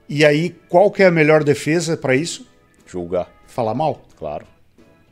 [0.09, 2.47] e aí qual que é a melhor defesa pra isso?
[2.85, 4.05] Julgar, Falar mal.
[4.18, 4.45] claro.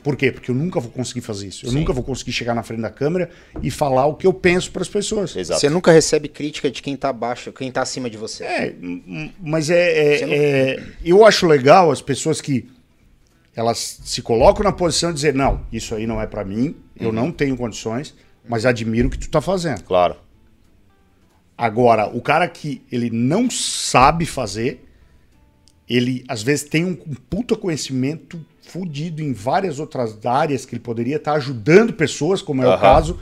[0.04, 0.32] Por quê?
[0.32, 1.66] Porque eu nunca vou conseguir fazer isso.
[1.66, 1.80] Eu Sim.
[1.80, 3.28] nunca vou conseguir chegar na frente da câmera
[3.64, 5.36] e falar o que eu penso para as pessoas.
[5.36, 5.60] Exato.
[5.60, 8.44] Você nunca recebe crítica de quem tá abaixo, quem tá acima de você.
[8.44, 8.76] É,
[9.42, 12.68] mas é, é- Você não- é- eu acho legal as pessoas que
[13.56, 17.12] elas se colocam na posição de dizer não, isso aí não é para mim, eu
[17.12, 18.14] não tenho condições,
[18.48, 19.82] mas admiro o que tu tá fazendo.
[19.84, 20.18] Claro.
[21.58, 24.86] Agora, o cara que ele não sabe fazer,
[25.88, 30.82] ele às vezes tem um, um puta conhecimento fudido em várias outras áreas que ele
[30.82, 33.20] poderia estar ajudando pessoas, como é o caso,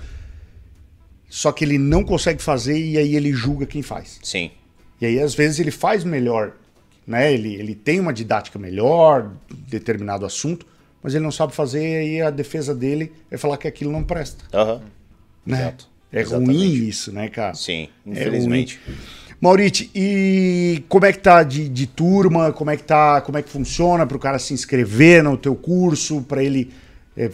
[1.30, 4.19] só que ele não consegue fazer e aí ele julga quem faz.
[4.23, 4.51] Sim.
[4.99, 6.53] E aí às vezes ele faz melhor,
[7.05, 7.34] né?
[7.34, 9.31] Ele, ele tem uma didática melhor,
[9.67, 10.65] determinado assunto,
[11.01, 14.03] mas ele não sabe fazer e aí a defesa dele é falar que aquilo não
[14.03, 14.81] presta, Aham.
[15.45, 15.59] né?
[15.61, 15.93] Exato.
[16.11, 16.57] É Exatamente.
[16.57, 17.55] ruim isso, né, cara?
[17.55, 18.80] Sim, É infelizmente.
[19.41, 22.53] Maurício, e como é que tá de, de turma?
[22.53, 23.19] Como é que tá?
[23.19, 26.71] Como é que funciona para o cara se inscrever no teu curso, para ele
[27.17, 27.31] é, é,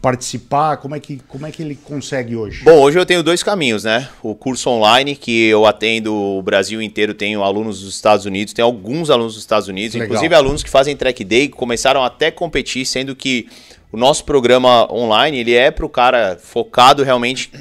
[0.00, 0.76] participar?
[0.78, 2.64] Como é que como é que ele consegue hoje?
[2.64, 4.08] Bom, hoje eu tenho dois caminhos, né?
[4.22, 8.62] O curso online, que eu atendo o Brasil inteiro, tenho alunos dos Estados Unidos, tem
[8.62, 10.06] alguns alunos dos Estados Unidos, Legal.
[10.06, 13.48] inclusive alunos que fazem track day, que começaram até a competir, sendo que
[13.92, 17.52] o nosso programa online, ele é para o cara focado realmente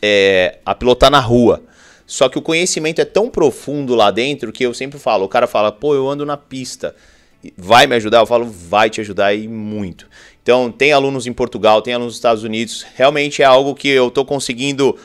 [0.00, 1.62] é, a pilotar na rua.
[2.06, 5.46] Só que o conhecimento é tão profundo lá dentro que eu sempre falo, o cara
[5.46, 6.94] fala, pô, eu ando na pista,
[7.56, 8.18] vai me ajudar?
[8.18, 10.06] Eu falo, vai te ajudar e muito.
[10.50, 14.10] Então, tem alunos em Portugal, tem alunos nos Estados Unidos, realmente é algo que eu
[14.10, 14.96] tô conseguindo,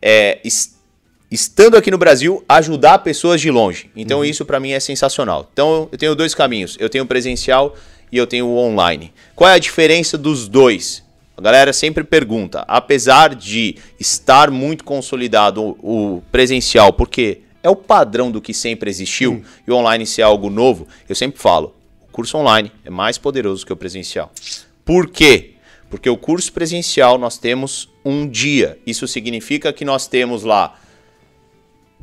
[0.00, 0.78] é, es-
[1.30, 3.90] estando aqui no Brasil, ajudar pessoas de longe.
[3.94, 5.46] Então, isso para mim é sensacional.
[5.52, 7.74] Então, eu tenho dois caminhos, eu tenho o presencial
[8.10, 9.12] e eu tenho o online.
[9.36, 11.04] Qual é a diferença dos dois?
[11.36, 17.76] A galera sempre pergunta, apesar de estar muito consolidado o, o presencial, porque é o
[17.76, 21.74] padrão do que sempre existiu e o online ser algo novo, eu sempre falo,
[22.08, 24.32] o curso online é mais poderoso que o presencial.
[24.84, 25.52] Por quê?
[25.88, 28.78] Porque o curso presencial nós temos um dia.
[28.86, 30.78] Isso significa que nós temos lá,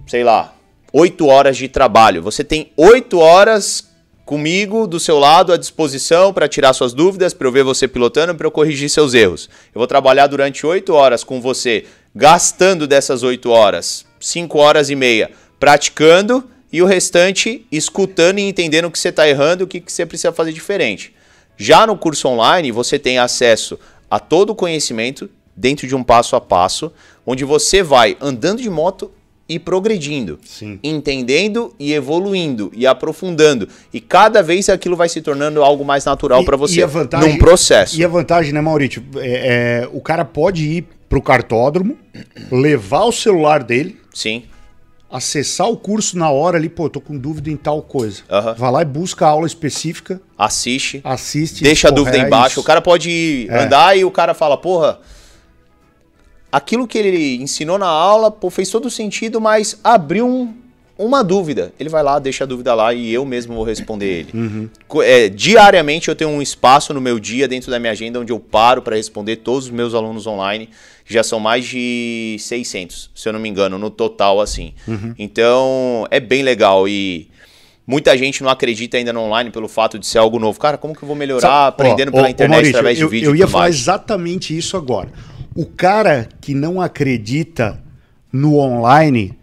[0.08, 0.56] sei lá,
[0.94, 2.22] oito horas de trabalho.
[2.22, 3.90] Você tem oito horas
[4.26, 8.34] comigo do seu lado à disposição para tirar suas dúvidas, para eu ver você pilotando,
[8.36, 9.50] para eu corrigir seus erros.
[9.74, 11.86] Eu vou trabalhar durante oito horas com você,
[12.16, 18.86] gastando dessas oito horas cinco horas e meia praticando e o restante escutando e entendendo
[18.86, 21.14] o que você está errando, o que, que você precisa fazer diferente.
[21.58, 23.78] Já no curso online, você tem acesso
[24.10, 26.92] a todo o conhecimento dentro de um passo a passo,
[27.26, 29.12] onde você vai andando de moto
[29.48, 30.80] e progredindo, Sim.
[30.82, 33.68] entendendo e evoluindo e aprofundando.
[33.94, 37.38] E cada vez aquilo vai se tornando algo mais natural para você, e vantagem- num
[37.38, 38.00] processo.
[38.00, 39.04] E a vantagem, né, Maurício?
[39.18, 41.98] É, é, o cara pode ir pro cartódromo,
[42.50, 44.44] levar o celular dele, Sim,
[45.12, 48.22] acessar o curso na hora ali, pô, tô com dúvida em tal coisa.
[48.30, 48.54] Aham.
[48.54, 51.64] Vai lá e busca a aula específica, assiste, assiste.
[51.64, 52.54] deixa a dúvida é embaixo.
[52.54, 52.60] isso.
[52.62, 53.64] O cara pode É.
[53.64, 55.00] andar e o cara fala, porra,
[56.52, 60.54] aquilo que ele ensinou na aula pô, fez todo sentido, mas abriu um-
[61.06, 61.74] uma dúvida.
[61.80, 64.30] Ele vai lá, deixa a dúvida lá e eu mesmo vou responder ele.
[64.34, 64.70] Uhum.
[65.04, 68.40] É, diariamente eu tenho um espaço no meu dia, dentro da minha agenda, onde eu
[68.40, 70.70] paro para responder todos os meus alunos online,
[71.06, 74.74] já são mais de 600, se eu não me engano, no total, assim.
[74.88, 75.14] Uhum.
[75.18, 77.30] Então, é bem legal e...
[77.86, 80.58] Muita gente não acredita ainda no online pelo fato de ser algo novo.
[80.60, 83.04] Cara, como que eu vou melhorar Sabe- aprendendo ó, pela ó, internet Maurício, através de
[83.04, 83.32] eu, vídeo?
[83.32, 83.76] Eu ia falar mais?
[83.76, 85.10] exatamente isso agora.
[85.56, 87.82] O cara que não acredita
[88.32, 89.34] no online,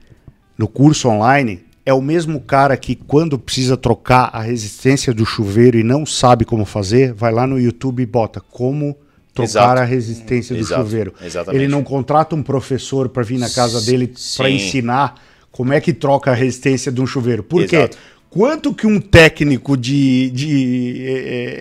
[0.59, 5.78] no curso online, é o mesmo cara que quando precisa trocar a resistência do chuveiro
[5.78, 8.95] e não sabe como fazer, vai lá no YouTube e bota como
[9.33, 9.81] trocar Exato.
[9.81, 11.15] a resistência do Exato, chuveiro.
[11.25, 11.62] exatamente.
[11.62, 15.15] Ele não contrata um professor para vir na casa dele para ensinar
[15.53, 17.43] como é que troca a resistência de um chuveiro.
[17.45, 17.77] Por quê?
[17.77, 17.97] Exato.
[18.28, 21.03] Quanto que um técnico de, de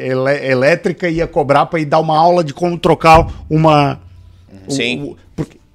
[0.02, 4.02] elé- elétrica ia cobrar para ir dar uma aula de como trocar uma.
[4.68, 5.04] Sim.
[5.04, 5.18] o-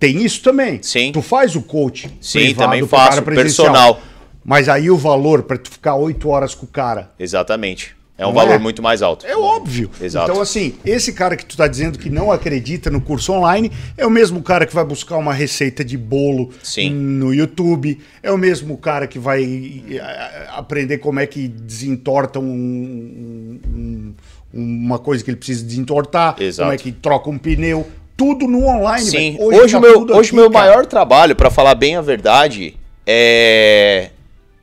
[0.02, 0.81] tem isso também.
[0.82, 1.12] Sim.
[1.12, 2.10] Tu faz o coaching.
[2.20, 4.00] Sim, também faço, personal.
[4.44, 7.94] Mas aí o valor para tu ficar oito horas com o cara Exatamente.
[8.18, 8.58] É um Não valor é?
[8.58, 9.24] muito mais alto.
[9.24, 9.89] é óbvio.
[10.00, 10.28] Exato.
[10.31, 14.05] Então, assim, esse cara que tu tá dizendo que não acredita no curso online é
[14.05, 16.90] o mesmo cara que vai buscar uma receita de bolo Sim.
[16.90, 19.42] no YouTube, é o mesmo cara que vai
[19.89, 24.14] eh, aprender como é que desentorta um- um-
[24.52, 26.66] uma coisa que ele precisa desentortar, Exato.
[26.66, 27.86] como é que troca um pneu.
[28.23, 29.05] Tudo no online.
[29.05, 29.57] Sim, velho.
[29.57, 30.65] hoje, tá o meu, hoje aqui, meu cara.
[30.65, 34.10] maior trabalho, pra falar bem a verdade, é,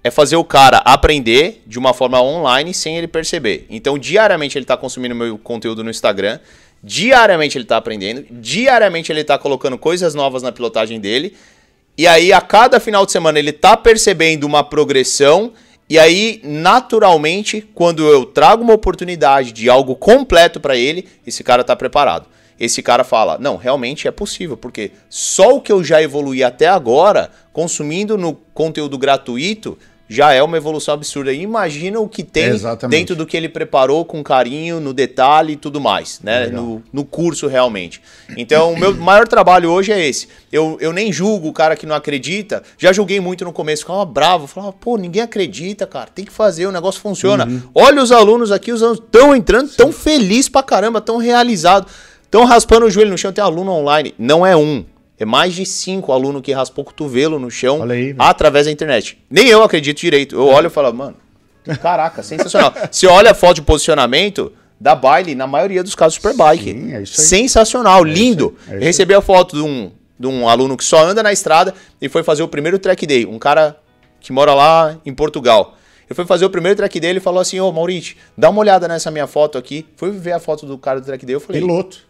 [0.02, 3.66] é fazer o cara aprender de uma forma online sem ele perceber.
[3.70, 6.40] Então, diariamente ele tá consumindo meu conteúdo no Instagram,
[6.82, 11.36] diariamente ele tá aprendendo, diariamente ele tá colocando coisas novas na pilotagem dele,
[11.98, 15.52] e aí a cada final de semana ele tá percebendo uma progressão,
[15.90, 21.62] e aí, naturalmente, quando eu trago uma oportunidade de algo completo pra ele, esse cara
[21.62, 22.26] tá preparado
[22.60, 26.68] esse cara fala: não, realmente é possível, porque só o que eu já evoluí até
[26.68, 29.78] agora, consumindo no conteúdo gratuito,
[30.10, 31.32] já é uma evolução absurda.
[31.32, 32.98] Imagina o que tem Exatamente.
[32.98, 36.48] dentro do que ele preparou com carinho, no detalhe e tudo mais, né?
[36.48, 38.02] No, no curso realmente.
[38.36, 40.28] Então, o meu maior trabalho hoje é esse.
[40.52, 42.64] Eu, eu nem julgo o cara que não acredita.
[42.76, 46.66] Já julguei muito no começo, ficava bravo, falava, pô, ninguém acredita, cara, tem que fazer,
[46.66, 47.48] o negócio funciona.
[47.76, 52.09] Olha os alunos aqui, os alunos estão entrando, tão felizes pra caramba, tão realizados.
[52.30, 54.14] Estão raspando o joelho no chão, tem aluno online.
[54.16, 54.85] Não é um.
[55.17, 59.17] É mais de cinco alunos que raspou o cotovelo no chão aí, através da internet.
[59.27, 60.35] Nem eu acredito direito.
[60.35, 61.16] Eu olho e falo, mano,
[61.82, 62.72] caraca, sensacional.
[62.91, 66.72] Você olha a foto de posicionamento da baile, na maioria dos casos, Superbike.
[66.72, 67.27] Sim, é isso aí.
[67.27, 68.56] Sensacional, lindo.
[68.67, 71.33] aí, é isso recebi a foto de um, de um aluno que só anda na
[71.33, 73.25] estrada e foi fazer o primeiro track day.
[73.25, 73.75] Um cara
[74.22, 75.75] que mora lá em Portugal.
[76.08, 78.88] Ele foi fazer o primeiro track day e falou assim: Ô Maurício, dá uma olhada
[78.88, 79.88] nessa minha foto aqui.
[79.95, 81.35] Fui ver a foto do cara do track day.
[81.35, 82.09] Eu falei: Piloto.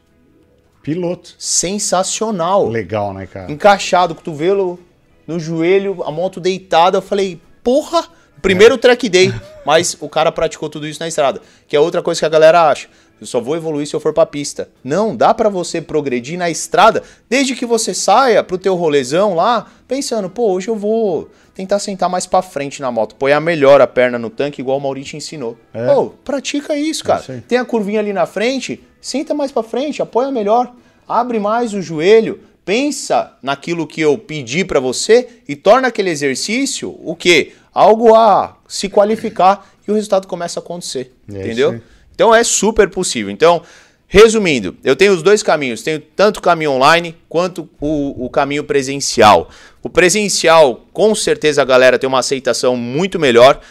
[0.81, 1.35] Piloto.
[1.37, 2.67] sensacional.
[2.67, 3.51] Legal, né, cara?
[3.51, 4.79] Encaixado, cotovelo
[5.27, 6.97] no joelho, a moto deitada.
[6.97, 8.07] Eu falei: porra,
[8.41, 9.33] primeiro track day.
[9.65, 11.41] Mas o cara praticou tudo isso na estrada.
[11.67, 12.87] Que é outra coisa que a galera acha.
[13.21, 14.69] Eu só vou evoluir se eu for pra pista.
[14.83, 19.67] Não, dá pra você progredir na estrada, desde que você saia pro teu rolezão lá,
[19.87, 23.87] pensando, pô, hoje eu vou tentar sentar mais pra frente na moto, apoiar melhor a
[23.87, 25.57] perna no tanque, igual o Maurício ensinou.
[25.73, 25.93] É.
[25.93, 27.19] Pô, pratica isso, cara.
[27.19, 27.41] isso aí.
[27.41, 30.73] Tem a curvinha ali na frente, senta mais pra frente, apoia melhor,
[31.07, 36.95] abre mais o joelho, pensa naquilo que eu pedi pra você e torna aquele exercício
[37.03, 37.53] o quê?
[37.73, 41.81] Algo a se qualificar e o resultado começa a acontecer, É entendeu?
[42.13, 43.31] Então é super possível.
[43.31, 43.63] Então,
[44.07, 45.81] resumindo, eu tenho os dois caminhos.
[45.81, 49.49] Tenho tanto o caminho online quanto o, o caminho presencial.
[49.81, 53.61] O presencial, com certeza a galera tem uma aceitação muito melhor.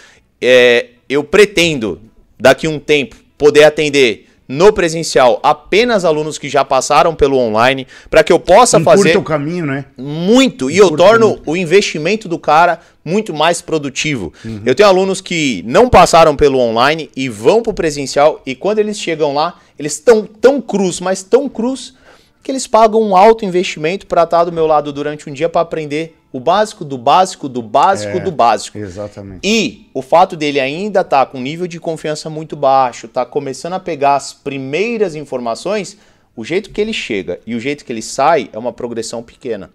[0.41, 2.01] É, eu pretendo,
[2.39, 7.87] daqui a um tempo, poder atender no presencial apenas alunos que já passaram pelo online,
[8.09, 9.85] para que eu possa Encurta fazer o caminho, né?
[9.97, 14.33] muito e eu torno o investimento do cara muito mais produtivo.
[14.65, 18.99] Eu tenho alunos que não passaram pelo online e vão pro presencial e quando eles
[18.99, 21.95] chegam lá, eles estão tão cruz, mas tão cruz
[22.43, 25.61] que eles pagam um alto investimento para estar do meu lado durante um dia para
[25.61, 28.77] aprender o básico do básico do básico É, do básico.
[28.79, 29.41] Exatamente.
[29.43, 33.73] E o fato dele ainda estar com um nível de confiança muito baixo, tá começando
[33.75, 35.97] a pegar as primeiras informações,
[36.37, 39.71] o jeito que ele chega e o jeito que ele sai é uma progressão pequena.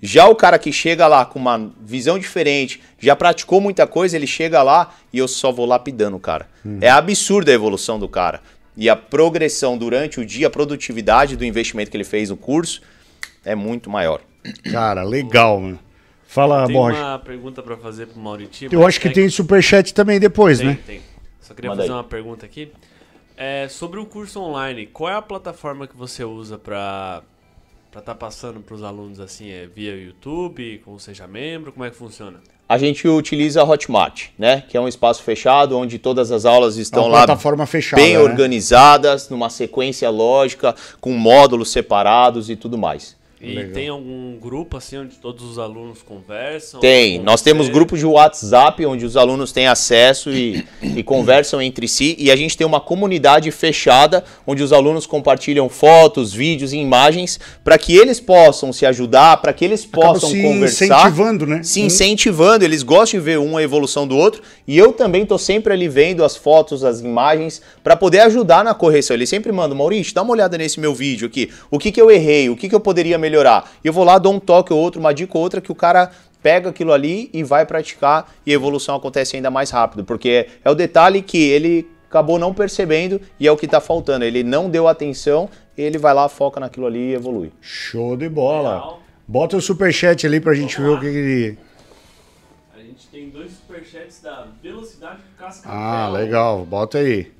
[0.00, 4.26] Já o cara que chega lá com uma visão diferente, já praticou muita coisa, ele
[4.26, 6.46] chega lá e eu só vou lapidando o cara.
[6.80, 8.40] É absurda a evolução do cara.
[8.76, 12.82] E a progressão durante o dia, a produtividade do investimento que ele fez no curso
[13.44, 14.20] é muito maior.
[14.70, 15.78] Cara, legal, mano.
[16.36, 16.98] Fala, Tem Borja.
[17.02, 18.68] uma pergunta pra fazer pro Mauriti.
[18.70, 20.78] Eu acho que é tem superchat também depois, Tem, né?
[20.86, 21.00] tem.
[21.40, 21.96] Só queria Manda fazer aí.
[21.96, 22.70] uma pergunta aqui.
[23.34, 27.22] É, sobre o curso online, qual é a plataforma que você usa pra
[27.86, 29.50] estar tá passando pros alunos assim?
[29.50, 31.72] É via YouTube, como seja membro?
[31.72, 32.38] Como é que funciona?
[32.68, 34.62] A gente utiliza a Hotmart, né?
[34.68, 38.02] Que é um espaço fechado onde todas as aulas É estão uma lá plataforma fechada.
[38.02, 38.18] bem né?
[38.18, 43.16] organizadas, numa sequência lógica, com módulos separados e tudo mais.
[43.46, 43.72] E Legal.
[43.72, 46.80] tem algum grupo assim onde todos os alunos conversam?
[46.80, 47.72] Tem, nós temos você?
[47.72, 52.34] grupos de WhatsApp onde os alunos têm acesso e, e conversam entre si, e a
[52.34, 57.96] gente tem uma comunidade fechada onde os alunos compartilham fotos, vídeos e imagens para que
[57.96, 60.84] eles possam se ajudar, para que eles possam se conversar.
[60.86, 61.62] incentivando, né?
[61.62, 65.38] Se incentivando, eles gostam de ver um a evolução do outro, e eu também tô
[65.38, 69.14] sempre ali vendo as fotos, as imagens, para poder ajudar na correção.
[69.14, 72.10] Eles sempre mandam, Maurício, dá uma olhada nesse meu vídeo aqui, o que que eu
[72.10, 73.35] errei, o que que eu poderia melhorar.
[73.84, 75.74] E eu vou lá, dou um toque ou outro, uma dica ou outra, que o
[75.74, 76.10] cara
[76.42, 80.70] pega aquilo ali e vai praticar, e a evolução acontece ainda mais rápido, porque é
[80.70, 84.24] o detalhe que ele acabou não percebendo e é o que tá faltando.
[84.24, 87.52] Ele não deu atenção, ele vai lá, foca naquilo ali e evolui.
[87.60, 88.74] Show de bola.
[88.74, 89.00] Legal.
[89.28, 91.58] Bota o superchat ali pra gente ver o que que...
[92.76, 95.76] A gente tem dois superchats da Velocidade Cascavel.
[95.76, 96.64] Ah, legal.
[96.64, 97.32] Bota aí.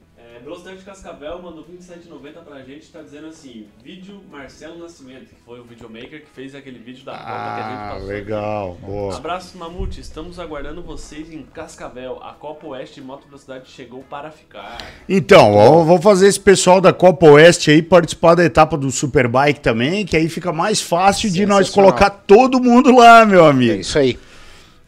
[0.47, 5.58] É, Velocidade Cascavel mandou 27,90 pra gente, tá dizendo assim, vídeo Marcelo Nascimento, que foi
[5.58, 8.07] o videomaker que fez aquele vídeo da Copa que a gente Ah, passou.
[8.08, 8.78] legal.
[8.81, 9.16] Boa.
[9.16, 10.00] Abraço, Mamute.
[10.00, 12.20] Estamos aguardando vocês em Cascavel.
[12.23, 14.78] A Copa Oeste Moto Velocidade chegou para ficar.
[15.08, 20.07] Então, vou fazer esse pessoal da Copa Oeste aí participar da etapa do Superbike também,
[20.07, 23.81] que aí fica mais fácil de nós colocar todo mundo lá, meu É amigo.
[23.81, 24.16] isso aí.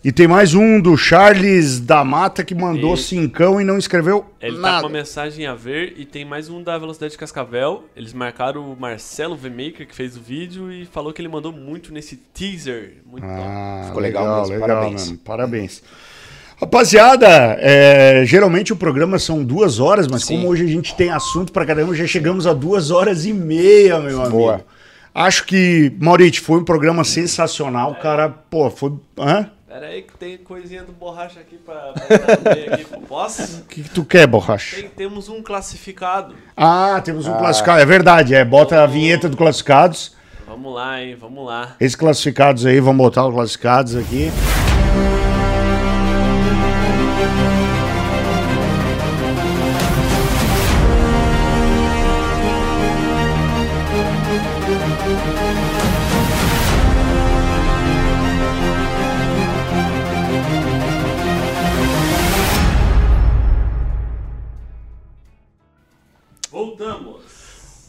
[0.04, 4.24] E tem mais um do Charles da Mata que mandou E- cincão e não escreveu
[4.40, 4.80] Ele tá nada.
[4.82, 7.84] com uma mensagem a ver e tem mais um da Velocidade Cascavel.
[7.96, 11.92] Eles marcaram o Marcelo VMaker que fez o vídeo e falou que ele mandou muito
[11.92, 12.98] nesse teaser.
[13.04, 13.26] Muito.
[13.26, 15.06] Ah, Ficou legal mesmo, parabéns.
[15.08, 15.82] mano, parabéns.
[16.60, 20.36] Rapaziada, é, geralmente o programa são duas horas, mas Sim.
[20.36, 23.98] como hoje a gente tem assunto pra caramba, já chegamos a duas horas e meia,
[24.00, 24.30] meu amigo.
[24.36, 24.64] Boa.
[25.14, 28.28] Acho que, Maurício, foi um programa sensacional, cara.
[28.28, 28.92] Pô, foi.
[29.18, 29.50] Hã?
[29.68, 31.92] Pera aí que tem coisinha do borracha aqui pra
[32.54, 32.86] meio aqui.
[33.06, 33.58] Posso?
[33.60, 34.76] O que, que tu quer, borracha?
[34.76, 36.34] Tem- temos um classificado.
[36.56, 37.80] Ah, temos um classificado.
[37.80, 38.44] É verdade, é.
[38.44, 40.16] Bota a vinheta do classificados.
[40.46, 41.14] Vamos lá, hein?
[41.20, 41.76] Vamos lá.
[41.78, 44.30] Esses classificados aí, vamos botar os classificados aqui.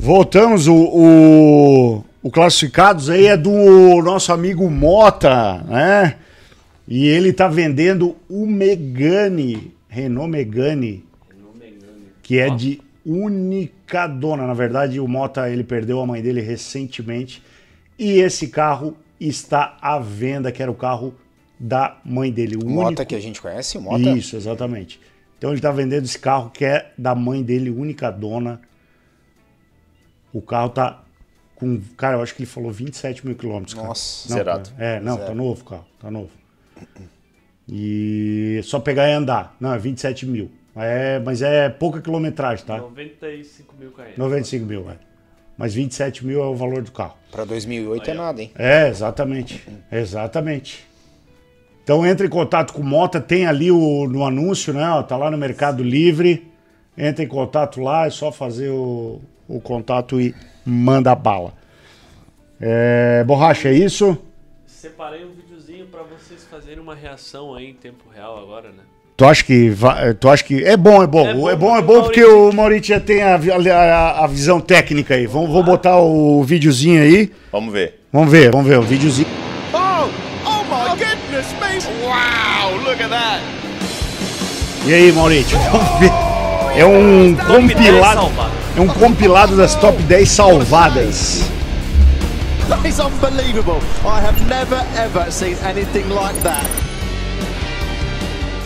[0.02, 6.16] Voltamos, o, o, o classificados aí é do nosso amigo Mota, né?
[6.88, 11.04] E ele tá vendendo o Megane, Renault Megane,
[12.24, 14.48] que é de única dona.
[14.48, 17.44] Na verdade, o Mota ele perdeu a mãe dele recentemente
[17.98, 21.14] e esse carro está à venda, que era o carro
[21.60, 22.56] da mãe dele.
[22.56, 23.06] O Mota único...
[23.06, 24.10] que a gente conhece, o Mota.
[24.12, 24.98] Isso, exatamente.
[25.38, 28.62] Então ele tá vendendo esse carro que é da mãe dele, única dona.
[30.34, 31.04] O carro tá
[31.56, 31.82] com.
[31.98, 33.74] Cara, eu acho que ele falou 27 mil quilômetros.
[33.74, 33.88] cara.
[33.88, 34.70] Nossa, Não, zerado.
[34.78, 35.28] É, não, Zero.
[35.28, 36.30] tá novo o carro, tá novo.
[37.68, 39.56] E só pegar e andar.
[39.60, 40.50] Não, é 27 mil.
[40.76, 42.78] É, mas é pouca quilometragem, tá?
[42.78, 44.04] 95 mil km.
[44.18, 44.96] 95 mil, é.
[45.58, 47.16] Mas 27 mil é o valor do carro.
[47.32, 48.52] Pra 2008 é nada, hein?
[48.56, 49.68] É, exatamente.
[49.92, 50.88] Exatamente.
[51.84, 54.88] Então entre em contato com o Mota, tem ali o, no anúncio, né?
[54.90, 56.48] ó, tá lá no Mercado Livre.
[56.98, 61.54] Entra em contato lá, é só fazer o, o contato e manda bala.
[62.62, 64.18] É, borracha, é isso?
[64.68, 68.84] Separei um videozinho pra vocês fazerem uma reação aí em tempo real agora, né?
[69.18, 71.78] Tu acha que vai, tu acha que é bom, é bom, É é bom bom,
[71.78, 75.28] é bom, porque o Maurício já tem a, a, a visão técnica aí.
[75.28, 77.30] Vamos, vou botar o videozinho aí.
[77.52, 78.00] Vamos ver.
[78.14, 79.28] Vamos ver, vamos ver o videozinho.
[79.74, 80.08] Oh!
[80.46, 82.06] Oh my goodness me!
[82.06, 82.78] Wow!
[82.86, 83.42] Look at that!
[84.86, 85.58] E aí, Maurício?
[85.70, 86.12] Vamos ver.
[86.80, 88.59] É um Top 10 compilado.
[88.78, 91.44] É um compilado das top 10 salvadas.
[92.70, 93.82] That is unbelievable.
[94.06, 96.66] I have never ever seen anything like that.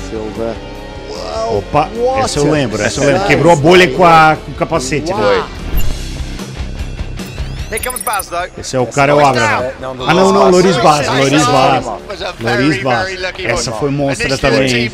[0.10, 0.56] Silva.
[1.50, 3.28] Opa, What essa eu lembro, essa eu lembro.
[3.28, 5.12] Quebrou a bolha com, a, com o capacete.
[8.04, 8.50] Baz though.
[8.58, 9.72] Esse é o cara, é o Abraham.
[9.96, 11.88] Do Ah, não, não, Loris Vaz, Loris a
[12.40, 12.84] Loris
[13.20, 14.92] lucky Essa foi monstra também.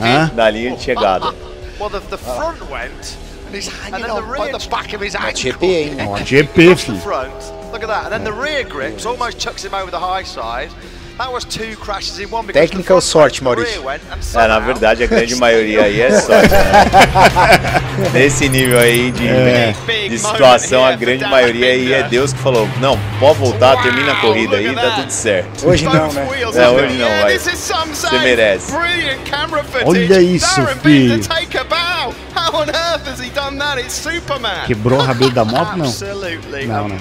[0.00, 0.30] Hã?
[0.34, 1.34] Da linha de chegada.
[1.78, 5.32] Well, the, the front went, and he's hanging on by the back of his ankle.
[5.52, 6.08] GP, hein?
[6.08, 7.32] Ó, the front.
[7.72, 8.04] Look at that.
[8.04, 10.70] And then the rear grips almost chucks him over the high side.
[11.18, 13.82] That was two crashes in one because Técnica ou sorte, Maurício?
[13.88, 16.50] É, na verdade, a grande maioria aí é sorte.
[16.50, 18.10] né?
[18.12, 19.74] Nesse nível aí de, É.
[20.10, 24.16] de situação, a grande maioria aí é Deus que falou: não, pode voltar, termina a
[24.16, 25.66] corrida aí, tá tudo certo.
[25.66, 26.28] Hoje não, né?
[26.54, 27.38] É, hoje não, vai.
[27.38, 28.70] this is some Você merece.
[28.72, 29.88] Brilliant camera footage.
[29.88, 31.14] Olha isso, filho.
[31.14, 32.14] Binder, take a bow.
[32.36, 33.80] How on earth has he done that?
[33.80, 34.66] It's Superman.
[34.66, 35.86] Quebrou o rabelo da moto, não?
[35.86, 36.98] Absolutely Não, não.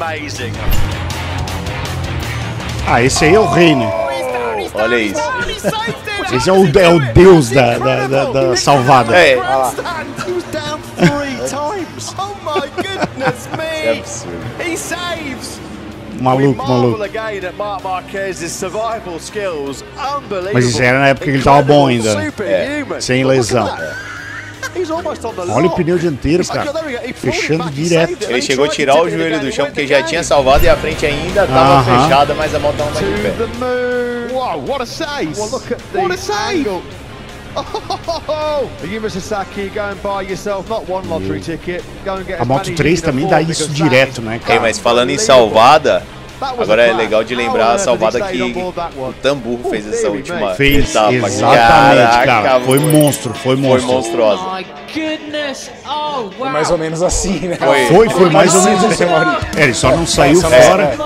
[2.87, 3.91] Ah, esse aí é o rei, né?
[4.73, 5.21] Olha isso.
[6.33, 9.15] Esse é o, é o deus da, da, da- da salvada.
[9.15, 9.37] É.
[9.37, 9.41] Oh
[13.89, 13.99] é me!
[13.99, 14.45] absurdo.
[16.19, 16.97] Maluco, maluco.
[20.53, 22.25] Mas isso era na época que ele tava bom ainda.
[22.25, 23.01] Superhuman.
[23.01, 23.67] Sem lesão.
[23.67, 24.14] that.
[25.49, 26.71] Olha o pneu dianteiro, cara.
[27.03, 28.23] it Fechando direto.
[28.23, 30.75] Ele He chegou a tirar o joelho do chão porque já tinha salvado e a
[30.75, 32.03] frente ainda tava Aham.
[32.03, 33.29] fechada, mas a moto tava mais de pé.
[33.31, 34.33] To the moon.
[34.33, 35.33] Wow, what a save.
[35.37, 36.59] Well, look at the What a save.
[36.59, 36.81] angle.
[38.83, 41.83] Yuma Sasaki, go and buy yourself not one lottery ticket.
[42.03, 44.39] Go and get A Moto many 3 as you can também dá isso direto, né,
[44.45, 44.59] cara?
[44.59, 46.03] mas falando em salvada,
[46.41, 49.13] agora é legal de lembrar a salvada que o?
[49.21, 51.13] Tamburro fez essa última Fez, etapa.
[51.13, 52.61] exatamente, Caraca, cara.
[52.61, 53.93] Foi monstro, foi Foi monstro.
[53.93, 54.43] monstruosa.
[54.43, 55.71] My goodness!
[55.85, 56.49] Oh wow!
[56.49, 57.57] Mais ou menos assim, né?
[57.57, 57.85] Foi.
[57.85, 59.05] Foi, foi mais ou menos assim.
[59.05, 59.47] Maurício?
[59.57, 60.97] É, ele só não saiu só não fora.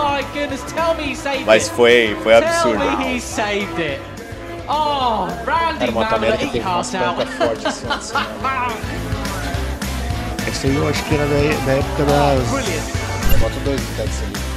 [1.45, 1.75] Mas it.
[1.75, 2.83] foi, foi absurdo.
[4.71, 5.27] Oh,
[5.79, 8.13] Era uma América eat teve umas pancas fortes assim, assim?
[10.47, 13.39] Essa aí eu acho que era da, da época das.
[13.39, 14.48] Moto 2 do Texas ali.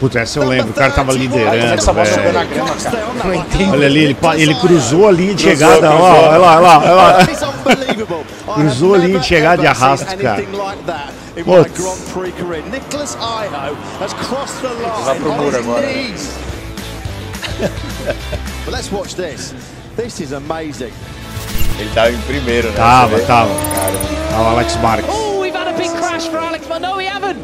[0.00, 2.54] Puta, essa eu lembro, o cara tava liderando, essa moto chegou na velho.
[2.54, 3.06] grama, cara?
[3.24, 3.72] Não entendo.
[3.72, 6.24] Olha ali, ele, ele cruzou a linha de Cruzou, chegada, ó, cruzou.
[6.28, 8.54] olha lá, olha lá, olha lá.
[8.54, 10.32] Cruzou a linha de chegada e seen arrasto, cara.
[10.34, 11.70] anything like that in Putz.
[11.70, 12.62] my Grand Prix career.
[12.70, 15.86] Nicholas Io has crossed the Vai line pro on muro his agora.
[15.86, 16.30] knees.
[18.64, 19.54] but let's watch this.
[19.96, 20.92] This is amazing.
[21.78, 22.74] Ele tava em primeiro, né?
[22.76, 23.50] Tava, tava.
[24.30, 25.31] Tava o Alex Marques.
[26.22, 27.38] Oh, crash for Alex, but no, we haven't.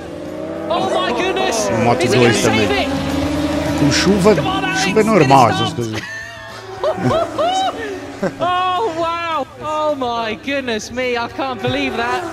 [0.70, 1.68] Oh my goodness!
[1.70, 2.89] No Moto Is he gonna 2 save também.
[3.81, 4.34] Com chuva,
[4.84, 6.00] chuva é normal essas coisas.
[8.40, 9.47] Oh wow!
[9.62, 11.16] Oh my goodness me!
[11.16, 12.24] I can't believe that.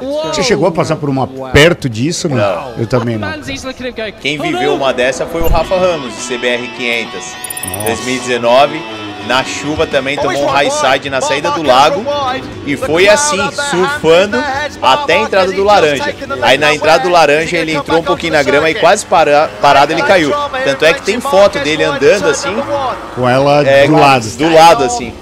[0.00, 0.32] Whoa.
[0.32, 2.36] Você chegou a passar por uma perto disso, não?
[2.36, 2.74] Não.
[2.78, 3.30] Eu também não.
[4.20, 7.34] Quem "Oh, viveu no." uma dessa foi o Rafa Ramos, de CBR 500.
[7.86, 8.80] 2019,
[9.26, 12.04] na chuva também, tomou um high side na saída do lago.
[12.66, 13.38] E foi assim,
[13.70, 14.42] surfando
[14.80, 16.14] até a entrada do laranja.
[16.42, 19.92] Aí na entrada do laranja ele entrou um pouquinho na grama e quase para, parado
[19.92, 20.32] ele caiu.
[20.64, 22.54] Tanto é que tem foto dele andando assim,
[23.14, 24.30] Com ela é, do lado.
[24.36, 25.12] do lado assim.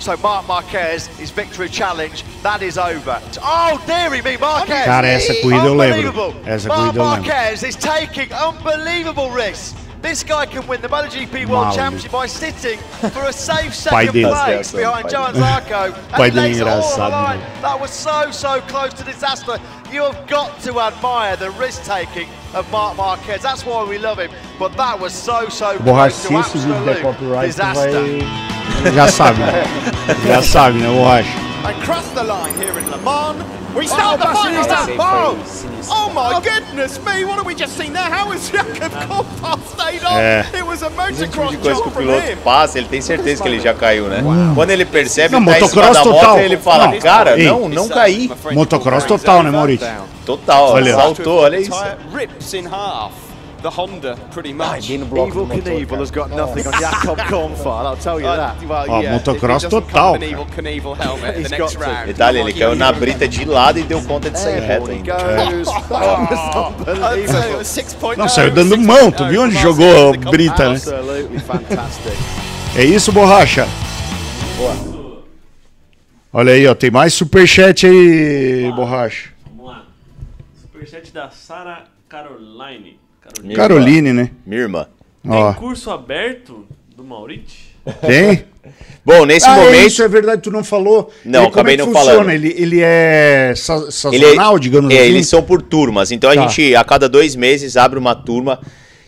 [0.00, 3.20] So Mark Marquez, his victory challenge, that is over.
[3.42, 4.84] Oh, dearie me, Marquez!
[4.84, 6.36] Cara, essa corrida eu lembro.
[6.46, 7.28] Essa Mark corrida eu lembro.
[7.28, 9.74] Marquez is taking unbelievable risks.
[10.00, 11.74] This guy can win the MotoGP World.
[11.74, 12.78] Championship by sitting
[13.10, 15.94] for a safe second place behind Johan Zarco.
[16.18, 17.40] And lays it all on the line.
[17.62, 19.58] That was so, so close to disaster.
[19.90, 23.42] You have got to admire the risk taking of Mark Marquez.
[23.42, 24.30] That's why we love him.
[24.58, 28.20] But that was so, so close se to absolute disaster.
[28.94, 29.64] Já sabe, né?
[30.26, 31.28] Já sabe, né, Borracha?
[31.64, 33.57] And cross the line here in Le Mans.
[33.74, 34.88] We start the final lap.
[34.98, 35.36] Oh,
[35.90, 37.24] oh my goodness me!
[37.24, 38.02] What have we just seen there?
[38.10, 40.18] How has Jacob Coulthard stayed on?
[40.18, 40.46] É.
[40.54, 40.96] It was a tipo
[41.42, 42.36] motocross job o from piloto him.
[42.42, 44.22] passa, ele tem certeza que ele já caiu, né?
[44.54, 46.40] Quando ele percebe Não, que tá em cima motocross da moto, total.
[46.40, 46.98] ele fala, Não.
[46.98, 47.46] cara, Ei.
[47.46, 48.30] não, não caí.
[48.52, 49.86] Motocross total, né, Maurício?
[50.24, 50.94] Total, Olha.
[50.94, 51.72] saltou, olha isso.
[53.60, 54.88] The Honda, pretty much.
[54.88, 57.86] Bloco do Evil Knievel has got nothing on Jacob Coulthard.
[57.86, 58.56] I'll tell you that.
[58.62, 62.06] well, Ó, yeah, motocross if he doesn't total, Evil Knievel helmet the next round.
[62.06, 65.16] Detalhe, ele caiu na brita de lado e deu conta de sair reto ainda.
[67.98, 69.10] point Não, oh, saiu dando mão.
[69.10, 70.80] Tu oh viu onde jogou brita, né?
[72.76, 73.66] É isso, Borracha?
[76.32, 76.76] Olha aí, ó.
[76.76, 79.30] Tem mais superchat aí, Borracha.
[79.46, 79.84] Vamos lá.
[80.62, 83.07] Superchat da Sara Caroline.
[83.34, 83.54] Caroline.
[83.54, 84.30] Caroline, né?
[84.46, 84.86] Minha irmã.
[85.26, 85.52] Ó.
[85.52, 86.66] Tem curso aberto
[86.96, 87.74] do Mauriti?
[88.06, 88.44] Tem?
[89.04, 89.86] Bom, nesse ah, é momento.
[89.86, 91.10] isso, é verdade, tu não falou.
[91.24, 92.10] Não, Ele, como acabei é que não funciona?
[92.18, 92.30] falando.
[92.30, 95.06] Ele, ele é sa sa- Ele sazonal, digamos é, assim?
[95.08, 96.10] eles são por turmas.
[96.12, 96.38] Então Tá.
[96.38, 98.60] a gente, a cada dois meses, abre uma turma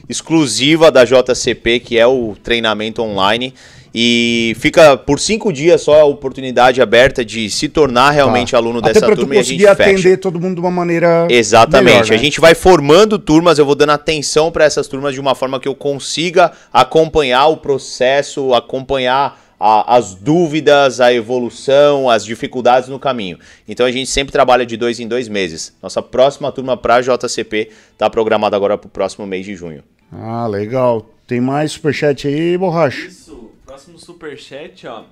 [0.08, 3.52] exclusiva da JCP, que é o treinamento online.
[3.94, 8.57] E fica por cinco dias só a oportunidade aberta de se tornar realmente Tá.
[8.57, 9.91] aluno Até dessa pra tu turma e a gente conseguir fecha.
[9.91, 11.94] atender todo mundo de uma maneira Exatamente.
[11.94, 12.15] melhor, né?
[12.15, 15.59] A gente vai formando turmas, eu vou dando atenção para essas turmas de uma forma
[15.59, 22.99] que eu consiga acompanhar o processo, acompanhar a- as dúvidas, a evolução, as dificuldades no
[22.99, 23.39] caminho.
[23.69, 25.75] Então a gente sempre trabalha de dois em dois meses.
[25.83, 29.83] Nossa próxima turma para JCP está programada agora para o próximo mês de junho.
[30.12, 31.10] Ah, legal.
[31.27, 33.07] Tem mais superchat aí, Borracha?
[33.07, 33.30] Isso.
[33.70, 35.05] Próximo superchat, ó.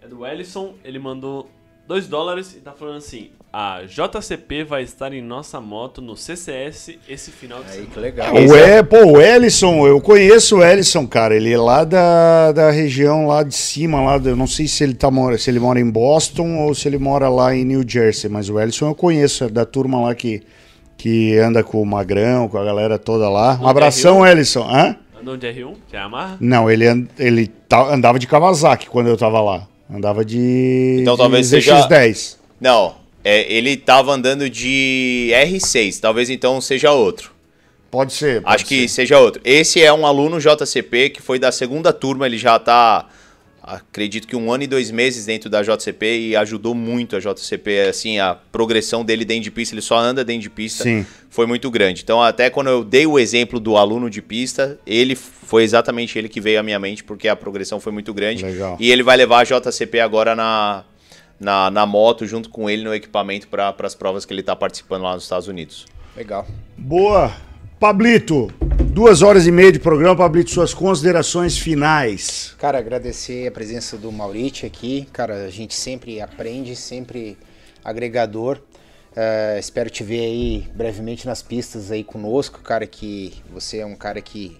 [0.00, 0.74] É do Ellison.
[0.84, 1.50] Ele mandou
[1.88, 6.96] 2 dólares e tá falando assim: a JCP vai estar em nossa moto no CCS
[7.08, 7.90] esse final de Aí, semana.
[7.92, 8.32] que legal.
[8.32, 11.34] O é, pô, o Ellison, eu conheço o Ellison, cara.
[11.34, 14.84] Ele é lá da, da região lá de cima, lá, do- eu não sei se
[14.84, 17.82] ele, tá, mora- se ele mora em Boston ou se ele mora lá em New
[17.84, 20.40] Jersey, mas o Ellison eu conheço, é da turma lá que,
[20.96, 23.58] que anda com o Magrão, com a galera toda lá.
[23.60, 24.24] Um abração?
[24.24, 24.62] Ellison.
[24.70, 24.94] Hã?
[25.20, 26.36] Andam de R1, que é a Yamaha?
[26.40, 27.50] Não, ele, and- ele
[27.90, 29.66] andava de Kawasaki quando eu tava lá.
[29.92, 32.36] Andava de, Então de talvez seja- ZX10.
[32.60, 37.32] Não, é, ele tava andando de R6, talvez então seja outro.
[37.90, 38.42] Pode ser.
[38.42, 38.94] pode Acho que ser.
[38.94, 39.40] seja outro.
[39.44, 43.06] Esse é um aluno JCP que foi da segunda turma, ele já tá,
[43.66, 47.80] acredito que um ano e dois meses dentro da JCP e ajudou muito a JCP,
[47.88, 51.06] assim, a progressão dele dentro de pista, ele só anda dentro de pista, Sim.
[51.30, 52.02] foi muito grande.
[52.02, 56.28] Então até quando eu dei o exemplo do aluno de pista, ele foi exatamente ele
[56.28, 58.44] que veio à minha mente, porque a progressão foi muito grande.
[58.44, 58.76] Legal.
[58.78, 60.84] E ele vai levar a JCP agora na,
[61.40, 65.02] na, na moto, junto com ele no equipamento para as provas que ele está participando
[65.02, 65.86] lá nos Estados Unidos.
[66.14, 66.46] Legal.
[66.76, 67.34] Boa.
[67.80, 68.50] Pablito,
[68.94, 70.14] duas horas e meia de programa.
[70.14, 72.54] Pablito, suas considerações finais.
[72.58, 75.08] Cara, agradecer a presença do Maurício aqui.
[75.12, 77.36] Cara, a gente sempre aprende, sempre
[77.84, 78.58] agregador.
[79.16, 83.96] Eh, espero te ver aí brevemente nas pistas aí conosco, cara, que você é um
[83.96, 84.56] cara que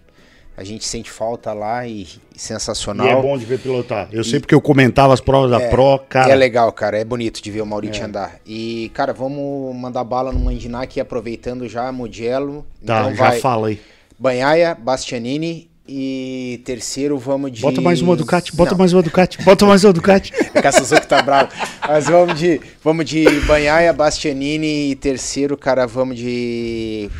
[0.57, 3.07] a gente sente falta lá e, e sensacional.
[3.07, 4.09] E é bom de ver pilotar.
[4.13, 6.29] Eu sei porque eu comentava as provas da É, Pro, cara.
[6.29, 6.99] e é legal, cara.
[6.99, 8.41] É bonito de ver o Maurício andar.
[8.45, 12.67] E, cara, vamos mandar bala no Mandiná aqui, aproveitando já Mugello.
[12.85, 13.81] Tá, então já vai fala aí.
[14.19, 17.61] Banhaia, Bastianini e terceiro vamos de...
[17.61, 20.33] Bota mais uma Ducati, bota Não, mais uma Ducati, bota mais uma Ducati.
[20.55, 21.51] é que a Suzuki tá brava.
[21.87, 27.11] Mas vamos de, vamos de Banhaia, Bastianini e terceiro, cara, vamos de...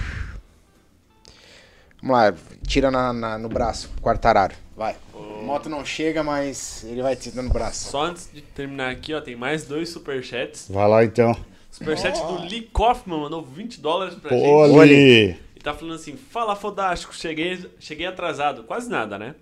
[2.01, 2.35] Vamos lá,
[2.67, 4.55] tira na, na- no braço, Quartararo.
[4.77, 4.95] Vai.
[5.15, 7.91] A moto não chega, mas ele vai tirando no braço.
[7.91, 10.67] Só antes de terminar aqui, ó, tem mais dois superchats.
[10.71, 11.37] Vai lá então.
[11.71, 14.81] Superchat do Lee Kaufman mandou 20 dólares pra Pô, gente.
[14.81, 15.37] ali.
[15.65, 18.65] Tá falando assim: Fala fodástico, cheguei, cheguei atrasado.
[18.65, 19.35] Quase nada, né?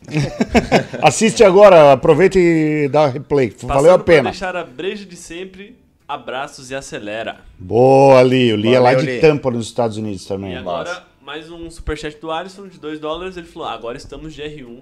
[1.02, 3.52] Assiste agora, aproveita e dá replay.
[3.62, 4.30] Valeu a Passando pra pena.
[4.30, 5.76] deixar a breja de sempre.
[6.06, 7.40] Abraços e acelera.
[7.58, 8.52] Boa, ali.
[8.52, 9.20] O Li é lá de Li.
[9.20, 10.52] Tampa, nos Estados Unidos também.
[10.52, 13.36] E agora, mais um superchat do Alisson de 2 dólares.
[13.36, 14.78] Ele falou: agora estamos de R1.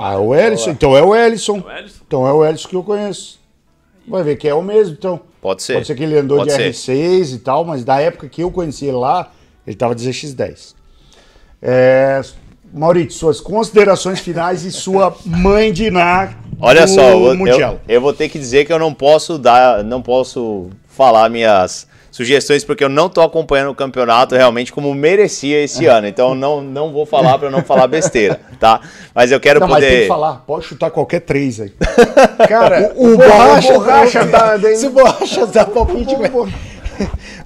[0.00, 0.70] Ah, o Ellison.
[0.70, 1.60] Então é o Ellison.
[1.60, 2.00] O Alisson?
[2.06, 3.38] Então é o Ellison que eu conheço.
[4.06, 5.20] Vai ver que é o mesmo, então.
[5.42, 5.74] Pode ser.
[5.74, 6.94] Pode ser que ele andou Pode de ser.
[6.94, 9.30] R6 e tal, mas da época que eu conheci ele lá,
[9.66, 10.77] ele tava de ZX10.
[11.62, 12.20] É,
[12.72, 18.00] Maurício, suas considerações finais e sua mãe de Ná Olha do só, eu, eu, eu
[18.00, 22.82] vou ter que dizer que eu não posso dar, não posso falar minhas sugestões porque
[22.82, 26.08] eu não tô acompanhando o campeonato realmente como merecia esse ano.
[26.08, 28.80] Então não, não vou falar para não falar besteira, tá?
[29.14, 31.72] Mas eu quero Não, mas tem poder que falar, pode chutar qualquer três aí.
[32.48, 34.74] Cara, O, o borracha, borracha dá, tá.
[34.74, 36.30] Se o borracha dá palpite, vai.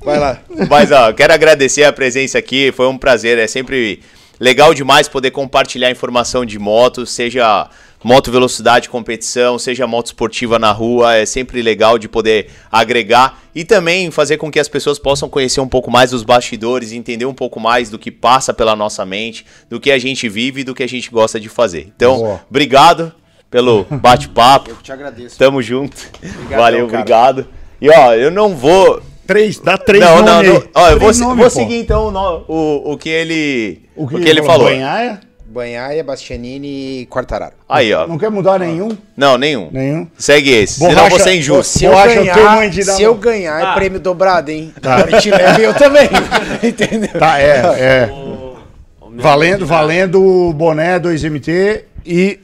[0.05, 0.41] Vai lá.
[0.69, 4.01] Mas ó, eu quero agradecer a presença aqui, foi um prazer, é sempre
[4.39, 7.69] legal demais poder compartilhar informação de moto, seja
[8.03, 13.65] moto velocidade competição, seja moto esportiva na rua, é sempre legal de poder agregar e
[13.65, 17.35] também fazer com que as pessoas possam conhecer um pouco mais dos bastidores, entender um
[17.35, 20.75] pouco mais do que passa pela nossa mente, do que a gente vive e do
[20.75, 21.93] que a gente gosta de fazer.
[21.95, 22.41] Então, Boa.
[22.49, 23.13] obrigado
[23.51, 24.71] pelo bate-papo.
[24.71, 25.39] Eu te agradeço.
[25.39, 25.97] Tamo junto.
[26.19, 26.99] Obrigadão, Valeu, cara.
[26.99, 27.47] obrigado.
[27.81, 30.63] E ó, eu não vou Três, dá três não, não, nomes não.
[30.75, 34.21] Ó, eu vou, nomes, vou seguir então o, no- o, o que ele, o que,
[34.21, 34.69] que ele falou.
[34.69, 35.21] Banhaia?
[35.47, 37.53] Banhaia, Bastianini e Quartararo.
[37.69, 38.07] Aí, ó.
[38.07, 38.97] Não quer mudar nenhum?
[39.17, 39.69] Não, nenhum.
[39.71, 40.07] Nenhum.
[40.17, 40.79] Segue esse.
[40.79, 41.79] senão Borracha- você é injusto.
[41.79, 43.73] Se eu Borracha, eu ganhar, dar se eu ganhar é Ah.
[43.75, 44.73] prêmio dobrado, hein?
[44.83, 46.09] Agora te leva e eu também.
[46.63, 47.11] Entendeu?
[47.19, 47.47] Tá, é,
[47.79, 48.09] é.
[48.11, 48.57] O-
[49.03, 52.41] o Valendo, candidato- valendo o boné 2MT e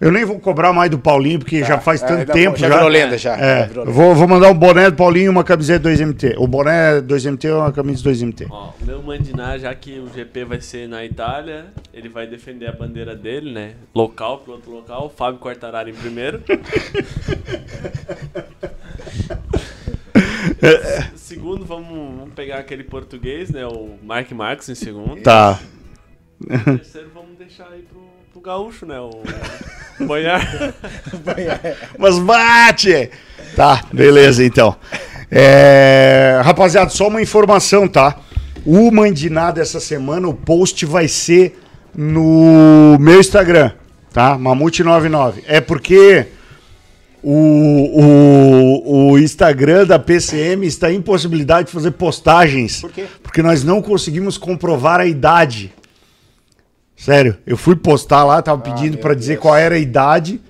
[0.00, 2.74] eu nem vou cobrar mais do Paulinho, porque já faz É, tanto tempo já já.
[2.76, 3.36] virou lenda, já.
[3.36, 4.02] Já É, virou eu lenda.
[4.02, 6.34] vou, vou mandar um boné do Paulinho e uma camiseta 2MT.
[6.38, 8.46] O boné 2MT é uma camisa 2MT.
[8.50, 12.66] Ó, o meu Mandiná, já que o GP vai ser na Itália, ele vai defender
[12.68, 13.72] a bandeira dele, né?
[13.94, 16.42] Local, piloto local, Fábio Quartararo em primeiro.
[21.16, 23.66] segundo, vamos, vamos pegar aquele português, né?
[23.66, 25.20] O Mark Marques em segundo.
[25.22, 25.58] Tá.
[26.64, 28.07] Terceiro, vamos deixar aí pro, pro
[28.48, 28.98] gaúcho, né?
[28.98, 30.40] O Banhar.
[31.98, 33.10] Mas bate!
[33.54, 34.74] Tá, beleza então.
[35.30, 38.18] É, rapaziada, só uma informação, tá?
[38.64, 41.58] O Mandiná dessa semana, o post vai ser
[41.94, 43.72] no meu Instagram,
[44.12, 44.38] tá?
[44.38, 45.42] Mamute99.
[45.46, 46.28] É porque
[47.22, 52.80] o, o, o Instagram da PCM está em possibilidade de fazer postagens.
[52.80, 53.04] Por quê?
[53.22, 55.74] Porque nós não conseguimos comprovar a idade.
[56.98, 59.42] Sério, eu fui postar lá, tava pedindo meu pra dizer Deus.
[59.42, 60.40] qual era a idade.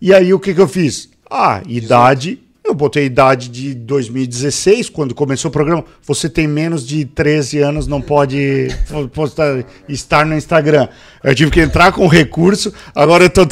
[0.00, 1.10] E aí o que que eu fiz?
[1.30, 5.84] Ah, idade, eu Eu botei idade de 2016, quando começou o programa.
[6.06, 8.68] Você tem menos de 13 anos, não pode
[9.12, 10.88] postar, estar no Instagram.
[11.22, 13.42] Eu tive que entrar com recurso, agora eu tô.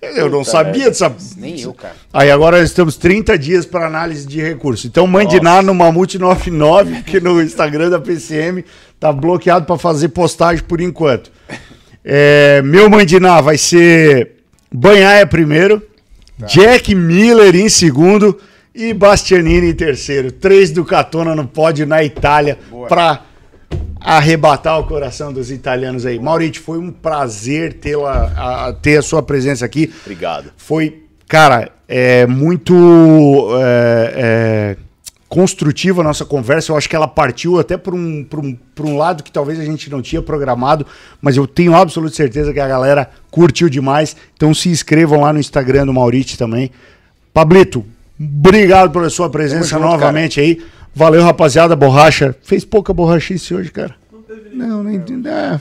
[0.00, 1.12] Eu não sabia dessa.
[1.36, 1.94] Nem eu, cara.
[2.12, 4.86] Aí agora nós temos 30 dias para análise de recurso.
[4.86, 8.64] Então mande lá no Mamute 99, que no Instagram da PCM
[9.00, 11.32] tá bloqueado para fazer postagem por enquanto.
[12.04, 14.36] É, meu Mandiná vai ser
[14.72, 15.82] Banhaia primeiro,
[16.46, 18.38] Jack Miller em segundo
[18.74, 20.30] e Bastianini em terceiro.
[20.30, 23.22] Três do Catona no pódio na Itália para
[24.00, 26.18] arrebatar o coração dos italianos aí.
[26.18, 29.92] Maurício, foi um prazer tê-la, a- ter a sua presença aqui.
[30.02, 30.52] Obrigado.
[30.56, 34.76] Foi, cara, é muito é, é,
[35.28, 36.72] construtiva a nossa conversa.
[36.72, 39.60] Eu acho que ela partiu até por um, por, um, por um lado que talvez
[39.60, 40.86] a gente não tinha programado,
[41.20, 44.16] mas eu tenho absoluta certeza que a galera curtiu demais.
[44.34, 46.70] Então se inscrevam lá no Instagram do Maurício também.
[47.32, 47.84] Pablito,
[48.18, 50.60] obrigado pela sua presença junto, novamente aí.
[50.94, 51.76] Valeu, rapaziada.
[51.76, 52.34] Borracha.
[52.42, 53.94] Fez pouca borrachice hoje, cara.
[54.52, 54.98] Não, nem.
[55.26, 55.60] É.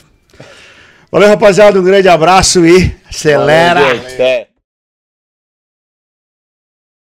[1.12, 1.80] Valeu, rapaziada.
[1.80, 3.82] Um grande abraço e acelera.
[3.82, 4.47] Valeu.